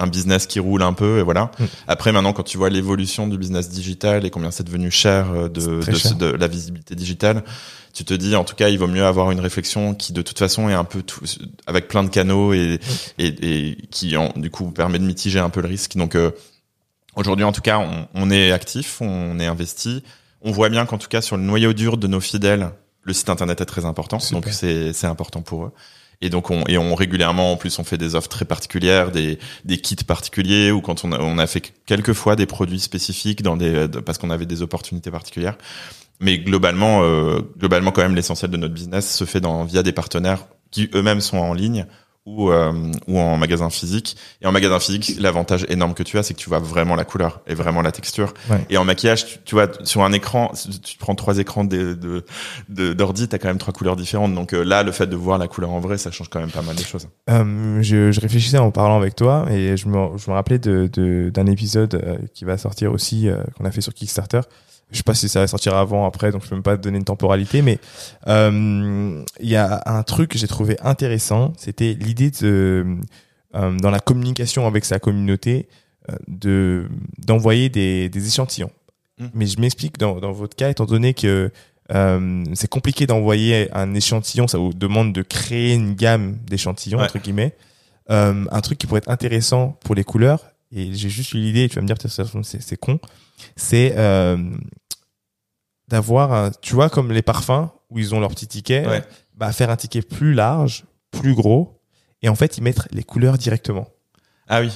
un 0.02 0.08
business 0.08 0.48
qui 0.48 0.62
roule 0.62 0.82
un 0.82 0.94
peu 0.94 1.20
et 1.20 1.24
voilà. 1.24 1.52
Mm. 1.60 1.64
Après 1.90 2.12
maintenant 2.14 2.32
quand 2.32 2.44
tu 2.44 2.58
vois 2.58 2.70
l'évolution 2.70 3.28
du 3.28 3.38
business 3.38 3.70
digital 3.70 4.26
et 4.26 4.30
combien 4.30 4.50
c'est 4.50 4.64
devenu 4.64 4.92
cher 4.92 5.50
de, 5.50 5.82
cher. 5.94 6.16
de 6.16 6.28
la 6.28 6.48
visibilité 6.48 6.96
digitale, 6.96 7.44
tu 8.00 8.06
te 8.06 8.14
dis 8.14 8.38
en 8.38 8.45
tout 8.45 8.56
cas 8.56 8.70
il 8.70 8.80
vaut 8.80 8.88
mieux 8.88 9.04
avoir 9.04 9.30
une 9.30 9.41
réflexion 9.41 9.93
qui 9.93 10.14
de 10.14 10.22
toute 10.22 10.39
façon 10.39 10.70
est 10.70 10.74
un 10.74 10.86
peu 10.86 11.04
tout, 11.04 11.20
avec 11.68 11.89
plein 11.89 12.02
de 12.02 12.08
canaux 12.08 12.54
et, 12.54 12.80
et, 13.18 13.28
et 13.28 13.76
qui 13.91 14.16
en, 14.16 14.32
du 14.38 14.50
coup 14.50 14.72
permet 14.72 15.00
de 15.00 15.04
mitiger 15.04 15.39
un 15.39 15.50
peu 15.50 15.60
le 15.60 15.68
risque. 15.68 15.97
Donc 15.97 16.16
euh, 16.16 16.32
aujourd'hui 17.18 17.43
en 17.43 17.52
tout 17.52 17.60
cas 17.60 17.78
on, 17.78 18.08
on 18.14 18.32
est 18.32 18.54
actif, 18.54 19.02
on 19.02 19.38
est 19.38 19.47
investi, 19.47 20.02
on 20.41 20.52
voit 20.54 20.70
bien 20.70 20.86
qu'en 20.86 20.97
tout 20.97 21.10
cas 21.10 21.20
sur 21.20 21.36
le 21.36 21.43
noyau 21.43 21.74
dur 21.74 21.97
de 21.97 22.08
nos 22.08 22.22
fidèles, 22.22 22.70
le 23.04 23.12
site 23.12 23.30
internet 23.30 23.60
est 23.60 23.66
très 23.66 23.84
important, 23.84 24.20
Super. 24.20 24.39
donc 24.39 24.54
c'est 24.54 24.93
c'est 24.93 25.08
important 25.08 25.41
pour 25.41 25.66
eux. 25.66 25.72
Et 26.22 26.30
donc 26.30 26.52
on 26.52 26.64
et 26.68 26.78
on 26.78 26.95
régulièrement 26.95 27.52
en 27.52 27.58
plus 27.58 27.80
on 27.80 27.84
fait 27.84 27.97
des 27.97 28.16
offres 28.16 28.30
très 28.30 28.45
particulières, 28.45 29.12
des 29.12 29.39
des 29.66 29.78
kits 29.78 29.95
particuliers 30.08 30.72
ou 30.72 30.80
quand 30.80 31.04
on 31.04 31.12
a, 31.12 31.20
on 31.20 31.38
a 31.38 31.47
fait 31.47 31.74
quelques 31.86 32.14
fois 32.14 32.38
des 32.38 32.45
produits 32.45 32.80
spécifiques 32.80 33.41
dans 33.41 33.58
des 33.58 33.88
parce 34.06 34.18
qu'on 34.18 34.30
avait 34.30 34.45
des 34.45 34.62
opportunités 34.62 35.12
particulières. 35.12 35.58
Mais 36.20 36.38
globalement 36.40 37.02
euh, 37.04 37.40
globalement 37.58 37.92
quand 37.92 38.02
même 38.02 38.16
l'essentiel 38.16 38.52
de 38.52 38.58
notre 38.58 38.74
business 38.74 39.16
se 39.16 39.24
fait 39.26 39.40
dans 39.42 39.64
via 39.64 39.84
des 39.84 39.94
partenaires 39.94 40.48
qui 40.72 40.90
eux-mêmes 40.94 41.22
sont 41.22 41.38
en 41.38 41.54
ligne 41.54 41.86
ou 42.26 42.52
euh, 42.52 42.74
ou 43.08 43.18
en 43.18 43.38
magasin 43.38 43.70
physique. 43.72 44.18
Et 44.42 44.46
en 44.46 44.52
magasin 44.52 44.80
physique, 44.80 45.14
l'avantage 45.18 45.66
énorme 45.70 45.94
que 45.96 46.04
tu 46.04 46.18
as, 46.20 46.24
c'est 46.24 46.34
que 46.36 46.40
tu 46.40 46.50
vois 46.50 46.60
vraiment 46.60 46.96
la 46.96 47.06
couleur 47.06 47.40
et 47.48 47.56
vraiment 47.56 47.82
la 47.82 47.92
texture. 47.94 48.34
Ouais. 48.52 48.58
Et 48.70 48.78
en 48.78 48.84
maquillage, 48.84 49.26
tu, 49.26 49.38
tu 49.46 49.56
vois 49.56 49.68
sur 49.84 50.04
un 50.04 50.12
écran, 50.12 50.52
tu 50.84 50.98
prends 50.98 51.16
trois 51.16 51.38
écrans 51.40 51.64
de 51.64 51.94
de- 51.94 52.26
de- 52.68 52.94
d'ordi, 52.94 53.28
t'as 53.30 53.40
quand 53.40 53.48
même 53.48 53.58
trois 53.58 53.74
couleurs 53.74 53.96
différentes. 53.96 54.36
Donc 54.36 54.54
euh, 54.54 54.62
là, 54.64 54.84
le 54.84 54.92
fait 54.92 55.08
de 55.08 55.16
voir 55.16 55.38
la 55.40 55.48
couleur 55.48 55.72
en 55.72 55.80
vrai, 55.80 55.98
ça 55.98 56.12
change 56.12 56.28
quand 56.30 56.42
même 56.42 56.52
pas 56.52 56.62
mal 56.62 56.76
de 56.76 56.84
choses. 56.84 57.08
Euh, 57.32 57.82
je, 57.82 58.12
je 58.12 58.20
réfléchissais 58.20 58.60
en 58.60 58.70
parlant 58.70 58.98
avec 58.98 59.16
toi 59.16 59.46
et 59.50 59.76
je 59.78 59.88
me, 59.88 60.18
je 60.18 60.30
me 60.30 60.36
rappelais 60.36 60.60
de, 60.60 60.88
de- 60.92 61.32
d'un 61.34 61.46
épisode 61.48 61.96
euh, 61.96 62.18
qui 62.36 62.44
va 62.46 62.58
sortir 62.58 62.92
aussi, 62.92 63.28
qu'on 63.58 63.64
a 63.66 63.72
fait 63.72 63.82
sur 63.82 63.94
Kickstarter. 63.94 64.42
Je 64.92 64.98
sais 64.98 65.04
pas 65.04 65.14
si 65.14 65.30
ça 65.30 65.42
va 65.42 65.48
sortir 65.48 65.76
avant, 65.76 66.06
après, 66.06 66.32
donc 66.32 66.44
je 66.44 66.50
peux 66.50 66.56
même 66.56 66.64
pas 66.64 66.76
te 66.78 66.82
donner 66.82 66.98
une 66.98 67.04
temporalité, 67.04 67.62
mais 67.62 67.78
euh, 68.28 69.24
il 69.40 69.50
y 69.50 69.56
a 69.56 69.84
un 69.86 70.04
truc 70.04 70.32
que 70.32 70.38
j'ai 70.40 70.48
trouvé 70.48 70.78
intéressant, 70.82 71.54
c'était 71.58 71.94
l'idée 71.94 72.32
de, 72.32 72.98
euh, 73.56 73.78
dans 73.78 73.92
la 73.92 74.00
communication 74.00 74.66
avec 74.66 74.86
sa 74.86 74.98
communauté, 75.00 75.68
euh, 76.10 76.16
de 76.28 76.88
d'envoyer 77.20 77.70
des, 77.70 78.10
des 78.10 78.28
échantillons. 78.28 78.72
Mm. 79.20 79.26
Mais 79.36 79.46
je 79.46 79.60
m'explique 79.60 79.98
dans, 80.00 80.20
dans 80.20 80.32
votre 80.32 80.56
cas, 80.56 80.70
étant 80.70 80.86
donné 80.86 81.14
que 81.14 81.52
euh, 81.92 82.44
c'est 82.54 82.68
compliqué 82.70 83.06
d'envoyer 83.08 83.70
un 83.74 83.94
échantillon, 83.94 84.48
ça 84.48 84.58
vous 84.58 84.74
demande 84.74 85.14
de 85.14 85.22
créer 85.22 85.74
une 85.74 85.94
gamme 85.96 86.38
d'échantillons 86.48 86.98
Ouais. 87.00 87.06
entre 87.06 87.20
guillemets. 87.20 87.56
Euh, 88.10 88.46
un 88.50 88.62
truc 88.62 88.80
qui 88.80 88.88
pourrait 88.88 89.00
être 89.00 89.10
intéressant 89.12 89.78
pour 89.84 89.94
les 89.94 90.04
couleurs, 90.04 90.46
et 90.72 90.94
j'ai 90.94 91.10
juste 91.10 91.34
eu 91.34 91.38
l'idée, 91.38 91.70
tu 91.70 91.76
vas 91.76 91.82
me 91.82 91.88
dire 91.88 91.98
c'est 92.00 92.78
con, 92.78 93.00
c'est 93.56 93.94
euh, 93.98 94.38
d'avoir, 95.88 96.32
un- 96.34 96.52
tu 96.62 96.76
vois, 96.76 96.90
comme 96.90 97.12
les 97.12 97.22
parfums 97.22 97.70
où 97.90 98.00
ils 98.00 98.14
ont 98.14 98.20
leur 98.20 98.30
petit 98.30 98.48
ticket, 98.48 98.86
Ouais. 98.88 99.04
bah 99.36 99.52
faire 99.52 99.70
un 99.70 99.76
ticket 99.76 100.02
plus 100.02 100.34
large, 100.34 100.86
plus 101.12 101.34
gros, 101.34 101.82
et 102.22 102.30
en 102.30 102.36
fait 102.36 102.58
ils 102.58 102.62
mettent 102.64 102.88
les 102.92 103.04
couleurs 103.04 103.38
directement. 103.38 103.88
Ah 104.48 104.62
oui. 104.62 104.72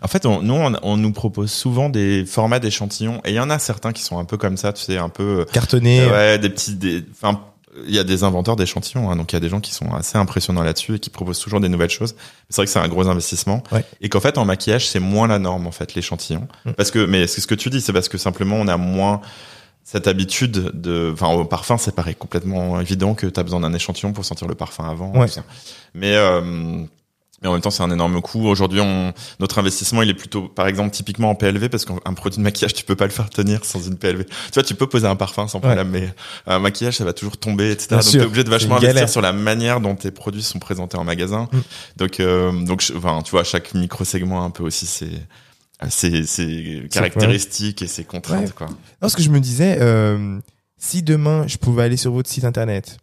En 0.00 0.06
fait, 0.06 0.24
on, 0.26 0.42
nous, 0.42 0.54
on, 0.54 0.72
on 0.82 0.96
nous 0.96 1.12
propose 1.12 1.50
souvent 1.50 1.88
des 1.90 2.24
formats 2.24 2.60
d'échantillons, 2.60 3.20
et 3.24 3.30
il 3.30 3.34
y 3.34 3.40
en 3.40 3.50
a 3.50 3.58
certains 3.58 3.92
qui 3.92 4.02
sont 4.02 4.18
un 4.18 4.24
peu 4.24 4.36
comme 4.36 4.56
ça, 4.56 4.72
tu 4.72 4.82
sais, 4.82 4.96
un 4.96 5.08
peu 5.08 5.44
Cartonné. 5.52 6.00
Euh, 6.02 6.10
ouais, 6.12 6.38
des 6.38 6.48
petits, 6.50 6.76
des, 6.76 7.04
enfin, 7.10 7.42
il 7.86 7.94
y 7.94 7.98
a 7.98 8.04
des 8.04 8.24
inventeurs 8.24 8.56
d'échantillons, 8.56 9.10
hein, 9.10 9.16
donc 9.16 9.32
il 9.32 9.36
y 9.36 9.38
a 9.38 9.40
des 9.40 9.48
gens 9.48 9.60
qui 9.60 9.72
sont 9.74 9.92
assez 9.94 10.16
impressionnants 10.18 10.62
là-dessus 10.62 10.96
et 10.96 10.98
qui 10.98 11.10
proposent 11.10 11.38
toujours 11.40 11.60
des 11.60 11.68
nouvelles 11.68 11.90
choses. 11.90 12.14
C'est 12.48 12.56
vrai 12.56 12.64
que 12.66 12.70
c'est 12.72 12.78
un 12.78 12.88
gros 12.88 13.08
investissement 13.08 13.62
Ouais. 13.72 13.84
et 14.00 14.08
qu'en 14.08 14.20
fait 14.20 14.38
en 14.38 14.44
maquillage 14.44 14.88
c'est 14.88 15.00
moins 15.00 15.26
la 15.28 15.38
norme 15.38 15.66
en 15.66 15.72
fait 15.72 15.94
l'échantillon, 15.94 16.48
Mm. 16.64 16.72
parce 16.72 16.90
que 16.90 17.04
mais 17.04 17.26
c'est 17.26 17.40
ce 17.40 17.46
que 17.46 17.54
tu 17.54 17.68
dis, 17.70 17.80
c'est 17.80 17.92
parce 17.92 18.08
que 18.08 18.18
simplement 18.18 18.56
on 18.56 18.68
a 18.68 18.76
moins 18.76 19.20
cette 19.84 20.08
habitude 20.08 20.70
de, 20.74 21.10
enfin 21.12 21.28
au 21.32 21.44
parfum 21.44 21.76
c'est 21.78 21.94
pareil 21.94 22.14
complètement 22.16 22.80
évident 22.80 23.14
que 23.14 23.26
tu 23.26 23.38
as 23.38 23.42
besoin 23.42 23.60
d'un 23.60 23.72
échantillon 23.72 24.12
pour 24.12 24.24
sentir 24.24 24.48
le 24.48 24.54
parfum 24.54 24.88
avant. 24.88 25.12
Ouais. 25.16 25.26
Mais 25.94 26.14
euh, 26.16 26.82
mais 27.42 27.48
en 27.48 27.52
même 27.52 27.60
temps, 27.60 27.70
c'est 27.70 27.82
un 27.82 27.90
énorme 27.90 28.20
coût. 28.22 28.46
Aujourd'hui, 28.46 28.80
on, 28.80 29.12
notre 29.40 29.58
investissement, 29.58 30.02
il 30.02 30.08
est 30.08 30.14
plutôt, 30.14 30.48
par 30.48 30.66
exemple, 30.66 30.90
typiquement 30.90 31.30
en 31.30 31.34
PLV, 31.34 31.68
parce 31.68 31.84
qu'un 31.84 32.14
produit 32.14 32.38
de 32.38 32.42
maquillage, 32.42 32.72
tu 32.72 32.84
peux 32.84 32.96
pas 32.96 33.04
le 33.04 33.10
faire 33.10 33.28
tenir 33.28 33.64
sans 33.64 33.86
une 33.86 33.96
PLV. 33.96 34.24
Tu 34.24 34.32
vois, 34.54 34.62
tu 34.62 34.74
peux 34.74 34.86
poser 34.86 35.06
un 35.06 35.16
parfum 35.16 35.46
sans 35.46 35.60
problème, 35.60 35.90
mais 35.90 36.14
un 36.46 36.58
maquillage, 36.58 36.96
ça 36.96 37.04
va 37.04 37.12
toujours 37.12 37.36
tomber, 37.36 37.70
etc. 37.70 37.88
Bien 37.90 37.98
donc, 37.98 38.10
t'es 38.10 38.20
obligé 38.22 38.44
de 38.44 38.48
c'est 38.48 38.52
vachement 38.52 38.76
investir 38.76 39.08
sur 39.08 39.20
la 39.20 39.32
manière 39.32 39.80
dont 39.80 39.94
tes 39.94 40.10
produits 40.10 40.42
sont 40.42 40.58
présentés 40.58 40.96
en 40.96 41.04
magasin. 41.04 41.48
Mm. 41.52 41.58
Donc, 41.96 42.20
euh, 42.20 42.52
donc, 42.64 42.82
enfin, 42.96 43.20
tu 43.22 43.32
vois, 43.32 43.44
chaque 43.44 43.74
micro-segment 43.74 44.42
a 44.42 44.44
un 44.44 44.50
peu 44.50 44.62
aussi 44.62 44.86
ses, 44.86 45.10
ses, 45.90 46.24
ses 46.24 46.88
caractéristiques 46.90 47.82
et 47.82 47.86
ses 47.86 48.04
contraintes, 48.04 48.46
Ouais. 48.46 48.52
quoi. 48.54 48.68
Non, 49.02 49.08
ce 49.08 49.16
que 49.16 49.22
je 49.22 49.30
me 49.30 49.40
disais, 49.40 49.76
euh, 49.80 50.38
si 50.78 51.02
demain 51.02 51.46
je 51.46 51.56
pouvais 51.56 51.84
aller 51.84 51.96
sur 51.96 52.12
votre 52.12 52.28
site 52.28 52.44
internet 52.44 52.98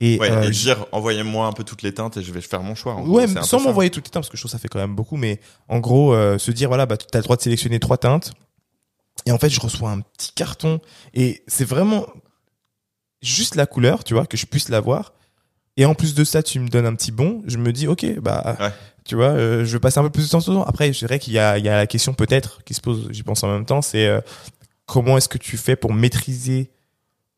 et, 0.00 0.18
Ouais, 0.18 0.30
euh, 0.30 0.42
et 0.42 0.50
dire, 0.50 0.86
envoyez-moi 0.92 1.46
un 1.46 1.52
peu 1.52 1.62
toutes 1.64 1.82
les 1.82 1.92
teintes 1.92 2.16
et 2.16 2.22
je 2.22 2.32
vais 2.32 2.40
faire 2.40 2.62
mon 2.62 2.74
choix. 2.74 2.94
en 2.94 3.06
ouais, 3.06 3.26
sans 3.42 3.60
m'envoyer 3.60 3.90
toutes 3.90 4.06
les 4.06 4.10
teintes 4.10 4.22
parce 4.22 4.30
que 4.30 4.36
je 4.36 4.42
trouve 4.42 4.50
que 4.50 4.56
ça 4.56 4.58
fait 4.60 4.68
quand 4.68 4.78
même 4.78 4.94
beaucoup, 4.94 5.16
mais 5.16 5.40
en 5.68 5.78
gros, 5.78 6.14
euh, 6.14 6.38
se 6.38 6.50
dire 6.50 6.68
voilà, 6.68 6.86
bah 6.86 6.96
tu 6.96 7.06
as 7.12 7.18
le 7.18 7.22
droit 7.24 7.36
de 7.36 7.42
sélectionner 7.42 7.78
trois 7.80 7.98
teintes 7.98 8.32
et 9.26 9.32
en 9.32 9.38
fait 9.38 9.50
je 9.50 9.60
reçois 9.60 9.90
un 9.90 10.00
petit 10.00 10.32
carton 10.32 10.80
et 11.12 11.42
c'est 11.46 11.66
vraiment 11.66 12.06
juste 13.22 13.54
la 13.54 13.66
couleur, 13.66 14.02
tu 14.04 14.14
vois, 14.14 14.26
que 14.26 14.36
je 14.36 14.46
puisse 14.46 14.68
la 14.70 14.80
voir. 14.80 15.12
Et 15.76 15.84
en 15.84 15.94
plus 15.94 16.14
de 16.14 16.24
ça, 16.24 16.42
tu 16.42 16.58
me 16.60 16.68
donnes 16.68 16.86
un 16.86 16.94
petit 16.94 17.12
bon. 17.12 17.42
Je 17.46 17.56
me 17.56 17.72
dis, 17.72 17.86
ok, 17.86 18.18
bah, 18.20 18.56
Ouais. 18.60 18.70
tu 19.04 19.14
vois, 19.14 19.28
euh, 19.28 19.64
je 19.64 19.72
vais 19.72 19.78
passer 19.80 19.98
un 19.98 20.02
peu 20.02 20.10
plus 20.10 20.30
de 20.30 20.38
temps. 20.40 20.62
Après, 20.64 20.92
je 20.92 20.98
dirais 20.98 21.18
qu'il 21.18 21.32
y 21.32 21.38
a, 21.38 21.58
il 21.58 21.64
y 21.64 21.68
a 21.68 21.76
la 21.76 21.86
question 21.86 22.12
peut-être 22.12 22.62
qui 22.64 22.74
se 22.74 22.80
pose, 22.80 23.08
j'y 23.10 23.22
pense 23.22 23.42
en 23.44 23.48
même 23.52 23.64
temps, 23.64 23.80
c'est 23.82 24.06
euh, 24.06 24.20
comment 24.86 25.16
est-ce 25.16 25.28
que 25.28 25.38
tu 25.38 25.56
fais 25.56 25.76
pour 25.76 25.92
maîtriser 25.94 26.70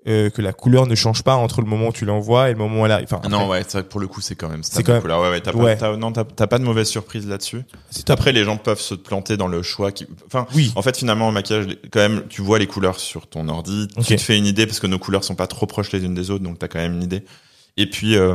euh, 0.09 0.31
que 0.31 0.43
la 0.43 0.53
couleur 0.53 0.87
ne 0.87 0.95
change 0.95 1.23
pas 1.23 1.35
entre 1.37 1.61
le 1.61 1.67
moment 1.69 1.89
où 1.89 1.93
tu 1.93 2.05
l'envoies 2.05 2.49
et 2.51 2.53
le 2.53 2.59
moment 2.59 2.83
où 2.83 2.87
elle 2.87 2.93
arrive. 2.93 3.07
Enfin, 3.13 3.29
Non, 3.29 3.49
ouais, 3.49 3.63
c'est 3.63 3.79
vrai 3.79 3.83
que 3.85 3.89
pour 3.89 4.01
le 4.01 4.09
coup, 4.09 4.21
c'est 4.21 4.35
quand 4.35 4.49
même 4.49 4.63
C'est 4.65 4.73
stable 4.73 4.87
quand 4.87 4.93
même- 4.95 5.03
couleur. 5.03 5.21
Ouais, 5.23 5.31
ouais, 5.31 5.41
t'as 5.41 5.53
Ouais. 5.55 5.77
pas, 5.77 5.81
t'as- 5.93 5.97
non, 5.97 6.11
t'as, 6.13 6.25
t'as 6.25 6.47
pas 6.47 6.59
de 6.59 6.65
mauvaise 6.65 6.89
surprise 6.89 7.29
là-dessus. 7.29 7.63
Après, 8.09 8.33
les 8.33 8.45
gens 8.45 8.57
peuvent 8.57 8.81
se 8.81 8.95
planter 8.95 9.37
dans 9.37 9.49
le 9.49 9.63
choix 9.63 9.93
qui, 9.93 10.07
enfin, 10.27 10.47
Oui. 10.55 10.73
en 10.75 10.83
fait, 10.83 10.97
finalement, 10.97 11.29
en 11.29 11.33
maquillage, 11.33 11.67
quand 11.91 12.01
même, 12.01 12.25
tu 12.29 12.43
vois 12.43 12.59
les 12.59 12.67
couleurs 12.67 12.99
sur 12.99 13.27
ton 13.29 13.49
ordi, 13.49 13.89
Ok. 13.97 14.05
tu 14.07 14.17
te 14.17 14.21
fais 14.23 14.37
une 14.37 14.47
idée 14.47 14.67
parce 14.67 14.81
que 14.81 14.87
nos 14.89 14.99
couleurs 14.99 15.25
sont 15.25 15.35
pas 15.37 15.47
trop 15.47 15.67
proches 15.67 15.93
les 15.93 16.05
unes 16.05 16.15
des 16.15 16.31
autres, 16.31 16.43
donc 16.45 16.59
t'as 16.59 16.69
quand 16.69 16.81
même 16.81 16.95
une 16.95 17.03
idée. 17.03 17.25
Et 17.79 17.89
puis, 17.89 18.17
euh, 18.17 18.35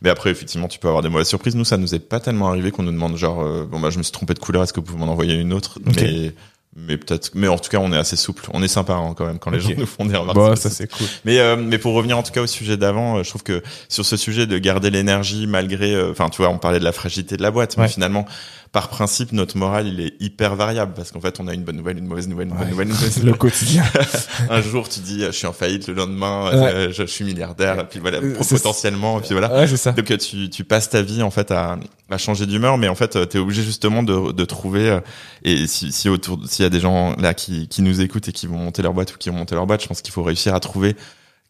mais 0.00 0.10
après, 0.10 0.30
effectivement, 0.30 0.68
tu 0.68 0.78
peux 0.78 0.86
avoir 0.86 1.02
des 1.02 1.08
mauvaises 1.08 1.26
surprises. 1.26 1.56
Nous, 1.56 1.64
ça 1.64 1.76
nous 1.76 1.92
est 1.92 1.98
pas 1.98 2.20
tellement 2.20 2.48
arrivé 2.50 2.70
qu'on 2.70 2.84
nous 2.84 2.92
demande 2.92 3.16
genre, 3.16 3.40
euh, 3.42 3.66
bon 3.68 3.80
bah, 3.80 3.90
je 3.90 3.98
me 3.98 4.04
suis 4.04 4.12
trompé 4.12 4.32
de 4.32 4.38
couleur, 4.38 4.62
est-ce 4.62 4.72
que 4.72 4.78
vous 4.78 4.86
pouvez 4.86 4.98
m'en 5.04 5.10
envoyer 5.10 5.34
une 5.34 5.52
autre? 5.52 5.80
Ok. 5.84 5.96
Mais, 6.00 6.32
mais 6.76 6.96
peut-être, 6.96 7.32
mais 7.34 7.48
en 7.48 7.58
tout 7.58 7.68
cas, 7.68 7.78
on 7.78 7.92
est 7.92 7.96
assez 7.96 8.14
souple, 8.14 8.48
on 8.52 8.62
est 8.62 8.68
sympa 8.68 8.92
hein, 8.92 9.14
quand 9.16 9.26
même 9.26 9.40
quand 9.40 9.50
les 9.50 9.58
gens 9.58 9.70
nous 9.76 9.86
font 9.86 10.04
des 10.04 10.16
remarques. 10.16 10.36
Bon, 10.36 10.54
sur 10.54 10.58
ça 10.58 10.70
c'est 10.70 10.86
cool. 10.86 11.06
mais 11.24 11.40
euh, 11.40 11.56
mais 11.56 11.78
pour 11.78 11.94
revenir 11.94 12.16
en 12.16 12.22
tout 12.22 12.30
cas 12.30 12.42
au 12.42 12.46
sujet 12.46 12.76
d'avant, 12.76 13.18
euh, 13.18 13.22
je 13.24 13.28
trouve 13.28 13.42
que 13.42 13.62
sur 13.88 14.04
ce 14.04 14.16
sujet 14.16 14.46
de 14.46 14.56
garder 14.56 14.90
l'énergie 14.90 15.48
malgré, 15.48 15.92
euh, 15.92 16.12
enfin 16.12 16.28
tu 16.28 16.42
vois, 16.42 16.48
on 16.48 16.58
parlait 16.58 16.78
de 16.78 16.84
la 16.84 16.92
fragilité 16.92 17.36
de 17.36 17.42
la 17.42 17.50
boîte, 17.50 17.76
mais 17.76 17.88
finalement, 17.88 18.24
par 18.72 18.88
principe, 18.88 19.32
notre 19.32 19.56
morale 19.56 19.88
il 19.88 19.98
est 20.00 20.14
hyper 20.20 20.54
variable 20.54 20.92
parce 20.94 21.10
qu'en 21.10 21.20
fait, 21.20 21.40
on 21.40 21.48
a 21.48 21.54
une 21.54 21.64
bonne 21.64 21.76
nouvelle, 21.76 21.98
une 21.98 22.06
mauvaise 22.06 22.28
nouvelle, 22.28 22.46
une 22.48 22.54
bonne 22.54 22.62
Ouais. 22.66 22.70
nouvelle, 22.70 22.86
une 22.88 22.94
mauvaise 22.94 23.16
Le 23.18 23.22
nouvelle. 23.24 23.38
quotidien. 23.38 23.82
Un 24.48 24.62
jour, 24.62 24.88
tu 24.88 25.00
dis, 25.00 25.24
euh, 25.24 25.32
je 25.32 25.36
suis 25.38 25.46
en 25.48 25.52
faillite, 25.52 25.88
le 25.88 25.94
lendemain, 25.94 26.50
Ouais. 26.50 26.72
euh, 26.72 26.88
je, 26.92 27.02
je 27.02 27.06
suis 27.10 27.24
milliardaire, 27.24 27.80
et 27.80 27.84
puis 27.88 27.98
voilà, 27.98 28.18
Euh, 28.18 28.36
potentiellement, 28.48 29.18
et 29.18 29.22
puis 29.22 29.32
voilà. 29.32 29.52
Ouais, 29.52 29.66
c'est 29.66 29.76
ça. 29.76 29.90
Donc 29.90 30.08
euh, 30.12 30.16
tu, 30.16 30.48
tu 30.50 30.62
passes 30.62 30.88
ta 30.88 31.02
vie 31.02 31.22
en 31.24 31.30
fait 31.32 31.50
à, 31.50 31.78
à 32.10 32.18
changer 32.18 32.46
d'humeur, 32.46 32.78
mais 32.78 32.86
en 32.86 32.94
fait 32.94 33.28
tu 33.28 33.36
es 33.36 33.40
obligé 33.40 33.62
justement 33.64 34.04
de, 34.04 34.30
de 34.30 34.44
trouver 34.44 34.88
euh, 34.90 35.00
et 35.42 35.66
si, 35.66 35.90
si 35.90 36.08
autour 36.08 36.38
s'il 36.46 36.62
y 36.62 36.66
a 36.66 36.70
des 36.70 36.80
gens 36.80 37.16
là 37.16 37.34
qui, 37.34 37.66
qui 37.66 37.82
nous 37.82 38.00
écoutent 38.00 38.28
et 38.28 38.32
qui 38.32 38.46
vont 38.46 38.56
monter 38.58 38.82
leur 38.82 38.92
boîte 38.94 39.12
ou 39.14 39.18
qui 39.18 39.30
ont 39.30 39.34
monté 39.34 39.56
leur 39.56 39.66
boîte, 39.66 39.82
je 39.82 39.88
pense 39.88 40.00
qu'il 40.00 40.12
faut 40.12 40.22
réussir 40.22 40.54
à 40.54 40.60
trouver 40.60 40.94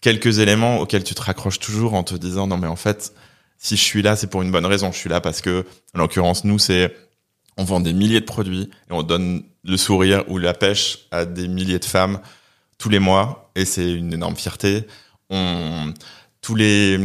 quelques 0.00 0.38
éléments 0.38 0.78
auxquels 0.78 1.04
tu 1.04 1.14
te 1.14 1.20
raccroches 1.20 1.58
toujours 1.58 1.92
en 1.92 2.02
te 2.02 2.14
disant 2.14 2.46
non 2.46 2.56
mais 2.56 2.66
en 2.66 2.76
fait 2.76 3.12
si 3.58 3.76
je 3.76 3.82
suis 3.82 4.00
là 4.00 4.16
c'est 4.16 4.28
pour 4.28 4.40
une 4.40 4.50
bonne 4.50 4.64
raison 4.64 4.90
je 4.92 4.96
suis 4.96 5.10
là 5.10 5.20
parce 5.20 5.42
que 5.42 5.66
en 5.94 5.98
l'occurrence 5.98 6.44
nous 6.44 6.58
c'est 6.58 6.94
on 7.56 7.64
vend 7.64 7.80
des 7.80 7.92
milliers 7.92 8.20
de 8.20 8.26
produits 8.26 8.70
et 8.88 8.92
on 8.92 9.02
donne 9.02 9.42
le 9.64 9.76
sourire 9.76 10.24
ou 10.28 10.38
la 10.38 10.54
pêche 10.54 11.06
à 11.10 11.24
des 11.24 11.48
milliers 11.48 11.78
de 11.78 11.84
femmes 11.84 12.20
tous 12.78 12.88
les 12.88 12.98
mois 12.98 13.50
et 13.54 13.64
c'est 13.64 13.92
une 13.92 14.12
énorme 14.12 14.36
fierté. 14.36 14.86
On 15.28 15.92
tous 16.40 16.54
les 16.54 16.98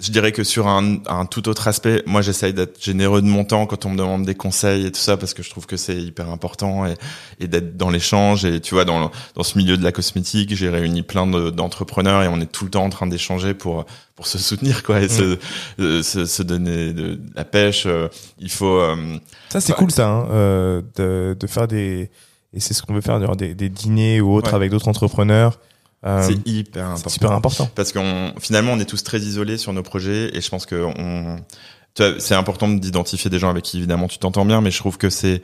je 0.00 0.10
dirais 0.10 0.32
que 0.32 0.44
sur 0.44 0.66
un, 0.66 0.98
un, 1.06 1.26
tout 1.26 1.48
autre 1.48 1.68
aspect, 1.68 2.02
moi 2.06 2.22
j'essaye 2.22 2.52
d'être 2.52 2.82
généreux 2.82 3.22
de 3.22 3.26
mon 3.26 3.44
temps 3.44 3.66
quand 3.66 3.86
on 3.86 3.90
me 3.90 3.96
demande 3.96 4.24
des 4.24 4.34
conseils 4.34 4.86
et 4.86 4.92
tout 4.92 5.00
ça 5.00 5.16
parce 5.16 5.34
que 5.34 5.42
je 5.42 5.50
trouve 5.50 5.66
que 5.66 5.76
c'est 5.76 5.96
hyper 5.96 6.30
important 6.30 6.86
et, 6.86 6.94
et 7.40 7.48
d'être 7.48 7.76
dans 7.76 7.90
l'échange 7.90 8.44
et 8.44 8.60
tu 8.60 8.74
vois 8.74 8.84
dans 8.84 9.10
dans 9.34 9.42
ce 9.42 9.58
milieu 9.58 9.76
de 9.76 9.84
la 9.84 9.92
cosmétique, 9.92 10.54
j'ai 10.54 10.68
réuni 10.68 11.02
plein 11.02 11.26
d'entrepreneurs 11.26 12.22
et 12.22 12.28
on 12.28 12.40
est 12.40 12.50
tout 12.50 12.64
le 12.64 12.70
temps 12.70 12.84
en 12.84 12.90
train 12.90 13.06
d'échanger 13.06 13.54
pour 13.54 13.84
pour 14.14 14.26
se 14.26 14.38
soutenir 14.38 14.82
quoi 14.82 15.00
et 15.00 15.08
se, 15.08 15.38
euh, 15.80 16.02
se, 16.02 16.26
se 16.26 16.42
donner 16.42 16.92
de, 16.92 17.18
la 17.34 17.44
pêche. 17.44 17.84
Euh, 17.86 18.08
il 18.38 18.50
faut 18.50 18.78
euh, 18.78 19.16
ça 19.48 19.60
c'est 19.60 19.72
cool 19.72 19.90
ça 19.90 20.08
hein, 20.08 20.82
de 20.96 21.36
de 21.38 21.46
faire 21.46 21.68
des 21.68 22.10
et 22.54 22.60
c'est 22.60 22.74
ce 22.74 22.82
qu'on 22.82 22.92
veut 22.94 23.00
faire 23.00 23.18
des, 23.36 23.54
des 23.54 23.68
dîners 23.68 24.20
ou 24.20 24.34
autres 24.34 24.54
avec 24.54 24.70
d'autres 24.70 24.88
entrepreneurs. 24.88 25.58
euh, 25.58 25.71
c'est 26.02 26.46
hyper 26.46 26.86
important. 26.86 27.10
Super 27.10 27.32
important. 27.32 27.70
Parce 27.74 27.92
qu'on 27.92 28.32
finalement 28.40 28.72
on 28.72 28.80
est 28.80 28.84
tous 28.84 29.02
très 29.04 29.20
isolés 29.20 29.58
sur 29.58 29.72
nos 29.72 29.82
projets 29.82 30.36
et 30.36 30.40
je 30.40 30.48
pense 30.48 30.66
que 30.66 30.76
on 30.98 31.36
c'est 32.18 32.34
important 32.34 32.68
d'identifier 32.68 33.30
des 33.30 33.38
gens 33.38 33.50
avec 33.50 33.64
qui 33.64 33.78
évidemment 33.78 34.08
tu 34.08 34.18
t'entends 34.18 34.44
bien, 34.44 34.60
mais 34.60 34.70
je 34.70 34.78
trouve 34.78 34.98
que 34.98 35.10
c'est 35.10 35.42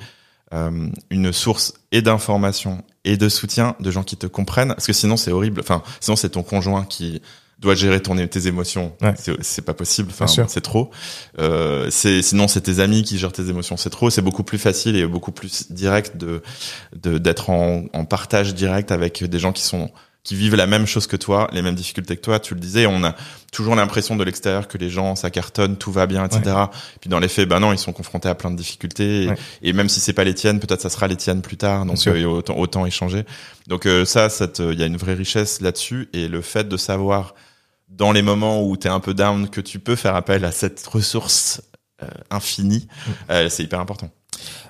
euh, 0.54 0.88
une 1.11 1.32
source 1.32 1.74
et 1.92 2.00
d'information 2.00 2.82
et 3.04 3.16
de 3.16 3.28
soutien 3.28 3.76
de 3.80 3.90
gens 3.90 4.02
qui 4.02 4.16
te 4.16 4.26
comprennent. 4.26 4.68
Parce 4.68 4.86
que 4.86 4.92
sinon 4.92 5.16
c'est 5.16 5.30
horrible. 5.30 5.61
Enfin, 5.61 5.82
sinon 6.00 6.16
c'est 6.16 6.30
ton 6.30 6.42
conjoint 6.42 6.84
qui 6.84 7.20
doit 7.59 7.74
gérer 7.74 8.00
ton 8.00 8.14
tes 8.26 8.46
émotions. 8.46 8.92
Ouais. 9.02 9.14
C'est 9.40 9.62
pas 9.62 9.74
possible. 9.74 10.11
Enfin, 10.11 10.26
c'est 10.46 10.61
trop. 10.61 10.90
Euh, 11.38 11.88
c'est 11.90 12.22
sinon 12.22 12.48
c'est 12.48 12.62
tes 12.62 12.78
amis 12.78 13.02
qui 13.02 13.18
gèrent 13.18 13.32
tes 13.32 13.50
émotions. 13.50 13.76
C'est 13.76 13.90
trop. 13.90 14.11
C'est 14.11 14.22
beaucoup 14.22 14.44
plus 14.44 14.59
facile 14.59 14.96
et 14.96 15.06
beaucoup 15.06 15.32
plus 15.32 15.70
direct 15.70 16.16
de 16.16 16.42
d'être 16.94 17.50
en, 17.50 17.84
en 17.92 18.04
partage 18.04 18.54
direct 18.54 18.90
avec 18.90 19.22
des 19.22 19.38
gens 19.38 19.52
qui 19.52 19.62
sont 19.62 19.90
qui 20.28 20.34
vivent 20.34 20.56
la 20.56 20.66
même 20.66 20.86
chose 20.86 21.06
que 21.06 21.16
toi, 21.16 21.48
les 21.54 21.62
mêmes 21.62 21.74
difficultés 21.74 22.14
que 22.14 22.20
toi. 22.20 22.38
Tu 22.38 22.52
le 22.52 22.60
disais, 22.60 22.84
on 22.84 23.02
a 23.02 23.14
toujours 23.50 23.74
l'impression 23.74 24.14
de 24.14 24.22
l'extérieur 24.22 24.68
que 24.68 24.76
les 24.76 24.90
gens 24.90 25.16
ça 25.16 25.30
cartonne, 25.30 25.78
tout 25.78 25.90
va 25.90 26.06
bien, 26.06 26.22
etc. 26.26 26.42
Et 26.44 26.98
puis 27.00 27.08
dans 27.08 27.18
les 27.18 27.28
faits, 27.28 27.48
ben 27.48 27.60
non, 27.60 27.72
ils 27.72 27.78
sont 27.78 27.94
confrontés 27.94 28.28
à 28.28 28.34
plein 28.34 28.50
de 28.50 28.56
difficultés. 28.56 29.30
Et, 29.62 29.72
même 29.72 29.88
si 29.88 30.00
c'est 30.00 30.12
pas 30.12 30.24
les 30.24 30.34
tiennes, 30.34 30.60
peut-être 30.60 30.82
ça 30.82 30.90
sera 30.90 31.08
les 31.08 31.16
tiennes 31.16 31.40
plus 31.40 31.56
tard. 31.56 31.86
Donc 31.86 31.96
euh, 32.06 32.24
autant, 32.26 32.58
autant 32.58 32.84
échanger. 32.84 33.24
Donc 33.68 33.86
euh, 33.86 34.04
ça, 34.04 34.28
il 34.58 34.78
y 34.78 34.82
a 34.82 34.86
une 34.86 34.98
vraie 34.98 35.14
richesse 35.14 35.62
là-dessus. 35.62 36.10
Et 36.12 36.28
le 36.28 36.42
fait 36.42 36.68
de 36.68 36.76
savoir 36.76 37.34
dans 37.88 38.12
les 38.12 38.20
moments 38.20 38.62
où 38.62 38.76
tu 38.76 38.86
es 38.86 38.90
un 38.90 39.00
peu 39.00 39.14
down 39.14 39.48
que 39.48 39.62
tu 39.62 39.78
peux 39.78 39.96
faire 39.96 40.14
appel 40.14 40.44
à 40.44 40.52
cette 40.52 40.86
ressource 40.86 41.62
euh, 42.02 42.06
infinie, 42.30 42.86
mm. 43.30 43.48
c'est 43.48 43.62
hyper 43.62 43.80
important. 43.80 44.10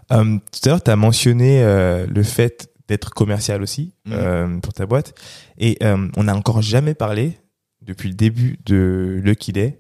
tout 0.08 0.14
à 0.14 0.68
l'heure, 0.68 0.84
tu 0.84 0.90
as 0.92 0.94
mentionné 0.94 1.64
le 2.08 2.22
fait 2.22 2.70
d'être 2.88 3.10
commercial 3.10 3.62
aussi 3.62 3.92
mmh. 4.06 4.12
euh, 4.12 4.58
pour 4.60 4.72
ta 4.72 4.86
boîte. 4.86 5.14
Et 5.58 5.78
euh, 5.82 6.08
on 6.16 6.24
n'a 6.24 6.34
encore 6.34 6.62
jamais 6.62 6.94
parlé 6.94 7.38
depuis 7.82 8.08
le 8.08 8.14
début 8.14 8.58
de 8.64 9.20
Lucky 9.22 9.52
Day 9.52 9.78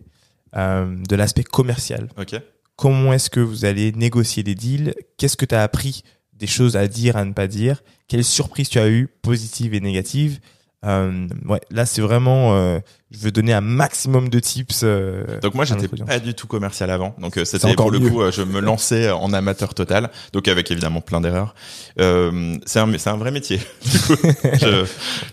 euh, 0.56 0.94
de 1.08 1.16
l'aspect 1.16 1.42
commercial. 1.42 2.08
Okay. 2.16 2.38
Comment 2.76 3.12
est-ce 3.12 3.30
que 3.30 3.40
vous 3.40 3.64
allez 3.64 3.92
négocier 3.92 4.42
des 4.42 4.54
deals? 4.54 4.94
Qu'est-ce 5.16 5.36
que 5.36 5.46
tu 5.46 5.54
as 5.54 5.62
appris 5.62 6.04
Des 6.34 6.46
choses 6.46 6.76
à 6.76 6.86
dire, 6.86 7.16
à 7.16 7.24
ne 7.24 7.32
pas 7.32 7.48
dire? 7.48 7.82
Quelles 8.06 8.24
surprises 8.24 8.68
tu 8.68 8.78
as 8.78 8.88
eues, 8.88 9.08
positives 9.22 9.74
et 9.74 9.80
négatives 9.80 10.38
euh, 10.84 11.26
ouais, 11.46 11.58
là 11.72 11.86
c'est 11.86 12.00
vraiment, 12.00 12.80
je 13.10 13.18
veux 13.18 13.30
donner 13.30 13.52
un 13.52 13.60
maximum 13.60 14.28
de 14.28 14.38
tips. 14.38 14.82
Euh, 14.82 15.40
donc 15.40 15.54
moi 15.54 15.64
j'étais 15.64 15.88
pas 15.88 16.18
du 16.18 16.34
tout 16.34 16.46
commercial 16.46 16.90
avant, 16.90 17.14
donc 17.18 17.36
euh, 17.36 17.44
c'était 17.44 17.74
pour 17.74 17.90
le 17.90 18.00
coup, 18.00 18.22
je 18.30 18.42
me 18.42 18.60
lançais 18.60 19.10
en 19.10 19.32
amateur 19.32 19.74
total, 19.74 20.10
donc 20.32 20.48
avec 20.48 20.70
évidemment 20.70 21.00
plein 21.00 21.20
d'erreurs. 21.20 21.54
c'est 21.96 22.78
un, 22.78 22.98
c'est 22.98 23.10
un 23.10 23.16
vrai 23.16 23.30
métier, 23.30 23.60
du 23.84 23.98
coup, 24.00 24.16
je, 24.60 24.84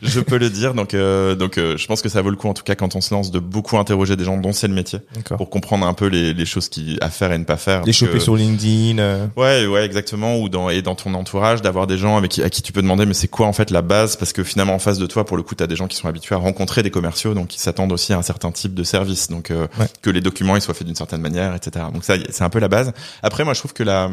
je 0.02 0.20
peux 0.20 0.38
le 0.38 0.50
dire. 0.50 0.74
Donc 0.74 0.96
donc 0.96 1.56
je 1.58 1.86
pense 1.88 2.02
que 2.02 2.10
ça 2.10 2.22
vaut 2.22 2.30
le 2.30 2.38
coup 2.38 2.48
en 2.48 2.54
tout 2.54 2.64
cas 2.64 2.76
quand 2.76 2.96
on 2.96 3.02
se 3.02 3.14
lance 3.14 3.32
de 3.32 3.40
beaucoup 3.40 3.78
interroger 3.78 4.16
des 4.16 4.24
gens 4.24 4.38
dont 4.38 4.54
c'est 4.54 4.68
le 4.68 4.74
métier, 4.74 5.00
pour 5.38 5.50
comprendre 5.50 5.86
un 5.86 5.94
peu 5.94 6.08
les, 6.08 6.34
les 6.34 6.46
choses 6.46 6.70
qui 6.70 6.98
à 7.02 7.10
faire 7.10 7.32
et 7.32 7.38
ne 7.38 7.44
pas 7.44 7.58
faire. 7.58 7.84
Les 7.84 7.94
choper 7.94 8.20
sur 8.20 8.36
LinkedIn. 8.36 9.30
Ouais 9.36 9.66
ouais 9.66 9.86
exactement 9.86 10.38
ou 10.40 10.50
dans 10.50 10.70
et 10.70 10.82
dans 10.82 10.96
ton 10.96 11.14
entourage 11.14 11.62
d'avoir 11.62 11.88
des 11.88 11.98
gens 11.98 12.18
avec 12.18 12.32
qui 12.32 12.44
à 12.44 12.50
qui 12.50 12.62
tu 12.62 12.72
peux 12.72 12.82
demander 12.82 13.06
mais 13.06 13.14
c'est 13.14 13.28
quoi 13.28 13.48
en 13.48 13.54
fait 13.54 13.70
la 13.72 13.82
base? 13.82 14.16
Parce 14.16 14.34
que 14.34 14.44
finalement 14.44 14.76
en 14.76 14.80
face 14.80 14.98
de 14.98 15.06
toi 15.06 15.26
pour 15.26 15.38
le 15.38 15.44
coup, 15.44 15.56
tu 15.56 15.64
as 15.64 15.68
des 15.68 15.76
gens 15.76 15.88
qui 15.88 15.98
sont 15.98 16.08
habitués 16.08 16.36
à 16.36 16.38
rencontrer 16.38 16.84
des 16.84 16.92
commerciaux, 16.92 17.34
donc 17.34 17.54
s'attendent 17.66 17.92
aussi 17.92 18.14
à 18.14 18.18
un 18.18 18.22
certain 18.22 18.52
type 18.52 18.74
de 18.74 18.84
service, 18.84 19.28
donc 19.28 19.52
euh, 19.52 19.68
que 20.02 20.10
les 20.10 20.22
documents 20.22 20.56
ils 20.56 20.62
soient 20.62 20.74
faits 20.74 20.88
d'une 20.88 20.96
certaine 20.96 21.22
manière, 21.22 21.54
etc. 21.56 21.86
Donc 21.94 22.04
ça, 22.04 22.16
c'est 22.30 22.44
un 22.44 22.50
peu 22.50 22.60
la 22.60 22.68
base. 22.68 22.94
Après, 23.22 23.44
moi, 23.44 23.54
je 23.54 23.60
trouve 23.60 23.74
que 23.74 23.84
la 23.84 24.10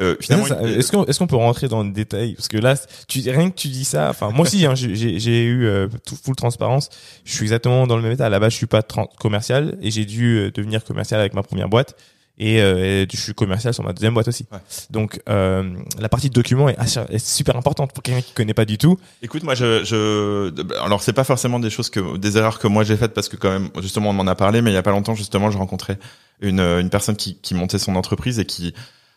euh, 0.00 0.16
finalement, 0.20 0.46
est-ce 0.46 0.90
qu'on 0.90 1.04
est-ce 1.04 1.18
qu'on 1.18 1.26
peut 1.26 1.36
rentrer 1.36 1.68
dans 1.68 1.82
le 1.82 1.90
détail? 1.90 2.34
Parce 2.34 2.48
que 2.48 2.56
là, 2.56 2.74
tu 3.08 3.20
rien 3.20 3.50
que 3.50 3.56
tu 3.56 3.68
dis 3.68 3.84
ça. 3.84 4.08
Enfin, 4.10 4.30
moi 4.30 4.42
aussi, 4.42 4.64
hein, 4.66 4.74
j'ai 4.74 5.44
eu 5.44 5.66
euh, 5.66 5.88
tout 6.06 6.16
full 6.22 6.36
transparence. 6.36 6.88
Je 7.24 7.32
suis 7.32 7.44
exactement 7.44 7.86
dans 7.86 7.96
le 7.96 8.02
même 8.02 8.12
état. 8.12 8.26
À 8.26 8.30
la 8.30 8.40
base, 8.40 8.52
je 8.52 8.56
suis 8.56 8.66
pas 8.66 8.82
commercial 9.18 9.76
et 9.80 9.90
j'ai 9.90 10.04
dû 10.04 10.38
euh, 10.38 10.50
devenir 10.50 10.84
commercial 10.84 11.20
avec 11.20 11.34
ma 11.34 11.42
première 11.42 11.68
boîte 11.68 11.96
et, 12.38 12.60
euh, 12.60 13.06
je 13.10 13.16
suis 13.16 13.34
commercial 13.34 13.74
sur 13.74 13.84
ma 13.84 13.92
deuxième 13.92 14.14
boîte 14.14 14.28
aussi. 14.28 14.46
Donc 14.90 15.20
euh, 15.28 15.74
la 15.98 16.08
partie 16.08 16.28
de 16.28 16.34
document 16.34 16.68
est, 16.68 16.76
est 17.10 17.18
super 17.18 17.56
importante 17.56 17.92
pour 17.92 18.02
quelqu'un 18.02 18.22
qui 18.22 18.32
connaît 18.32 18.54
pas 18.54 18.64
du 18.64 18.78
tout. 18.78 18.98
Écoute, 19.22 19.42
moi 19.42 19.54
je, 19.54 19.84
je 19.84 20.82
alors 20.82 21.02
c'est 21.02 21.12
pas 21.12 21.24
forcément 21.24 21.60
des 21.60 21.70
choses 21.70 21.90
que 21.90 22.16
des 22.16 22.38
erreurs 22.38 22.58
que 22.58 22.68
moi 22.68 22.84
j'ai 22.84 22.96
faites 22.96 23.14
parce 23.14 23.28
que 23.28 23.36
quand 23.36 23.50
même 23.50 23.68
justement 23.80 24.10
on 24.10 24.14
m'en 24.14 24.26
a 24.26 24.34
parlé, 24.34 24.62
mais 24.62 24.70
il 24.70 24.74
y 24.74 24.78
a 24.78 24.82
pas 24.82 24.90
longtemps 24.90 25.14
justement 25.14 25.50
je 25.50 25.58
rencontrais 25.58 25.98
une 26.40 26.60
une 26.60 26.90
personne 26.90 27.16
qui 27.16 27.36
qui 27.36 27.54
montait 27.54 27.78
son 27.78 27.96
entreprise 27.96 28.38
et 28.38 28.44
qui 28.44 28.74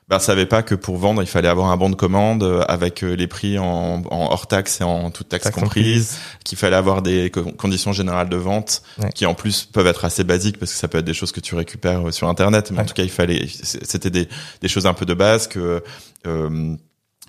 bah, 0.08 0.20
savait 0.20 0.46
pas 0.46 0.62
que 0.62 0.76
pour 0.76 0.98
vendre, 0.98 1.24
il 1.24 1.28
fallait 1.28 1.48
avoir 1.48 1.72
un 1.72 1.78
bon 1.78 1.90
de 1.90 1.96
commande 1.96 2.44
euh, 2.44 2.64
avec 2.68 3.04
euh, 3.04 3.16
les 3.16 3.26
prix 3.28 3.58
en, 3.58 4.04
en 4.04 4.32
hors 4.32 4.46
taxe 4.46 4.82
et 4.82 4.84
en 4.84 5.10
toute 5.10 5.30
taxe, 5.30 5.50
comprise, 5.50 6.20
qu'il 6.44 6.60
fallait 6.60 6.76
avoir 6.76 7.02
des 7.02 7.32
conditions 7.58 7.92
générales 7.92 8.30
de 8.30 8.38
vente 8.38 8.84
qui 9.16 9.26
en 9.26 9.34
plus 9.34 9.66
peuvent 9.66 9.88
être 9.88 10.06
assez 10.06 10.24
basiques 10.24 10.60
parce 10.60 10.72
que 10.72 10.78
ça 10.78 10.88
peut 10.88 11.00
être 11.00 11.06
des 11.06 11.16
choses 11.16 11.32
que 11.32 11.40
tu 11.40 11.56
récupères 11.56 12.10
euh, 12.10 12.12
sur 12.12 12.30
internet, 12.30 12.70
mais 12.72 12.82
en 12.82 12.86
tout 12.86 12.94
cas 12.94 13.04
il 13.04 13.10
fallait, 13.10 13.48
c'était 13.48 14.12
des, 14.12 14.30
des 14.62 14.68
choses 14.68 14.86
un 14.86 14.94
peu 14.94 15.06
de 15.06 15.16
base 15.16 15.48
que 15.48 15.84
euh, 16.28 16.76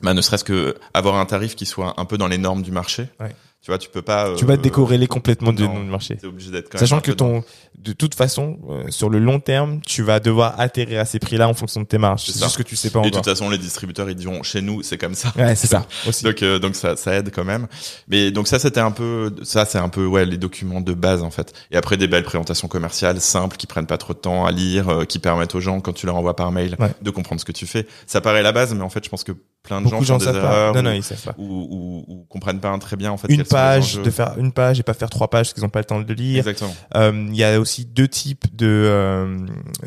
bah, 0.03 0.13
ne 0.13 0.21
serait-ce 0.21 0.45
que 0.45 0.77
avoir 0.93 1.17
un 1.17 1.25
tarif 1.25 1.57
qui 1.57 1.65
soit 1.65 1.95
un 1.97 2.05
peu 2.05 2.19
dans 2.19 2.29
les 2.29 2.39
normes 2.39 2.63
du 2.63 2.73
marché. 2.73 3.09
Ouais. 3.21 3.35
Tu 3.67 3.73
vois, 3.73 3.79
tu 3.79 3.89
peux 3.89 4.01
pas. 4.01 4.33
tu 4.37 4.45
vas 4.45 4.57
te 4.57 4.63
décorréler 4.63 5.09
complètement 5.09 5.53
du 5.53 5.67
marché. 5.67 6.17
obligé 6.23 6.53
d'être. 6.53 6.79
Sachant 6.79 7.01
que 7.01 7.11
ton, 7.11 7.43
de 7.77 7.93
toute 7.93 8.15
façon, 8.15 8.61
euh, 8.71 8.85
sur 8.91 9.11
le 9.11 9.19
long 9.19 9.41
terme, 9.41 9.81
tu 9.85 10.05
vas 10.05 10.21
devoir 10.21 10.61
atterrir 10.61 11.01
à 11.01 11.05
ces 11.05 11.19
prix-là 11.19 11.49
en 11.49 11.55
fonction 11.55 11.81
de 11.81 11.87
tes 11.87 11.99
marges. 11.99 12.27
C'est 12.27 12.41
juste 12.45 12.57
que 12.59 12.63
tu 12.63 12.77
sais 12.77 12.91
pas 12.91 13.01
encore. 13.01 13.09
Et 13.09 13.11
de 13.11 13.17
toute 13.17 13.25
façon, 13.25 13.51
les 13.51 13.59
distributeurs 13.59 14.09
ils 14.09 14.15
diront 14.15 14.45
chez 14.45 14.63
nous 14.63 14.85
c'est 14.85 14.99
comme 14.99 15.15
ça. 15.15 15.33
Ouais, 15.37 15.57
c'est 15.57 15.67
ça. 15.67 15.85
Aussi. 16.09 16.23
donc 16.23 16.45
euh, 16.45 16.61
donc 16.61 16.77
ça 16.77 16.95
ça 16.95 17.15
aide 17.15 17.33
quand 17.35 17.43
même. 17.43 17.67
Mais 18.07 18.31
donc 18.31 18.47
ça 18.47 18.61
c'était 18.61 18.79
un 18.79 18.93
peu 18.93 19.35
ça 19.43 19.65
c'est 19.65 19.79
un 19.79 19.89
peu 19.89 20.07
ouais 20.07 20.27
les 20.27 20.39
documents 20.39 20.81
de 20.81 20.95
base 20.95 21.25
en 21.25 21.33
fait. 21.33 21.53
Et 21.73 21.77
après 21.77 21.97
des 21.97 22.07
belles 22.07 22.23
présentations 22.23 22.69
commerciales 22.69 23.21
simples 23.21 23.57
qui 23.57 23.67
prennent 23.67 23.89
pas 23.89 23.99
trop 23.99 24.15
de 24.15 24.21
temps 24.21 24.47
à 24.47 24.53
lire, 24.53 24.89
euh, 24.91 25.05
qui 25.05 25.19
permettent 25.19 25.57
aux 25.57 25.61
gens 25.61 25.81
quand 25.81 25.93
tu 25.93 26.07
leur 26.07 26.15
envoies 26.15 26.37
par 26.37 26.53
mail 26.53 26.77
de 27.03 27.11
comprendre 27.11 27.41
ce 27.41 27.45
que 27.45 27.51
tu 27.51 27.67
fais. 27.67 27.89
Ça 28.07 28.21
paraît 28.21 28.45
la 28.45 28.53
base, 28.53 28.73
mais 28.73 28.83
en 28.83 28.91
fait 28.91 29.03
je 29.05 29.09
pense 29.09 29.25
que 29.25 29.33
plein 29.67 29.83
de 29.83 29.89
gens 29.89 30.01
font 30.01 30.17
des 30.17 30.29
erreurs 30.29 30.75
non, 30.75 30.83
non, 30.83 30.93
ils 30.93 31.03
savent 31.03 31.23
pas. 31.23 31.35
Ou, 31.39 31.45
ou, 31.45 32.05
ou, 32.09 32.27
comprennent 32.29 32.61
pas 32.61 32.77
très 32.79 32.97
bien 32.97 33.11
en 33.13 33.17
fait. 33.17 33.29
Une 33.29 33.45
page 33.45 33.97
de 33.97 34.11
faire 34.11 34.35
une 34.39 34.53
page 34.53 34.81
et 34.81 34.83
pas 34.83 34.95
faire 34.95 35.11
trois 35.11 35.29
pages 35.29 35.47
parce 35.47 35.55
qu'ils 35.55 35.65
ont 35.65 35.69
pas 35.69 35.81
le 35.81 35.85
temps 35.85 36.01
de 36.01 36.09
le 36.09 36.15
lire. 36.15 36.39
Exactement. 36.39 36.75
Euh, 36.95 37.27
il 37.29 37.37
y 37.37 37.45
a 37.45 37.61
aussi 37.61 37.85
deux 37.85 38.09
types 38.09 38.45
de 38.55 38.67
euh, 38.67 39.39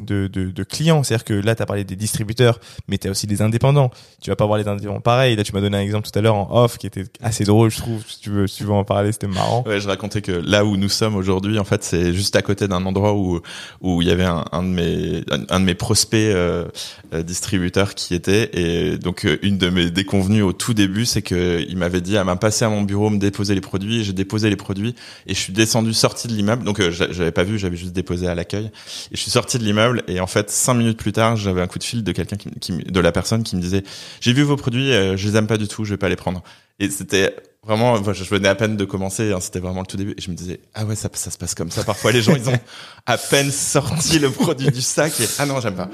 de, 0.02 0.28
de, 0.28 0.52
de, 0.52 0.64
clients, 0.64 1.04
c'est-à-dire 1.04 1.26
que 1.26 1.34
là 1.34 1.56
tu 1.56 1.62
as 1.62 1.66
parlé 1.66 1.84
des 1.84 1.96
distributeurs, 1.96 2.60
mais 2.88 2.98
tu 2.98 3.08
as 3.08 3.12
aussi 3.12 3.28
des 3.28 3.42
indépendants. 3.42 3.92
Tu 4.22 4.30
vas 4.30 4.36
pas 4.36 4.46
voir 4.46 4.58
les 4.58 4.68
indépendants 4.68 5.02
pareil. 5.02 5.36
Là 5.36 5.44
tu 5.44 5.54
m'as 5.54 5.62
donné 5.62 5.78
un 5.78 5.82
exemple 5.82 6.10
tout 6.10 6.18
à 6.18 6.22
l'heure 6.22 6.36
en 6.36 6.64
off 6.64 6.78
qui 6.78 6.88
était 6.88 7.06
assez 7.22 7.44
drôle, 7.44 7.72
je 7.72 7.78
trouve. 7.78 8.04
Si 8.08 8.20
tu 8.20 8.30
veux, 8.30 8.48
si 8.48 8.58
tu 8.58 8.64
veux 8.66 8.74
en 8.74 8.84
parler, 8.84 9.12
c'était 9.12 9.28
marrant. 9.28 9.64
Ouais, 9.66 9.80
je 9.80 9.88
racontais 9.88 10.22
que 10.22 10.32
là 10.32 10.66
où 10.66 10.78
nous 10.78 10.90
sommes 10.90 11.16
aujourd'hui, 11.16 11.60
en 11.60 11.64
fait, 11.64 11.84
c'est 11.84 12.14
juste 12.14 12.36
à 12.36 12.42
côté 12.42 12.68
d'un 12.68 12.86
endroit 12.86 13.14
où 13.14 13.42
où 13.82 14.02
il 14.02 14.08
y 14.08 14.12
avait 14.12 14.26
un, 14.26 14.46
un 14.52 14.64
de 14.64 14.68
mes 14.68 15.24
un, 15.50 15.60
de 15.60 15.66
mes 15.66 15.76
prospects 15.76 16.20
euh, 16.20 16.66
euh 17.14 17.24
distributeurs 17.24 17.96
qui 17.96 18.16
était 18.16 18.50
et 18.54 18.98
donc 18.98 19.28
une 19.42 19.58
de 19.58 19.69
mes 19.70 19.90
déconvenues 19.90 20.42
au 20.42 20.54
tout 20.54 20.74
début, 20.74 21.06
c'est 21.06 21.22
que 21.22 21.64
il 21.68 21.78
m'avait 21.78 22.02
dit 22.02 22.18
à 22.18 22.24
m'a 22.24 22.36
passé 22.36 22.66
à 22.66 22.70
mon 22.70 22.82
bureau 22.82 23.10
me 23.10 23.18
déposer 23.18 23.56
les 23.56 23.62
produits, 23.62 24.04
j'ai 24.04 24.14
déposé 24.14 24.50
les 24.50 24.56
produits 24.56 24.96
et 25.28 25.34
je 25.34 25.40
suis 25.40 25.54
descendu 25.54 25.94
sorti 25.94 26.28
de 26.28 26.34
l'immeuble. 26.34 26.64
Donc 26.64 26.80
euh, 26.80 26.92
j'avais 26.92 27.32
pas 27.32 27.44
vu, 27.44 27.58
j'avais 27.58 27.78
juste 27.78 27.94
déposé 27.94 28.28
à 28.28 28.36
l'accueil 28.36 28.66
et 28.66 29.16
je 29.16 29.20
suis 29.20 29.32
sorti 29.32 29.58
de 29.60 29.64
l'immeuble 29.64 30.04
et 30.08 30.20
en 30.20 30.28
fait 30.28 30.50
cinq 30.50 30.76
minutes 30.76 30.98
plus 30.98 31.14
tard, 31.14 31.36
j'avais 31.36 31.62
un 31.62 31.68
coup 31.68 31.80
de 31.80 31.84
fil 31.84 32.04
de 32.04 32.12
quelqu'un 32.12 32.38
qui, 32.38 32.50
qui, 32.60 32.78
de 32.78 33.00
la 33.00 33.12
personne 33.12 33.44
qui 33.44 33.56
me 33.56 33.62
disait 33.62 33.84
j'ai 34.22 34.34
vu 34.34 34.44
vos 34.44 34.56
produits, 34.56 34.92
euh, 34.92 35.18
je 35.18 35.28
les 35.28 35.36
aime 35.38 35.48
pas 35.48 35.58
du 35.58 35.68
tout, 35.68 35.86
je 35.86 35.92
vais 35.92 35.98
pas 35.98 36.10
les 36.10 36.16
prendre. 36.16 36.44
Et 36.80 36.90
c'était 36.90 37.36
vraiment, 37.64 38.02
je 38.14 38.24
venais 38.24 38.48
à 38.48 38.56
peine 38.56 38.78
de 38.78 38.86
commencer, 38.86 39.32
hein, 39.34 39.40
c'était 39.42 39.60
vraiment 39.60 39.82
le 39.82 39.86
tout 39.86 39.98
début, 39.98 40.16
et 40.18 40.22
je 40.22 40.32
me 40.32 40.36
disais, 40.36 40.62
ah 40.74 40.86
ouais, 40.86 40.96
ça, 40.96 41.10
ça 41.14 41.30
se 41.30 41.38
passe 41.38 41.56
comme 41.56 41.72
ça. 41.72 41.84
Parfois, 41.84 42.12
les 42.12 42.22
gens, 42.22 42.36
ils 42.36 42.50
ont 42.50 42.60
à 43.06 43.18
peine 43.18 43.52
sorti 43.52 44.18
le 44.20 44.32
produit 44.32 44.72
du 44.72 44.82
sac, 44.82 45.20
et 45.20 45.26
ah 45.40 45.46
non, 45.46 45.60
j'aime 45.60 45.76
pas. 45.76 45.90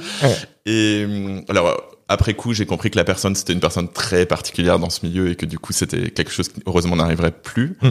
Et 0.66 1.08
alors, 1.50 1.95
après 2.08 2.36
coup, 2.36 2.54
j'ai 2.54 2.66
compris 2.66 2.92
que 2.92 2.98
la 2.98 3.04
personne, 3.04 3.36
c'était 3.36 3.54
une 3.54 3.60
personne 3.60 3.88
très 3.90 4.26
particulière 4.26 4.78
dans 4.78 4.90
ce 4.90 5.06
milieu 5.06 5.32
et 5.32 5.36
que 5.36 5.46
du 5.46 5.58
coup, 5.58 5.74
c'était 5.74 6.12
quelque 6.12 6.32
chose 6.32 6.50
qui, 6.50 6.62
heureusement, 6.66 6.96
n'arriverait 6.96 7.32
plus. 7.32 7.78
Mm. 7.82 7.90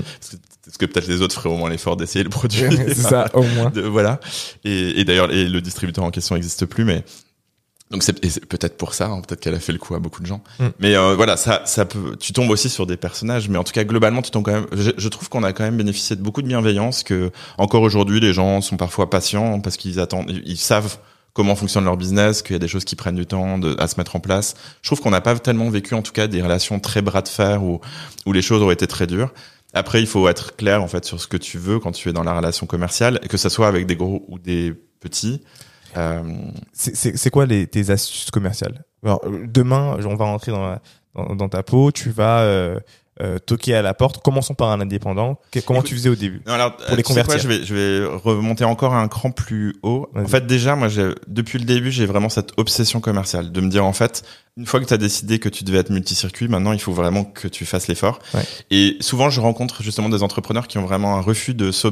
Parce 0.64 0.78
que, 0.78 0.86
peut-être 0.86 1.08
les 1.08 1.20
autres 1.20 1.34
feraient 1.34 1.52
au 1.52 1.56
moins 1.56 1.68
l'effort 1.68 1.96
d'essayer 1.96 2.22
le 2.22 2.30
produit. 2.30 2.62
c'est 2.70 2.94
ça, 2.94 3.28
au 3.34 3.42
moins. 3.42 3.70
De- 3.70 3.82
voilà. 3.82 4.20
Et, 4.64 5.00
et 5.00 5.04
d'ailleurs, 5.04 5.32
et 5.32 5.48
le 5.48 5.60
distributeur 5.60 6.04
en 6.04 6.10
question 6.10 6.36
n'existe 6.36 6.64
plus, 6.66 6.84
mais 6.84 7.04
donc 7.90 8.02
c'est 8.02 8.18
peut-être 8.46 8.76
pour 8.76 8.94
ça, 8.94 9.06
hein, 9.06 9.20
peut-être 9.20 9.40
qu'elle 9.40 9.54
a 9.54 9.60
fait 9.60 9.72
le 9.72 9.78
coup 9.78 9.94
à 9.94 9.98
beaucoup 9.98 10.22
de 10.22 10.26
gens. 10.26 10.42
Mm. 10.58 10.66
Mais 10.78 10.96
euh, 10.96 11.14
voilà, 11.16 11.36
ça, 11.36 11.62
ça 11.66 11.84
peut. 11.84 12.16
Tu 12.18 12.32
tombes 12.32 12.50
aussi 12.50 12.70
sur 12.70 12.86
des 12.86 12.96
personnages, 12.96 13.48
mais 13.48 13.58
en 13.58 13.64
tout 13.64 13.72
cas 13.72 13.84
globalement, 13.84 14.22
tu 14.22 14.30
tombes 14.30 14.44
quand 14.44 14.52
même. 14.52 14.66
Je, 14.72 14.92
je 14.96 15.08
trouve 15.08 15.28
qu'on 15.28 15.42
a 15.42 15.52
quand 15.52 15.64
même 15.64 15.76
bénéficié 15.76 16.16
de 16.16 16.22
beaucoup 16.22 16.42
de 16.42 16.48
bienveillance, 16.48 17.02
que 17.02 17.30
encore 17.58 17.82
aujourd'hui, 17.82 18.20
les 18.20 18.32
gens 18.32 18.60
sont 18.60 18.76
parfois 18.76 19.10
patients 19.10 19.60
parce 19.60 19.76
qu'ils 19.76 20.00
attendent, 20.00 20.30
ils, 20.30 20.42
ils 20.44 20.56
savent 20.56 20.98
comment 21.34 21.54
fonctionne 21.56 21.84
leur 21.84 21.96
business, 21.98 22.40
qu'il 22.42 22.54
y 22.54 22.56
a 22.56 22.58
des 22.60 22.68
choses 22.68 22.84
qui 22.84 22.96
prennent 22.96 23.16
du 23.16 23.26
temps 23.26 23.60
à 23.78 23.86
se 23.88 23.96
mettre 23.98 24.16
en 24.16 24.20
place. 24.20 24.54
Je 24.82 24.88
trouve 24.88 25.00
qu'on 25.00 25.10
n'a 25.10 25.20
pas 25.20 25.38
tellement 25.38 25.68
vécu, 25.68 25.94
en 25.94 26.00
tout 26.02 26.12
cas, 26.12 26.26
des 26.28 26.40
relations 26.40 26.80
très 26.80 27.02
bras 27.02 27.20
de 27.22 27.28
fer 27.28 27.62
où 27.62 27.80
où 28.24 28.32
les 28.32 28.40
choses 28.42 28.62
auraient 28.62 28.74
été 28.74 28.86
très 28.86 29.06
dures. 29.06 29.34
Après, 29.74 30.00
il 30.00 30.06
faut 30.06 30.26
être 30.28 30.54
clair 30.56 30.82
en 30.82 30.86
fait 30.88 31.04
sur 31.04 31.20
ce 31.20 31.26
que 31.26 31.36
tu 31.36 31.58
veux 31.58 31.80
quand 31.80 31.90
tu 31.92 32.08
es 32.08 32.12
dans 32.12 32.22
la 32.22 32.34
relation 32.34 32.66
commerciale, 32.66 33.18
que 33.28 33.36
ça 33.36 33.50
soit 33.50 33.66
avec 33.66 33.86
des 33.86 33.96
gros 33.96 34.24
ou 34.28 34.38
des 34.38 34.72
petits. 35.00 35.42
Euh, 35.96 36.22
C'est- 36.72 37.30
quoi 37.30 37.46
les, 37.46 37.66
tes 37.66 37.90
astuces 37.90 38.30
commerciales? 38.30 38.84
Alors, 39.04 39.20
euh, 39.26 39.46
Demain, 39.48 39.96
on 40.04 40.14
va 40.14 40.24
rentrer 40.24 40.52
dans, 40.52 40.78
dans, 41.14 41.34
dans 41.36 41.48
ta 41.48 41.62
peau, 41.64 41.90
tu 41.92 42.10
vas 42.10 42.40
euh, 42.42 42.78
euh, 43.22 43.38
toquer 43.38 43.74
à 43.74 43.82
la 43.82 43.94
porte. 43.94 44.22
Commençons 44.24 44.54
par 44.54 44.70
un 44.70 44.80
indépendant. 44.80 45.38
Que- 45.52 45.60
comment 45.60 45.80
Écoute, 45.80 45.88
tu 45.90 45.94
faisais 45.94 46.08
au 46.08 46.16
début 46.16 46.42
Non, 46.46 46.54
alors, 46.54 46.76
Pour 46.76 46.96
les 46.96 47.02
quoi, 47.02 47.14
convertir. 47.14 47.38
je 47.38 47.46
vais, 47.48 47.64
je 47.64 47.74
vais 47.74 48.04
remonter 48.06 48.64
encore 48.64 48.94
un 48.94 49.06
cran 49.08 49.30
plus 49.30 49.76
haut. 49.82 50.08
En 50.16 50.26
fait, 50.26 50.46
déjà, 50.46 50.74
moi, 50.76 50.88
depuis 51.28 51.58
le 51.58 51.64
début, 51.64 51.90
j'ai 51.92 52.06
vraiment 52.06 52.28
cette 52.28 52.52
obsession 52.56 53.00
commerciale 53.00 53.52
de 53.52 53.60
me 53.60 53.68
dire, 53.68 53.84
en 53.84 53.92
fait, 53.92 54.24
une 54.56 54.66
fois 54.66 54.78
que 54.80 54.84
tu 54.84 54.94
as 54.94 54.98
décidé 54.98 55.38
que 55.40 55.48
tu 55.48 55.64
devais 55.64 55.78
être 55.78 55.90
multicircuit, 55.90 56.46
maintenant, 56.48 56.72
il 56.72 56.80
faut 56.80 56.92
vraiment 56.92 57.24
que 57.24 57.48
tu 57.48 57.64
fasses 57.66 57.88
l'effort. 57.88 58.20
Ouais. 58.34 58.42
Et 58.70 58.96
souvent, 59.00 59.30
je 59.30 59.40
rencontre 59.40 59.82
justement 59.82 60.08
des 60.08 60.22
entrepreneurs 60.22 60.68
qui 60.68 60.78
ont 60.78 60.84
vraiment 60.84 61.16
un 61.16 61.20
refus 61.20 61.54
de 61.54 61.70
saut 61.72 61.90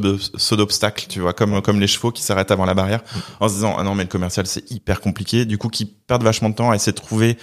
d'obstacle, 0.57 1.07
tu 1.09 1.21
vois, 1.21 1.33
comme, 1.33 1.61
comme 1.63 1.81
les 1.81 1.87
chevaux 1.89 2.11
qui 2.13 2.23
s'arrêtent 2.23 2.51
avant 2.51 2.65
la 2.65 2.75
barrière 2.75 3.01
en 3.41 3.49
se 3.49 3.55
disant, 3.55 3.77
ah 3.79 3.83
non, 3.83 3.95
mais 3.95 4.05
le 4.05 4.09
commercial, 4.09 4.47
c'est 4.47 4.71
hyper 4.71 5.01
compliqué. 5.01 5.45
Du 5.45 5.59
coup, 5.59 5.69
qui 5.69 5.85
perdent 5.87 6.23
vachement 6.25 6.51
de 6.51 6.55
temps 6.55 6.71
à 6.71 6.75
essayer 6.77 6.93
de 6.93 6.97
trouver 7.01 7.37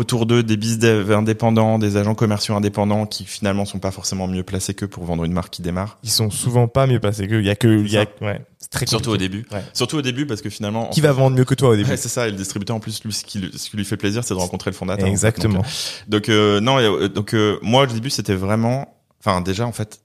autour 0.00 0.24
d'eux 0.24 0.42
des 0.42 0.56
dev 0.56 1.12
indépendants, 1.12 1.78
des 1.78 1.96
agents 1.98 2.14
commerciaux 2.14 2.54
indépendants 2.54 3.04
qui 3.06 3.24
finalement 3.26 3.66
sont 3.66 3.78
pas 3.78 3.90
forcément 3.90 4.26
mieux 4.26 4.42
placés 4.42 4.72
qu'eux 4.72 4.88
pour 4.88 5.04
vendre 5.04 5.24
une 5.24 5.32
marque 5.32 5.50
qui 5.52 5.62
démarre. 5.62 5.98
Ils 6.02 6.10
sont 6.10 6.30
souvent 6.30 6.68
pas 6.68 6.86
mieux 6.86 7.00
passés 7.00 7.28
que. 7.28 7.34
Il 7.34 7.44
y 7.44 7.50
a 7.50 7.54
que. 7.54 7.68
Il 7.68 7.90
y 7.92 7.98
a, 7.98 8.06
ouais, 8.22 8.40
c'est 8.58 8.70
très 8.70 8.86
Surtout 8.86 9.10
au 9.10 9.16
début. 9.18 9.44
Ouais. 9.52 9.62
Surtout 9.74 9.98
au 9.98 10.02
début 10.02 10.24
parce 10.26 10.40
que 10.40 10.48
finalement. 10.48 10.88
Qui 10.88 11.02
va 11.02 11.12
vendre 11.12 11.36
mieux 11.36 11.44
que 11.44 11.54
toi 11.54 11.68
au 11.70 11.76
début 11.76 11.90
Ouais, 11.90 11.96
c'est 11.98 12.08
ça. 12.08 12.26
Et 12.28 12.30
le 12.30 12.36
distributeur 12.36 12.76
en 12.76 12.80
plus, 12.80 13.04
lui, 13.04 13.12
ce 13.12 13.24
qui, 13.24 13.38
lui- 13.40 13.50
ce 13.56 13.68
qui 13.68 13.76
lui 13.76 13.84
fait 13.84 13.98
plaisir, 13.98 14.24
c'est 14.24 14.32
de 14.34 14.38
rencontrer 14.38 14.70
le 14.70 14.76
fondateur. 14.76 15.04
en 15.04 15.06
fait. 15.06 15.12
Exactement. 15.12 15.58
Donc, 15.58 15.66
donc, 16.08 16.28
euh, 16.30 16.60
non. 16.60 16.78
euh, 16.78 17.08
donc 17.08 17.34
euh, 17.34 17.58
moi, 17.62 17.82
au 17.82 17.86
début, 17.86 18.10
c'était 18.10 18.34
vraiment. 18.34 18.96
Enfin, 19.22 19.42
déjà, 19.42 19.66
en 19.66 19.72
fait, 19.72 20.00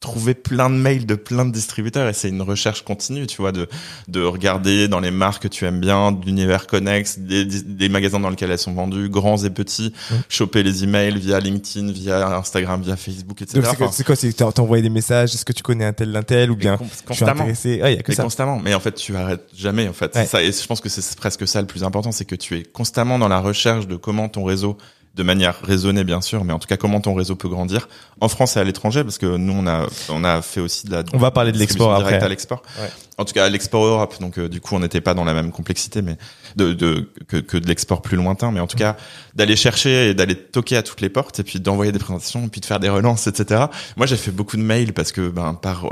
trouver 0.00 0.34
plein 0.34 0.68
de 0.70 0.74
mails 0.74 1.06
de 1.06 1.14
plein 1.14 1.44
de 1.46 1.52
distributeurs 1.52 2.08
et 2.08 2.12
c'est 2.12 2.28
une 2.28 2.42
recherche 2.42 2.82
continue, 2.84 3.26
tu 3.26 3.38
vois, 3.38 3.50
de 3.52 3.66
de 4.08 4.22
regarder 4.22 4.88
dans 4.88 5.00
les 5.00 5.10
marques 5.10 5.44
que 5.44 5.48
tu 5.48 5.64
aimes 5.64 5.80
bien, 5.80 6.12
d'univers 6.12 6.66
connex, 6.66 7.18
des, 7.18 7.44
des 7.44 7.88
magasins 7.88 8.20
dans 8.20 8.30
lesquels 8.30 8.50
elles 8.50 8.58
sont 8.58 8.74
vendues, 8.74 9.08
grands 9.08 9.42
et 9.42 9.50
petits, 9.50 9.92
choper 10.28 10.62
les 10.62 10.84
emails 10.84 11.18
via 11.18 11.40
LinkedIn, 11.40 11.92
via 11.92 12.36
Instagram, 12.36 12.82
via 12.82 12.96
Facebook, 12.96 13.40
etc. 13.42 13.60
C'est 13.64 13.76
quoi- 13.76 13.86
Enfin, 13.86 13.92
c'est 13.92 14.04
quoi 14.36 14.52
envoyé 14.58 14.82
des 14.82 14.90
messages 14.90 15.34
Est-ce 15.34 15.44
que 15.44 15.52
tu 15.52 15.62
connais 15.62 15.84
un 15.84 15.92
tel 15.92 16.12
d'un 16.12 16.22
tel 16.22 16.50
ou 16.50 16.56
bien 16.56 16.78
je 16.80 16.94
suis 16.96 17.04
constamment. 17.04 17.40
intéressé? 17.42 17.80
Ouais, 17.82 17.94
il 17.94 17.96
y 17.96 17.98
a 17.98 18.02
que 18.02 18.10
Mais 18.12 18.16
ça. 18.16 18.22
constamment. 18.22 18.60
Mais 18.62 18.74
en 18.74 18.80
fait, 18.80 18.92
tu 18.94 19.16
arrêtes 19.16 19.48
jamais, 19.56 19.88
en 19.88 19.92
fait. 19.92 20.14
Ouais. 20.14 20.26
Ça, 20.26 20.42
et 20.42 20.52
je 20.52 20.66
pense 20.66 20.80
que 20.80 20.88
c'est 20.88 21.16
presque 21.16 21.46
ça 21.48 21.60
le 21.60 21.66
plus 21.66 21.84
important, 21.84 22.12
c'est 22.12 22.24
que 22.24 22.34
tu 22.34 22.56
es 22.58 22.62
constamment 22.64 23.18
dans 23.18 23.28
la 23.28 23.40
recherche 23.40 23.86
de 23.86 23.96
comment 23.96 24.28
ton 24.28 24.44
réseau, 24.44 24.76
de 25.16 25.22
manière 25.22 25.56
raisonnée, 25.62 26.04
bien 26.04 26.20
sûr, 26.20 26.44
mais 26.44 26.52
en 26.52 26.58
tout 26.58 26.68
cas, 26.68 26.76
comment 26.76 27.00
ton 27.00 27.14
réseau 27.14 27.36
peut 27.36 27.48
grandir 27.48 27.88
en 28.20 28.28
France 28.28 28.56
et 28.56 28.60
à 28.60 28.64
l'étranger, 28.64 29.02
parce 29.02 29.16
que 29.16 29.36
nous, 29.36 29.54
on 29.54 29.66
a, 29.66 29.86
on 30.10 30.24
a 30.24 30.42
fait 30.42 30.60
aussi 30.60 30.86
de 30.86 30.92
la, 30.92 31.04
On 31.14 31.18
va 31.18 31.30
parler 31.30 31.52
de 31.52 31.58
l'export 31.58 31.94
après. 31.94 32.22
à 32.22 32.28
l'export. 32.28 32.62
Ouais. 32.78 32.90
En 33.16 33.24
tout 33.24 33.32
cas, 33.32 33.46
à 33.46 33.48
l'export 33.48 33.82
Europe. 33.82 34.14
Donc, 34.20 34.38
euh, 34.38 34.48
du 34.48 34.60
coup, 34.60 34.74
on 34.74 34.80
n'était 34.80 35.00
pas 35.00 35.14
dans 35.14 35.24
la 35.24 35.32
même 35.32 35.52
complexité, 35.52 36.02
mais 36.02 36.18
de, 36.56 36.74
de 36.74 37.10
que, 37.28 37.38
que 37.38 37.56
de 37.56 37.66
l'export 37.66 38.02
plus 38.02 38.18
lointain. 38.18 38.50
Mais 38.52 38.60
en 38.60 38.66
tout 38.66 38.76
cas, 38.76 38.96
d'aller 39.34 39.56
chercher 39.56 40.10
et 40.10 40.14
d'aller 40.14 40.36
toquer 40.36 40.76
à 40.76 40.82
toutes 40.82 41.00
les 41.00 41.08
portes 41.08 41.40
et 41.40 41.42
puis 41.42 41.60
d'envoyer 41.60 41.92
des 41.92 41.98
présentations, 41.98 42.44
et 42.44 42.48
puis 42.48 42.60
de 42.60 42.66
faire 42.66 42.80
des 42.80 42.90
relances, 42.90 43.26
etc. 43.26 43.64
Moi, 43.96 44.04
j'ai 44.04 44.16
fait 44.16 44.32
beaucoup 44.32 44.58
de 44.58 44.62
mails 44.62 44.92
parce 44.92 45.12
que, 45.12 45.30
ben, 45.30 45.54
par 45.54 45.86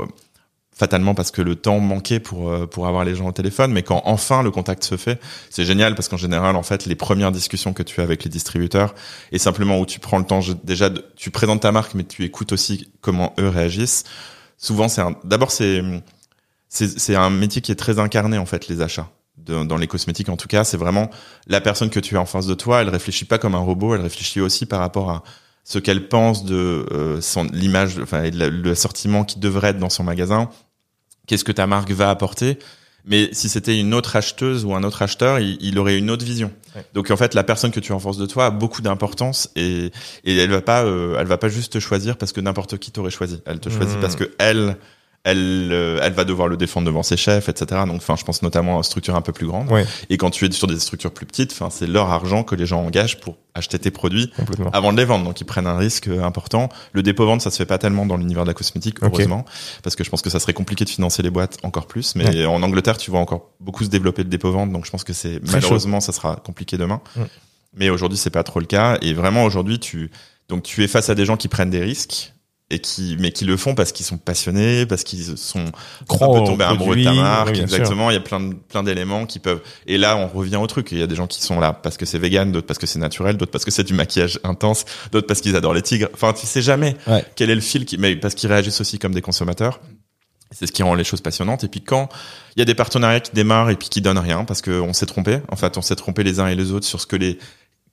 fatalement 0.77 1.15
parce 1.15 1.31
que 1.31 1.41
le 1.41 1.55
temps 1.55 1.79
manquait 1.79 2.19
pour 2.19 2.49
euh, 2.51 2.67
pour 2.67 2.85
avoir 2.87 3.05
les 3.05 3.15
gens 3.15 3.27
au 3.27 3.31
téléphone 3.31 3.71
mais 3.71 3.81
quand 3.81 4.01
enfin 4.03 4.43
le 4.43 4.51
contact 4.51 4.83
se 4.83 4.97
fait 4.97 5.21
c'est 5.49 5.63
génial 5.63 5.95
parce 5.95 6.09
qu'en 6.09 6.17
général 6.17 6.57
en 6.57 6.63
fait 6.63 6.85
les 6.85 6.95
premières 6.95 7.31
discussions 7.31 7.71
que 7.71 7.81
tu 7.81 8.01
as 8.01 8.03
avec 8.03 8.25
les 8.25 8.29
distributeurs 8.29 8.93
et 9.31 9.39
simplement 9.39 9.79
où 9.79 9.85
tu 9.85 9.99
prends 10.01 10.17
le 10.17 10.25
temps 10.25 10.41
déjà 10.65 10.89
tu 11.15 11.31
présentes 11.31 11.61
ta 11.61 11.71
marque 11.71 11.93
mais 11.95 12.03
tu 12.03 12.25
écoutes 12.25 12.51
aussi 12.51 12.91
comment 12.99 13.33
eux 13.39 13.47
réagissent. 13.47 14.03
Souvent 14.57 14.87
c'est 14.89 15.01
d'abord 15.23 15.51
c'est 15.51 15.81
c'est 16.67 17.15
un 17.15 17.29
métier 17.29 17.61
qui 17.61 17.71
est 17.71 17.75
très 17.75 17.99
incarné 17.99 18.37
en 18.37 18.45
fait 18.45 18.67
les 18.67 18.81
achats 18.81 19.09
dans 19.37 19.77
les 19.77 19.87
cosmétiques 19.87 20.29
en 20.29 20.37
tout 20.37 20.47
cas. 20.47 20.63
C'est 20.63 20.77
vraiment 20.77 21.09
la 21.47 21.61
personne 21.61 21.89
que 21.89 21.99
tu 21.99 22.17
as 22.17 22.21
en 22.21 22.25
face 22.25 22.47
de 22.47 22.53
toi. 22.55 22.81
Elle 22.81 22.89
réfléchit 22.89 23.25
pas 23.25 23.37
comme 23.37 23.53
un 23.53 23.59
robot. 23.59 23.93
Elle 23.95 24.01
réfléchit 24.01 24.41
aussi 24.41 24.65
par 24.65 24.79
rapport 24.79 25.11
à 25.11 25.23
ce 25.63 25.77
qu'elle 25.77 26.07
pense 26.07 26.45
de 26.45 26.85
euh, 26.91 27.19
l'image 27.51 27.99
enfin 28.01 28.23
et 28.23 28.31
de 28.31 28.39
la- 28.39 28.49
le 28.49 28.71
assortiment 28.71 29.23
qui 29.23 29.39
devrait 29.39 29.69
être 29.69 29.77
dans 29.79 29.89
son 29.89 30.03
magasin 30.03 30.49
qu'est-ce 31.27 31.43
que 31.43 31.51
ta 31.51 31.67
marque 31.67 31.91
va 31.91 32.09
apporter 32.09 32.57
mais 33.07 33.29
si 33.33 33.49
c'était 33.49 33.79
une 33.79 33.93
autre 33.93 34.15
acheteuse 34.15 34.65
ou 34.65 34.73
un 34.73 34.81
autre 34.83 35.03
acheteur, 35.03 35.39
il, 35.39 35.59
il 35.61 35.77
aurait 35.77 35.95
une 35.99 36.09
autre 36.09 36.25
vision. 36.25 36.51
Ouais. 36.75 36.83
Donc 36.95 37.11
en 37.11 37.17
fait, 37.17 37.35
la 37.35 37.43
personne 37.43 37.69
que 37.69 37.79
tu 37.79 37.91
as 37.91 37.95
en 37.95 37.99
face 37.99 38.17
de 38.17 38.25
toi 38.25 38.47
a 38.47 38.49
beaucoup 38.49 38.81
d'importance 38.81 39.51
et, 39.55 39.91
et 40.23 40.35
elle 40.37 40.49
va 40.49 40.61
pas, 40.63 40.83
euh, 40.85 41.15
elle 41.19 41.27
va 41.27 41.37
pas 41.37 41.47
juste 41.47 41.73
te 41.73 41.79
choisir 41.79 42.17
parce 42.17 42.31
que 42.31 42.41
n'importe 42.41 42.79
qui 42.79 42.89
t'aurait 42.89 43.11
choisi. 43.11 43.41
Elle 43.45 43.59
te 43.59 43.69
choisit 43.69 43.93
Mhm. 43.97 44.01
parce 44.01 44.15
que 44.15 44.31
elle, 44.39 44.75
elle, 45.25 45.69
euh, 45.71 45.99
elle 46.03 46.13
va 46.13 46.23
devoir 46.23 46.47
le 46.47 46.55
défendre 46.55 46.85
devant 46.85 47.01
ses 47.01 47.17
chefs, 47.17 47.49
etc. 47.49 47.81
Donc 47.87 47.97
enfin, 47.97 48.15
je 48.15 48.23
pense 48.23 48.43
notamment 48.43 48.79
à 48.79 48.83
structure 48.83 49.15
un 49.15 49.21
peu 49.21 49.33
plus 49.33 49.47
grande. 49.47 49.71
Ouais, 49.71 49.83
Et 50.11 50.17
quand 50.17 50.29
tu 50.29 50.45
es 50.45 50.51
sur 50.51 50.67
des 50.67 50.79
structures 50.79 51.11
plus 51.11 51.25
petites, 51.25 51.51
enfin, 51.51 51.69
c'est 51.71 51.87
leur 51.87 52.11
argent 52.11 52.43
que 52.43 52.53
les 52.53 52.67
gens 52.67 52.85
engagent 52.85 53.19
pour 53.19 53.35
acheter 53.55 53.79
tes 53.79 53.89
produits 53.89 54.31
avant 54.71 54.93
de 54.93 54.97
les 54.97 55.05
vendre. 55.05 55.25
Donc 55.25 55.41
ils 55.41 55.45
prennent 55.45 55.65
un 55.65 55.77
risque 55.77 56.07
euh, 56.07 56.23
important. 56.23 56.69
Le 56.93 57.01
dépôt-vente, 57.01 57.41
ça 57.41 57.49
se 57.49 57.57
fait 57.57 57.65
pas 57.65 57.79
tellement 57.79 58.05
dans 58.05 58.17
l'univers 58.17 58.43
de 58.43 58.49
la 58.49 58.53
cosmétique, 58.53 58.97
heureusement, 59.01 59.45
parce 59.81 59.95
que 59.95 60.03
je 60.03 60.11
pense 60.11 60.21
que 60.21 60.29
ça 60.29 60.39
serait 60.39 60.53
compliqué 60.53 60.85
de 60.85 60.89
financer 60.89 61.23
les 61.23 61.31
boîtes 61.31 61.57
encore 61.63 61.87
plus. 61.87 62.15
Mais 62.15 62.45
en 62.45 62.61
Angleterre, 62.61 62.97
tu 62.97 63.09
vois 63.09 63.19
encore 63.19 63.49
beaucoup 63.59 63.83
se 63.83 63.89
développer 63.89 64.21
le 64.21 64.29
dépôt-vente, 64.29 64.71
donc 64.71 64.85
je 64.85 64.91
pense 64.91 65.03
que 65.03 65.13
c'est 65.13 65.39
malheureusement 65.51 66.01
ça 66.01 66.11
sera 66.11 66.35
compliqué 66.35 66.77
demain. 66.77 67.01
Mais 67.73 67.89
aujourd'hui, 67.89 68.17
c'est 68.17 68.29
pas 68.29 68.43
trop 68.43 68.59
le 68.59 68.67
cas. 68.67 68.99
Et 69.01 69.13
vraiment 69.13 69.43
aujourd'hui, 69.43 69.79
tu 69.79 70.11
donc 70.49 70.61
tu 70.61 70.83
es 70.83 70.87
face 70.87 71.09
à 71.09 71.15
des 71.15 71.25
gens 71.25 71.35
qui 71.35 71.47
prennent 71.47 71.71
des 71.71 71.81
risques 71.81 72.34
et 72.71 72.79
qui 72.79 73.15
mais 73.19 73.31
qui 73.31 73.45
le 73.45 73.57
font 73.57 73.75
parce 73.75 73.91
qu'ils 73.91 74.05
sont 74.07 74.17
passionnés, 74.17 74.85
parce 74.87 75.03
qu'ils 75.03 75.37
sont 75.37 75.65
Crois 76.07 76.27
un 76.27 76.55
peu 76.55 76.63
amoureux 76.63 76.95
de 76.95 77.03
ta 77.03 77.13
marque, 77.13 77.47
oui, 77.49 77.53
bien 77.53 77.67
sûr. 77.67 77.75
exactement. 77.75 78.09
Il 78.09 78.15
y 78.15 78.17
a 78.17 78.21
plein 78.21 78.39
de, 78.39 78.55
plein 78.55 78.81
d'éléments 78.81 79.27
qui 79.27 79.37
peuvent. 79.39 79.61
Et 79.85 79.97
là, 79.99 80.17
on 80.17 80.27
revient 80.27 80.55
au 80.55 80.65
truc. 80.65 80.91
Il 80.91 80.97
y 80.97 81.03
a 81.03 81.07
des 81.07 81.15
gens 81.15 81.27
qui 81.27 81.41
sont 81.43 81.59
là 81.59 81.73
parce 81.73 81.95
que 81.97 82.05
c'est 82.05 82.17
vegan, 82.17 82.51
d'autres 82.51 82.65
parce 82.65 82.79
que 82.79 82.87
c'est 82.87 82.97
naturel, 82.99 83.37
d'autres 83.37 83.51
parce 83.51 83.65
que 83.65 83.71
c'est 83.71 83.83
du 83.83 83.93
maquillage 83.93 84.39
intense, 84.43 84.85
d'autres 85.11 85.27
parce 85.27 85.41
qu'ils 85.41 85.55
adorent 85.55 85.75
les 85.75 85.83
tigres. 85.83 86.09
Enfin, 86.15 86.33
tu 86.33 86.47
sais 86.47 86.61
jamais 86.63 86.95
Ouais. 87.05 87.23
quel 87.35 87.51
est 87.51 87.55
le 87.55 87.61
fil 87.61 87.85
qui, 87.85 87.97
mais 87.99 88.15
parce 88.15 88.33
qu'ils 88.33 88.49
réagissent 88.51 88.81
aussi 88.81 88.97
comme 88.97 89.13
des 89.13 89.21
consommateurs. 89.21 89.79
C'est 90.51 90.67
ce 90.67 90.71
qui 90.71 90.83
rend 90.83 90.93
les 90.95 91.03
choses 91.03 91.21
passionnantes. 91.21 91.63
Et 91.63 91.67
puis 91.67 91.81
quand 91.81 92.07
il 92.55 92.59
y 92.59 92.61
a 92.61 92.65
des 92.65 92.75
partenariats 92.75 93.19
qui 93.19 93.31
démarrent 93.33 93.69
et 93.71 93.75
puis 93.75 93.89
qui 93.89 94.01
donnent 94.01 94.17
rien 94.19 94.43
parce 94.45 94.61
qu'on 94.61 94.93
s'est 94.93 95.05
trompé. 95.07 95.39
En 95.51 95.55
fait, 95.55 95.77
on 95.77 95.81
s'est 95.81 95.95
trompé 95.95 96.23
les 96.23 96.39
uns 96.39 96.47
et 96.47 96.55
les 96.55 96.71
autres 96.71 96.85
sur 96.85 97.01
ce 97.01 97.05
que 97.07 97.15
les 97.15 97.37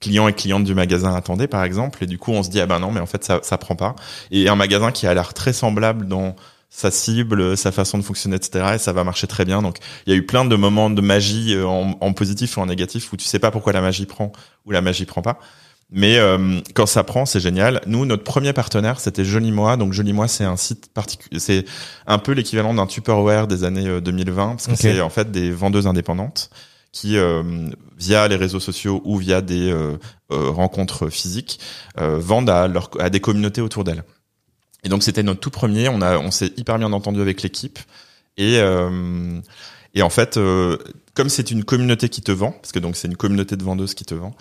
clients 0.03 0.29
et 0.29 0.35
clientes 0.35 0.65
du 0.65 0.75
magasin 0.75 1.15
attendaient, 1.15 1.47
par 1.47 1.65
exemple. 1.65 2.05
Et 2.05 2.07
du 2.07 2.19
coup, 2.19 2.33
on 2.33 2.43
se 2.43 2.51
dit, 2.51 2.61
ah 2.61 2.67
ben 2.67 2.79
non, 2.79 2.93
mais 2.93 3.01
en 3.01 3.07
fait, 3.07 3.25
ça, 3.25 3.41
ça 3.43 3.57
prend 3.57 3.77
pas. 3.77 3.97
Et 4.31 4.49
un 4.49 4.57
magasin 4.57 4.93
qui 4.93 5.07
a 5.07 5.15
l'air 5.15 5.33
très 5.33 5.55
semblable 5.55 6.07
dans 6.07 6.37
sa 6.69 6.91
cible, 6.91 7.57
sa 7.57 7.71
façon 7.71 7.99
de 7.99 8.03
fonctionner, 8.03 8.37
etc. 8.37 8.73
Et 8.75 8.79
ça 8.79 8.93
va 8.93 9.05
marcher 9.05 9.27
très 9.27 9.45
bien. 9.45 9.63
Donc, 9.63 9.79
il 10.07 10.13
y 10.13 10.17
a 10.17 10.19
eu 10.19 10.27
plein 10.27 10.45
de 10.45 10.57
moments 10.57 10.91
de 10.91 11.01
magie 11.01 11.55
euh, 11.55 11.67
en, 11.67 11.97
en 12.01 12.13
positif 12.13 12.57
ou 12.57 12.61
en 12.61 12.67
négatif 12.67 13.13
où 13.13 13.17
tu 13.17 13.25
sais 13.25 13.39
pas 13.39 13.51
pourquoi 13.51 13.73
la 13.73 13.81
magie 13.81 14.07
prend 14.07 14.33
ou 14.67 14.73
la 14.73 14.81
magie 14.81 15.05
prend 15.05 15.23
pas. 15.23 15.39
Mais 15.95 16.17
euh, 16.17 16.59
quand 16.75 16.87
ça 16.87 17.05
prend, 17.05 17.27
c'est 17.27 17.39
génial. 17.39 17.83
Nous, 17.87 18.07
notre 18.07 18.25
premier 18.25 18.55
partenaire, 18.55 18.99
c'était 18.99 19.27
Joli 19.27 19.53
Moi. 19.53 19.77
Donc 19.77 19.93
Joli 19.93 20.15
Moi, 20.15 20.27
c'est 20.27 20.45
un 20.45 20.57
site 20.57 20.91
particulier. 20.95 21.39
C'est 21.39 21.67
un 22.07 22.19
peu 22.19 22.33
l'équivalent 22.33 22.73
d'un 22.73 22.87
Tupperware 22.87 23.47
des 23.47 23.65
années 23.65 23.87
euh, 23.87 24.01
2020, 24.01 24.57
parce 24.57 24.67
que 24.67 24.75
c'est 24.75 25.03
en 25.03 25.11
fait 25.11 25.31
des 25.31 25.51
vendeuses 25.51 25.87
indépendantes 25.87 26.51
qui, 26.93 27.16
euh, 27.16 27.43
via 27.99 28.28
les 28.28 28.36
réseaux 28.36 28.61
sociaux 28.61 29.01
ou 29.05 29.16
via 29.16 29.40
des 29.40 29.70
euh, 29.70 29.97
euh, 30.30 30.51
rencontres 30.51 31.09
physiques, 31.09 31.59
vendent 31.97 32.51
à, 32.51 32.68
leur, 32.68 32.90
à 33.01 33.11
des 33.11 33.20
communautés 33.20 33.61
autour 33.61 33.84
d'elles. 33.84 34.05
Et 34.84 34.88
donc 34.88 35.03
c'était 35.03 35.22
notre 35.22 35.40
tout 35.40 35.51
premier. 35.51 35.88
On 35.88 36.01
a, 36.03 36.18
on 36.18 36.30
s'est 36.30 36.53
hyper 36.57 36.78
bien 36.78 36.93
entendu 36.93 37.20
avec 37.20 37.43
l'équipe. 37.43 37.78
Et, 38.36 38.59
euh, 38.59 39.40
Et 39.95 40.03
en 40.03 40.11
fait, 40.11 40.36
euh, 40.36 40.78
comme 41.15 41.29
c'est 41.29 41.51
une 41.51 41.63
communauté 41.65 42.09
qui 42.09 42.23
te 42.23 42.33
vend, 42.33 42.53
parce 42.53 42.73
que 42.73 42.79
donc 42.79 42.97
c'est 42.97 43.07
une 43.09 43.17
communauté 43.17 43.57
de 43.57 43.63
vendeuses 43.63 43.93
qui 43.95 44.05
te 44.05 44.15
vend, 44.15 44.35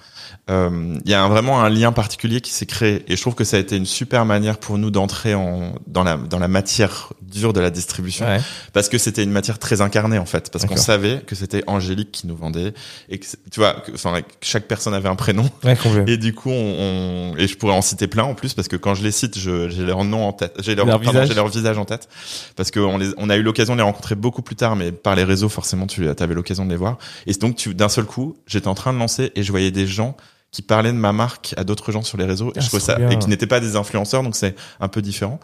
euh, 0.50 0.98
il 1.04 1.12
y 1.12 1.14
a 1.14 1.22
un- 1.24 1.28
vraiment 1.30 1.62
un 1.62 1.70
lien 1.70 1.92
particulier 1.92 2.40
qui 2.42 2.52
s'est 2.52 2.66
créé. 2.66 3.04
Et 3.08 3.16
je 3.18 3.22
trouve 3.22 3.36
que 3.36 3.44
ça 3.44 3.58
a 3.58 3.60
été 3.60 3.76
une 3.76 3.86
super 3.86 4.26
manière 4.26 4.58
pour 4.58 4.78
nous 4.78 4.90
d'entrer 4.92 5.36
en 5.36 5.74
dans 5.88 6.04
la 6.04 6.16
dans 6.18 6.40
la 6.40 6.48
matière 6.48 7.12
dure 7.22 7.54
de 7.54 7.60
la 7.60 7.70
distribution, 7.70 8.26
Ouais. 8.26 8.40
parce 8.74 8.88
que 8.90 8.98
c'était 8.98 9.24
une 9.24 9.32
matière 9.32 9.60
très 9.60 9.82
incarnée 9.82 10.18
en 10.18 10.26
fait, 10.26 10.50
parce 10.52 10.66
qu'on 10.66 10.76
savait 10.78 11.22
que 11.26 11.36
c'était 11.36 11.64
Angélique 11.68 12.12
qui 12.12 12.28
nous 12.28 12.36
vendait 12.36 12.74
et 13.10 13.18
que 13.20 13.26
tu 13.52 13.60
vois, 13.60 13.74
que- 13.74 13.92
enfin 13.94 14.22
que 14.22 14.28
chaque 14.42 14.68
personne 14.68 14.94
avait 14.94 15.10
un 15.10 15.16
prénom. 15.16 15.50
Ouais. 15.64 15.78
Et 16.08 16.18
du 16.18 16.34
coup, 16.34 16.50
on, 16.52 17.34
on- 17.34 17.38
et 17.38 17.48
je 17.48 17.58
pourrais 17.58 17.74
en 17.74 17.82
citer 17.82 18.08
plein 18.08 18.24
en 18.24 18.34
plus 18.34 18.54
parce 18.54 18.68
que 18.68 18.76
quand 18.78 18.94
je 18.96 19.04
les 19.04 19.12
cite, 19.12 19.38
j'ai 19.38 19.68
leur 19.86 20.04
nom 20.06 20.26
en 20.28 20.34
tête, 20.34 20.54
j'ai 20.60 20.76
leur, 20.76 20.98
visage. 21.00 21.36
leur 21.36 21.48
visage 21.48 21.78
en 21.78 21.86
tête 21.86 22.08
parce 22.56 22.72
qu'on 22.72 23.00
on 23.18 23.30
a 23.30 23.36
eu 23.38 23.44
l'occasion 23.44 23.74
de 23.74 23.80
les 23.80 23.84
rencontrer 23.86 24.16
beaucoup 24.16 24.42
plus 24.42 24.56
tard, 24.56 24.76
mais 24.78 24.92
par 24.92 25.16
les 25.16 25.24
réseaux 25.24 25.50
forcément, 25.50 25.88
tu 25.88 26.08
avais 26.08 26.34
l'occasion 26.34 26.61
de 26.66 26.72
les 26.72 26.78
voir. 26.78 26.98
Et 27.28 27.34
donc, 27.34 27.68
d'un 27.70 27.90
seul 27.90 28.06
coup, 28.06 28.36
j'étais 28.48 28.68
en 28.68 28.76
train 28.76 28.94
de 28.94 28.98
lancer 29.00 29.32
et 29.36 29.44
je 29.44 29.52
voyais 29.52 29.72
des 29.72 29.88
gens 29.88 30.16
qui 30.52 30.62
parlaient 30.62 30.92
de 30.92 30.98
ma 30.98 31.14
marque 31.14 31.54
à 31.58 31.64
d'autres 31.64 31.92
gens 31.92 32.02
sur 32.04 32.18
les 32.18 32.26
réseaux 32.26 32.50
et 32.50 32.58
Ah, 32.58 32.62
je 32.62 32.78
ça 32.80 32.96
bien. 32.96 33.10
et 33.10 33.18
qui 33.20 33.30
n'étaient 33.30 33.48
pas 33.48 33.60
des 33.62 33.76
influenceurs, 33.78 34.22
donc 34.24 34.36
c'est 34.36 34.56
un 34.80 34.88
peu 34.88 35.02
différent 35.02 35.40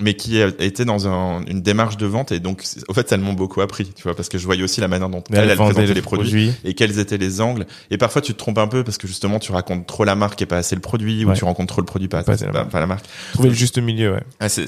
mais 0.00 0.14
qui 0.14 0.42
a- 0.42 0.48
étaient 0.58 0.84
dans 0.84 1.06
un- 1.06 1.44
une 1.46 1.62
démarche 1.62 1.96
de 1.96 2.06
vente 2.06 2.32
et 2.32 2.40
donc 2.40 2.64
au 2.88 2.94
fait 2.94 3.12
elles 3.12 3.20
m'ont 3.20 3.32
beaucoup 3.32 3.60
appris 3.60 3.92
tu 3.94 4.02
vois 4.02 4.16
parce 4.16 4.28
que 4.28 4.38
je 4.38 4.44
voyais 4.44 4.64
aussi 4.64 4.80
la 4.80 4.88
manière 4.88 5.08
dont 5.08 5.22
Mais 5.30 5.38
elles, 5.38 5.50
elles 5.50 5.56
vendait 5.56 5.72
présentaient 5.74 5.86
le 5.86 5.94
les 5.94 6.02
produits 6.02 6.52
et 6.64 6.74
quels 6.74 6.98
étaient 6.98 7.16
les 7.16 7.40
angles. 7.40 7.64
Et 7.92 7.96
parfois, 7.96 8.20
tu 8.20 8.32
te 8.32 8.38
trompes 8.38 8.58
un 8.58 8.66
peu 8.66 8.82
parce 8.82 8.98
que 8.98 9.06
justement, 9.06 9.38
tu 9.38 9.52
racontes 9.52 9.86
trop 9.86 10.02
la 10.04 10.16
marque 10.16 10.42
et 10.42 10.46
pas 10.46 10.56
assez 10.56 10.74
le 10.74 10.80
produit, 10.80 11.24
ou 11.24 11.32
tu 11.34 11.44
rencontres 11.44 11.72
trop 11.74 11.80
le 11.80 11.86
produit, 11.86 12.08
pas, 12.08 12.24
Pas 12.24 12.32
assez, 12.32 12.44
la 12.46 12.50
pas, 12.50 12.58
marque. 12.58 12.70
pas 12.72 12.80
la 12.80 12.86
marque. 12.88 13.04
Trouver 13.34 13.50
le 13.50 13.54
juste 13.54 13.78
milieu, 13.78 14.14
ouais. 14.14 14.22
Ah, 14.40 14.48
c'est, 14.48 14.66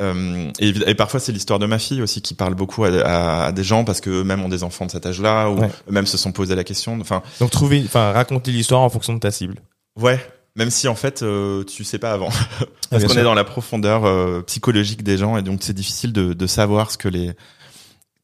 euh, 0.00 0.50
et, 0.60 0.94
parfois, 0.94 1.20
c'est 1.20 1.32
l'histoire 1.32 1.58
de 1.58 1.66
ma 1.66 1.78
fille 1.78 2.02
aussi 2.02 2.22
qui 2.22 2.34
parle 2.34 2.54
beaucoup 2.54 2.84
à, 2.84 2.88
à- 2.88 3.44
à 3.46 3.52
des 3.52 3.64
gens 3.64 3.84
parce 3.84 4.00
que 4.00 4.10
eux-mêmes 4.10 4.42
ont 4.42 4.48
des 4.48 4.62
enfants 4.62 4.86
de 4.86 4.90
cet 4.90 5.06
âge-là, 5.06 5.48
ou 5.50 5.58
Ouais. 5.60 5.70
eux-mêmes 5.88 6.06
se 6.06 6.16
sont 6.16 6.32
posé 6.32 6.54
la 6.54 6.64
question. 6.64 6.98
Enfin, 7.00 7.22
Donc 7.40 7.50
trouver, 7.50 7.82
enfin 7.84 8.12
raconter 8.12 8.50
l'histoire 8.52 8.80
en 8.82 8.88
fonction 8.90 9.12
de 9.14 9.18
ta 9.20 9.30
cible. 9.30 9.56
ouais. 9.96 10.18
Même 10.56 10.70
si 10.70 10.88
en 10.88 10.96
fait 10.96 11.22
euh, 11.22 11.62
tu 11.62 11.84
sais 11.84 11.98
pas 12.00 12.10
avant, 12.10 12.30
parce 12.90 13.04
bien 13.04 13.14
qu'on 13.14 13.20
est 13.20 13.22
dans 13.22 13.34
la 13.34 13.44
profondeur 13.44 14.04
euh, 14.06 14.40
psychologique 14.42 15.04
des 15.04 15.16
gens 15.16 15.36
et 15.36 15.42
donc 15.42 15.60
c'est 15.62 15.72
difficile 15.74 16.12
de, 16.12 16.32
de 16.32 16.46
savoir 16.48 16.90
ce 16.90 16.98
que 16.98 17.06
les 17.06 17.30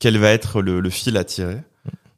quel 0.00 0.18
va 0.18 0.30
être 0.30 0.60
le, 0.60 0.80
le 0.80 0.90
fil 0.90 1.16
à 1.16 1.22
tirer. 1.22 1.58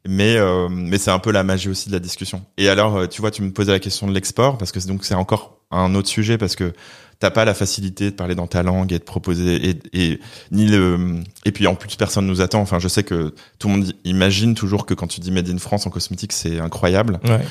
Mais 0.07 0.35
euh, 0.37 0.69
mais 0.69 0.97
c'est 0.97 1.11
un 1.11 1.19
peu 1.19 1.31
la 1.31 1.43
magie 1.43 1.69
aussi 1.69 1.89
de 1.89 1.93
la 1.93 1.99
discussion. 1.99 2.43
Et 2.57 2.67
alors 2.67 3.07
tu 3.09 3.21
vois 3.21 3.29
tu 3.29 3.43
me 3.43 3.51
posais 3.51 3.71
la 3.71 3.79
question 3.79 4.07
de 4.07 4.13
l'export 4.13 4.57
parce 4.57 4.71
que 4.71 4.79
donc 4.87 5.05
c'est 5.05 5.13
encore 5.13 5.57
un 5.69 5.93
autre 5.93 6.07
sujet 6.09 6.39
parce 6.39 6.55
que 6.55 6.73
t'as 7.19 7.31
pas 7.31 7.45
la 7.45 7.53
facilité 7.53 8.05
de 8.11 8.15
parler 8.15 8.35
dans 8.35 8.47
ta 8.47 8.61
langue 8.63 8.93
et 8.93 8.99
de 8.99 9.03
proposer 9.03 9.69
et, 9.69 9.79
et 9.93 10.19
ni 10.51 10.67
le 10.67 11.23
et 11.45 11.51
puis 11.51 11.65
en 11.67 11.75
plus 11.75 11.95
personne 11.95 12.27
nous 12.27 12.41
attend. 12.41 12.61
Enfin 12.61 12.79
je 12.79 12.87
sais 12.87 13.03
que 13.03 13.33
tout 13.59 13.67
le 13.69 13.73
monde 13.75 13.93
imagine 14.03 14.53
toujours 14.55 14.85
que 14.85 14.93
quand 14.93 15.07
tu 15.07 15.19
dis 15.19 15.31
made 15.31 15.49
in 15.49 15.57
France 15.57 15.87
en 15.87 15.89
cosmétique 15.89 16.31
c'est 16.33 16.59
incroyable. 16.59 17.19
Ouais. 17.25 17.41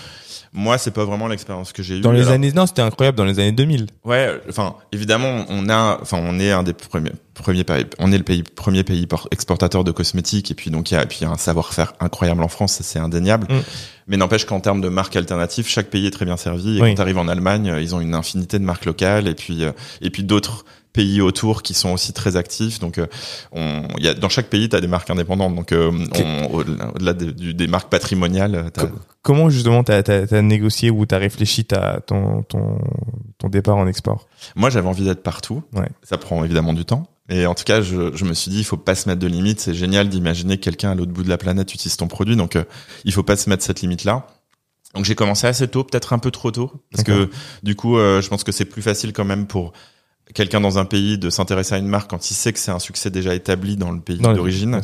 Moi 0.53 0.79
c'est 0.79 0.93
pas 0.93 1.05
vraiment 1.05 1.27
l'expérience 1.27 1.73
que 1.73 1.83
j'ai 1.83 1.99
eue. 1.99 2.01
Dans 2.01 2.13
les 2.13 2.23
Alors- 2.23 2.35
années, 2.35 2.53
non, 2.53 2.67
c'était 2.67 2.81
incroyable 2.83 3.19
dans 3.19 3.25
les 3.25 3.39
années 3.41 3.53
2000. 3.53 3.87
Ouais, 4.05 4.41
enfin 4.49 4.77
évidemment 4.93 5.45
on 5.49 5.69
a, 5.69 5.99
enfin 6.01 6.19
on 6.23 6.39
est 6.39 6.53
un 6.53 6.63
des 6.63 6.73
premiers, 6.73 7.13
premiers 7.35 7.65
pays, 7.65 7.87
on 7.99 8.13
est 8.13 8.19
le 8.19 8.25
pays 8.25 8.43
premier 8.45 8.85
pays 8.85 9.07
por- 9.07 9.29
exportateur 9.33 9.83
de 9.85 9.91
cosmétiques 9.91 10.51
et 10.51 10.55
puis 10.55 10.71
donc 10.71 10.91
il 10.91 10.95
y 10.95 10.97
a, 10.97 11.03
et 11.03 11.07
puis 11.07 11.19
il 11.21 11.25
y 11.25 11.27
a 11.27 11.31
un 11.31 11.37
savoir-faire 11.37 11.93
incroyable 12.01 12.43
en 12.43 12.49
France, 12.49 12.79
c'est 12.83 12.99
indéniable. 13.01 13.49
Mm. 13.53 13.61
Mais 14.09 14.17
n'empêche 14.17 14.45
qu'en 14.45 14.61
termes 14.61 14.81
de 14.81 14.89
marques 14.89 15.17
alternatives, 15.17 15.67
chaque 15.67 15.89
pays 15.89 16.07
est 16.07 16.11
très 16.13 16.25
bien 16.25 16.37
servi. 16.37 16.79
Et 16.79 16.83
Oui. 16.83 16.91
quand 16.91 16.95
tu 16.97 17.01
arrives 17.03 17.19
en 17.19 17.29
Allemagne, 17.29 17.75
ils 17.81 17.95
ont 17.95 18.01
une 18.01 18.15
infinité 18.15 18.59
de 18.59 18.65
marques 18.65 18.85
locales 18.85 19.27
et 19.29 19.35
puis 19.35 19.65
euh, 19.65 19.73
et 20.01 20.11
puis 20.11 20.23
d'autres 20.23 20.65
pays 20.93 21.21
autour 21.21 21.63
qui 21.63 21.75
sont 21.75 21.91
aussi 21.91 22.13
très 22.15 22.37
actifs. 22.37 22.79
Donc 22.79 22.99
euh, 22.99 23.07
on, 23.53 23.83
il 23.99 24.05
y 24.05 24.09
a 24.09 24.15
dans 24.15 24.29
chaque 24.29 24.47
pays 24.47 24.69
tu 24.69 24.77
as 24.77 24.81
des 24.81 24.87
marques 24.87 25.11
indépendantes. 25.11 25.55
Donc 25.55 25.73
euh, 25.73 25.91
au-delà 26.53 27.13
de- 27.13 27.53
des 27.53 27.67
marques 27.67 27.91
patrimoniales, 27.91 28.71
Co- 28.79 28.87
Comment 29.23 29.51
justement 29.51 29.83
t'as 29.83 30.03
as, 30.07 30.41
négocié 30.43 30.89
ou 30.91 31.05
t'as 31.05 31.19
réfléchi 31.19 31.65
ta, 31.65 32.01
ton, 32.07 32.43
ton, 32.45 32.79
ton 33.39 33.49
départ 33.49 33.77
en 33.77 33.89
export? 33.89 34.29
Moi, 34.55 34.71
j'avais 34.71 34.87
envie 34.87 35.03
d'être 35.05 35.25
partout. 35.25 35.65
Ouais. 35.75 35.89
Ça 36.05 36.17
prend 36.17 36.45
évidemment 36.45 36.73
du 36.73 36.85
temps. 36.85 37.09
Et 37.29 37.47
en 37.47 37.55
tout 37.55 37.65
cas, 37.65 37.83
je, 37.83 38.15
je 38.15 38.25
me 38.25 38.35
suis 38.35 38.51
dit, 38.51 38.59
il 38.59 38.65
faut 38.65 38.77
pas 38.77 38.95
se 38.95 39.09
mettre 39.09 39.21
de 39.21 39.27
limite. 39.27 39.61
C'est 39.61 39.75
génial 39.75 40.09
d'imaginer 40.09 40.59
que 40.59 40.63
quelqu'un 40.65 40.91
à 40.91 40.95
l'autre 40.95 41.13
bout 41.13 41.25
de 41.25 41.29
la 41.29 41.39
planète 41.39 41.75
utilise 41.75 41.97
ton 41.97 42.07
produit. 42.07 42.37
Donc, 42.37 42.57
euh, 42.57 42.65
il 43.05 43.13
faut 43.13 43.25
pas 43.25 43.37
se 43.37 43.51
mettre 43.51 43.65
cette 43.65 43.81
limite-là. 43.81 44.27
Donc, 44.95 45.05
j'ai 45.05 45.15
commencé 45.15 45.47
assez 45.47 45.67
tôt, 45.67 45.83
peut-être 45.83 46.13
un 46.13 46.19
peu 46.19 46.31
trop 46.31 46.51
tôt. 46.53 46.71
Parce 46.93 47.03
que, 47.03 47.29
du 47.63 47.75
coup, 47.75 47.99
euh, 47.99 48.21
je 48.23 48.29
pense 48.29 48.45
que 48.45 48.53
c'est 48.53 48.65
plus 48.65 48.83
facile 48.83 49.13
quand 49.13 49.25
même 49.25 49.47
pour 49.47 49.73
quelqu'un 50.35 50.61
dans 50.61 50.79
un 50.79 50.85
pays 50.85 51.19
de 51.19 51.29
s'intéresser 51.31 51.75
à 51.75 51.79
une 51.79 51.89
marque 51.89 52.11
quand 52.11 52.31
il 52.31 52.35
sait 52.35 52.53
que 52.53 52.59
c'est 52.59 52.71
un 52.71 52.79
succès 52.79 53.11
déjà 53.11 53.35
établi 53.35 53.77
dans 53.77 53.91
le 53.91 54.01
pays 54.01 54.19
d'origine. 54.19 54.77
Ouais. 54.77 54.83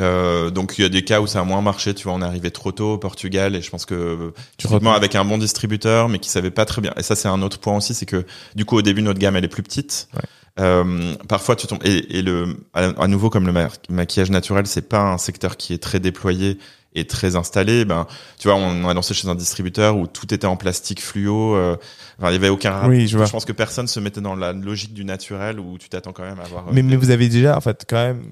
Euh, 0.00 0.50
donc 0.50 0.74
il 0.76 0.82
y 0.82 0.84
a 0.84 0.88
des 0.88 1.04
cas 1.04 1.20
où 1.20 1.26
ça 1.28 1.40
a 1.40 1.44
moins 1.44 1.60
marché, 1.62 1.94
tu 1.94 2.04
vois, 2.04 2.14
on 2.14 2.20
est 2.20 2.24
arrivé 2.24 2.50
trop 2.50 2.72
tôt 2.72 2.94
au 2.94 2.98
Portugal 2.98 3.54
et 3.54 3.62
je 3.62 3.70
pense 3.70 3.86
que 3.86 4.32
Tu 4.56 4.66
typiquement 4.66 4.92
avec 4.92 5.14
un 5.14 5.24
bon 5.24 5.38
distributeur 5.38 6.08
mais 6.08 6.18
qui 6.18 6.28
savait 6.30 6.50
pas 6.50 6.64
très 6.64 6.82
bien. 6.82 6.92
Et 6.96 7.02
ça 7.04 7.14
c'est 7.14 7.28
un 7.28 7.42
autre 7.42 7.58
point 7.60 7.76
aussi, 7.76 7.94
c'est 7.94 8.06
que 8.06 8.26
du 8.56 8.64
coup 8.64 8.76
au 8.76 8.82
début 8.82 9.02
notre 9.02 9.20
gamme 9.20 9.36
elle 9.36 9.44
est 9.44 9.48
plus 9.48 9.62
petite. 9.62 10.08
Ouais. 10.14 10.20
Euh, 10.60 11.14
parfois 11.28 11.56
tu 11.56 11.66
tombes 11.66 11.80
et, 11.84 12.18
et 12.18 12.22
le 12.22 12.56
à, 12.74 12.86
à 13.02 13.06
nouveau 13.08 13.28
comme 13.30 13.46
le 13.46 13.52
ma- 13.52 13.68
maquillage 13.88 14.30
naturel 14.30 14.66
c'est 14.68 14.88
pas 14.88 15.00
un 15.00 15.18
secteur 15.18 15.56
qui 15.56 15.72
est 15.74 15.82
très 15.82 15.98
déployé 16.00 16.58
et 16.94 17.06
très 17.06 17.36
installé. 17.36 17.84
Ben 17.84 18.06
tu 18.38 18.48
vois 18.48 18.56
on 18.56 18.86
a 18.88 18.94
lancé 18.94 19.14
chez 19.14 19.28
un 19.28 19.34
distributeur 19.34 19.96
où 19.96 20.06
tout 20.06 20.32
était 20.32 20.46
en 20.46 20.56
plastique 20.56 21.02
fluo. 21.02 21.54
euh, 21.56 21.76
enfin, 22.18 22.30
il 22.30 22.34
y 22.34 22.36
avait 22.36 22.48
aucun. 22.48 22.88
Oui, 22.88 23.08
je 23.08 23.16
vois. 23.16 23.26
Je 23.26 23.32
pense 23.32 23.44
que 23.44 23.52
personne 23.52 23.86
se 23.88 23.98
mettait 24.00 24.20
dans 24.20 24.36
la 24.36 24.52
logique 24.52 24.94
du 24.94 25.04
naturel 25.04 25.58
où 25.58 25.76
tu 25.78 25.88
t'attends 25.88 26.12
quand 26.12 26.22
même 26.22 26.38
à 26.38 26.44
avoir. 26.44 26.68
euh, 26.68 26.70
Mais, 26.72 26.82
mais 26.82 26.96
vous 26.96 27.10
avez 27.10 27.28
déjà, 27.28 27.56
en 27.56 27.60
fait, 27.60 27.84
quand 27.88 27.96
même, 27.96 28.22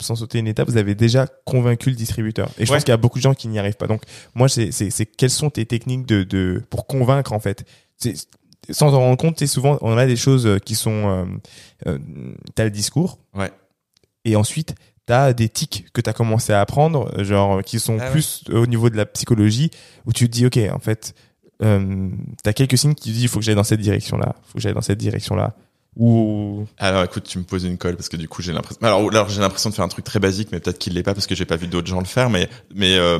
sans 0.00 0.16
sauter 0.16 0.38
une 0.38 0.46
étape, 0.48 0.68
vous 0.68 0.76
avez 0.76 0.94
déjà 0.94 1.26
convaincu 1.46 1.90
le 1.90 1.96
distributeur. 1.96 2.48
Et 2.58 2.66
je 2.66 2.70
Ouais. 2.70 2.76
pense 2.76 2.84
qu'il 2.84 2.92
y 2.92 2.94
a 2.94 2.98
beaucoup 2.98 3.18
de 3.18 3.22
gens 3.22 3.34
qui 3.34 3.48
n'y 3.48 3.58
arrivent 3.58 3.76
pas. 3.76 3.86
Donc, 3.86 4.02
moi, 4.34 4.48
c'est, 4.48 4.70
quelles 5.16 5.30
sont 5.30 5.50
tes 5.50 5.64
techniques 5.66 6.06
de, 6.06 6.22
de, 6.22 6.62
pour 6.70 6.86
convaincre, 6.86 7.32
en 7.32 7.40
fait? 7.40 7.64
C'est, 7.96 8.14
sans 8.70 8.94
en 8.94 9.00
rendre 9.00 9.16
compte, 9.16 9.44
souvent, 9.46 9.78
on 9.80 9.96
a 9.96 10.06
des 10.06 10.16
choses 10.16 10.58
qui 10.64 10.74
sont, 10.76 11.08
euh, 11.08 11.24
euh, 11.88 11.98
t'as 12.54 12.64
le 12.64 12.70
discours. 12.70 13.18
Ouais. 13.34 13.50
Et 14.24 14.36
ensuite, 14.36 14.74
t'as 15.12 15.34
des 15.34 15.50
tics 15.50 15.84
que 15.92 16.00
t'as 16.00 16.14
commencé 16.14 16.54
à 16.54 16.62
apprendre, 16.62 17.22
genre, 17.22 17.62
qui 17.62 17.78
sont 17.78 17.98
Ah 18.00 18.04
ouais. 18.04 18.10
plus 18.12 18.44
au 18.50 18.66
niveau 18.66 18.88
de 18.88 18.96
la 18.96 19.04
psychologie, 19.04 19.70
où 20.06 20.12
tu 20.14 20.26
te 20.26 20.32
dis, 20.32 20.46
OK, 20.46 20.58
en 20.72 20.78
fait, 20.78 21.14
euh, 21.62 22.08
t'as 22.42 22.54
quelques 22.54 22.78
signes 22.78 22.94
qui 22.94 23.10
te 23.10 23.14
disent, 23.14 23.24
il 23.24 23.28
faut 23.28 23.38
que 23.38 23.44
j'aille 23.44 23.54
dans 23.54 23.62
cette 23.62 23.80
direction-là, 23.80 24.34
faut 24.46 24.54
que 24.54 24.60
j'aille 24.60 24.72
dans 24.72 24.80
cette 24.80 24.96
direction-là. 24.96 25.52
Ou, 25.98 26.66
Alors 26.78 27.04
écoute, 27.04 27.24
tu 27.24 27.36
me 27.36 27.44
poses 27.44 27.64
une 27.64 27.76
colle 27.76 27.96
parce 27.96 28.08
que 28.08 28.16
du 28.16 28.26
coup 28.26 28.40
j'ai 28.40 28.54
l'impression. 28.54 28.80
Alors, 28.80 29.06
alors 29.10 29.28
j'ai 29.28 29.42
l'impression 29.42 29.68
de 29.68 29.74
faire 29.74 29.84
un 29.84 29.88
truc 29.88 30.06
très 30.06 30.18
basique, 30.18 30.48
mais 30.50 30.60
peut-être 30.60 30.78
qu'il 30.78 30.94
l'est 30.94 31.02
pas 31.02 31.12
parce 31.12 31.26
que 31.26 31.34
j'ai 31.34 31.44
pas 31.44 31.56
vu 31.56 31.66
d'autres 31.66 31.88
gens 31.88 31.98
le 31.98 32.06
faire. 32.06 32.30
Mais 32.30 32.48
mais 32.74 32.96
euh, 32.96 33.18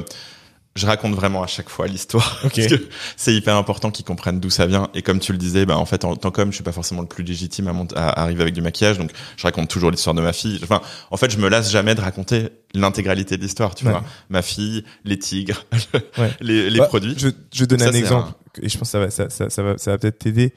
je 0.75 0.87
raconte 0.87 1.14
vraiment 1.14 1.43
à 1.43 1.47
chaque 1.47 1.68
fois 1.68 1.87
l'histoire 1.87 2.41
Ok. 2.45 2.55
parce 2.57 2.66
que 2.68 2.89
c'est 3.16 3.35
hyper 3.35 3.57
important 3.57 3.91
qu'ils 3.91 4.07
comprennent 4.07 4.41
d'où 4.41 4.49
ça 4.49 4.66
vient. 4.66 4.89
Et 4.95 5.03
comme 5.03 5.18
tu 5.18 5.33
le 5.33 5.39
disais, 5.39 5.66
bah 5.66 5.77
en 5.77 5.85
fait 5.85 6.05
en 6.05 6.16
tant 6.16 6.31
qu'homme, 6.31 6.51
je 6.51 6.55
suis 6.55 6.64
pas 6.64 6.73
forcément 6.73 7.03
le 7.03 7.07
plus 7.09 7.23
légitime 7.25 7.68
à, 7.68 7.73
mont- 7.75 7.93
à 7.95 8.23
arriver 8.23 8.41
avec 8.43 8.55
du 8.55 8.62
maquillage, 8.62 8.97
donc 8.99 9.11
je 9.37 9.43
raconte 9.43 9.68
toujours 9.68 9.91
l'histoire 9.91 10.14
de 10.14 10.23
ma 10.23 10.33
fille. 10.33 10.59
Enfin, 10.62 10.81
en 11.11 11.16
fait, 11.18 11.31
je 11.31 11.37
me 11.39 11.49
lasse 11.49 11.70
jamais 11.70 11.95
de 11.95 12.01
raconter 12.01 12.49
l'intégralité 12.73 13.37
de 13.37 13.43
l'histoire. 13.43 13.75
Tu 13.75 13.85
Ouais. 13.85 13.91
vois, 13.93 14.03
ma 14.31 14.41
fille, 14.41 14.85
les 15.05 15.18
tigres, 15.18 15.64
Ouais. 16.18 16.31
les, 16.41 16.70
les 16.70 16.79
Bah, 16.79 16.87
produits. 16.87 17.14
Je, 17.18 17.29
je 17.53 17.64
donne 17.66 17.81
Ça, 17.81 17.89
un 17.89 17.93
exemple 17.93 18.33
et 18.62 18.68
je 18.70 18.79
pense 18.79 18.89
que 18.89 18.93
ça 18.93 18.99
va, 18.99 19.11
ça, 19.11 19.29
ça, 19.29 19.51
ça 19.51 19.62
va, 19.62 19.77
ça 19.79 19.91
va 19.91 19.99
peut-être 19.99 20.18
t'aider. 20.20 20.55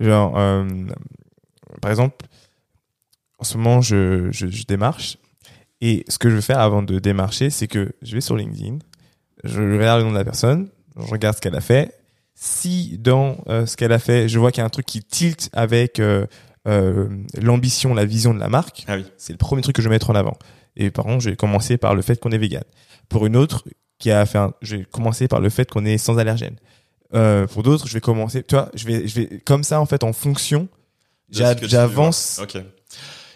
Genre, 0.00 0.38
euh, 0.38 0.66
par 1.82 1.90
exemple, 1.90 2.24
en 3.38 3.44
ce 3.44 3.56
moment, 3.58 3.80
je, 3.80 4.28
je, 4.32 4.46
je 4.48 4.64
démarche 4.64 5.18
et 5.80 6.04
ce 6.08 6.18
que 6.18 6.28
je 6.30 6.34
veux 6.36 6.40
faire 6.40 6.58
avant 6.58 6.82
de 6.82 6.98
démarcher, 6.98 7.50
c'est 7.50 7.68
que 7.68 7.92
je 8.02 8.14
vais 8.14 8.20
sur 8.20 8.36
LinkedIn, 8.36 8.78
je 9.44 9.60
regarde 9.60 10.00
le 10.00 10.04
nom 10.06 10.12
de 10.12 10.16
la 10.18 10.24
personne, 10.24 10.68
je 10.96 11.06
regarde 11.10 11.36
ce 11.36 11.40
qu'elle 11.40 11.56
a 11.56 11.60
fait. 11.60 11.94
Si 12.34 12.98
dans 12.98 13.38
euh, 13.48 13.66
ce 13.66 13.76
qu'elle 13.76 13.92
a 13.92 13.98
fait, 13.98 14.28
je 14.28 14.38
vois 14.38 14.52
qu'il 14.52 14.60
y 14.60 14.62
a 14.62 14.66
un 14.66 14.70
truc 14.70 14.86
qui 14.86 15.02
tilt 15.02 15.50
avec 15.52 15.98
euh, 15.98 16.26
euh, 16.68 17.08
l'ambition, 17.40 17.94
la 17.94 18.04
vision 18.04 18.32
de 18.34 18.38
la 18.38 18.48
marque, 18.48 18.84
Ah 18.86 18.96
oui. 18.96 19.04
c'est 19.16 19.32
le 19.32 19.38
premier 19.38 19.62
truc 19.62 19.74
que 19.74 19.82
je 19.82 19.88
vais 19.88 19.94
mettre 19.94 20.10
en 20.10 20.14
avant. 20.14 20.36
Et 20.76 20.90
par 20.90 21.04
contre, 21.04 21.20
je 21.24 21.30
vais 21.30 21.36
commencer 21.36 21.76
par 21.78 21.94
le 21.96 22.02
fait 22.02 22.20
qu'on 22.20 22.30
est 22.30 22.38
vegan. 22.38 22.62
Pour 23.08 23.26
une 23.26 23.36
autre 23.36 23.64
qui 23.98 24.12
a 24.12 24.24
fait 24.26 24.38
un, 24.38 24.52
je 24.62 24.76
vais 24.76 24.84
commencer 24.84 25.26
par 25.26 25.40
le 25.40 25.50
fait 25.50 25.68
qu'on 25.68 25.84
est 25.84 25.98
sans 25.98 26.18
allergène. 26.18 26.56
Euh, 27.14 27.46
pour 27.48 27.62
d'autres, 27.64 27.88
je 27.88 27.94
vais 27.94 28.00
commencer, 28.00 28.44
tu 28.44 28.54
vois, 28.54 28.70
je 28.74 28.86
vais, 28.86 29.08
je 29.08 29.14
vais, 29.20 29.40
comme 29.44 29.64
ça, 29.64 29.80
en 29.80 29.86
fait, 29.86 30.04
en 30.04 30.12
fonction, 30.12 30.68
j'avance. 31.30 32.38
vois. 32.38 32.62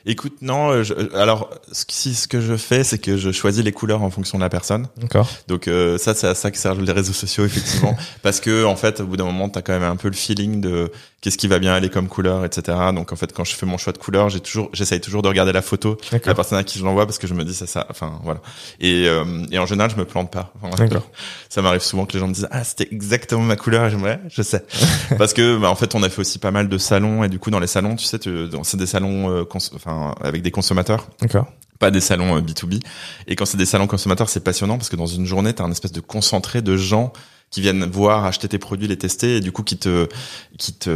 Écoute, 0.06 0.38
non. 0.42 0.70
euh, 0.70 0.82
je- 0.82 0.94
alors, 1.16 1.50
ce, 1.70 1.84
que- 1.84 1.92
si 1.92 2.14
ce 2.14 2.26
que 2.28 2.40
je 2.40 2.56
fais, 2.56 2.82
c'est 2.84 2.98
que 2.98 3.16
je 3.16 3.30
choisis 3.30 3.62
les 3.64 3.72
couleurs 3.72 4.02
en 4.02 4.10
fonction 4.10 4.36
de 4.38 4.42
la 4.42 4.48
personne. 4.48 4.88
D'accord. 4.96 5.28
Donc 5.48 5.68
euh, 5.68 5.96
ça, 5.98 6.14
c'est 6.14 6.26
à 6.26 6.34
ça 6.34 6.50
que 6.50 6.58
servent 6.58 6.82
les 6.82 6.92
réseaux 6.92 7.12
sociaux 7.12 7.44
effectivement, 7.44 7.96
parce 8.22 8.40
que 8.40 8.64
en 8.64 8.76
fait, 8.76 9.00
au 9.00 9.06
bout 9.06 9.16
d'un 9.16 9.24
moment, 9.24 9.48
t'as 9.48 9.62
quand 9.62 9.72
même 9.72 9.82
un 9.84 9.96
peu 9.96 10.08
le 10.08 10.14
feeling 10.14 10.60
de 10.60 10.90
qu'est-ce 11.22 11.38
qui 11.38 11.46
va 11.46 11.60
bien 11.60 11.72
aller 11.72 11.88
comme 11.88 12.08
couleur, 12.08 12.44
etc. 12.44 12.76
Donc 12.94 13.12
en 13.12 13.16
fait, 13.16 13.32
quand 13.32 13.44
je 13.44 13.54
fais 13.54 13.64
mon 13.64 13.78
choix 13.78 13.92
de 13.92 13.98
couleur, 13.98 14.28
j'ai 14.28 14.40
toujours, 14.40 14.68
j'essaye 14.72 15.00
toujours 15.00 15.22
de 15.22 15.28
regarder 15.28 15.52
la 15.52 15.62
photo 15.62 15.96
de 16.10 16.20
la 16.26 16.34
personne 16.34 16.58
à 16.58 16.64
qui 16.64 16.78
je 16.78 16.84
l'envoie 16.84 17.06
parce 17.06 17.18
que 17.18 17.28
je 17.28 17.32
me 17.32 17.44
dis 17.44 17.54
ça, 17.54 17.66
ça, 17.66 17.86
enfin 17.88 18.20
voilà. 18.24 18.40
Et, 18.80 19.06
euh, 19.06 19.46
et 19.52 19.58
en 19.58 19.64
général, 19.64 19.90
je 19.90 19.96
me 19.96 20.04
plante 20.04 20.32
pas. 20.32 20.52
Enfin, 20.60 20.76
D'accord. 20.76 21.08
ça 21.48 21.62
m'arrive 21.62 21.80
souvent 21.80 22.06
que 22.06 22.12
les 22.12 22.18
gens 22.18 22.26
me 22.26 22.34
disent 22.34 22.48
ah 22.50 22.64
c'était 22.64 22.88
exactement 22.90 23.42
ma 23.42 23.56
couleur. 23.56 23.86
Et 23.86 23.90
je 23.90 23.96
me 23.96 24.00
dis, 24.00 24.08
ouais, 24.08 24.20
je 24.28 24.42
sais. 24.42 24.64
parce 25.18 25.32
que 25.32 25.56
bah, 25.56 25.70
en 25.70 25.76
fait, 25.76 25.94
on 25.94 26.02
a 26.02 26.08
fait 26.08 26.20
aussi 26.20 26.40
pas 26.40 26.50
mal 26.50 26.68
de 26.68 26.76
salons 26.76 27.22
et 27.22 27.28
du 27.28 27.38
coup 27.38 27.50
dans 27.50 27.60
les 27.60 27.68
salons, 27.68 27.94
tu 27.94 28.04
sais, 28.04 28.18
c'est 28.64 28.76
des 28.76 28.86
salons, 28.86 29.30
euh, 29.30 29.44
enfin 29.74 30.14
avec 30.20 30.42
des 30.42 30.50
consommateurs 30.50 31.06
D'accord. 31.20 31.46
pas 31.78 31.92
des 31.92 32.00
salons 32.00 32.40
B2B. 32.40 32.80
Et 33.28 33.36
quand 33.36 33.46
c'est 33.46 33.56
des 33.56 33.66
salons 33.66 33.86
consommateurs, 33.86 34.28
c'est 34.28 34.42
passionnant 34.42 34.76
parce 34.76 34.88
que 34.88 34.96
dans 34.96 35.06
une 35.06 35.26
journée, 35.26 35.54
tu 35.54 35.62
as 35.62 35.64
un 35.64 35.70
espèce 35.70 35.92
de 35.92 36.00
concentré 36.00 36.62
de 36.62 36.76
gens 36.76 37.12
qui 37.52 37.60
viennent 37.60 37.84
voir, 37.84 38.24
acheter 38.24 38.48
tes 38.48 38.58
produits, 38.58 38.88
les 38.88 38.98
tester, 38.98 39.36
et 39.36 39.40
du 39.40 39.52
coup 39.52 39.62
qui 39.62 39.76
te, 39.76 40.08
qui 40.58 40.72
te, 40.72 40.90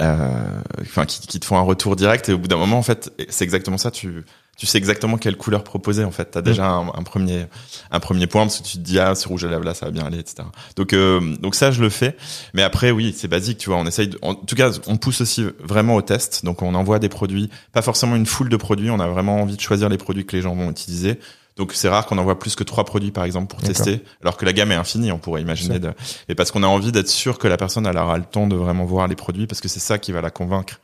euh, 0.00 0.62
enfin 0.80 1.04
qui, 1.04 1.20
qui, 1.20 1.38
te 1.38 1.44
font 1.44 1.58
un 1.58 1.62
retour 1.62 1.94
direct. 1.94 2.28
Et 2.28 2.32
au 2.32 2.38
bout 2.38 2.48
d'un 2.48 2.56
moment, 2.56 2.78
en 2.78 2.82
fait, 2.82 3.12
c'est 3.28 3.44
exactement 3.44 3.78
ça. 3.78 3.90
Tu, 3.90 4.24
tu 4.56 4.66
sais 4.66 4.78
exactement 4.78 5.18
quelle 5.18 5.36
couleur 5.36 5.64
proposer. 5.64 6.04
En 6.04 6.10
fait, 6.10 6.30
t'as 6.30 6.40
déjà 6.40 6.66
un, 6.66 6.88
un, 6.88 7.02
premier, 7.02 7.46
un 7.90 8.00
premier 8.00 8.26
point 8.26 8.42
parce 8.42 8.60
que 8.60 8.64
tu 8.64 8.78
te 8.78 8.82
dis 8.82 8.98
ah 8.98 9.14
ce 9.14 9.28
rouge 9.28 9.44
à 9.44 9.48
lèvres 9.48 9.64
là, 9.64 9.74
ça 9.74 9.86
va 9.86 9.92
bien 9.92 10.04
aller, 10.04 10.18
etc. 10.18 10.44
Donc, 10.76 10.94
euh, 10.94 11.36
donc 11.36 11.54
ça, 11.54 11.70
je 11.70 11.82
le 11.82 11.90
fais. 11.90 12.16
Mais 12.54 12.62
après, 12.62 12.90
oui, 12.90 13.14
c'est 13.16 13.28
basique. 13.28 13.58
Tu 13.58 13.68
vois, 13.68 13.78
on 13.78 13.86
essaye. 13.86 14.10
en 14.22 14.34
tout 14.34 14.54
cas, 14.54 14.70
on 14.86 14.96
pousse 14.96 15.20
aussi 15.20 15.44
vraiment 15.62 15.94
au 15.94 16.02
test. 16.02 16.42
Donc, 16.44 16.62
on 16.62 16.74
envoie 16.74 17.00
des 17.00 17.10
produits, 17.10 17.50
pas 17.72 17.82
forcément 17.82 18.16
une 18.16 18.26
foule 18.26 18.48
de 18.48 18.56
produits. 18.56 18.88
On 18.88 19.00
a 19.00 19.08
vraiment 19.08 19.42
envie 19.42 19.56
de 19.56 19.60
choisir 19.60 19.90
les 19.90 19.98
produits 19.98 20.24
que 20.24 20.36
les 20.36 20.42
gens 20.42 20.54
vont 20.54 20.70
utiliser. 20.70 21.18
Donc 21.56 21.72
c'est 21.74 21.88
rare 21.88 22.06
qu'on 22.06 22.18
envoie 22.18 22.38
plus 22.38 22.56
que 22.56 22.64
trois 22.64 22.84
produits 22.84 23.10
par 23.10 23.24
exemple 23.24 23.48
pour 23.48 23.60
tester, 23.60 24.02
alors 24.22 24.36
que 24.36 24.44
la 24.44 24.52
gamme 24.52 24.72
est 24.72 24.76
infinie, 24.76 25.12
on 25.12 25.18
pourrait 25.18 25.42
imaginer. 25.42 25.78
De... 25.78 25.92
Et 26.28 26.34
parce 26.34 26.50
qu'on 26.50 26.62
a 26.62 26.66
envie 26.66 26.92
d'être 26.92 27.08
sûr 27.08 27.38
que 27.38 27.48
la 27.48 27.56
personne 27.56 27.86
elle 27.86 27.98
aura 27.98 28.16
le 28.16 28.24
temps 28.24 28.46
de 28.46 28.56
vraiment 28.56 28.84
voir 28.84 29.06
les 29.06 29.16
produits, 29.16 29.46
parce 29.46 29.60
que 29.60 29.68
c'est 29.68 29.80
ça 29.80 29.98
qui 29.98 30.12
va 30.12 30.22
la 30.22 30.30
convaincre 30.30 30.80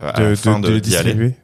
euh, 0.00 0.10
à 0.14 0.20
de, 0.20 0.24
la 0.26 0.36
fin 0.36 0.60
de, 0.60 0.68
de, 0.68 0.74
de 0.74 0.78
d'y 0.78 0.96
aller. 0.96 1.14
distribuer. 1.14 1.34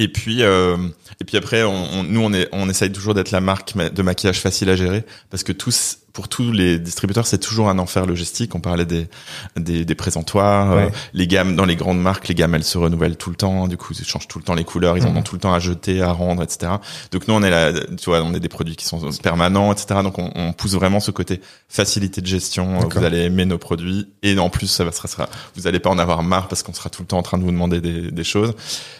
Et 0.00 0.08
puis 0.08 0.42
euh, 0.42 0.76
et 1.20 1.24
puis 1.24 1.36
après, 1.36 1.64
on, 1.64 1.74
on- 1.92 2.02
nous 2.04 2.20
on 2.20 2.32
est 2.32 2.48
on 2.52 2.68
essaye 2.70 2.92
toujours 2.92 3.14
d'être 3.14 3.32
la 3.32 3.40
marque 3.40 3.74
ma- 3.74 3.90
de 3.90 4.02
maquillage 4.02 4.40
facile 4.40 4.70
à 4.70 4.76
gérer, 4.76 5.04
parce 5.30 5.42
que 5.42 5.52
tous 5.52 5.98
pour 6.14 6.26
tous 6.28 6.50
les 6.50 6.80
distributeurs 6.80 7.26
c'est 7.28 7.38
toujours 7.38 7.68
un 7.68 7.78
enfer 7.78 8.04
logistique. 8.06 8.54
On 8.54 8.60
parlait 8.60 8.84
des 8.86 9.08
des, 9.56 9.84
des 9.84 9.94
présentoirs, 9.94 10.72
euh, 10.72 10.86
les 11.14 11.26
gammes 11.26 11.54
dans 11.56 11.64
les 11.64 11.76
grandes 11.76 12.00
marques, 12.00 12.26
les 12.28 12.34
gammes 12.34 12.54
elles 12.54 12.64
se 12.64 12.78
renouvellent 12.78 13.16
tout 13.16 13.30
le 13.30 13.36
temps. 13.36 13.68
Du 13.68 13.76
coup, 13.76 13.92
ils 13.98 14.04
changent 14.06 14.26
tout 14.28 14.38
le 14.38 14.44
temps 14.44 14.54
les 14.54 14.64
couleurs, 14.64 14.96
ils 14.96 15.04
en 15.04 15.10
Mhm. 15.10 15.16
ont 15.18 15.22
tout 15.22 15.34
le 15.36 15.40
temps 15.40 15.52
à 15.54 15.58
jeter, 15.60 16.00
à 16.02 16.10
rendre, 16.12 16.42
etc. 16.42 16.72
Donc 17.12 17.26
nous 17.28 17.34
on 17.34 17.42
est 17.42 17.50
là, 17.50 17.72
tu 17.72 18.04
vois, 18.06 18.22
on 18.22 18.34
est 18.34 18.40
des 18.40 18.48
produits 18.48 18.76
qui 18.76 18.84
sont 18.84 19.00
permanents, 19.22 19.72
etc. 19.72 20.00
Donc 20.04 20.18
on, 20.18 20.30
on 20.34 20.52
pousse 20.52 20.74
vraiment 20.74 21.00
ce 21.00 21.10
côté 21.10 21.40
facilité 21.68 22.20
de 22.20 22.26
gestion. 22.26 22.74
D'accord. 22.80 23.00
Vous 23.00 23.04
allez 23.04 23.22
aimer 23.22 23.44
nos 23.44 23.58
produits 23.58 24.08
et 24.22 24.36
en 24.38 24.48
plus 24.50 24.66
ça 24.68 24.90
sera, 24.92 25.28
vous 25.56 25.66
allez 25.66 25.78
pas 25.80 25.90
en 25.90 25.98
avoir 25.98 26.22
marre 26.22 26.46
parce 26.48 26.62
qu'on 26.62 26.72
sera 26.74 26.88
tout 26.90 27.02
le 27.02 27.08
temps 27.08 27.18
en 27.18 27.22
train 27.22 27.38
de 27.38 27.42
vous 27.44 27.50
demander 27.52 27.80
des, 27.80 28.10
des 28.12 28.24
choses. 28.24 28.54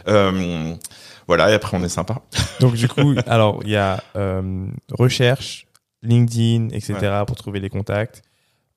Euh, 0.09 0.75
voilà, 1.29 1.51
et 1.51 1.55
après 1.55 1.77
on 1.77 1.85
est 1.85 1.89
sympa. 1.89 2.23
Donc 2.61 2.75
du 2.75 2.89
coup, 2.89 3.15
alors 3.27 3.61
il 3.65 3.71
y 3.71 3.77
a 3.77 4.03
euh, 4.17 4.67
recherche, 4.91 5.67
LinkedIn, 6.03 6.69
etc. 6.71 7.23
pour 7.27 7.37
trouver 7.37 7.61
les 7.61 7.69
contacts, 7.69 8.23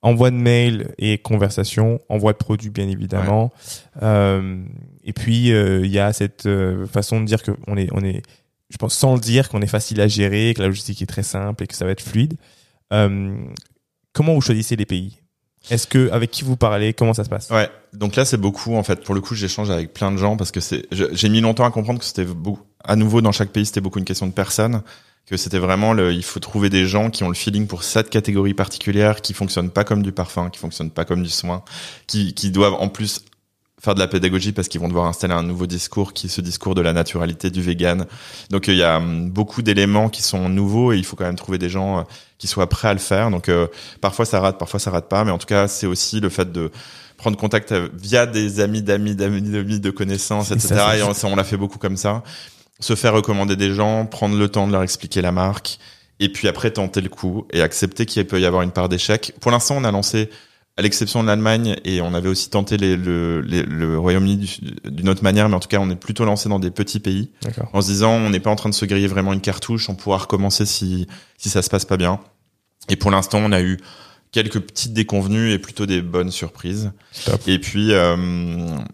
envoi 0.02 0.30
de 0.30 0.36
mail 0.36 0.94
et 0.98 1.18
conversation, 1.18 2.00
envoi 2.08 2.32
de 2.32 2.38
produits 2.38 2.70
bien 2.70 2.88
évidemment. 2.88 3.52
Euh, 4.02 4.62
et 5.02 5.12
puis 5.12 5.52
euh, 5.52 5.80
il 5.84 5.90
y 5.90 5.98
a 5.98 6.12
cette 6.12 6.46
euh, 6.46 6.86
façon 6.86 7.20
de 7.20 7.24
dire 7.24 7.42
que 7.42 7.52
on 7.66 7.76
est, 7.76 7.88
on 7.92 8.04
est, 8.04 8.22
je 8.68 8.76
pense 8.76 8.94
sans 8.94 9.14
le 9.14 9.20
dire 9.20 9.48
qu'on 9.48 9.62
est 9.62 9.66
facile 9.66 10.00
à 10.00 10.08
gérer, 10.08 10.52
que 10.54 10.60
la 10.60 10.68
logistique 10.68 11.00
est 11.00 11.06
très 11.06 11.22
simple 11.22 11.64
et 11.64 11.66
que 11.66 11.74
ça 11.74 11.84
va 11.86 11.92
être 11.92 12.02
fluide. 12.02 12.34
Euh, 12.92 13.34
comment 14.12 14.34
vous 14.34 14.40
choisissez 14.40 14.76
les 14.76 14.86
pays? 14.86 15.21
Est-ce 15.70 15.86
que 15.86 16.10
avec 16.10 16.30
qui 16.30 16.44
vous 16.44 16.56
parlez? 16.56 16.92
Comment 16.92 17.14
ça 17.14 17.24
se 17.24 17.28
passe? 17.28 17.50
Ouais. 17.50 17.70
Donc 17.92 18.16
là, 18.16 18.24
c'est 18.24 18.36
beaucoup 18.36 18.74
en 18.76 18.82
fait. 18.82 19.04
Pour 19.04 19.14
le 19.14 19.20
coup, 19.20 19.34
j'échange 19.34 19.70
avec 19.70 19.92
plein 19.94 20.10
de 20.10 20.16
gens 20.16 20.36
parce 20.36 20.50
que 20.50 20.60
c'est. 20.60 20.86
J'ai 20.90 21.28
mis 21.28 21.40
longtemps 21.40 21.64
à 21.64 21.70
comprendre 21.70 21.98
que 21.98 22.04
c'était 22.04 22.24
beaucoup. 22.24 22.62
À 22.84 22.96
nouveau, 22.96 23.20
dans 23.20 23.32
chaque 23.32 23.50
pays, 23.50 23.66
c'était 23.66 23.80
beaucoup 23.80 23.98
une 23.98 24.04
question 24.04 24.26
de 24.26 24.32
personnes. 24.32 24.82
Que 25.26 25.36
c'était 25.36 25.60
vraiment 25.60 25.92
le. 25.92 26.12
Il 26.12 26.24
faut 26.24 26.40
trouver 26.40 26.68
des 26.68 26.86
gens 26.86 27.08
qui 27.08 27.22
ont 27.22 27.28
le 27.28 27.34
feeling 27.34 27.68
pour 27.68 27.84
cette 27.84 28.10
catégorie 28.10 28.54
particulière, 28.54 29.20
qui 29.20 29.34
fonctionnent 29.34 29.70
pas 29.70 29.84
comme 29.84 30.02
du 30.02 30.10
parfum, 30.10 30.50
qui 30.50 30.58
fonctionnent 30.58 30.90
pas 30.90 31.04
comme 31.04 31.22
du 31.22 31.30
soin, 31.30 31.62
qui 32.08 32.34
qui 32.34 32.50
doivent 32.50 32.74
en 32.74 32.88
plus 32.88 33.24
faire 33.82 33.94
de 33.96 33.98
la 33.98 34.06
pédagogie 34.06 34.52
parce 34.52 34.68
qu'ils 34.68 34.80
vont 34.80 34.86
devoir 34.86 35.06
installer 35.06 35.34
un 35.34 35.42
nouveau 35.42 35.66
discours 35.66 36.12
qui 36.12 36.26
est 36.26 36.30
ce 36.30 36.40
discours 36.40 36.76
de 36.76 36.80
la 36.80 36.92
naturalité 36.92 37.50
du 37.50 37.62
vegan. 37.62 38.06
Donc 38.48 38.68
il 38.68 38.76
y 38.76 38.84
a 38.84 38.98
hum, 38.98 39.28
beaucoup 39.28 39.60
d'éléments 39.60 40.08
qui 40.08 40.22
sont 40.22 40.48
nouveaux 40.48 40.92
et 40.92 40.98
il 40.98 41.04
faut 41.04 41.16
quand 41.16 41.24
même 41.24 41.36
trouver 41.36 41.58
des 41.58 41.68
gens 41.68 41.98
euh, 41.98 42.02
qui 42.38 42.46
soient 42.46 42.68
prêts 42.68 42.88
à 42.88 42.92
le 42.92 43.00
faire. 43.00 43.30
Donc 43.32 43.48
euh, 43.48 43.66
parfois 44.00 44.24
ça 44.24 44.38
rate, 44.40 44.56
parfois 44.56 44.78
ça 44.78 44.92
rate 44.92 45.08
pas, 45.08 45.24
mais 45.24 45.32
en 45.32 45.38
tout 45.38 45.48
cas 45.48 45.66
c'est 45.66 45.86
aussi 45.86 46.20
le 46.20 46.28
fait 46.28 46.52
de 46.52 46.70
prendre 47.16 47.36
contact 47.36 47.72
euh, 47.72 47.88
via 47.94 48.26
des 48.26 48.60
amis 48.60 48.82
d'amis 48.82 49.16
d'amis 49.16 49.42
d'amis 49.42 49.80
de 49.80 49.90
connaissances 49.90 50.52
Et 50.52 50.54
etc. 50.54 50.74
ça, 50.76 50.96
et 50.96 51.02
on, 51.02 51.12
ça, 51.12 51.26
on 51.26 51.34
l'a 51.34 51.44
fait 51.44 51.56
beaucoup 51.56 51.78
comme 51.78 51.96
ça. 51.96 52.22
Se 52.78 52.94
faire 52.94 53.12
recommander 53.12 53.56
des 53.56 53.74
gens, 53.74 54.06
prendre 54.06 54.38
le 54.38 54.48
temps 54.48 54.68
de 54.68 54.72
leur 54.72 54.84
expliquer 54.84 55.22
la 55.22 55.32
marque 55.32 55.78
et 56.20 56.28
puis 56.28 56.46
après 56.46 56.70
tenter 56.70 57.00
le 57.00 57.08
coup 57.08 57.46
et 57.52 57.62
accepter 57.62 58.06
qu'il 58.06 58.24
peut 58.28 58.40
y 58.40 58.46
avoir 58.46 58.62
une 58.62 58.70
part 58.70 58.88
d'échec. 58.88 59.34
Pour 59.40 59.50
l'instant 59.50 59.74
on 59.76 59.82
a 59.82 59.90
lancé 59.90 60.30
à 60.78 60.82
l'exception 60.82 61.22
de 61.22 61.28
l'Allemagne, 61.28 61.76
et 61.84 62.00
on 62.00 62.14
avait 62.14 62.28
aussi 62.30 62.48
tenté 62.48 62.76
les- 62.78 62.96
le, 62.96 63.40
les- 63.42 63.62
le 63.62 63.98
Royaume-Uni 63.98 64.36
du- 64.38 64.90
d'une 64.90 65.08
autre 65.10 65.22
manière, 65.22 65.48
mais 65.48 65.54
en 65.56 65.60
tout 65.60 65.68
cas, 65.68 65.78
on 65.78 65.90
est 65.90 65.96
plutôt 65.96 66.24
lancé 66.24 66.48
dans 66.48 66.58
des 66.58 66.70
petits 66.70 67.00
pays, 67.00 67.30
en 67.74 67.82
se 67.82 67.88
disant, 67.88 68.12
on 68.12 68.30
n'est 68.30 68.40
pas 68.40 68.50
en 68.50 68.56
train 68.56 68.70
de 68.70 68.74
se 68.74 68.84
griller 68.86 69.06
vraiment 69.06 69.32
une 69.34 69.40
cartouche, 69.42 69.88
on 69.90 69.94
pourra 69.94 70.16
recommencer 70.18 70.64
si, 70.64 71.06
si 71.36 71.50
ça 71.50 71.60
se 71.62 71.68
passe 71.68 71.84
pas 71.84 71.96
bien. 71.98 72.20
Et 72.88 72.96
pour 72.96 73.10
l'instant, 73.10 73.38
on 73.44 73.52
a 73.52 73.60
eu 73.60 73.78
quelques 74.32 74.60
petites 74.60 74.94
déconvenues 74.94 75.52
et 75.52 75.58
plutôt 75.58 75.84
des 75.84 76.00
bonnes 76.00 76.30
surprises. 76.30 76.90
Et 77.46 77.58
puis, 77.58 77.92
euh, 77.92 78.16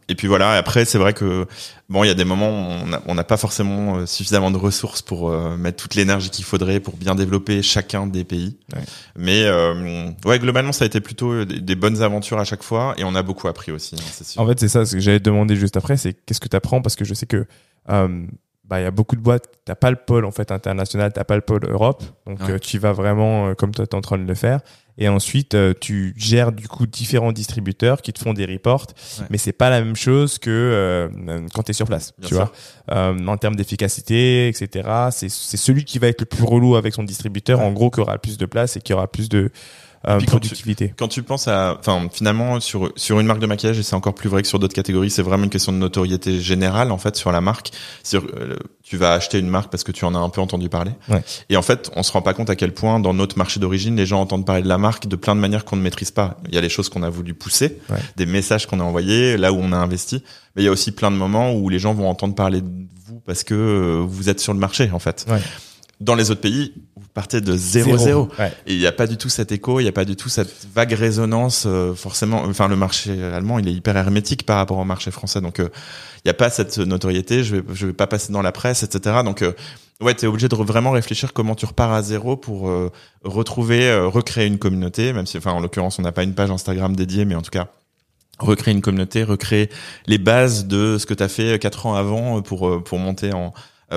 et 0.08 0.16
puis 0.16 0.26
voilà. 0.26 0.50
Après, 0.54 0.84
c'est 0.84 0.98
vrai 0.98 1.12
que 1.12 1.46
bon, 1.88 2.02
il 2.02 2.08
y 2.08 2.10
a 2.10 2.14
des 2.14 2.24
moments 2.24 2.50
où 2.50 2.86
on 3.06 3.14
n'a 3.14 3.22
pas 3.24 3.36
forcément 3.36 3.98
euh, 3.98 4.06
suffisamment 4.06 4.50
de 4.50 4.56
ressources 4.56 5.00
pour 5.00 5.30
euh, 5.30 5.56
mettre 5.56 5.80
toute 5.80 5.94
l'énergie 5.94 6.30
qu'il 6.30 6.44
faudrait 6.44 6.80
pour 6.80 6.96
bien 6.96 7.14
développer 7.14 7.62
chacun 7.62 8.08
des 8.08 8.24
pays. 8.24 8.56
Ouais. 8.74 8.82
Mais 9.16 9.44
euh, 9.44 10.10
ouais, 10.24 10.40
globalement, 10.40 10.72
ça 10.72 10.82
a 10.82 10.86
été 10.88 11.00
plutôt 11.00 11.30
euh, 11.32 11.46
des, 11.46 11.60
des 11.60 11.76
bonnes 11.76 12.02
aventures 12.02 12.40
à 12.40 12.44
chaque 12.44 12.64
fois, 12.64 12.94
et 12.98 13.04
on 13.04 13.14
a 13.14 13.22
beaucoup 13.22 13.46
appris 13.46 13.70
aussi. 13.70 13.94
hein, 13.94 14.24
sûr. 14.24 14.42
En 14.42 14.46
fait, 14.48 14.58
c'est 14.58 14.68
ça 14.68 14.84
ce 14.86 14.94
que 14.96 15.00
j'allais 15.00 15.20
te 15.20 15.24
demander 15.24 15.54
juste 15.54 15.76
après, 15.76 15.96
c'est 15.96 16.14
qu'est-ce 16.14 16.40
que 16.40 16.48
tu 16.48 16.56
apprends 16.56 16.82
parce 16.82 16.96
que 16.96 17.04
je 17.04 17.14
sais 17.14 17.26
que 17.26 17.46
bah 17.86 18.80
il 18.80 18.82
y 18.82 18.86
a 18.86 18.90
beaucoup 18.90 19.16
de 19.16 19.20
boîtes, 19.22 19.46
t'as 19.64 19.74
pas 19.76 19.90
le 19.90 19.96
pôle 19.96 20.26
en 20.26 20.30
fait 20.30 20.50
international, 20.52 21.10
t'as 21.14 21.24
pas 21.24 21.36
le 21.36 21.40
pôle 21.40 21.64
Europe, 21.66 22.02
donc 22.26 22.40
Ouais. 22.40 22.58
tu 22.60 22.78
vas 22.78 22.92
vraiment 22.92 23.54
comme 23.54 23.70
toi 23.74 23.86
t'es 23.86 23.94
en 23.94 24.02
train 24.02 24.18
de 24.18 24.24
le 24.24 24.34
faire. 24.34 24.60
Et 25.00 25.08
ensuite, 25.08 25.54
euh, 25.54 25.74
tu 25.80 26.12
gères 26.16 26.50
du 26.50 26.66
coup 26.66 26.86
différents 26.86 27.30
distributeurs 27.30 28.02
qui 28.02 28.12
te 28.12 28.18
font 28.18 28.34
des 28.34 28.44
reports, 28.46 28.86
Ouais. 29.20 29.26
mais 29.30 29.38
c'est 29.38 29.52
pas 29.52 29.70
la 29.70 29.80
même 29.80 29.94
chose 29.94 30.38
que 30.38 30.50
euh, 30.50 31.08
quand 31.54 31.62
tu 31.62 31.70
es 31.70 31.72
sur 31.72 31.86
place, 31.86 32.12
Bien 32.18 32.28
tu 32.28 32.34
sûr. 32.34 32.44
vois. 32.44 32.96
Euh, 32.96 33.26
en 33.26 33.36
termes 33.36 33.54
d'efficacité, 33.54 34.48
etc. 34.48 34.88
C'est 35.12 35.28
c'est 35.30 35.56
celui 35.56 35.84
qui 35.84 35.98
va 36.00 36.08
être 36.08 36.20
le 36.22 36.26
plus 36.26 36.42
relou 36.42 36.74
avec 36.76 36.94
son 36.94 37.04
distributeur, 37.04 37.60
Ouais. 37.60 37.64
en 37.64 37.72
gros, 37.72 37.90
qui 37.90 38.00
aura 38.00 38.14
le 38.14 38.18
plus 38.18 38.38
de 38.38 38.46
place 38.46 38.76
et 38.76 38.80
qui 38.80 38.92
aura 38.92 39.06
plus 39.06 39.28
de 39.28 39.50
euh, 40.06 40.18
puis 40.18 40.26
quand 40.26 40.32
tu- 40.38 40.48
productivité. 40.48 40.94
Quand 40.96 41.08
tu 41.08 41.22
penses 41.22 41.48
à, 41.48 41.76
enfin, 41.78 42.08
finalement, 42.12 42.60
sur 42.60 42.92
sur 42.96 43.18
une 43.20 43.26
marque 43.26 43.40
de 43.40 43.46
maquillage, 43.46 43.78
et 43.78 43.82
c'est 43.82 43.94
encore 43.96 44.14
plus 44.14 44.28
vrai 44.28 44.42
que 44.42 44.48
sur 44.48 44.58
d'autres 44.58 44.74
catégories, 44.74 45.10
c'est 45.10 45.22
vraiment 45.22 45.44
une 45.44 45.50
question 45.50 45.72
de 45.72 45.78
notoriété 45.78 46.40
générale 46.40 46.90
en 46.92 46.98
fait 46.98 47.16
sur 47.16 47.32
la 47.32 47.40
marque. 47.40 47.70
Sur, 48.04 48.24
euh, 48.36 48.56
tu 48.82 48.96
vas 48.96 49.12
acheter 49.12 49.38
une 49.38 49.48
marque 49.48 49.70
parce 49.70 49.84
que 49.84 49.92
tu 49.92 50.04
en 50.04 50.14
as 50.14 50.18
un 50.18 50.28
peu 50.30 50.40
entendu 50.40 50.68
parler. 50.68 50.92
Ouais. 51.08 51.22
Et 51.50 51.56
en 51.56 51.62
fait, 51.62 51.90
on 51.96 52.02
se 52.02 52.12
rend 52.12 52.22
pas 52.22 52.32
compte 52.34 52.48
à 52.50 52.56
quel 52.56 52.72
point 52.72 53.00
dans 53.00 53.12
notre 53.14 53.36
marché 53.36 53.60
d'origine, 53.60 53.96
les 53.96 54.06
gens 54.06 54.20
entendent 54.20 54.46
parler 54.46 54.62
de 54.62 54.68
la 54.68 54.78
marque 54.78 55.06
de 55.08 55.16
plein 55.16 55.34
de 55.34 55.40
manières 55.40 55.64
qu'on 55.64 55.76
ne 55.76 55.82
maîtrise 55.82 56.10
pas. 56.10 56.38
Il 56.48 56.54
y 56.54 56.58
a 56.58 56.60
les 56.60 56.68
choses 56.70 56.88
qu'on 56.88 57.02
a 57.02 57.10
voulu 57.10 57.34
pousser, 57.34 57.78
Ouais. 57.90 57.98
des 58.16 58.26
messages 58.26 58.66
qu'on 58.66 58.80
a 58.80 58.84
envoyés, 58.84 59.36
là 59.36 59.52
où 59.52 59.58
on 59.60 59.72
a 59.72 59.76
investi. 59.76 60.22
Mais 60.56 60.62
il 60.62 60.64
y 60.64 60.68
a 60.68 60.72
aussi 60.72 60.92
plein 60.92 61.10
de 61.10 61.16
moments 61.16 61.52
où 61.52 61.68
les 61.68 61.78
gens 61.78 61.92
vont 61.92 62.08
entendre 62.08 62.34
parler 62.34 62.60
de 62.62 62.68
vous 63.06 63.20
parce 63.26 63.42
que 63.44 63.54
euh, 63.54 64.04
vous 64.06 64.28
êtes 64.28 64.40
sur 64.40 64.52
le 64.54 64.58
marché 64.58 64.90
en 64.92 64.98
fait. 64.98 65.26
Ouais. 65.28 65.40
Dans 66.00 66.14
les 66.14 66.30
autres 66.30 66.40
pays, 66.40 66.74
vous 66.96 67.08
partez 67.12 67.40
de 67.40 67.56
zéro 67.56 67.96
zéro. 67.98 68.28
Ouais. 68.38 68.52
Et 68.66 68.74
il 68.74 68.78
n'y 68.78 68.86
a 68.86 68.92
pas 68.92 69.08
du 69.08 69.16
tout 69.16 69.28
cet 69.28 69.50
écho, 69.50 69.80
il 69.80 69.82
n'y 69.82 69.88
a 69.88 69.92
pas 69.92 70.04
du 70.04 70.14
tout 70.14 70.28
cette 70.28 70.66
vague 70.72 70.92
résonance. 70.92 71.64
euh, 71.66 71.92
forcément, 71.94 72.42
enfin 72.44 72.68
le 72.68 72.76
marché 72.76 73.20
allemand, 73.20 73.58
il 73.58 73.66
est 73.66 73.72
hyper 73.72 73.96
hermétique 73.96 74.46
par 74.46 74.58
rapport 74.58 74.78
au 74.78 74.84
marché 74.84 75.10
français, 75.10 75.40
donc 75.40 75.58
euh, 75.58 75.68
il 76.18 76.28
n'y 76.28 76.30
a 76.30 76.34
pas 76.34 76.50
cette 76.50 76.78
notoriété. 76.78 77.42
Je 77.42 77.56
vais, 77.56 77.62
je 77.74 77.86
vais 77.86 77.92
pas 77.92 78.06
passer 78.06 78.32
dans 78.32 78.42
la 78.42 78.52
presse, 78.52 78.84
etc. 78.84 79.22
Donc 79.24 79.42
euh, 79.42 79.52
ouais, 80.00 80.14
t'es 80.14 80.28
obligé 80.28 80.48
de 80.48 80.54
vraiment 80.54 80.92
réfléchir 80.92 81.32
comment 81.32 81.56
tu 81.56 81.66
repars 81.66 81.92
à 81.92 82.02
zéro 82.02 82.36
pour 82.36 82.70
retrouver, 83.24 83.92
recréer 84.06 84.46
une 84.46 84.58
communauté. 84.58 85.12
Même 85.12 85.26
si, 85.26 85.36
enfin 85.38 85.50
en 85.50 85.60
l'occurrence, 85.60 85.98
on 85.98 86.02
n'a 86.02 86.12
pas 86.12 86.22
une 86.22 86.34
page 86.34 86.52
Instagram 86.52 86.94
dédiée, 86.94 87.24
mais 87.24 87.34
en 87.34 87.42
tout 87.42 87.50
cas 87.50 87.68
recréer 88.38 88.72
une 88.72 88.82
communauté, 88.82 89.24
recréer 89.24 89.68
les 90.06 90.18
bases 90.18 90.66
de 90.68 90.96
ce 90.96 91.06
que 91.06 91.14
tu 91.14 91.24
as 91.24 91.28
fait 91.28 91.58
quatre 91.58 91.86
ans 91.86 91.94
avant 91.96 92.40
pour 92.40 92.84
pour 92.84 93.00
monter 93.00 93.32
en 93.32 93.52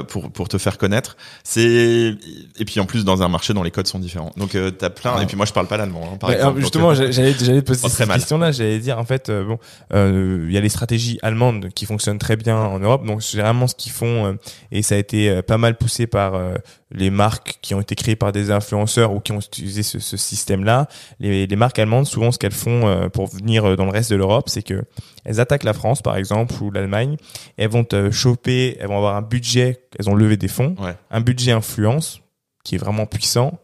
pour 0.08 0.32
pour 0.32 0.48
te 0.48 0.58
faire 0.58 0.78
connaître. 0.78 1.18
C'est 1.44 2.16
et 2.60 2.66
puis 2.66 2.80
en 2.80 2.86
plus 2.86 3.04
dans 3.04 3.22
un 3.24 3.28
marché 3.28 3.54
dont 3.54 3.64
les 3.64 3.72
codes 3.72 3.88
sont 3.88 4.00
différents. 4.00 4.32
Donc 4.38 4.56
euh, 4.56 4.72
t'as 4.72 4.90
plein 4.90 5.16
Ouais. 5.18 5.24
et 5.24 5.26
puis 5.26 5.36
moi 5.36 5.46
je 5.46 5.52
parle 5.54 5.68
pas 5.68 5.78
l'allemand 5.78 6.10
hein, 6.14 6.18
par 6.18 6.30
Ouais, 6.30 6.36
exemple. 6.38 6.62
justement, 6.62 6.92
euh, 6.92 6.96
j'a- 6.96 7.12
j'allais 7.12 7.34
j'allais 7.34 7.62
poser 7.62 7.90
cette 7.90 8.08
question-là. 8.10 8.52
J'allais 8.52 8.80
dire 8.80 8.98
en 8.98 9.04
fait, 9.06 9.30
euh, 9.30 9.44
bon, 9.44 9.60
euh, 9.94 10.46
il 10.48 10.54
y 10.54 10.58
a 10.58 10.62
les 10.62 10.70
stratégies 10.70 11.20
allemandes 11.22 11.70
qui 11.76 11.86
fonctionnent 11.86 12.20
très 12.20 12.38
bien 12.38 12.56
en 12.58 12.80
Europe. 12.80 13.06
Donc 13.06 13.22
c'est 13.24 13.38
vraiment 13.38 13.68
ce 13.68 13.76
qu'ils 13.76 13.92
font 13.92 14.26
euh, 14.28 14.34
et 14.72 14.82
ça 14.82 14.96
a 14.96 14.98
été 14.98 15.30
euh, 15.30 15.42
pas 15.42 15.58
mal 15.58 15.76
poussé 15.78 16.08
par 16.08 16.36
euh, 16.36 16.54
les 16.94 17.10
marques 17.10 17.58
qui 17.62 17.74
ont 17.74 17.82
été 17.82 17.96
créées 17.96 18.16
par 18.16 18.32
des 18.32 18.52
influenceurs 18.52 19.14
ou 19.14 19.20
qui 19.20 19.32
ont 19.32 19.40
utilisé 19.40 19.82
ce, 19.84 20.00
ce 20.00 20.18
système-là. 20.18 20.88
Les, 21.20 21.48
les 21.48 21.56
marques 21.56 21.80
allemandes, 21.80 22.06
souvent, 22.06 22.32
ce 22.32 22.38
qu'elles 22.38 22.52
font 22.52 22.88
euh, 22.88 23.08
pour 23.10 23.28
venir 23.28 23.64
euh, 23.66 23.76
dans 23.76 23.86
le 23.86 23.92
reste 23.92 24.10
de 24.12 24.16
l'Europe, 24.18 24.50
c'est 24.50 24.62
que 24.64 24.82
elles 25.26 25.40
attaquent 25.40 25.64
la 25.64 25.74
France, 25.74 26.02
par 26.02 26.18
exemple, 26.18 26.54
ou 26.62 26.72
l'Allemagne. 26.72 27.18
Elles 27.58 27.70
vont 27.70 27.84
te 27.84 28.10
choper, 28.12 28.78
elles 28.80 28.88
vont 28.88 28.98
avoir 28.98 29.16
un 29.16 29.22
budget, 29.22 29.84
elles 30.00 30.10
ont 30.10 30.16
levé 30.16 30.38
des 30.38 30.48
fonds, 30.48 30.76
Ouais. 30.80 30.96
un 31.10 31.22
budget 31.22 31.52
influence 31.52 32.22
qui 32.64 32.76
est 32.76 32.80
vraiment 32.80 33.06
puissant. 33.06 33.60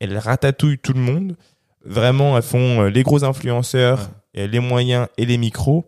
Elles 0.00 0.16
ratatouillent 0.18 0.78
tout 0.78 0.92
le 0.94 1.00
monde. 1.00 1.36
Vraiment, 1.84 2.36
elles 2.36 2.42
font 2.42 2.82
euh, 2.82 2.88
les 2.90 3.02
gros 3.02 3.24
influenceurs, 3.24 4.10
les 4.34 4.60
moyens 4.60 5.08
et 5.18 5.26
les 5.26 5.36
micros. 5.38 5.84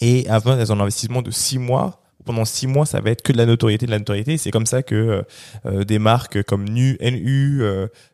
Et 0.00 0.26
avant, 0.28 0.58
elles 0.58 0.72
ont 0.72 0.76
un 0.76 0.80
investissement 0.80 1.22
de 1.22 1.30
six 1.30 1.58
mois 1.58 2.00
pendant 2.24 2.46
six 2.46 2.66
mois, 2.66 2.86
ça 2.86 3.02
va 3.02 3.10
être 3.10 3.20
que 3.20 3.32
de 3.34 3.36
la 3.36 3.44
notoriété, 3.44 3.84
de 3.84 3.90
la 3.90 3.98
notoriété. 3.98 4.38
C'est 4.38 4.50
comme 4.50 4.64
ça 4.64 4.82
que 4.82 5.26
euh, 5.66 5.84
des 5.84 5.98
marques 5.98 6.42
comme 6.44 6.64
NU, 6.64 6.96
NU, 7.02 7.62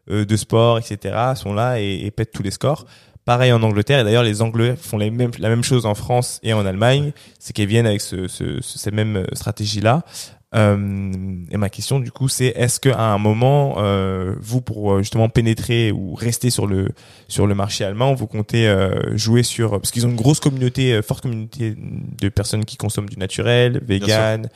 de 0.08 0.36
sport, 0.36 0.78
etc. 0.80 1.14
sont 1.36 1.54
là 1.54 1.80
et, 1.80 2.00
et 2.06 2.10
pètent 2.10 2.32
tous 2.32 2.42
les 2.42 2.50
scores. 2.50 2.86
Pareil 3.24 3.52
en 3.52 3.62
Angleterre, 3.62 4.00
et 4.00 4.04
d'ailleurs 4.04 4.22
les 4.22 4.42
Anglais 4.42 4.74
font 4.80 4.98
les 4.98 5.10
mêmes, 5.10 5.30
la 5.38 5.48
même 5.48 5.62
chose 5.62 5.86
en 5.86 5.94
France 5.94 6.40
et 6.42 6.52
en 6.52 6.64
Allemagne, 6.66 7.12
c'est 7.38 7.52
qu'ils 7.52 7.68
viennent 7.68 7.86
avec 7.86 8.00
ce, 8.00 8.28
ce, 8.28 8.60
cette 8.60 8.94
même 8.94 9.24
stratégie-là. 9.34 10.04
Euh, 10.52 11.12
et 11.50 11.56
ma 11.56 11.68
question 11.68 12.00
du 12.00 12.10
coup, 12.10 12.28
c'est 12.28 12.46
est-ce 12.46 12.80
qu'à 12.80 13.00
un 13.00 13.18
moment, 13.18 13.76
euh, 13.78 14.34
vous 14.40 14.60
pour 14.60 14.94
euh, 14.94 14.98
justement 14.98 15.28
pénétrer 15.28 15.92
ou 15.92 16.14
rester 16.14 16.50
sur 16.50 16.66
le 16.66 16.88
sur 17.28 17.46
le 17.46 17.54
marché 17.54 17.84
allemand, 17.84 18.14
vous 18.14 18.26
comptez 18.26 18.66
euh, 18.66 19.16
jouer 19.16 19.44
sur 19.44 19.72
parce 19.72 19.92
qu'ils 19.92 20.06
ont 20.06 20.10
une 20.10 20.16
grosse 20.16 20.40
communauté, 20.40 20.94
euh, 20.94 21.02
forte 21.02 21.22
communauté 21.22 21.76
de 21.76 22.28
personnes 22.30 22.64
qui 22.64 22.76
consomment 22.76 23.08
du 23.08 23.16
naturel, 23.16 23.80
vegan. 23.86 24.48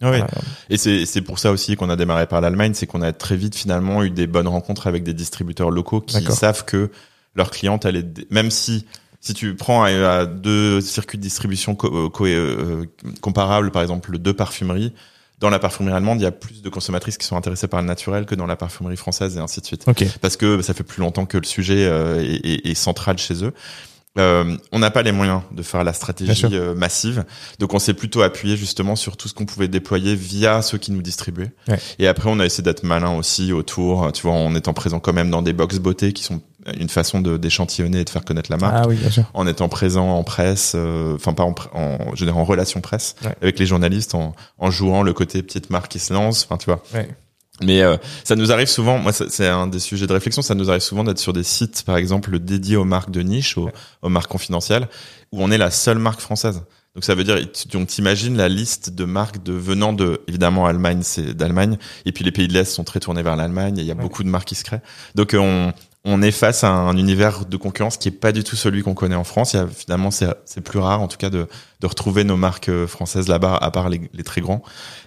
Oui. 0.00 0.18
Et 0.70 0.78
c'est 0.78 1.04
c'est 1.04 1.20
pour 1.20 1.38
ça 1.38 1.52
aussi 1.52 1.76
qu'on 1.76 1.90
a 1.90 1.96
démarré 1.96 2.26
par 2.26 2.40
l'Allemagne, 2.40 2.72
c'est 2.74 2.86
qu'on 2.86 3.02
a 3.02 3.12
très 3.12 3.36
vite 3.36 3.54
finalement 3.54 4.02
eu 4.02 4.10
des 4.10 4.26
bonnes 4.26 4.48
rencontres 4.48 4.86
avec 4.86 5.02
des 5.04 5.14
distributeurs 5.14 5.70
locaux 5.70 6.00
qui 6.00 6.24
savent 6.24 6.64
que 6.64 6.90
leur 7.34 7.50
cliente, 7.50 7.84
elle 7.84 7.96
est 7.96 8.30
même 8.30 8.50
si 8.50 8.86
si 9.22 9.34
tu 9.34 9.54
prends 9.54 9.84
à, 9.84 10.26
deux 10.26 10.80
circuits 10.80 11.16
de 11.16 11.22
distribution 11.22 11.76
comparables, 13.20 13.70
par 13.70 13.82
exemple 13.82 14.18
deux 14.18 14.34
parfumeries, 14.34 14.92
dans 15.38 15.48
la 15.50 15.58
parfumerie 15.58 15.94
allemande, 15.94 16.20
il 16.20 16.24
y 16.24 16.26
a 16.26 16.32
plus 16.32 16.62
de 16.62 16.68
consommatrices 16.68 17.18
qui 17.18 17.26
sont 17.26 17.36
intéressées 17.36 17.68
par 17.68 17.80
le 17.80 17.86
naturel 17.86 18.26
que 18.26 18.34
dans 18.34 18.46
la 18.46 18.56
parfumerie 18.56 18.96
française 18.96 19.36
et 19.36 19.40
ainsi 19.40 19.60
de 19.60 19.66
suite. 19.66 19.84
Parce 20.20 20.36
que 20.36 20.60
ça 20.62 20.74
fait 20.74 20.84
plus 20.84 21.00
longtemps 21.00 21.26
que 21.26 21.38
le 21.38 21.44
sujet 21.44 21.84
euh, 21.84 22.20
est, 22.20 22.66
est, 22.66 22.74
central 22.74 23.18
chez 23.18 23.44
eux. 23.44 23.52
Euh, 24.18 24.56
on 24.72 24.78
n'a 24.78 24.90
pas 24.90 25.02
les 25.02 25.10
moyens 25.10 25.40
de 25.52 25.62
faire 25.62 25.84
la 25.84 25.94
stratégie 25.94 26.46
euh, 26.52 26.74
massive, 26.74 27.24
donc 27.58 27.72
on 27.72 27.78
s'est 27.78 27.94
plutôt 27.94 28.20
appuyé 28.20 28.58
justement 28.58 28.94
sur 28.94 29.16
tout 29.16 29.26
ce 29.26 29.32
qu'on 29.32 29.46
pouvait 29.46 29.68
déployer 29.68 30.14
via 30.14 30.60
ceux 30.60 30.76
qui 30.76 30.92
nous 30.92 31.00
distribuaient. 31.00 31.52
Et 31.98 32.06
après, 32.06 32.28
on 32.28 32.38
a 32.38 32.44
essayé 32.44 32.62
d'être 32.62 32.82
malin 32.82 33.16
aussi 33.16 33.52
autour, 33.52 34.12
tu 34.12 34.22
vois, 34.22 34.32
en 34.32 34.54
étant 34.54 34.74
présent 34.74 35.00
quand 35.00 35.14
même 35.14 35.30
dans 35.30 35.40
des 35.42 35.54
box 35.54 35.78
beauté 35.78 36.12
qui 36.12 36.24
sont 36.24 36.42
une 36.78 36.88
façon 36.88 37.20
de 37.20 37.36
d'échantillonner 37.36 38.00
et 38.00 38.04
de 38.04 38.10
faire 38.10 38.24
connaître 38.24 38.50
la 38.50 38.56
marque 38.56 38.74
ah 38.76 38.88
oui, 38.88 38.96
bien 38.96 39.10
sûr. 39.10 39.24
en 39.34 39.46
étant 39.46 39.68
présent 39.68 40.16
en 40.16 40.22
presse 40.22 40.72
euh, 40.74 41.14
enfin 41.16 41.32
pas 41.32 41.44
en, 41.44 41.54
en 41.72 42.14
je 42.14 42.24
dirais 42.24 42.36
en 42.36 42.44
relation 42.44 42.80
presse 42.80 43.16
avec 43.40 43.58
les 43.58 43.66
journalistes 43.66 44.14
en, 44.14 44.34
en 44.58 44.70
jouant 44.70 45.02
le 45.02 45.12
côté 45.12 45.42
petite 45.42 45.70
marque 45.70 45.90
qui 45.90 45.98
se 45.98 46.12
lance 46.12 46.44
enfin 46.44 46.58
tu 46.58 46.66
vois 46.66 46.82
ouais. 46.94 47.08
Mais 47.60 47.82
euh, 47.82 47.96
ça 48.24 48.34
nous 48.34 48.50
arrive 48.50 48.66
souvent, 48.66 48.98
moi 48.98 49.12
c'est 49.12 49.46
un 49.46 49.66
des 49.66 49.78
sujets 49.78 50.06
de 50.06 50.12
réflexion, 50.12 50.42
ça 50.42 50.54
nous 50.54 50.70
arrive 50.70 50.82
souvent 50.82 51.04
d'être 51.04 51.18
sur 51.18 51.32
des 51.32 51.44
sites, 51.44 51.84
par 51.84 51.96
exemple, 51.96 52.38
dédiés 52.38 52.76
aux 52.76 52.84
marques 52.84 53.10
de 53.10 53.20
niche, 53.20 53.58
aux, 53.58 53.70
aux, 54.00 54.08
marques 54.08 54.30
confidentielles, 54.30 54.88
où 55.32 55.42
on 55.42 55.50
est 55.50 55.58
la 55.58 55.70
seule 55.70 55.98
marque 55.98 56.20
française. 56.20 56.62
Donc 56.94 57.04
ça 57.04 57.14
veut 57.14 57.24
dire, 57.24 57.36
donc 57.72 57.88
t'imagines 57.88 58.36
la 58.36 58.48
liste 58.48 58.90
de 58.90 59.04
marques 59.04 59.42
de 59.42 59.52
venant 59.52 59.92
de, 59.92 60.20
évidemment 60.28 60.66
Allemagne, 60.66 61.00
c'est 61.02 61.34
d'Allemagne, 61.34 61.78
et 62.04 62.12
puis 62.12 62.24
les 62.24 62.32
pays 62.32 62.48
de 62.48 62.52
l'Est 62.52 62.70
sont 62.70 62.84
très 62.84 63.00
tournés 63.00 63.22
vers 63.22 63.36
l'Allemagne, 63.36 63.78
et 63.78 63.82
il 63.82 63.86
y 63.86 63.90
a 63.90 63.94
beaucoup 63.94 64.24
de 64.24 64.28
marques 64.28 64.48
qui 64.48 64.54
se 64.54 64.64
créent. 64.64 64.82
Donc 65.14 65.34
on, 65.38 65.72
on 66.04 66.20
est 66.20 66.32
face 66.32 66.64
à 66.64 66.70
un 66.70 66.96
univers 66.96 67.44
de 67.44 67.56
concurrence 67.56 67.96
qui 67.96 68.08
est 68.08 68.12
pas 68.12 68.32
du 68.32 68.42
tout 68.42 68.56
celui 68.56 68.82
qu'on 68.82 68.94
connaît 68.94 69.14
en 69.14 69.24
France. 69.24 69.52
Il 69.52 69.56
y 69.58 69.60
a, 69.60 69.68
finalement, 69.68 70.10
c'est 70.10 70.60
plus 70.64 70.80
rare, 70.80 71.00
en 71.00 71.08
tout 71.08 71.16
cas, 71.16 71.30
de, 71.30 71.46
de 71.80 71.86
retrouver 71.86 72.24
nos 72.24 72.36
marques 72.36 72.68
euh, 72.68 72.86
françaises 72.86 73.28
là-bas, 73.28 73.56
à 73.56 73.70
part 73.70 73.88
les, 73.88 74.10
les, 74.12 74.24
très 74.24 74.40
grands. 74.40 74.62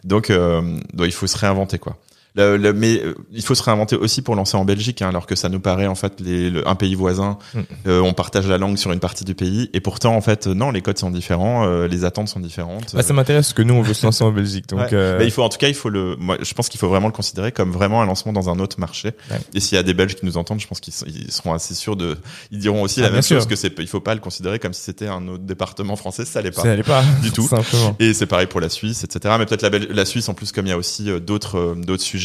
Donc, 0.05 0.29
euh, 0.29 0.61
donc, 0.93 1.07
il 1.07 1.11
faut 1.11 1.27
se 1.27 1.37
réinventer, 1.37 1.79
quoi. 1.79 1.97
Le, 2.35 2.57
le, 2.57 2.73
mais 2.73 3.01
euh, 3.01 3.15
il 3.31 3.41
faut 3.41 3.55
se 3.55 3.63
réinventer 3.63 3.95
aussi 3.95 4.21
pour 4.21 4.35
lancer 4.35 4.57
en 4.57 4.65
Belgique, 4.65 5.01
hein, 5.01 5.07
alors 5.07 5.25
que 5.25 5.35
ça 5.35 5.47
nous 5.47 5.61
paraît 5.61 5.87
en 5.87 5.95
fait 5.95 6.19
les, 6.19 6.49
le, 6.49 6.67
un 6.67 6.75
pays 6.75 6.93
voisin. 6.93 7.37
Mm. 7.53 7.59
Euh, 7.87 8.01
on 8.01 8.13
partage 8.13 8.45
la 8.47 8.57
langue 8.57 8.77
sur 8.77 8.91
une 8.91 8.99
partie 8.99 9.23
du 9.23 9.35
pays, 9.35 9.69
et 9.73 9.79
pourtant 9.79 10.15
en 10.15 10.21
fait 10.21 10.47
non, 10.47 10.71
les 10.71 10.81
codes 10.81 10.97
sont 10.97 11.11
différents, 11.11 11.65
euh, 11.65 11.87
les 11.87 12.03
attentes 12.03 12.27
sont 12.27 12.41
différentes. 12.41 12.93
Bah, 12.93 13.03
ça 13.03 13.13
m'intéresse 13.13 13.47
parce 13.47 13.53
que 13.53 13.61
nous 13.61 13.73
on 13.73 13.81
veut 13.81 13.93
se 13.93 14.05
lancer 14.05 14.25
en 14.25 14.31
Belgique, 14.33 14.67
donc. 14.67 14.79
Ouais. 14.79 15.17
Bah, 15.17 15.23
il 15.23 15.31
faut 15.31 15.43
en 15.43 15.49
tout 15.49 15.57
cas 15.57 15.69
il 15.69 15.75
faut 15.75 15.87
le. 15.87 16.17
Moi, 16.17 16.37
je 16.41 16.53
pense 16.53 16.67
qu'il 16.67 16.79
faut 16.79 16.89
vraiment 16.89 17.07
le 17.07 17.13
considérer 17.13 17.53
comme 17.53 17.71
vraiment 17.71 18.01
un 18.01 18.05
lancement 18.05 18.33
dans 18.33 18.49
un 18.49 18.59
autre 18.59 18.81
marché. 18.81 19.13
Ouais. 19.31 19.39
Et 19.53 19.61
s'il 19.61 19.77
y 19.77 19.79
a 19.79 19.83
des 19.83 19.93
Belges 19.93 20.15
qui 20.15 20.25
nous 20.25 20.35
entendent, 20.35 20.59
je 20.59 20.67
pense 20.67 20.81
qu'ils 20.81 20.93
seront 20.93 21.53
assez 21.53 21.73
sûrs 21.73 21.95
de. 21.95 22.17
Ils 22.51 22.59
diront 22.59 22.81
aussi 22.81 22.99
ah, 22.99 23.03
la 23.03 23.11
même 23.11 23.21
sûr. 23.21 23.37
chose 23.37 23.47
que 23.47 23.55
c'est. 23.55 23.73
Il 23.79 23.87
faut 23.87 24.01
pas 24.01 24.13
le 24.13 24.19
considérer 24.19 24.59
comme 24.59 24.73
si 24.73 24.81
c'était 24.81 25.07
un 25.07 25.25
autre 25.29 25.43
département 25.43 25.95
français, 25.95 26.25
ça 26.25 26.41
l'est 26.41 26.51
pas. 26.51 26.63
Ça 26.63 26.75
l'est 26.75 26.83
pas 26.83 27.03
du 27.23 27.31
tout. 27.31 27.47
Simplement. 27.47 27.95
Et 27.99 28.13
c'est 28.13 28.25
pareil 28.25 28.47
pour 28.47 28.59
la 28.59 28.69
Suisse, 28.69 29.05
etc. 29.05 29.35
Mais 29.39 29.45
peut-être 29.45 29.61
la, 29.61 29.69
la 29.79 30.05
Suisse 30.05 30.27
en 30.27 30.33
plus 30.33 30.51
comme 30.51 30.65
il 30.65 30.69
y 30.69 30.73
a 30.73 30.77
aussi 30.77 31.09
d'autres 31.21 31.77
d'autres 31.77 32.03
sujets 32.03 32.24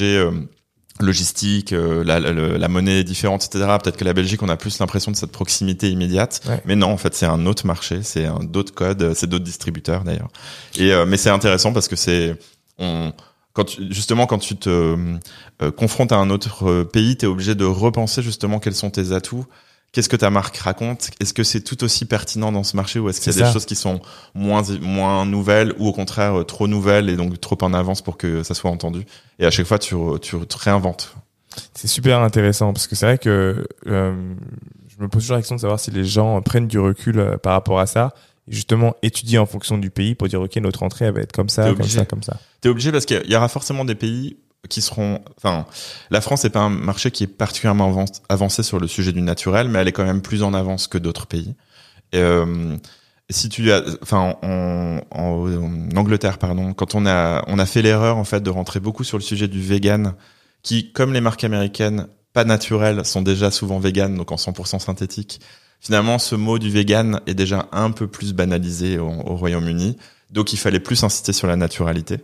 logistique, 1.02 1.72
euh, 1.72 2.05
la, 2.05 2.20
la, 2.20 2.32
la, 2.32 2.68
monnaie 2.68 3.01
est 3.01 3.05
différente, 3.05 3.44
etc. 3.44 3.64
Peut-être 3.82 3.97
que 3.97 4.05
la 4.05 4.12
Belgique, 4.12 4.43
on 4.43 4.48
a 4.48 4.56
plus 4.56 4.78
l'impression 4.78 5.10
de 5.10 5.16
cette 5.16 5.32
proximité 5.32 5.90
immédiate, 5.90 6.40
ouais. 6.48 6.62
mais 6.64 6.77
non, 6.77 6.89
en 6.89 6.97
fait, 6.97 7.14
c'est 7.14 7.27
un 7.27 7.47
autre 7.47 7.66
marché, 7.66 8.02
c'est 8.02 8.27
un 8.27 8.40
d'autres 8.40 8.74
codes, 8.74 9.14
c'est 9.14 9.28
d'autres 9.28 9.44
distributeurs 9.44 10.05
d'ailleurs. 10.05 10.28
Et 10.77 10.93
euh, 10.93 11.06
mais 11.06 11.16
c'est 11.16 11.31
intéressant 11.31 11.72
parce 11.72 11.89
que 11.89 11.97
c'est 11.97 12.36
on 12.78 13.12
quand 13.52 13.64
tu, 13.64 13.93
justement 13.93 14.27
quand 14.27 14.39
tu 14.39 14.56
te 14.56 14.68
euh, 14.70 15.70
confrontes 15.72 16.12
à 16.12 16.16
un 16.16 16.31
autre 16.31 16.85
pays, 16.85 17.16
tu 17.16 17.24
es 17.24 17.28
obligé 17.28 17.56
de 17.56 17.64
repenser 17.64 18.22
justement 18.22 18.60
quels 18.60 18.77
sont 18.77 18.90
tes 18.90 19.12
atouts 19.12 19.44
qu'est-ce 19.92 20.08
que 20.08 20.16
ta 20.16 20.30
marque 20.30 20.56
raconte? 20.56 21.10
Est-ce 21.20 21.34
que 21.34 21.42
c'est 21.42 21.60
tout 21.60 21.82
aussi 21.84 22.04
pertinent 22.04 22.52
dans 22.52 22.64
ce 22.64 22.76
marché 22.76 22.98
ou 22.98 23.08
est-ce 23.08 23.20
qu'il 23.20 23.32
y 23.32 23.42
a 23.42 23.46
des 23.46 23.52
choses 23.52 23.66
qui 23.66 23.76
sont 23.76 24.00
moins 24.34 24.62
moins 24.80 25.26
nouvelles 25.26 25.74
ou 25.78 25.88
au 25.88 25.92
contraire 25.92 26.44
trop 26.46 26.68
nouvelles 26.68 27.08
et 27.08 27.16
donc 27.16 27.40
trop 27.40 27.58
en 27.62 27.72
avance 27.74 28.02
pour 28.02 28.16
que 28.16 28.42
ça 28.42 28.54
soit 28.54 28.70
entendu? 28.70 29.04
Et 29.38 29.46
à 29.46 29.50
chaque 29.50 29.66
fois, 29.66 29.78
tu, 29.78 29.94
tu 30.20 30.38
te 30.46 30.58
réinventes. 30.58 31.14
C'est 31.74 31.88
super 31.88 32.20
intéressant 32.20 32.72
parce 32.72 32.86
que 32.86 32.94
c'est 32.94 33.06
vrai 33.06 33.18
que 33.18 33.66
euh, 33.86 34.34
je 34.88 35.02
me 35.02 35.08
pose 35.08 35.22
toujours 35.22 35.34
la 35.34 35.40
question 35.40 35.56
de 35.56 35.60
savoir 35.60 35.80
si 35.80 35.90
les 35.90 36.04
gens 36.04 36.40
prennent 36.42 36.68
du 36.68 36.78
recul 36.78 37.18
euh, 37.18 37.36
par 37.38 37.54
rapport 37.54 37.80
à 37.80 37.86
ça 37.86 38.14
et 38.48 38.52
justement 38.52 38.94
étudier 39.02 39.38
en 39.38 39.46
fonction 39.46 39.78
du 39.78 39.90
pays 39.90 40.14
pour 40.14 40.28
dire 40.28 40.40
ok 40.40 40.56
notre 40.56 40.82
entrée 40.82 41.06
elle 41.06 41.14
va 41.14 41.20
être 41.20 41.32
comme 41.32 41.48
ça, 41.48 41.72
comme 41.74 41.86
ça, 41.86 42.04
comme 42.04 42.22
ça. 42.22 42.38
T'es 42.60 42.68
obligé 42.68 42.92
parce 42.92 43.04
qu'il 43.04 43.28
y 43.28 43.34
aura 43.34 43.48
forcément 43.48 43.84
des 43.84 43.94
pays 43.94 44.36
qui 44.69 44.82
seront, 44.82 45.20
enfin, 45.37 45.66
la 46.11 46.20
France 46.20 46.45
n'est 46.45 46.51
pas 46.51 46.61
un 46.61 46.69
marché 46.70 47.11
qui 47.11 47.24
est 47.24 47.27
particulièrement 47.27 48.05
avancé 48.28 48.62
sur 48.62 48.78
le 48.78 48.87
sujet 48.87 49.12
du 49.12 49.23
naturel, 49.23 49.69
mais 49.69 49.78
elle 49.78 49.89
est 49.89 49.93
quand 49.93 50.05
même 50.05 50.23
plus 50.23 50.43
en 50.43 50.55
avance 50.55 50.87
que 50.87 50.99
d'autres 50.99 51.27
pays. 51.27 51.55
Et, 52.12 52.19
euh, 52.19 52.77
si 53.31 53.49
tu 53.49 53.70
as, 53.73 53.82
enfin, 54.03 54.37
en, 54.43 55.01
en, 55.11 55.97
Angleterre, 55.97 56.39
pardon, 56.39 56.74
quand 56.74 56.95
on 56.95 57.07
a, 57.07 57.45
on 57.47 57.59
a 57.59 57.66
fait 57.66 57.81
l'erreur 57.81 58.16
en 58.16 58.24
fait 58.24 58.41
de 58.41 58.51
rentrer 58.51 58.81
beaucoup 58.81 59.05
sur 59.05 59.19
le 59.19 59.23
sujet 59.23 59.49
du 59.49 59.61
vegan, 59.61 60.15
qui, 60.62 60.93
comme 60.93 61.12
les 61.12 61.20
marques 61.20 61.45
américaines, 61.45 62.09
pas 62.32 62.45
naturelles, 62.45 63.05
sont 63.05 63.23
déjà 63.23 63.51
souvent 63.51 63.78
vegan, 63.78 64.15
donc 64.16 64.32
en 64.32 64.37
100% 64.37 64.78
synthétique. 64.81 65.41
Finalement, 65.81 66.19
ce 66.19 66.35
mot 66.35 66.59
du 66.59 66.70
vegan 66.70 67.20
est 67.27 67.35
déjà 67.35 67.69
un 67.73 67.93
peu 67.93 68.07
plus 68.07 68.35
banalisé 68.35 68.99
au, 68.99 69.09
au 69.09 69.37
Royaume-Uni, 69.37 69.97
donc 70.31 70.53
il 70.53 70.59
fallait 70.59 70.81
plus 70.81 71.03
insister 71.03 71.32
sur 71.32 71.47
la 71.47 71.57
naturalité. 71.57 72.19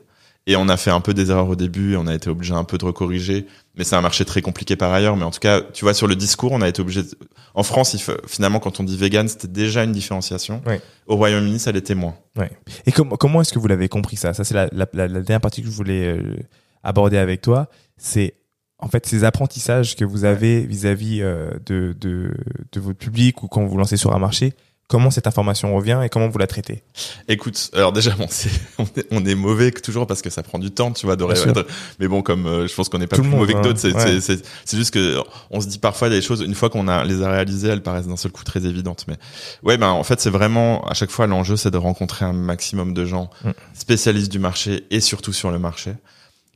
Et 0.48 0.54
on 0.54 0.68
a 0.68 0.76
fait 0.76 0.92
un 0.92 1.00
peu 1.00 1.12
des 1.12 1.30
erreurs 1.30 1.48
au 1.48 1.56
début, 1.56 1.94
et 1.94 1.96
on 1.96 2.06
a 2.06 2.14
été 2.14 2.30
obligé 2.30 2.54
un 2.54 2.62
peu 2.62 2.78
de 2.78 2.84
recorriger, 2.84 3.46
mais 3.76 3.82
c'est 3.82 3.96
un 3.96 4.00
marché 4.00 4.24
très 4.24 4.42
compliqué 4.42 4.76
par 4.76 4.92
ailleurs. 4.92 5.16
Mais 5.16 5.24
en 5.24 5.32
tout 5.32 5.40
cas, 5.40 5.60
tu 5.60 5.84
vois, 5.84 5.92
sur 5.92 6.06
le 6.06 6.14
discours, 6.14 6.52
on 6.52 6.60
a 6.60 6.68
été 6.68 6.80
obligé. 6.80 7.02
De... 7.02 7.08
En 7.54 7.64
France, 7.64 7.94
il 7.94 8.00
faut... 8.00 8.12
finalement, 8.28 8.60
quand 8.60 8.78
on 8.78 8.84
dit 8.84 8.96
vegan, 8.96 9.26
c'était 9.26 9.48
déjà 9.48 9.82
une 9.82 9.90
différenciation. 9.90 10.62
Oui. 10.64 10.76
Au 11.08 11.16
Royaume-Uni, 11.16 11.58
ça 11.58 11.72
l'était 11.72 11.96
moins. 11.96 12.14
Ouais. 12.36 12.50
Et 12.86 12.92
com 12.92 13.16
comment 13.18 13.40
est-ce 13.40 13.52
que 13.52 13.58
vous 13.58 13.66
l'avez 13.66 13.88
compris 13.88 14.16
ça? 14.16 14.34
Ça, 14.34 14.44
c'est 14.44 14.54
la, 14.54 14.68
la, 14.70 14.86
la, 14.92 15.08
dernière 15.08 15.40
partie 15.40 15.62
que 15.62 15.68
je 15.68 15.72
voulais 15.72 16.06
euh, 16.06 16.36
aborder 16.84 17.18
avec 17.18 17.40
toi. 17.40 17.68
C'est 17.96 18.34
en 18.78 18.88
fait 18.88 19.04
ces 19.04 19.24
apprentissages 19.24 19.96
que 19.96 20.04
vous 20.04 20.24
avez 20.24 20.64
vis-à-vis 20.64 21.20
-vis, 21.20 21.22
euh, 21.22 21.50
de, 21.66 21.96
de, 21.98 22.30
de 22.70 22.80
votre 22.80 22.98
public 22.98 23.42
ou 23.42 23.48
quand 23.48 23.64
vous 23.64 23.76
lancez 23.78 23.96
sur 23.96 24.14
un 24.14 24.18
marché 24.20 24.52
comment 24.88 25.10
cette 25.10 25.26
information 25.26 25.74
revient 25.74 26.00
et 26.04 26.08
comment 26.08 26.28
vous 26.28 26.38
la 26.38 26.46
traitez 26.46 26.82
Écoute, 27.28 27.70
alors 27.74 27.92
déjà 27.92 28.12
bon, 28.12 28.26
on, 28.78 28.84
est, 28.84 29.06
on 29.10 29.24
est 29.24 29.34
mauvais 29.34 29.72
toujours 29.72 30.06
parce 30.06 30.22
que 30.22 30.30
ça 30.30 30.42
prend 30.42 30.58
du 30.58 30.70
temps, 30.70 30.92
tu 30.92 31.06
vois, 31.06 31.16
de 31.16 31.24
résoudre. 31.24 31.66
Mais 31.98 32.08
bon, 32.08 32.22
comme 32.22 32.46
euh, 32.46 32.66
je 32.68 32.74
pense 32.74 32.88
qu'on 32.88 32.98
n'est 32.98 33.06
pas 33.06 33.16
Tout 33.16 33.22
plus 33.22 33.30
monde, 33.30 33.40
mauvais 33.40 33.54
que 33.54 33.62
d'autres, 33.62 33.84
hein. 33.86 34.20
c'est 34.20 34.32
ouais. 34.32 34.42
c'est 34.64 34.76
juste 34.76 34.92
que 34.92 35.18
on 35.50 35.60
se 35.60 35.66
dit 35.66 35.78
parfois 35.78 36.08
des 36.08 36.22
choses 36.22 36.40
une 36.40 36.54
fois 36.54 36.70
qu'on 36.70 36.88
a 36.88 37.04
les 37.04 37.22
a 37.22 37.30
réalisées, 37.30 37.68
elles 37.68 37.82
paraissent 37.82 38.08
d'un 38.08 38.16
seul 38.16 38.32
coup 38.32 38.44
très 38.44 38.64
évidentes. 38.64 39.04
Mais 39.08 39.16
ouais, 39.62 39.76
ben 39.76 39.88
en 39.88 40.04
fait 40.04 40.20
c'est 40.20 40.30
vraiment 40.30 40.86
à 40.86 40.94
chaque 40.94 41.10
fois 41.10 41.26
l'enjeu, 41.26 41.56
c'est 41.56 41.70
de 41.70 41.78
rencontrer 41.78 42.24
un 42.24 42.32
maximum 42.32 42.94
de 42.94 43.04
gens 43.04 43.30
Mm. 43.44 43.50
spécialistes 43.74 44.32
du 44.32 44.38
marché 44.38 44.84
et 44.90 45.00
surtout 45.00 45.32
sur 45.32 45.50
le 45.50 45.58
marché 45.58 45.94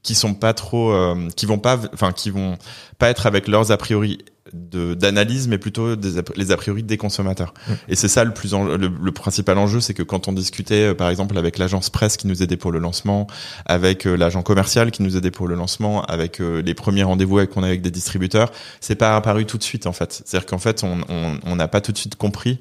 qui 0.03 0.15
sont 0.15 0.33
pas 0.33 0.55
trop, 0.55 0.93
euh, 0.93 1.29
qui 1.37 1.45
vont 1.45 1.59
pas, 1.59 1.79
enfin 1.93 2.13
qui 2.13 2.31
vont 2.31 2.57
pas 2.99 3.11
être 3.11 3.27
avec 3.27 3.49
leurs 3.49 3.71
a 3.71 3.77
priori 3.77 4.19
d'analyse 4.53 5.49
mais 5.49 5.59
plutôt 5.59 5.97
des, 5.97 6.21
les 6.37 6.51
a 6.51 6.57
priori 6.57 6.83
des 6.83 6.97
consommateurs 6.97 7.51
Mm. 7.69 7.73
et 7.89 7.97
c'est 7.97 8.09
ça 8.09 8.25
le 8.25 8.33
plus 8.33 8.55
en, 8.55 8.65
le, 8.65 8.77
le, 8.89 9.13
principal 9.13 9.59
enjeu 9.59 9.81
c'est 9.81 9.95
que 9.95 10.03
quand 10.03 10.29
on 10.29 10.33
discutait 10.33 10.91
euh, 10.91 10.95
par 10.95 11.09
exemple 11.11 11.37
avec 11.39 11.59
l'agence 11.59 11.91
presse 11.91 12.17
qui 12.17 12.27
nous 12.27 12.43
aidait 12.43 12.57
pour 12.57 12.73
le 12.73 12.79
lancement 12.79 13.27
avec 13.67 14.07
euh, 14.07 14.17
l'agent 14.17 14.43
commercial 14.43 14.91
qui 14.91 15.03
nous 15.03 15.17
aidait 15.17 15.31
pour 15.31 15.49
le 15.49 15.55
lancement 15.55 16.03
avec 16.05 16.41
euh, 16.41 16.63
les 16.63 16.75
premiers 16.75 17.03
rendez-vous 17.03 17.47
qu'on 17.47 17.63
a 17.63 17.67
avec 17.67 17.83
des 17.83 17.91
distributeurs 17.91 18.51
c'est 18.81 18.95
pas 18.95 19.17
apparu 19.17 19.47
tout 19.47 19.59
de 19.59 19.63
suite 19.63 19.87
en 19.87 19.93
fait 19.93 20.23
c'est 20.25 20.37
à 20.37 20.41
dire 20.41 20.47
qu'en 20.47 20.59
fait 20.59 20.85
on 20.85 21.01
on 21.45 21.57
n'a 21.57 21.69
pas 21.69 21.81
tout 21.81 21.93
de 21.93 21.99
suite 21.99 22.17
compris 22.17 22.61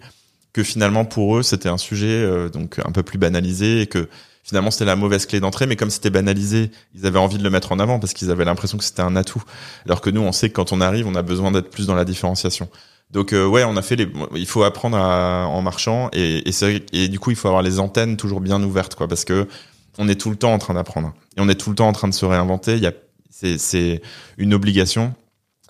que 0.53 0.63
finalement 0.63 1.05
pour 1.05 1.37
eux 1.37 1.43
c'était 1.43 1.69
un 1.69 1.77
sujet 1.77 2.07
euh, 2.07 2.49
donc 2.49 2.79
un 2.83 2.91
peu 2.91 3.03
plus 3.03 3.17
banalisé 3.17 3.81
et 3.81 3.87
que 3.87 4.09
finalement 4.43 4.71
c'était 4.71 4.85
la 4.85 4.95
mauvaise 4.95 5.25
clé 5.25 5.39
d'entrée 5.39 5.65
mais 5.67 5.75
comme 5.75 5.89
c'était 5.89 6.09
banalisé 6.09 6.71
ils 6.95 7.05
avaient 7.05 7.19
envie 7.19 7.37
de 7.37 7.43
le 7.43 7.49
mettre 7.49 7.71
en 7.71 7.79
avant 7.79 7.99
parce 7.99 8.13
qu'ils 8.13 8.31
avaient 8.31 8.45
l'impression 8.45 8.77
que 8.77 8.83
c'était 8.83 9.01
un 9.01 9.15
atout 9.15 9.43
alors 9.85 10.01
que 10.01 10.09
nous 10.09 10.21
on 10.21 10.31
sait 10.31 10.49
que 10.49 10.55
quand 10.55 10.71
on 10.71 10.81
arrive 10.81 11.07
on 11.07 11.15
a 11.15 11.21
besoin 11.21 11.51
d'être 11.51 11.69
plus 11.69 11.87
dans 11.87 11.95
la 11.95 12.05
différenciation 12.05 12.69
donc 13.11 13.33
euh, 13.33 13.45
ouais 13.45 13.63
on 13.63 13.77
a 13.77 13.81
fait 13.81 13.95
les 13.95 14.07
il 14.35 14.47
faut 14.47 14.63
apprendre 14.63 14.97
à, 14.97 15.47
en 15.47 15.61
marchant 15.61 16.09
et 16.13 16.43
et, 16.93 17.07
du 17.07 17.19
coup 17.19 17.31
il 17.31 17.35
faut 17.35 17.47
avoir 17.47 17.63
les 17.63 17.79
antennes 17.79 18.17
toujours 18.17 18.41
bien 18.41 18.61
ouvertes 18.63 18.95
quoi 18.95 19.07
parce 19.07 19.25
que 19.25 19.47
on 19.99 20.07
est 20.07 20.15
tout 20.15 20.29
le 20.29 20.35
temps 20.37 20.53
en 20.53 20.57
train 20.57 20.73
d'apprendre 20.73 21.13
et 21.37 21.41
on 21.41 21.49
est 21.49 21.55
tout 21.55 21.69
le 21.69 21.75
temps 21.75 21.87
en 21.87 21.93
train 21.93 22.07
de 22.07 22.13
se 22.13 22.25
réinventer. 22.25 22.75
Il 22.75 22.83
y 22.83 22.87
a, 22.87 22.93
c'est, 23.29 23.57
c'est 23.57 24.01
une 24.37 24.53
obligation. 24.53 25.13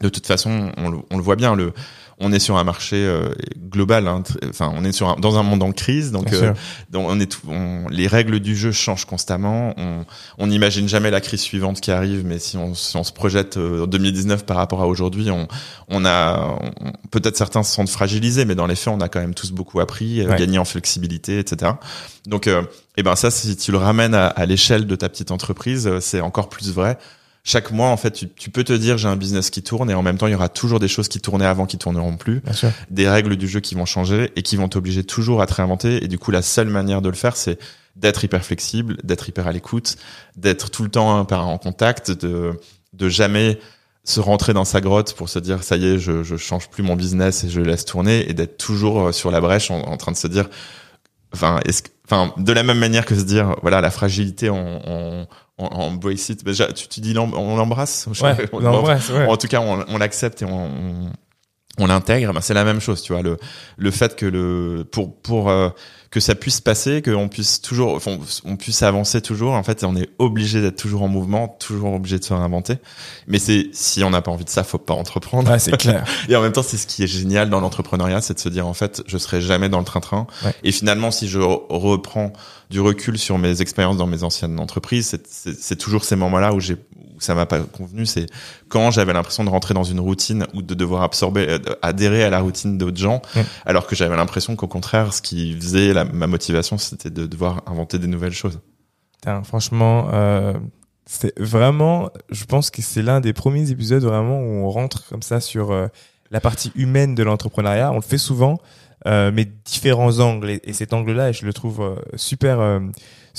De 0.02 0.08
toute 0.08 0.26
façon, 0.26 0.72
on 0.78 0.90
le, 0.90 1.00
on 1.12 1.18
le 1.18 1.24
voit 1.24 1.36
bien. 1.36 1.56
Le, 1.56 1.74
on 2.20 2.32
est 2.34 2.40
sur 2.40 2.58
un 2.58 2.64
marché 2.64 2.98
euh, 2.98 3.30
global. 3.70 4.08
Hein, 4.08 4.24
enfin, 4.50 4.72
on 4.76 4.84
est 4.84 4.92
sur 4.92 5.10
un, 5.10 5.16
dans 5.16 5.38
un 5.38 5.44
monde 5.44 5.64
en 5.64 5.72
crise, 5.72 6.12
donc, 6.12 6.34
euh, 6.34 6.54
donc 6.92 7.08
on 7.08 7.20
est 7.20 7.28
tout, 7.28 7.42
on, 7.48 7.88
les 7.90 8.08
règles 8.08 8.40
du 8.40 8.56
jeu 8.56 8.72
changent 8.72 9.06
constamment. 9.06 9.74
On 10.38 10.48
n'imagine 10.48 10.88
jamais 10.88 11.12
la 11.12 11.22
crise 11.22 11.42
suivante 11.42 11.80
qui 11.80 11.92
arrive, 11.92 12.26
mais 12.26 12.40
si 12.40 12.58
on, 12.58 12.74
si 12.76 12.98
on 12.98 13.04
se 13.04 13.14
projette 13.14 13.58
euh, 13.58 13.84
en 13.84 13.88
2019 13.88 14.46
par 14.46 14.58
rapport 14.58 14.82
à 14.82 14.88
aujourd'hui, 14.88 15.32
on, 15.32 15.48
on 15.88 16.06
a 16.06 16.60
peut-être 17.12 17.38
certains 17.38 17.64
se 17.64 17.74
sentent 17.74 17.90
fragilisés, 17.90 18.46
mais 18.46 18.56
dans 18.56 18.68
les 18.68 18.76
faits, 18.76 18.94
on 18.94 19.02
a 19.02 19.08
quand 19.08 19.22
même 19.22 19.34
tous 19.34 19.52
beaucoup 19.52 19.80
appris, 19.80 20.26
gagné 20.38 20.58
en 20.58 20.66
flexibilité, 20.66 21.40
etc. 21.40 21.74
Donc, 22.26 22.48
et 22.48 22.60
eh 22.98 23.04
ben 23.04 23.16
ça, 23.16 23.32
si 23.32 23.56
tu 23.56 23.72
le 23.72 23.78
ramènes 23.78 24.14
à, 24.14 24.28
à 24.28 24.46
l'échelle 24.46 24.86
de 24.86 24.96
ta 24.96 25.08
petite 25.08 25.32
entreprise, 25.32 25.90
c'est 26.00 26.20
encore 26.20 26.50
plus 26.50 26.74
vrai 26.74 26.98
chaque 27.50 27.72
mois, 27.72 27.90
en 27.90 27.98
fait, 27.98 28.28
tu, 28.36 28.50
peux 28.50 28.64
te 28.64 28.74
dire 28.74 28.98
j'ai 28.98 29.08
un 29.08 29.16
business 29.16 29.50
qui 29.50 29.64
tourne 29.64 29.90
et 29.90 29.94
en 29.94 30.04
même 30.04 30.18
temps, 30.18 30.28
il 30.28 30.32
y 30.32 30.36
aura 30.36 30.50
toujours 30.50 30.80
des 30.80 30.88
choses 30.88 31.08
qui 31.08 31.20
tournaient 31.20 31.46
avant 31.46 31.66
qui 31.66 31.78
tourneront 31.78 32.16
plus, 32.16 32.42
des 32.90 33.10
règles 33.10 33.36
du 33.36 33.48
jeu 33.48 33.60
qui 33.60 33.76
vont 33.76 33.86
changer 33.86 34.32
et 34.36 34.44
qui 34.44 34.56
vont 34.56 34.70
t'obliger 34.70 35.04
toujours 35.04 35.42
à 35.42 35.48
te 35.48 35.56
réinventer. 35.56 36.04
Et 36.04 36.08
du 36.08 36.20
coup, 36.20 36.32
la 36.32 36.42
seule 36.42 36.70
manière 36.70 37.02
de 37.02 37.10
le 37.10 37.16
faire, 37.16 37.36
c'est 37.36 37.58
d'être 37.96 38.24
hyper 38.24 38.46
flexible, 38.46 38.98
d'être 39.04 39.28
hyper 39.28 39.48
à 39.48 39.52
l'écoute, 39.52 39.98
d'être 40.36 40.70
tout 40.70 40.84
le 40.84 40.90
temps 40.90 41.28
en 41.28 41.58
contact, 41.58 42.12
de 42.12 42.54
de 42.94 43.10
jamais 43.10 43.60
se 44.04 44.20
rentrer 44.20 44.54
dans 44.54 44.66
sa 44.66 44.82
grotte 44.82 45.14
pour 45.14 45.30
se 45.30 45.40
dire 45.40 45.64
ça 45.64 45.76
y 45.76 45.86
est, 45.86 46.00
je, 46.00 46.24
je 46.24 46.36
change 46.36 46.70
plus 46.70 46.84
mon 46.84 46.96
business 46.96 47.44
et 47.44 47.50
je 47.50 47.62
laisse 47.62 47.86
tourner 47.86 48.30
et 48.30 48.34
d'être 48.34 48.58
toujours 48.58 49.08
euh, 49.08 49.12
sur 49.12 49.30
la 49.30 49.42
brèche 49.42 49.70
en, 49.72 49.98
train 49.98 50.12
de 50.12 50.18
se 50.18 50.28
dire 50.28 50.50
enfin 51.34 51.60
est-ce 51.66 51.84
enfin 52.06 52.34
de 52.38 52.52
la 52.52 52.64
même 52.64 52.80
manière 52.80 53.06
que 53.06 53.16
se 53.16 53.24
dire 53.24 53.56
voilà 53.62 53.82
la 53.82 53.92
fragilité 53.92 54.50
on, 54.50 54.82
on, 54.86 55.28
on 55.60 55.92
it. 56.30 56.44
Déjà, 56.44 56.72
tu, 56.72 56.88
tu 56.88 57.00
dis 57.02 57.18
on 57.18 57.56
l'embrasse. 57.58 58.08
Ouais, 58.22 58.36
on. 58.52 58.60
Ouais. 59.12 59.28
En 59.28 59.38
tout 59.38 59.48
cas, 59.48 59.62
on, 59.62 59.86
on 59.88 59.98
l'accepte 59.98 60.42
et 60.42 60.46
on, 60.46 61.12
on 61.80 61.88
l'intègre, 61.88 62.34
ben 62.34 62.42
c'est 62.42 62.54
la 62.54 62.64
même 62.64 62.80
chose, 62.80 63.02
tu 63.02 63.14
vois. 63.14 63.22
Le, 63.22 63.38
le 63.78 63.92
fait 63.92 64.16
que 64.16 64.26
le 64.26 64.86
pour 64.90 65.16
pour 65.16 65.50
euh, 65.50 65.70
que 66.12 66.20
ça 66.20 66.34
puisse 66.34 66.60
passer, 66.60 67.02
qu'on 67.04 67.28
puisse 67.28 67.62
toujours, 67.62 68.02
on 68.44 68.56
puisse 68.56 68.82
avancer 68.82 69.22
toujours. 69.22 69.54
En 69.54 69.62
fait, 69.62 69.84
on 69.84 69.96
est 69.96 70.10
obligé 70.18 70.60
d'être 70.60 70.78
toujours 70.78 71.04
en 71.04 71.08
mouvement, 71.08 71.48
toujours 71.48 71.94
obligé 71.94 72.18
de 72.18 72.24
se 72.24 72.34
réinventer. 72.34 72.78
Mais 73.28 73.38
c'est 73.38 73.70
si 73.74 74.04
on 74.04 74.10
n'a 74.10 74.22
pas 74.22 74.32
envie 74.32 74.46
de 74.46 74.50
ça, 74.50 74.64
faut 74.64 74.80
pas 74.80 74.96
entreprendre. 74.96 75.52
Ouais, 75.52 75.60
c'est 75.60 75.78
clair. 75.78 76.04
et 76.30 76.36
en 76.36 76.42
même 76.42 76.52
temps, 76.52 76.64
c'est 76.64 76.78
ce 76.78 76.88
qui 76.88 77.04
est 77.04 77.08
génial 77.08 77.50
dans 77.50 77.60
l'entrepreneuriat, 77.60 78.22
c'est 78.22 78.34
de 78.34 78.40
se 78.40 78.50
dire 78.50 78.66
en 78.66 78.74
fait, 78.74 79.04
je 79.06 79.18
serai 79.18 79.40
jamais 79.40 79.70
dans 79.70 79.80
le 79.80 79.86
train-train. 79.86 80.26
Et 80.64 80.72
finalement, 80.72 81.12
si 81.12 81.28
je 81.28 81.40
reprends 81.40 82.34
du 82.72 82.80
recul 82.82 83.18
sur 83.18 83.38
mes 83.38 83.62
expériences 83.62 83.98
dans 83.98 84.08
mes 84.08 84.24
anciennes 84.24 84.60
entreprises, 84.60 85.16
c'est 85.28 85.76
toujours 85.76 86.04
ces 86.04 86.16
moments-là 86.16 86.54
où 86.54 86.60
j'ai 86.60 86.76
ça 87.20 87.36
m'a 87.36 87.46
pas 87.46 87.60
convenu, 87.60 88.06
c'est 88.06 88.26
quand 88.68 88.92
j'avais 88.92 89.14
l'impression 89.14 89.44
de 89.44 89.50
rentrer 89.50 89.74
dans 89.74 89.84
une 89.84 90.00
routine 90.00 90.46
ou 90.54 90.62
de 90.62 90.74
devoir 90.74 91.04
absorber, 91.04 91.48
euh, 91.50 91.60
adhérer 91.82 92.24
à 92.24 92.30
la 92.30 92.40
routine 92.40 92.78
d'autres 92.78 92.98
gens, 92.98 93.22
alors 93.66 93.88
que 93.88 93.96
j'avais 93.96 94.16
l'impression 94.16 94.56
qu'au 94.56 94.68
contraire, 94.68 95.14
ce 95.14 95.22
qui 95.22 95.54
faisait 95.54 95.94
ma 96.06 96.28
motivation, 96.28 96.78
c'était 96.78 97.10
de 97.10 97.26
devoir 97.26 97.64
inventer 97.66 98.00
des 98.00 98.08
nouvelles 98.08 98.34
choses. 98.34 98.60
franchement, 99.44 100.10
euh, 100.14 100.54
c'est 101.06 101.38
vraiment, 101.40 102.12
je 102.30 102.46
pense 102.46 102.70
que 102.70 102.82
c'est 102.82 103.02
l'un 103.02 103.20
des 103.20 103.34
premiers 103.34 103.72
épisodes 103.72 104.04
vraiment 104.04 104.40
où 104.40 104.66
on 104.66 104.70
rentre 104.70 105.08
comme 105.10 105.24
ça 105.24 105.40
sur 105.40 105.72
euh, 105.72 105.88
la 106.32 106.42
partie 106.42 106.72
humaine 106.76 107.16
de 107.16 107.24
l'entrepreneuriat. 107.24 107.92
On 107.92 107.96
le 107.96 108.02
fait 108.02 108.18
souvent, 108.18 108.60
euh, 109.08 109.32
mais 109.34 109.46
différents 109.66 110.20
angles. 110.20 110.50
Et, 110.50 110.62
et 110.64 110.74
cet 110.74 110.94
angle-là, 110.94 111.32
je 111.32 111.46
le 111.46 111.54
trouve 111.54 111.82
euh, 111.82 111.96
super 112.16 112.60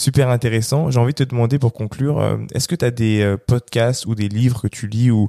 super 0.01 0.29
intéressant. 0.31 0.91
J'ai 0.91 0.99
envie 0.99 1.13
de 1.13 1.25
te 1.25 1.29
demander 1.29 1.59
pour 1.59 1.73
conclure, 1.73 2.19
euh, 2.19 2.39
est-ce 2.55 2.69
que 2.69 2.75
tu 2.75 2.85
as 2.85 2.91
des 2.91 3.21
euh, 3.21 3.37
podcasts 3.37 4.07
ou 4.07 4.15
des 4.15 4.29
livres 4.29 4.63
que 4.63 4.69
tu 4.69 4.87
lis 4.87 5.11
ou, 5.11 5.29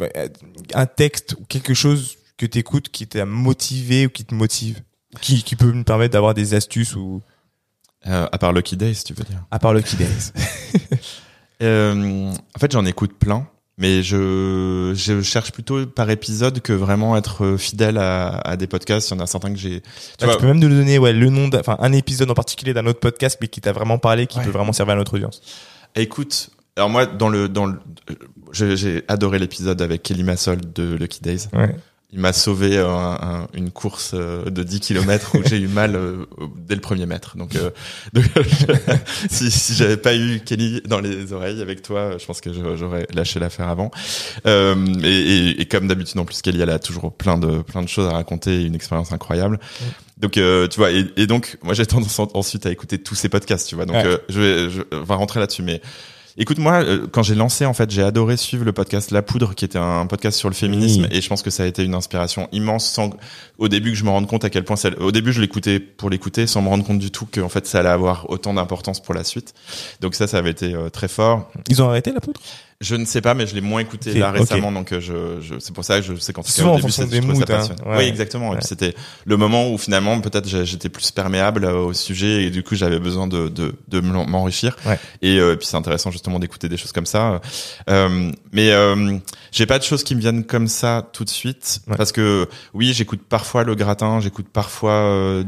euh, 0.00 0.28
un 0.74 0.86
texte 0.86 1.36
ou 1.38 1.44
quelque 1.44 1.74
chose 1.74 2.16
que 2.36 2.46
tu 2.46 2.58
écoutes 2.58 2.88
qui 2.88 3.06
t'a 3.06 3.26
motivé 3.26 4.06
ou 4.06 4.10
qui 4.10 4.24
te 4.24 4.34
motive, 4.34 4.80
qui, 5.20 5.42
qui 5.42 5.56
peut 5.56 5.72
me 5.72 5.82
permettre 5.82 6.12
d'avoir 6.12 6.34
des 6.34 6.54
astuces 6.54 6.94
ou 6.94 7.20
à 8.04 8.38
part 8.38 8.52
Lucky 8.52 8.76
Days, 8.76 9.02
tu 9.04 9.12
veux 9.12 9.24
dire? 9.24 9.44
À 9.50 9.58
part 9.58 9.74
Lucky 9.74 9.96
Days. 9.96 10.32
en 11.60 12.58
fait, 12.58 12.72
j'en 12.72 12.86
écoute 12.86 13.12
plein 13.18 13.46
mais 13.78 14.02
je, 14.02 14.92
je 14.94 15.22
cherche 15.22 15.52
plutôt 15.52 15.86
par 15.86 16.10
épisode 16.10 16.60
que 16.60 16.72
vraiment 16.72 17.16
être 17.16 17.56
fidèle 17.56 17.96
à, 17.96 18.38
à 18.40 18.56
des 18.56 18.66
podcasts. 18.66 19.08
Il 19.10 19.14
y 19.14 19.16
en 19.16 19.20
a 19.20 19.26
certains 19.26 19.52
que 19.52 19.58
j'ai. 19.58 19.80
Tu, 20.18 20.26
tu 20.28 20.36
peux 20.38 20.46
même 20.46 20.58
nous 20.58 20.68
donner 20.68 20.98
ouais 20.98 21.12
le 21.12 21.30
nom, 21.30 21.48
enfin 21.54 21.76
un 21.78 21.92
épisode 21.92 22.30
en 22.30 22.34
particulier 22.34 22.74
d'un 22.74 22.86
autre 22.86 23.00
podcast, 23.00 23.38
mais 23.40 23.48
qui 23.48 23.60
t'a 23.60 23.72
vraiment 23.72 23.98
parlé, 23.98 24.26
qui 24.26 24.40
peut 24.40 24.50
vraiment 24.50 24.72
servir 24.72 24.94
à 24.94 24.96
notre 24.96 25.14
audience. 25.14 25.40
Écoute, 25.94 26.50
alors 26.76 26.90
moi 26.90 27.06
dans 27.06 27.28
le 27.28 27.48
dans 27.48 27.66
le, 27.66 27.78
j'ai 28.52 29.04
adoré 29.08 29.38
l'épisode 29.38 29.80
avec 29.80 30.02
Kelly 30.02 30.24
Massol 30.24 30.58
de 30.74 30.94
Lucky 30.94 31.20
Days. 31.22 31.46
Ouais 31.52 31.74
il 32.10 32.20
m'a 32.20 32.32
sauvé 32.32 32.78
un, 32.78 33.48
une 33.52 33.70
course 33.70 34.12
euh, 34.14 34.48
de 34.48 34.62
10 34.62 34.80
km 34.80 35.36
où 35.36 35.42
j'ai 35.44 35.58
eu 35.58 35.68
mal 35.68 35.94
euh, 35.94 36.24
dès 36.56 36.74
le 36.74 36.80
premier 36.80 37.04
mètre. 37.04 37.36
Donc, 37.36 37.54
euh, 37.54 37.70
si, 39.30 39.50
si 39.50 39.74
j'avais 39.74 39.98
pas 39.98 40.16
eu 40.16 40.40
Kelly 40.40 40.80
dans 40.86 41.00
les 41.00 41.34
oreilles 41.34 41.60
avec 41.60 41.82
toi, 41.82 42.16
je 42.16 42.24
pense 42.24 42.40
que 42.40 42.50
j'aurais 42.76 43.06
lâché 43.12 43.38
l'affaire 43.38 43.68
avant. 43.68 43.90
Euh, 44.46 44.74
et, 45.04 45.60
et, 45.60 45.66
comme 45.66 45.86
d'habitude, 45.86 46.18
en 46.18 46.24
plus, 46.24 46.40
Kelly, 46.40 46.62
elle 46.62 46.70
a 46.70 46.78
toujours 46.78 47.12
plein 47.12 47.36
de 47.36 47.60
plein 47.60 47.82
de 47.82 47.88
choses 47.88 48.08
à 48.08 48.12
raconter, 48.12 48.64
une 48.64 48.74
expérience 48.74 49.12
incroyable. 49.12 49.60
Donc, 50.16 50.32
tu 50.32 50.76
vois, 50.76 50.90
et, 50.90 51.04
et, 51.16 51.26
donc, 51.26 51.58
moi, 51.62 51.74
j'ai 51.74 51.84
tendance 51.86 52.18
ensuite 52.18 52.64
à 52.64 52.70
écouter 52.70 52.98
tous 52.98 53.16
ces 53.16 53.28
podcasts, 53.28 53.68
tu 53.68 53.74
vois. 53.74 53.84
Donc, 53.84 54.02
je 54.30 54.40
vais, 54.40 54.70
je 54.70 54.80
vais 54.80 55.14
rentrer 55.14 55.40
là-dessus, 55.40 55.62
mais 55.62 55.82
Écoute, 56.40 56.58
moi, 56.58 56.84
euh, 56.84 57.08
quand 57.10 57.24
j'ai 57.24 57.34
lancé, 57.34 57.66
en 57.66 57.74
fait, 57.74 57.90
j'ai 57.90 58.02
adoré 58.02 58.36
suivre 58.36 58.64
le 58.64 58.72
podcast 58.72 59.10
La 59.10 59.22
Poudre, 59.22 59.56
qui 59.56 59.64
était 59.64 59.78
un 59.78 60.06
podcast 60.06 60.38
sur 60.38 60.48
le 60.48 60.54
féminisme, 60.54 61.08
et 61.10 61.20
je 61.20 61.28
pense 61.28 61.42
que 61.42 61.50
ça 61.50 61.64
a 61.64 61.66
été 61.66 61.82
une 61.82 61.94
inspiration 61.94 62.48
immense. 62.52 62.88
Sans, 62.88 63.10
au 63.58 63.68
début, 63.68 63.90
que 63.92 63.98
je 63.98 64.04
me 64.04 64.10
rende 64.10 64.26
compte 64.26 64.44
à 64.44 64.50
quel 64.50 64.64
point 64.64 64.76
ça, 64.76 64.90
au 65.00 65.12
début, 65.12 65.32
je 65.32 65.40
l'écoutais 65.40 65.80
pour 65.80 66.10
l'écouter, 66.10 66.46
sans 66.46 66.62
me 66.62 66.68
rendre 66.68 66.84
compte 66.84 66.98
du 66.98 67.10
tout 67.10 67.26
que, 67.26 67.40
en 67.40 67.48
fait, 67.48 67.66
ça 67.66 67.80
allait 67.80 67.88
avoir 67.88 68.30
autant 68.30 68.54
d'importance 68.54 69.02
pour 69.02 69.14
la 69.14 69.24
suite. 69.24 69.54
Donc 70.00 70.14
ça, 70.14 70.26
ça 70.26 70.38
avait 70.38 70.50
été 70.50 70.74
euh, 70.74 70.88
très 70.88 71.08
fort. 71.08 71.50
Ils 71.68 71.82
ont 71.82 71.88
arrêté 71.88 72.12
La 72.12 72.20
Poudre 72.20 72.40
je 72.80 72.94
ne 72.94 73.04
sais 73.04 73.20
pas, 73.20 73.34
mais 73.34 73.46
je 73.46 73.56
l'ai 73.56 73.60
moins 73.60 73.80
écouté 73.80 74.14
là 74.14 74.30
récemment, 74.30 74.70
donc 74.70 74.92
euh, 74.92 75.00
je, 75.00 75.40
je 75.40 75.58
c'est 75.58 75.74
pour 75.74 75.84
ça 75.84 76.00
que 76.00 76.06
je 76.06 76.14
sais 76.14 76.32
quand 76.32 76.46
Souvent 76.46 76.76
au 76.76 76.76
début, 76.76 76.92
c'est 77.34 77.50
hein. 77.50 77.66
Oui, 77.86 78.04
exactement. 78.04 78.54
Et 78.54 78.58
puis 78.58 78.66
c'était 78.66 78.94
le 79.24 79.36
moment 79.36 79.72
où 79.72 79.78
finalement 79.78 80.20
peut-être 80.20 80.48
j'étais 80.64 80.88
plus 80.88 81.10
perméable 81.10 81.64
euh, 81.64 81.86
au 81.86 81.92
sujet 81.92 82.44
et 82.44 82.50
du 82.50 82.62
coup 82.62 82.76
j'avais 82.76 83.00
besoin 83.00 83.26
de 83.26 83.48
de, 83.48 83.74
de 83.88 84.00
m'enrichir. 84.00 84.76
Et, 85.22 85.40
euh, 85.40 85.56
puis 85.56 85.66
c'est 85.66 85.76
intéressant 85.76 86.12
justement 86.12 86.38
d'écouter 86.38 86.68
des 86.68 86.76
choses 86.76 86.92
comme 86.92 87.06
ça. 87.06 87.40
Euh, 87.90 88.30
mais 88.52 88.72
j'ai 89.50 89.66
pas 89.66 89.80
de 89.80 89.84
choses 89.84 90.04
qui 90.04 90.14
me 90.14 90.20
viennent 90.20 90.44
comme 90.44 90.68
ça 90.68 91.08
tout 91.12 91.24
de 91.24 91.30
suite 91.30 91.80
parce 91.96 92.12
que 92.12 92.48
oui, 92.74 92.92
j'écoute 92.92 93.22
parfois 93.28 93.47
le 93.54 93.74
gratin, 93.74 94.20
j'écoute 94.20 94.48
parfois 94.52 95.42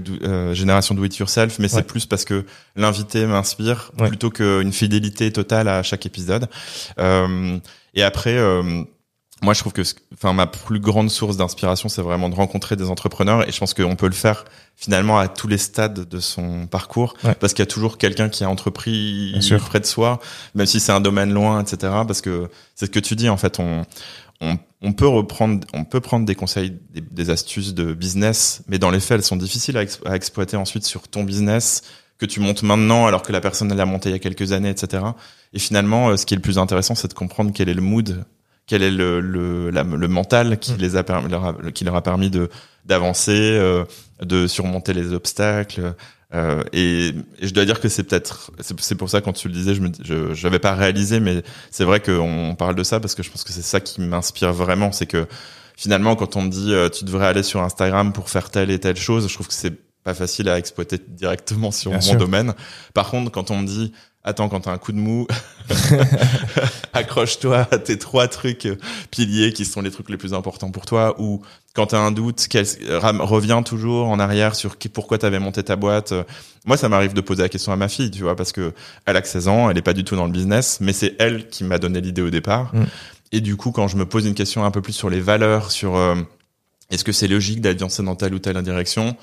Génération 0.53 0.95
Do 0.95 1.05
It 1.05 1.17
Yourself, 1.19 1.59
mais 1.59 1.69
c'est 1.69 1.87
plus 1.87 2.07
parce 2.07 2.25
que 2.25 2.45
l'invité 2.77 3.27
m'inspire 3.27 3.93
plutôt 3.97 4.31
qu'une 4.31 4.73
fidélité 4.73 5.33
totale 5.33 5.69
à 5.69 5.83
chaque 5.83 6.07
épisode. 6.07 6.49
Euh, 6.99 7.59
et 7.95 8.03
après, 8.03 8.37
euh, 8.37 8.85
moi, 9.43 9.55
je 9.55 9.61
trouve 9.61 9.73
que, 9.73 9.83
enfin, 10.13 10.33
ma 10.33 10.47
plus 10.47 10.81
grande 10.81 11.11
source 11.11 11.37
d'inspiration, 11.37 11.89
c'est 11.89 12.03
vraiment 12.03 12.29
de 12.29 12.35
rencontrer 12.35 12.77
des 12.77 12.89
entrepreneurs. 12.91 13.49
Et 13.49 13.53
je 13.53 13.59
pense 13.59 13.75
qu'on 13.75 13.97
peut 13.97 14.07
le 14.07 14.13
faire 14.13 14.45
finalement 14.77 15.19
à 15.19 15.29
tous 15.29 15.49
les 15.49 15.59
stades 15.59 16.09
de 16.09 16.21
son 16.21 16.67
parcours, 16.67 17.15
parce 17.41 17.53
qu'il 17.53 17.63
y 17.63 17.69
a 17.69 17.71
toujours 17.71 17.99
quelqu'un 17.99 18.29
qui 18.29 18.45
a 18.45 18.51
entrepris 18.51 19.35
près 19.67 19.81
de 19.81 19.87
soi, 19.87 20.21
même 20.55 20.67
si 20.67 20.81
c'est 20.81 20.93
un 20.93 21.01
domaine 21.01 21.33
loin, 21.33 21.63
etc. 21.63 21.93
Parce 22.07 22.21
que 22.21 22.49
c'est 22.75 22.87
ce 22.87 22.91
que 22.91 23.01
tu 23.01 23.17
dis, 23.17 23.29
en 23.29 23.37
fait, 23.37 23.61
on, 23.61 23.85
on, 24.41 24.59
on, 24.83 24.93
peut 24.93 25.07
reprendre, 25.07 25.67
on 25.73 25.85
peut 25.85 26.01
prendre 26.01 26.27
des 26.27 26.35
conseils, 26.35 26.79
des, 26.93 27.31
astuces 27.31 27.75
de 27.75 27.93
business, 27.95 28.63
mais 28.69 28.79
dans 28.79 28.91
les 28.91 29.01
faits, 29.01 29.19
elles 29.19 29.25
sont 29.25 29.37
difficiles 29.37 29.77
à, 29.77 29.85
à 30.07 30.17
exploiter 30.17 30.57
ensuite 30.57 30.85
sur 30.85 31.09
ton 31.09 31.25
business 31.25 31.83
que 32.21 32.27
tu 32.27 32.41
montes 32.41 32.63
maintenant 32.63 33.07
alors 33.07 33.23
que 33.23 33.33
la 33.33 33.41
personne 33.41 33.75
l'a 33.75 33.87
monté 33.87 34.11
il 34.11 34.13
y 34.13 34.17
a 34.17 34.19
quelques 34.19 34.53
années, 34.53 34.71
etc. 34.71 35.03
Et 35.53 35.59
finalement, 35.59 36.11
euh, 36.11 36.17
ce 36.17 36.27
qui 36.27 36.35
est 36.35 36.37
le 36.37 36.43
plus 36.43 36.59
intéressant, 36.59 36.95
c'est 36.95 37.09
de 37.09 37.15
comprendre 37.15 37.51
quel 37.55 37.69
est 37.69 37.75
le 37.75 37.81
mood, 37.81 38.25
quel 38.67 38.83
est 38.83 38.91
le 38.91 39.21
le, 39.21 39.71
le 39.71 40.09
mental 40.09 40.59
qui 40.59 40.75
mm. 40.75 40.77
les 40.77 40.97
a 40.97 41.05
leur 41.29 41.45
a, 41.45 41.55
qui 41.73 41.85
leur 41.85 41.97
a 41.97 42.03
permis 42.03 42.31
de 42.31 42.51
d'avancer, 42.85 43.33
euh, 43.35 43.85
de 44.23 44.47
surmonter 44.47 44.93
les 44.93 45.13
obstacles. 45.13 45.95
Euh, 46.33 46.63
et, 46.73 47.13
je 47.43 47.51
dois 47.51 47.65
dire 47.65 47.81
que 47.81 47.89
c'est 47.89 48.05
peut-être 48.05 48.53
c'est 48.61 48.95
pour 48.95 49.11
ça 49.11 49.21
quand 49.21 49.33
tu 49.33 49.49
le 49.49 49.55
disais, 49.55 49.75
je 49.75 49.81
me 49.81 49.91
je 50.01 50.57
pas 50.59 50.75
réalisé, 50.75 51.21
mais 51.21 51.43
c'est 51.71 51.85
vrai 51.85 52.01
qu'on 52.01 52.55
parle 52.57 52.75
de 52.75 52.85
ça 52.85 53.01
parce 53.01 53.15
que 53.15 53.23
je 53.23 53.31
pense 53.31 53.45
que 53.45 53.53
c'est 53.53 53.63
ça 53.63 53.81
qui 53.81 54.01
m'inspire 54.01 54.53
vraiment, 54.53 54.93
c'est 54.93 55.07
que 55.07 55.27
finalement 55.77 56.15
quand 56.15 56.37
on 56.37 56.43
me 56.43 56.49
dit 56.49 56.73
tu 56.97 57.05
devrais 57.05 57.27
aller 57.27 57.43
sur 57.43 57.63
Instagram 57.63 58.13
pour 58.13 58.31
faire 58.31 58.51
telle 58.51 58.71
et 58.71 58.79
telle 58.79 58.97
chose, 58.97 59.29
je 59.29 59.35
trouve 59.35 59.49
que 59.49 59.55
c'est 59.55 59.75
pas 60.05 60.15
facile 60.15 60.49
à 60.49 60.59
exploiter 60.59 60.99
directement 61.09 61.71
sur 61.71 61.91
Bien 61.91 61.99
mon 61.99 62.05
sûr. 62.05 62.17
domaine. 62.17 62.55
Par 62.95 63.11
contre, 63.11 63.31
quand 63.31 63.51
on 63.51 63.59
me 63.59 63.67
dit 63.67 63.93
attends, 64.25 64.49
quand 64.49 64.61
t'as 64.61 64.73
un 64.73 64.79
coup 64.79 64.93
de 64.93 64.99
mou, 64.99 65.27
accroche-toi 66.93 67.67
à 67.71 67.79
tes 67.79 67.99
trois 67.99 68.29
trucs 68.29 68.67
euh, 68.67 68.77
piliers 69.11 69.53
qui 69.53 69.65
sont 69.65 69.81
les 69.81 69.91
trucs 69.91 70.11
les 70.11 70.17
plus 70.17 70.35
importants 70.35 70.71
pour 70.71 70.87
toi, 70.87 71.15
ou 71.21 71.43
quand 71.75 71.87
t'as 71.87 71.99
un 72.01 72.11
doute, 72.11 72.47
ram- 72.89 73.21
reviens 73.21 73.63
toujours 73.63 74.09
en 74.09 74.19
arrière 74.19 74.55
sur 74.55 74.77
pourquoi 74.93 75.19
t'avais 75.19 75.39
monté 75.39 75.63
ta 75.63 75.77
boîte. 75.77 76.13
Euh, 76.13 76.25
Moi, 76.65 76.77
ça 76.77 76.89
m'arrive 76.89 77.13
de 77.13 77.21
poser 77.21 77.43
la 77.43 77.49
question 77.49 77.73
à 77.73 77.77
ma 77.77 77.89
fille, 77.89 78.11
tu 78.11 78.23
vois, 78.23 78.37
parce 78.37 78.53
que 78.53 78.73
elle 79.07 79.17
a 79.17 79.23
que 79.23 79.29
16 79.29 79.49
ans, 79.49 79.71
elle 79.71 79.79
est 79.79 79.83
pas 79.83 79.93
du 79.95 80.05
tout 80.05 80.17
dans 80.17 80.27
le 80.27 80.33
business, 80.33 80.79
mais 80.81 80.93
c'est 80.93 81.15
elle 81.19 81.49
qui 81.49 81.65
m'a 81.65 81.79
donné 81.79 82.01
l'idée 82.01 82.23
au 82.23 82.31
départ. 82.31 82.75
Mm. 82.75 82.85
Et 83.33 83.41
du 83.41 83.57
coup, 83.57 83.71
quand 83.71 83.87
je 83.87 83.97
me 83.97 84.05
pose 84.05 84.27
une 84.27 84.35
question 84.35 84.65
un 84.65 84.71
peu 84.73 84.83
plus 84.83 84.93
sur 84.93 85.09
les 85.09 85.21
valeurs, 85.21 85.71
sur 85.71 85.97
euh, 85.97 86.17
est-ce 86.91 87.05
que 87.05 87.13
c'est 87.13 87.29
logique 87.29 87.61
d'avancer 87.61 88.03
dans 88.03 88.17
telle 88.17 88.35
ou 88.35 88.41
telle 88.41 88.61
direction, 88.63 89.17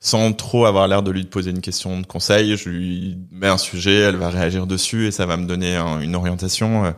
sans 0.00 0.32
trop 0.32 0.66
avoir 0.66 0.86
l'air 0.88 1.02
de 1.02 1.10
lui 1.10 1.24
poser 1.24 1.50
une 1.50 1.60
question 1.60 2.00
de 2.00 2.06
conseil, 2.06 2.56
je 2.56 2.68
lui 2.68 3.18
mets 3.32 3.48
un 3.48 3.58
sujet, 3.58 3.94
elle 4.00 4.16
va 4.16 4.30
réagir 4.30 4.66
dessus 4.66 5.06
et 5.06 5.10
ça 5.10 5.26
va 5.26 5.36
me 5.36 5.46
donner 5.46 5.74
un- 5.76 6.00
une 6.00 6.14
orientation. 6.14 6.84
euh. 6.84 6.92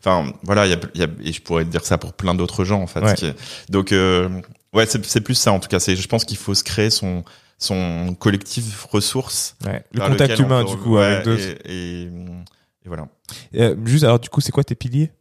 Enfin, 0.00 0.32
voilà, 0.42 0.66
il 0.66 0.70
y 0.70 0.74
a, 0.74 0.78
y 0.94 1.02
a- 1.04 1.08
et 1.22 1.32
je 1.32 1.40
pourrais 1.42 1.64
dire 1.64 1.84
ça 1.84 1.98
pour 1.98 2.12
plein 2.14 2.34
d'autres 2.34 2.64
gens 2.64 2.80
en 2.82 2.86
fait. 2.86 3.00
Ouais. 3.00 3.12
est- 3.24 3.70
donc, 3.70 3.92
euh, 3.92 4.28
ouais, 4.72 4.86
c'est 4.86 5.20
plus 5.20 5.34
ça 5.34 5.52
en 5.52 5.60
tout 5.60 5.68
cas. 5.68 5.78
Je 5.78 6.06
pense 6.08 6.24
qu'il 6.24 6.38
faut 6.38 6.54
se 6.54 6.64
créer 6.64 6.90
son 6.90 7.24
son 7.62 8.16
collectif 8.18 8.84
ressources. 8.86 9.54
Ouais. 9.66 9.84
Le 9.92 10.00
contact 10.00 10.38
humain, 10.38 10.64
peut- 10.64 10.70
du 10.70 10.76
coup, 10.78 10.94
ouais, 10.96 11.04
avec 11.04 11.24
d'autres. 11.26 11.42
et, 11.66 12.02
et, 12.02 12.02
et 12.04 12.86
voilà. 12.86 13.06
Euh, 13.54 13.76
juste, 13.84 14.04
alors, 14.04 14.18
du 14.18 14.30
coup, 14.30 14.40
c'est 14.40 14.50
quoi 14.50 14.64
tes 14.64 14.74
piliers? 14.74 15.12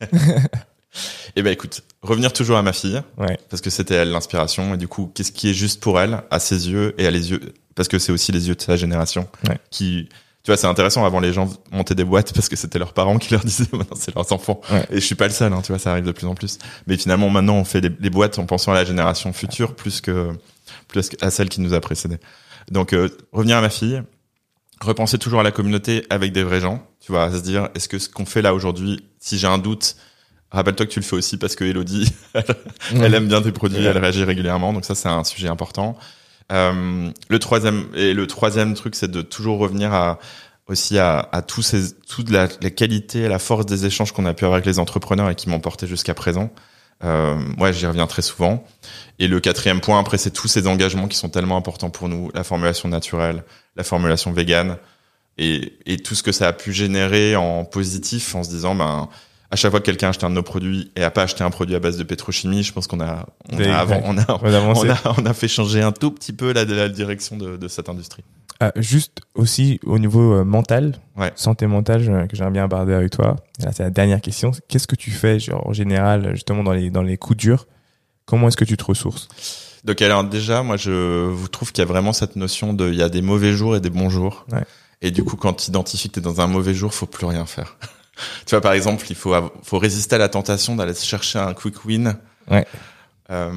Et 1.36 1.42
ben 1.42 1.52
écoute, 1.52 1.82
revenir 2.02 2.32
toujours 2.32 2.56
à 2.56 2.62
ma 2.62 2.72
fille. 2.72 3.00
Ouais. 3.18 3.38
parce 3.50 3.60
que 3.60 3.70
c'était 3.70 3.94
elle 3.94 4.10
l'inspiration 4.10 4.74
et 4.74 4.76
du 4.76 4.88
coup 4.88 5.10
qu'est-ce 5.14 5.32
qui 5.32 5.50
est 5.50 5.54
juste 5.54 5.80
pour 5.80 6.00
elle 6.00 6.22
à 6.30 6.38
ses 6.38 6.68
yeux 6.70 6.94
et 6.98 7.06
à 7.06 7.10
les 7.10 7.30
yeux 7.30 7.40
parce 7.74 7.88
que 7.88 7.98
c'est 7.98 8.12
aussi 8.12 8.30
les 8.32 8.48
yeux 8.48 8.54
de 8.54 8.62
sa 8.62 8.76
génération 8.76 9.28
Ouais. 9.48 9.58
qui 9.70 10.08
tu 10.44 10.50
vois 10.50 10.56
c'est 10.56 10.66
intéressant 10.68 11.04
avant 11.06 11.18
les 11.20 11.32
gens 11.32 11.50
montaient 11.72 11.94
des 11.96 12.04
boîtes 12.04 12.32
parce 12.34 12.48
que 12.48 12.56
c'était 12.56 12.78
leurs 12.78 12.92
parents 12.92 13.18
qui 13.18 13.32
leur 13.32 13.44
disaient 13.44 13.64
maintenant 13.72 13.96
c'est 13.98 14.14
leurs 14.14 14.30
enfants 14.32 14.60
Ouais. 14.70 14.86
et 14.90 14.94
je 15.00 15.04
suis 15.06 15.14
pas 15.16 15.26
le 15.26 15.32
seul 15.32 15.52
hein, 15.52 15.60
tu 15.62 15.72
vois 15.72 15.78
ça 15.80 15.90
arrive 15.90 16.04
de 16.04 16.12
plus 16.12 16.26
en 16.26 16.34
plus 16.34 16.58
mais 16.86 16.96
finalement 16.96 17.28
maintenant 17.30 17.56
on 17.56 17.64
fait 17.64 17.80
les, 17.80 17.90
les 17.98 18.10
boîtes 18.10 18.38
en 18.38 18.46
pensant 18.46 18.70
à 18.72 18.74
la 18.76 18.84
génération 18.84 19.32
future 19.32 19.74
plus 19.74 20.00
que 20.00 20.28
plus 20.86 21.10
à 21.20 21.30
celle 21.30 21.48
qui 21.48 21.60
nous 21.60 21.74
a 21.74 21.80
précédés 21.80 22.18
donc 22.70 22.92
euh, 22.92 23.08
revenir 23.32 23.56
à 23.56 23.60
ma 23.60 23.70
fille 23.70 24.00
repenser 24.80 25.18
toujours 25.18 25.40
à 25.40 25.42
la 25.42 25.50
communauté 25.50 26.04
avec 26.10 26.32
des 26.32 26.44
vrais 26.44 26.60
gens 26.60 26.86
tu 27.00 27.10
vois 27.12 27.24
à 27.24 27.32
se 27.32 27.38
dire 27.40 27.68
est-ce 27.74 27.88
que 27.88 27.98
ce 27.98 28.08
qu'on 28.08 28.26
fait 28.26 28.42
là 28.42 28.54
aujourd'hui 28.54 29.04
si 29.18 29.38
j'ai 29.38 29.46
un 29.46 29.58
doute 29.58 29.96
rappelle-toi 30.54 30.86
que 30.86 30.90
tu 30.92 31.00
le 31.00 31.04
fais 31.04 31.16
aussi 31.16 31.36
parce 31.36 31.54
que 31.56 31.64
Elodie 31.64 32.12
elle 32.94 33.14
aime 33.14 33.28
bien 33.28 33.42
tes 33.42 33.52
produits, 33.52 33.78
Ouais. 33.78 33.84
elle 33.84 33.98
réagit 33.98 34.24
régulièrement, 34.24 34.72
donc 34.72 34.84
ça 34.84 34.94
c'est 34.94 35.08
un 35.08 35.24
sujet 35.24 35.48
important. 35.48 35.98
Euh, 36.52 37.10
le 37.28 37.38
troisième 37.38 37.86
et 37.94 38.12
le 38.14 38.26
troisième 38.26 38.74
truc, 38.74 38.94
c'est 38.94 39.10
de 39.10 39.22
toujours 39.22 39.58
revenir 39.58 39.92
à 39.94 40.18
aussi 40.66 40.98
à, 40.98 41.28
à 41.32 41.42
tous 41.42 41.62
ces 41.62 41.94
toute 42.08 42.30
la, 42.30 42.48
la 42.62 42.70
qualité 42.70 43.20
et 43.20 43.28
la 43.28 43.38
force 43.38 43.66
des 43.66 43.84
échanges 43.86 44.12
qu'on 44.12 44.24
a 44.26 44.32
pu 44.34 44.44
avoir 44.44 44.56
avec 44.56 44.66
les 44.66 44.78
entrepreneurs 44.78 45.28
et 45.30 45.34
qui 45.34 45.48
m'ont 45.50 45.60
porté 45.60 45.86
jusqu'à 45.86 46.14
présent. 46.14 46.50
Euh, 47.02 47.36
ouais, 47.58 47.72
j'y 47.74 47.86
reviens 47.86 48.06
très 48.06 48.22
souvent. 48.22 48.64
Et 49.18 49.28
le 49.28 49.40
quatrième 49.40 49.80
point, 49.80 49.98
après, 49.98 50.16
c'est 50.16 50.30
tous 50.30 50.48
ces 50.48 50.66
engagements 50.66 51.06
qui 51.08 51.18
sont 51.18 51.28
tellement 51.28 51.56
importants 51.58 51.90
pour 51.90 52.08
nous, 52.08 52.30
la 52.34 52.44
formulation 52.44 52.88
naturelle, 52.88 53.44
la 53.76 53.84
formulation 53.84 54.32
végane, 54.32 54.78
et, 55.36 55.74
et 55.84 55.98
tout 55.98 56.14
ce 56.14 56.22
que 56.22 56.32
ça 56.32 56.48
a 56.48 56.52
pu 56.54 56.72
générer 56.72 57.36
en 57.36 57.64
positif, 57.64 58.34
en 58.34 58.42
se 58.42 58.48
disant, 58.48 58.74
ben, 58.74 59.08
à 59.50 59.56
chaque 59.56 59.70
fois 59.70 59.80
que 59.80 59.86
quelqu'un 59.86 60.06
a 60.08 60.10
acheté 60.10 60.26
un 60.26 60.30
de 60.30 60.34
nos 60.34 60.42
produits 60.42 60.90
et 60.96 61.02
a 61.04 61.10
pas 61.10 61.22
acheté 61.22 61.44
un 61.44 61.50
produit 61.50 61.74
à 61.76 61.80
base 61.80 61.96
de 61.96 62.02
pétrochimie, 62.04 62.62
je 62.62 62.72
pense 62.72 62.86
qu'on 62.86 63.00
a, 63.00 63.26
on 63.52 63.58
a, 63.58 63.76
avant, 63.76 64.00
on 64.04 64.18
a, 64.18 64.24
On 64.42 64.88
a, 64.90 65.14
on 65.18 65.26
a 65.26 65.34
fait 65.34 65.48
changer 65.48 65.82
un 65.82 65.92
tout 65.92 66.10
petit 66.10 66.32
peu 66.32 66.52
la, 66.52 66.64
la 66.64 66.88
direction 66.88 67.36
de, 67.36 67.56
de 67.56 67.68
cette 67.68 67.88
industrie. 67.88 68.24
Euh, 68.62 68.70
juste 68.76 69.18
aussi 69.34 69.80
au 69.84 69.98
niveau 69.98 70.32
euh, 70.34 70.44
mental, 70.44 70.98
Ouais. 71.16 71.32
santé 71.34 71.66
mentale, 71.66 72.02
je- 72.02 72.26
que 72.26 72.36
j'aimerais 72.36 72.52
bien 72.52 72.64
aborder 72.64 72.94
avec 72.94 73.10
toi. 73.10 73.36
Là, 73.60 73.70
c'est 73.72 73.82
la 73.82 73.90
dernière 73.90 74.20
question. 74.20 74.52
Qu'est-ce 74.68 74.86
que 74.86 74.96
tu 74.96 75.10
fais, 75.10 75.38
genre, 75.40 75.66
en 75.66 75.72
général, 75.72 76.30
justement, 76.34 76.62
dans 76.62 76.72
les, 76.72 76.90
dans 76.90 77.02
les 77.02 77.16
coups 77.16 77.36
durs? 77.36 77.66
Comment 78.26 78.48
est-ce 78.48 78.56
que 78.56 78.64
tu 78.64 78.76
te 78.76 78.84
ressources? 78.84 79.28
Donc 79.84 80.00
alors 80.00 80.24
déjà, 80.24 80.62
moi 80.62 80.78
je 80.78 81.26
vous 81.26 81.48
trouve 81.48 81.70
qu'il 81.70 81.82
y 81.82 81.86
a 81.86 81.88
vraiment 81.88 82.14
cette 82.14 82.36
notion 82.36 82.72
de, 82.72 82.88
il 82.88 82.94
y 82.94 83.02
a 83.02 83.10
des 83.10 83.20
mauvais 83.20 83.52
jours 83.52 83.76
et 83.76 83.80
des 83.80 83.90
bons 83.90 84.08
jours. 84.08 84.46
Ouais. 84.50 84.64
Et 85.02 85.10
du 85.10 85.22
coup, 85.24 85.36
quand 85.36 85.52
tu 85.52 85.68
identifies 85.68 86.08
que 86.08 86.14
tu 86.14 86.20
es 86.20 86.22
dans 86.22 86.40
un 86.40 86.46
mauvais 86.46 86.72
jour, 86.72 86.94
faut 86.94 87.04
plus 87.04 87.26
rien 87.26 87.44
faire. 87.44 87.76
Tu 88.46 88.50
vois, 88.50 88.60
par 88.60 88.72
exemple, 88.72 89.04
il 89.10 89.16
faut, 89.16 89.34
faut 89.62 89.78
résister 89.78 90.14
à 90.16 90.18
la 90.18 90.28
tentation 90.28 90.76
d'aller 90.76 90.94
chercher 90.94 91.38
un 91.38 91.54
quick 91.54 91.84
win. 91.84 92.16
Ouais. 92.50 92.66
Euh, 93.30 93.50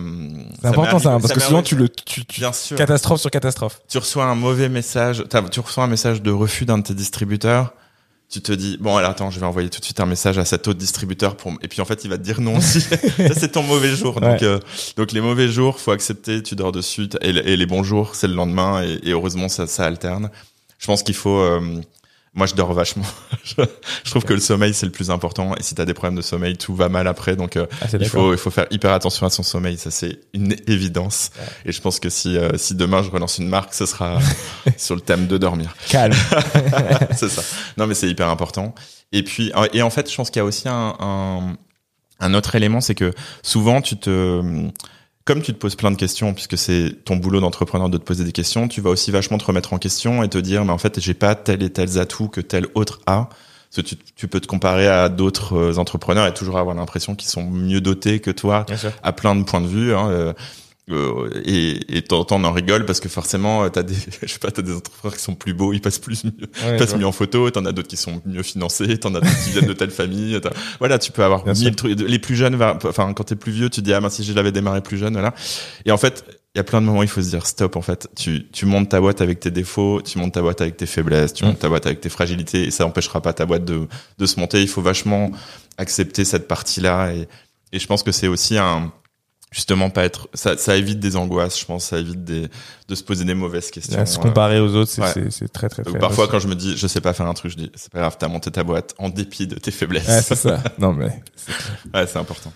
C'est 0.61 0.67
important 0.67 0.99
ça, 0.99 1.13
hein, 1.13 1.19
parce 1.19 1.33
que 1.33 1.41
souvent 1.41 1.61
tu 1.61 1.75
le 1.75 1.89
tu, 1.89 2.25
tu- 2.25 2.39
Bien 2.39 2.53
sûr. 2.53 2.77
catastrophe 2.77 3.19
sur 3.19 3.29
catastrophe. 3.29 3.81
tu 3.89 3.97
reçois 3.97 4.23
un 4.25 4.35
mauvais 4.35 4.69
message, 4.69 5.23
tu 5.51 5.59
reçois 5.59 5.83
un 5.83 5.87
message 5.87 6.21
de 6.21 6.31
refus 6.31 6.65
d'un 6.65 6.77
de 6.77 6.83
tes 6.83 6.93
distributeurs, 6.93 7.73
tu 8.29 8.41
te 8.41 8.53
dis 8.53 8.77
bon 8.79 8.95
alors 8.95 9.11
attends 9.11 9.29
je 9.29 9.39
vais 9.41 9.45
envoyer 9.45 9.69
tout 9.69 9.79
de 9.79 9.83
suite 9.85 9.99
un 9.99 10.05
message 10.05 10.37
à 10.37 10.45
cet 10.45 10.67
autre 10.69 10.79
distributeur 10.79 11.35
pour 11.37 11.51
et 11.61 11.67
puis 11.69 11.81
en 11.81 11.85
fait 11.85 12.03
il 12.05 12.09
va 12.09 12.17
te 12.17 12.23
dire 12.23 12.39
non 12.41 12.57
aussi 12.57 12.79
ça 12.81 13.33
c'est 13.37 13.51
ton 13.53 13.63
mauvais 13.63 13.93
jour 13.95 14.19
donc 14.19 14.41
euh, 14.43 14.59
donc 14.97 15.13
les 15.13 15.21
mauvais 15.21 15.47
jours 15.49 15.79
faut 15.79 15.91
accepter 15.91 16.43
tu 16.43 16.53
dors 16.55 16.73
dessus 16.73 17.07
et, 17.21 17.29
et 17.29 17.55
les 17.55 17.65
bons 17.65 17.83
jours 17.83 18.15
c'est 18.15 18.27
le 18.27 18.33
lendemain 18.33 18.83
et, 18.83 18.99
et 19.03 19.11
heureusement 19.11 19.47
ça 19.47 19.65
ça 19.65 19.85
alterne 19.85 20.29
je 20.77 20.87
pense 20.87 21.03
qu'il 21.03 21.15
faut 21.15 21.39
euh, 21.39 21.79
moi 22.37 22.47
je 22.47 22.55
dors 22.55 22.71
vachement 22.71 23.03
je, 23.43 24.09
trouve 24.09 24.23
que 24.23 24.33
le 24.33 24.39
sommeil 24.39 24.73
c'est 24.73 24.85
le 24.85 24.91
plus 24.91 25.11
important 25.11 25.55
et 25.55 25.63
si 25.63 25.75
t'as 25.75 25.83
des 25.83 25.93
problèmes 25.93 26.15
de 26.15 26.21
sommeil 26.21 26.55
tout 26.55 26.73
va 26.75 26.87
mal 26.87 27.07
après 27.07 27.35
donc 27.35 27.57
euh, 27.57 27.65
Ah, 27.81 27.87
il 27.99 28.07
faut, 28.07 28.31
il 28.33 28.37
faut 28.37 28.51
faire 28.51 28.67
hyper 28.71 28.91
attention 28.93 29.25
à 29.25 29.29
son 29.29 29.43
sommeil, 29.43 29.77
ça 29.77 29.91
c'est 29.91 30.19
une 30.33 30.55
évidence. 30.67 31.31
Et 31.65 31.71
je 31.71 31.81
pense 31.81 31.99
que 31.99 32.09
si, 32.09 32.37
euh, 32.37 32.57
si 32.57 32.75
demain 32.75 33.03
je 33.03 33.09
relance 33.09 33.37
une 33.37 33.47
marque, 33.47 33.73
ce 33.73 33.85
sera 33.85 34.19
sur 34.77 34.95
le 34.95 35.01
thème 35.01 35.27
de 35.27 35.37
dormir. 35.37 35.75
Calme. 35.89 36.13
c'est 37.11 37.29
ça. 37.29 37.41
Non 37.77 37.87
mais 37.87 37.93
c'est 37.93 38.09
hyper 38.09 38.29
important. 38.29 38.73
Et 39.11 39.23
puis, 39.23 39.51
et 39.73 39.81
en 39.81 39.89
fait, 39.89 40.09
je 40.11 40.15
pense 40.15 40.29
qu'il 40.29 40.39
y 40.39 40.41
a 40.41 40.45
aussi 40.45 40.67
un, 40.67 40.95
un, 40.99 41.55
un 42.19 42.33
autre 42.33 42.55
élément, 42.55 42.81
c'est 42.81 42.95
que 42.95 43.13
souvent 43.41 43.81
tu 43.81 43.97
te, 43.97 44.41
comme 45.27 45.41
tu 45.41 45.53
te 45.53 45.59
poses 45.59 45.75
plein 45.75 45.91
de 45.91 45.97
questions, 45.97 46.33
puisque 46.33 46.57
c'est 46.57 46.95
ton 47.03 47.17
boulot 47.17 47.41
d'entrepreneur 47.41 47.89
de 47.89 47.97
te 47.97 48.03
poser 48.03 48.23
des 48.23 48.31
questions, 48.31 48.69
tu 48.69 48.79
vas 48.79 48.89
aussi 48.89 49.11
vachement 49.11 49.37
te 49.37 49.43
remettre 49.43 49.73
en 49.73 49.77
question 49.77 50.23
et 50.23 50.29
te 50.29 50.37
dire, 50.37 50.63
mais 50.63 50.71
en 50.71 50.77
fait, 50.77 51.01
j'ai 51.01 51.13
pas 51.13 51.35
tel 51.35 51.61
et 51.61 51.69
tel 51.69 51.99
atout 51.99 52.29
que 52.29 52.39
tel 52.39 52.65
autre 52.73 53.01
a. 53.05 53.27
Parce 53.69 53.75
que 53.75 53.81
tu, 53.81 53.97
tu 54.15 54.29
peux 54.29 54.39
te 54.39 54.47
comparer 54.47 54.87
à 54.87 55.09
d'autres 55.09 55.57
euh, 55.57 55.77
entrepreneurs 55.77 56.25
et 56.25 56.33
toujours 56.33 56.57
avoir 56.57 56.73
l'impression 56.73 57.15
qu'ils 57.15 57.29
sont 57.29 57.43
mieux 57.43 57.81
dotés 57.81 58.21
que 58.21 58.31
toi 58.31 58.65
à 59.03 59.11
plein 59.11 59.35
de 59.35 59.43
points 59.43 59.59
de 59.59 59.67
vue. 59.67 59.93
Hein, 59.93 60.33
euh, 60.89 61.29
et 61.45 62.01
temps, 62.01 62.25
on 62.31 62.43
en 62.45 62.51
rigole 62.53 62.85
parce 62.85 62.99
que 62.99 63.09
forcément, 63.09 63.63
euh, 63.63 63.69
t'as 63.69 63.83
des, 63.83 63.95
je 64.21 64.27
sais 64.27 64.39
pas, 64.39 64.51
t'as 64.51 64.61
des 64.61 64.73
entrepreneurs 64.73 65.17
qui 65.17 65.23
sont 65.23 65.35
plus 65.35 65.53
beaux, 65.53 65.73
ils 65.73 65.81
passent 65.81 65.99
plus 65.99 66.23
mieux, 66.23 66.31
Ouais, 66.63 66.73
ils 66.73 66.77
passent 66.77 66.95
mieux 66.95 67.05
en 67.05 67.11
photo. 67.11 67.49
T'en 67.51 67.65
as 67.65 67.71
d'autres 67.73 67.89
qui 67.89 67.97
sont 67.97 68.21
mieux 68.25 68.43
financés, 68.43 68.97
t'en 68.97 69.13
as 69.15 69.19
d'autres 69.19 69.43
qui 69.43 69.51
viennent 69.51 69.67
de 69.67 69.73
telle 69.73 69.91
famille. 69.91 70.39
Voilà, 70.79 70.97
tu 70.99 71.11
peux 71.11 71.23
avoir 71.23 71.43
Bien 71.43 71.53
mille 71.53 71.75
trucs. 71.75 71.99
Les 71.99 72.19
plus 72.19 72.35
jeunes, 72.35 72.61
enfin, 72.61 73.13
quand 73.13 73.23
t'es 73.25 73.35
plus 73.35 73.51
vieux, 73.51 73.69
tu 73.69 73.81
dis 73.81 73.93
ah 73.93 73.99
ben 73.99 74.09
si 74.09 74.23
je 74.23 74.31
l'avais 74.33 74.51
démarré 74.51 74.81
plus 74.81 74.97
jeune, 74.97 75.13
voilà. 75.13 75.33
Et 75.85 75.91
en 75.91 75.97
fait, 75.97 76.23
il 76.55 76.57
y 76.57 76.61
a 76.61 76.63
plein 76.63 76.79
de 76.81 76.85
moments 76.87 76.99
où 76.99 77.03
il 77.03 77.09
faut 77.09 77.21
se 77.21 77.29
dire 77.29 77.45
stop. 77.45 77.75
En 77.75 77.81
fait, 77.81 78.07
tu 78.15 78.47
tu 78.51 78.65
montes 78.65 78.89
ta 78.89 79.01
boîte 79.01 79.19
avec 79.21 79.39
tes 79.41 79.51
défauts, 79.51 80.01
tu 80.01 80.17
montes 80.19 80.33
ta 80.33 80.41
boîte 80.41 80.61
avec 80.61 80.77
tes 80.77 80.85
faiblesses, 80.85 81.33
tu 81.33 81.43
Mm. 81.43 81.47
montes 81.49 81.59
ta 81.59 81.69
boîte 81.69 81.85
avec 81.85 81.99
tes 82.01 82.09
fragilités, 82.09 82.63
et 82.65 82.71
ça 82.71 82.85
empêchera 82.85 83.21
pas 83.21 83.33
ta 83.33 83.45
boîte 83.45 83.65
de 83.65 83.87
de 84.17 84.25
se 84.25 84.39
monter. 84.39 84.61
Il 84.61 84.67
faut 84.69 84.81
vachement 84.81 85.31
accepter 85.77 86.23
cette 86.25 86.47
partie-là 86.47 87.11
et 87.13 87.27
et 87.73 87.79
je 87.79 87.85
pense 87.87 88.01
que 88.01 88.13
c'est 88.13 88.29
aussi 88.29 88.57
un 88.57 88.93
justement 89.51 89.89
pas 89.89 90.03
être 90.03 90.27
ça, 90.33 90.57
ça 90.57 90.75
évite 90.75 90.99
des 90.99 91.15
angoisses 91.15 91.57
je 91.59 91.65
pense 91.65 91.85
ça 91.85 91.99
évite 91.99 92.23
des 92.25 92.47
de 92.89 92.95
se 92.95 93.03
poser 93.03 93.23
des 93.25 93.33
mauvaises 93.33 93.71
questions 93.71 93.97
À 93.99 94.05
se 94.05 94.19
euh. 94.19 94.21
comparer 94.21 94.59
aux 94.59 94.75
autres, 94.75 94.91
c'est 94.91 95.01
ouais. 95.01 95.27
c'est 95.31 95.51
très 95.51 95.69
très 95.69 95.83
Donc 95.83 95.93
très. 95.93 95.99
parfois 95.99 96.27
quand 96.27 96.39
je 96.39 96.47
me 96.47 96.55
dis 96.55 96.75
je 96.77 96.85
sais 96.87 97.01
pas 97.01 97.13
faire 97.13 97.27
un 97.27 97.33
truc 97.33 97.51
je 97.51 97.57
dis 97.57 97.71
c'est 97.75 97.91
pas 97.91 97.99
grave 97.99 98.17
t'as 98.19 98.27
monté 98.27 98.51
ta 98.51 98.63
boîte 98.63 98.93
en 98.97 99.09
dépit 99.09 99.47
de 99.47 99.55
tes 99.55 99.71
faiblesses 99.71 100.07
Ouais, 100.07 100.21
c'est 100.21 100.35
ça. 100.35 100.61
Non 100.79 100.91
mais. 100.93 101.05
ouais 101.93 102.05
c'est 102.07 102.17
important 102.19 102.51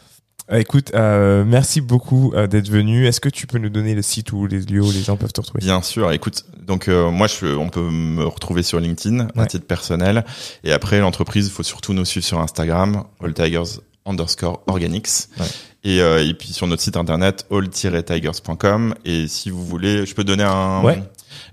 Euh, 0.51 0.57
Écoute, 0.57 0.91
euh, 0.95 1.45
merci 1.45 1.79
beaucoup 1.79 2.33
euh, 2.35 2.45
d'être 2.45 2.67
venu. 2.69 3.07
Est-ce 3.07 3.21
que 3.21 3.29
tu 3.29 3.47
peux 3.47 3.57
nous 3.57 3.69
donner 3.69 3.95
le 3.95 4.01
site 4.01 4.33
où 4.33 4.47
les 4.47 4.59
lieux 4.59 4.81
où 4.83 4.91
les 4.91 5.01
gens 5.01 5.15
peuvent 5.15 5.31
te 5.31 5.39
retrouver? 5.39 5.63
Bien 5.63 5.81
sûr. 5.81 6.11
Écoute, 6.11 6.43
donc 6.67 6.89
euh, 6.89 7.09
moi, 7.09 7.27
je, 7.27 7.45
on 7.55 7.69
peut 7.69 7.79
me 7.89 8.25
retrouver 8.25 8.61
sur 8.63 8.79
LinkedIn 8.81 9.27
à 9.33 9.39
Ouais. 9.39 9.47
titre 9.47 9.65
personnel. 9.65 10.25
Et 10.65 10.73
après, 10.73 10.99
l'entreprise, 10.99 11.45
il 11.47 11.51
faut 11.51 11.63
surtout 11.63 11.93
nous 11.93 12.03
suivre 12.03 12.25
sur 12.25 12.39
Instagram, 12.41 13.05
All 13.23 13.33
Tigers 13.33 13.79
underscore 14.05 14.61
organics. 14.67 15.07
Ouais. 15.39 15.45
Et, 15.83 16.01
euh, 16.01 16.23
et 16.25 16.33
puis 16.33 16.49
sur 16.53 16.67
notre 16.67 16.81
site 16.81 16.95
internet, 16.97 17.45
all-tigers.com. 17.51 18.95
Et 19.05 19.27
si 19.27 19.49
vous 19.49 19.65
voulez, 19.65 20.05
je 20.05 20.13
peux 20.13 20.23
donner 20.23 20.43
un... 20.43 20.83
Ouais. 20.83 21.01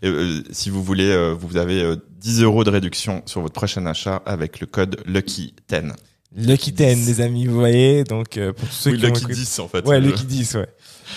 Euh, 0.04 0.42
si 0.50 0.70
vous 0.70 0.82
voulez, 0.82 1.08
euh, 1.10 1.34
vous 1.38 1.56
avez 1.56 1.82
euh, 1.82 1.96
10 2.20 2.42
euros 2.42 2.64
de 2.64 2.70
réduction 2.70 3.22
sur 3.26 3.40
votre 3.40 3.54
prochain 3.54 3.84
achat 3.86 4.22
avec 4.26 4.60
le 4.60 4.66
code 4.66 5.00
Lucky10. 5.06 5.92
Lucky 6.36 6.72
10, 6.72 7.06
les 7.06 7.20
amis, 7.20 7.46
vous 7.46 7.54
voyez. 7.58 8.04
Donc, 8.04 8.36
euh, 8.36 8.52
pour 8.52 8.68
tous 8.68 8.74
ceux 8.74 8.90
Oui, 8.92 8.98
qui 8.98 9.04
ont 9.06 9.08
Lucky 9.08 9.20
écouté- 9.20 9.34
10 9.34 9.58
en 9.60 9.68
fait. 9.68 9.86
Ouais, 9.86 9.96
Euh, 9.96 10.00
Lucky 10.00 10.24
10, 10.24 10.54
ouais. 10.56 10.68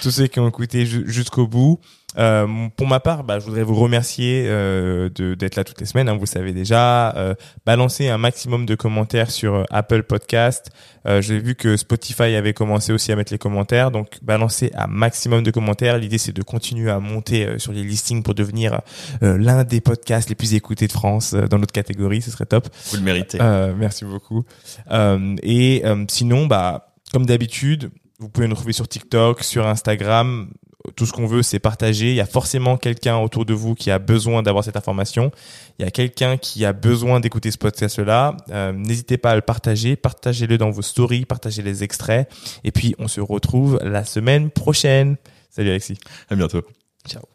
Tous 0.02 0.12
ceux 0.12 0.28
qui 0.28 0.40
ont 0.40 0.48
écouté 0.48 0.86
ju- 0.86 1.03
jusqu'au 1.06 1.48
bout. 1.48 1.80
Euh, 2.18 2.68
pour 2.76 2.88
ma 2.88 3.00
part, 3.00 3.24
bah, 3.24 3.40
je 3.40 3.46
voudrais 3.46 3.64
vous 3.64 3.76
remercier 3.76 4.46
euh, 4.48 5.10
d'être 5.10 5.56
là 5.56 5.64
toutes 5.64 5.80
les 5.80 5.86
semaines. 5.86 6.10
Hein, 6.10 6.16
vous 6.16 6.22
le 6.22 6.26
savez 6.26 6.52
déjà. 6.52 7.16
Euh, 7.16 7.36
balancer 7.66 8.10
un 8.10 8.18
maximum 8.18 8.66
de 8.66 8.76
commentaires 8.76 9.32
sur 9.32 9.56
euh, 9.56 9.64
Apple 9.70 10.04
Podcast. 10.04 10.72
Euh, 11.08 11.22
J'ai 11.22 11.40
vu 11.40 11.56
que 11.56 11.78
Spotify 11.78 12.36
avait 12.36 12.54
commencé 12.54 12.92
aussi 12.92 13.12
à 13.12 13.16
mettre 13.16 13.32
les 13.32 13.38
commentaires. 13.38 13.92
Donc, 13.92 14.20
balancer 14.22 14.72
un 14.76 14.88
maximum 14.88 15.44
de 15.44 15.52
commentaires. 15.52 15.98
L'idée, 15.98 16.18
c'est 16.18 16.34
de 16.34 16.44
continuer 16.44 16.92
à 16.92 17.00
monter 17.00 17.46
euh, 17.46 17.60
sur 17.60 17.72
les 17.72 17.84
listings 17.84 18.24
pour 18.24 18.36
devenir 18.36 18.82
euh, 19.24 19.38
l'un 19.38 19.64
des 19.64 19.80
podcasts 19.82 20.30
les 20.30 20.36
plus 20.36 20.54
écoutés 20.54 20.88
de 20.88 20.92
France 20.92 21.34
euh, 21.34 21.48
dans 21.48 21.60
notre 21.60 21.74
catégorie. 21.74 22.22
Ce 22.22 22.32
serait 22.32 22.46
top. 22.46 22.68
Vous 22.90 22.98
le 22.98 23.04
méritez. 23.04 23.38
Euh, 23.42 23.74
merci 23.78 24.06
beaucoup. 24.06 24.44
Euh, 24.92 25.36
et 25.44 25.82
euh, 25.86 26.04
sinon, 26.10 26.46
bah, 26.46 26.94
comme 27.14 27.26
d'habitude, 27.26 27.90
vous 28.20 28.30
pouvez 28.30 28.48
nous 28.48 28.56
trouver 28.56 28.74
sur 28.74 28.88
TikTok, 28.88 29.44
sur 29.44 29.66
Instagram. 29.66 30.52
Tout 30.95 31.06
ce 31.06 31.12
qu'on 31.14 31.28
veut, 31.28 31.44
c'est 31.44 31.60
partager. 31.60 32.10
Il 32.10 32.16
y 32.16 32.22
a 32.22 32.26
forcément 32.26 32.78
quelqu'un 32.78 33.18
autour 33.18 33.45
de 33.45 33.53
vous 33.53 33.76
qui 33.76 33.91
a 33.91 33.99
besoin 33.99 34.44
d'avoir 34.44 34.64
cette 34.64 34.78
information. 34.78 35.32
Il 35.80 35.86
y 35.86 35.88
a 35.88 35.91
quelqu'un 35.91 36.38
qui 36.38 36.66
a 36.66 36.74
besoin 36.74 37.20
d'écouter 37.20 37.52
ce 37.52 37.58
podcast-là. 37.58 38.38
Euh, 38.49 38.72
N'hésitez 38.72 39.18
pas 39.18 39.32
à 39.32 39.36
le 39.36 39.41
partager. 39.41 39.95
Partagez-le 39.95 40.58
dans 40.58 40.70
vos 40.70 40.82
stories. 40.82 41.26
Partagez 41.26 41.62
les 41.62 41.84
extraits. 41.84 42.32
Et 42.64 42.72
puis, 42.72 42.95
on 42.99 43.08
se 43.08 43.22
retrouve 43.22 43.80
la 43.84 44.06
semaine 44.06 44.49
prochaine. 44.49 45.18
Salut 45.49 45.70
Alexis. 45.70 45.98
À 46.30 46.36
bientôt. 46.36 46.62
Ciao. 47.08 47.31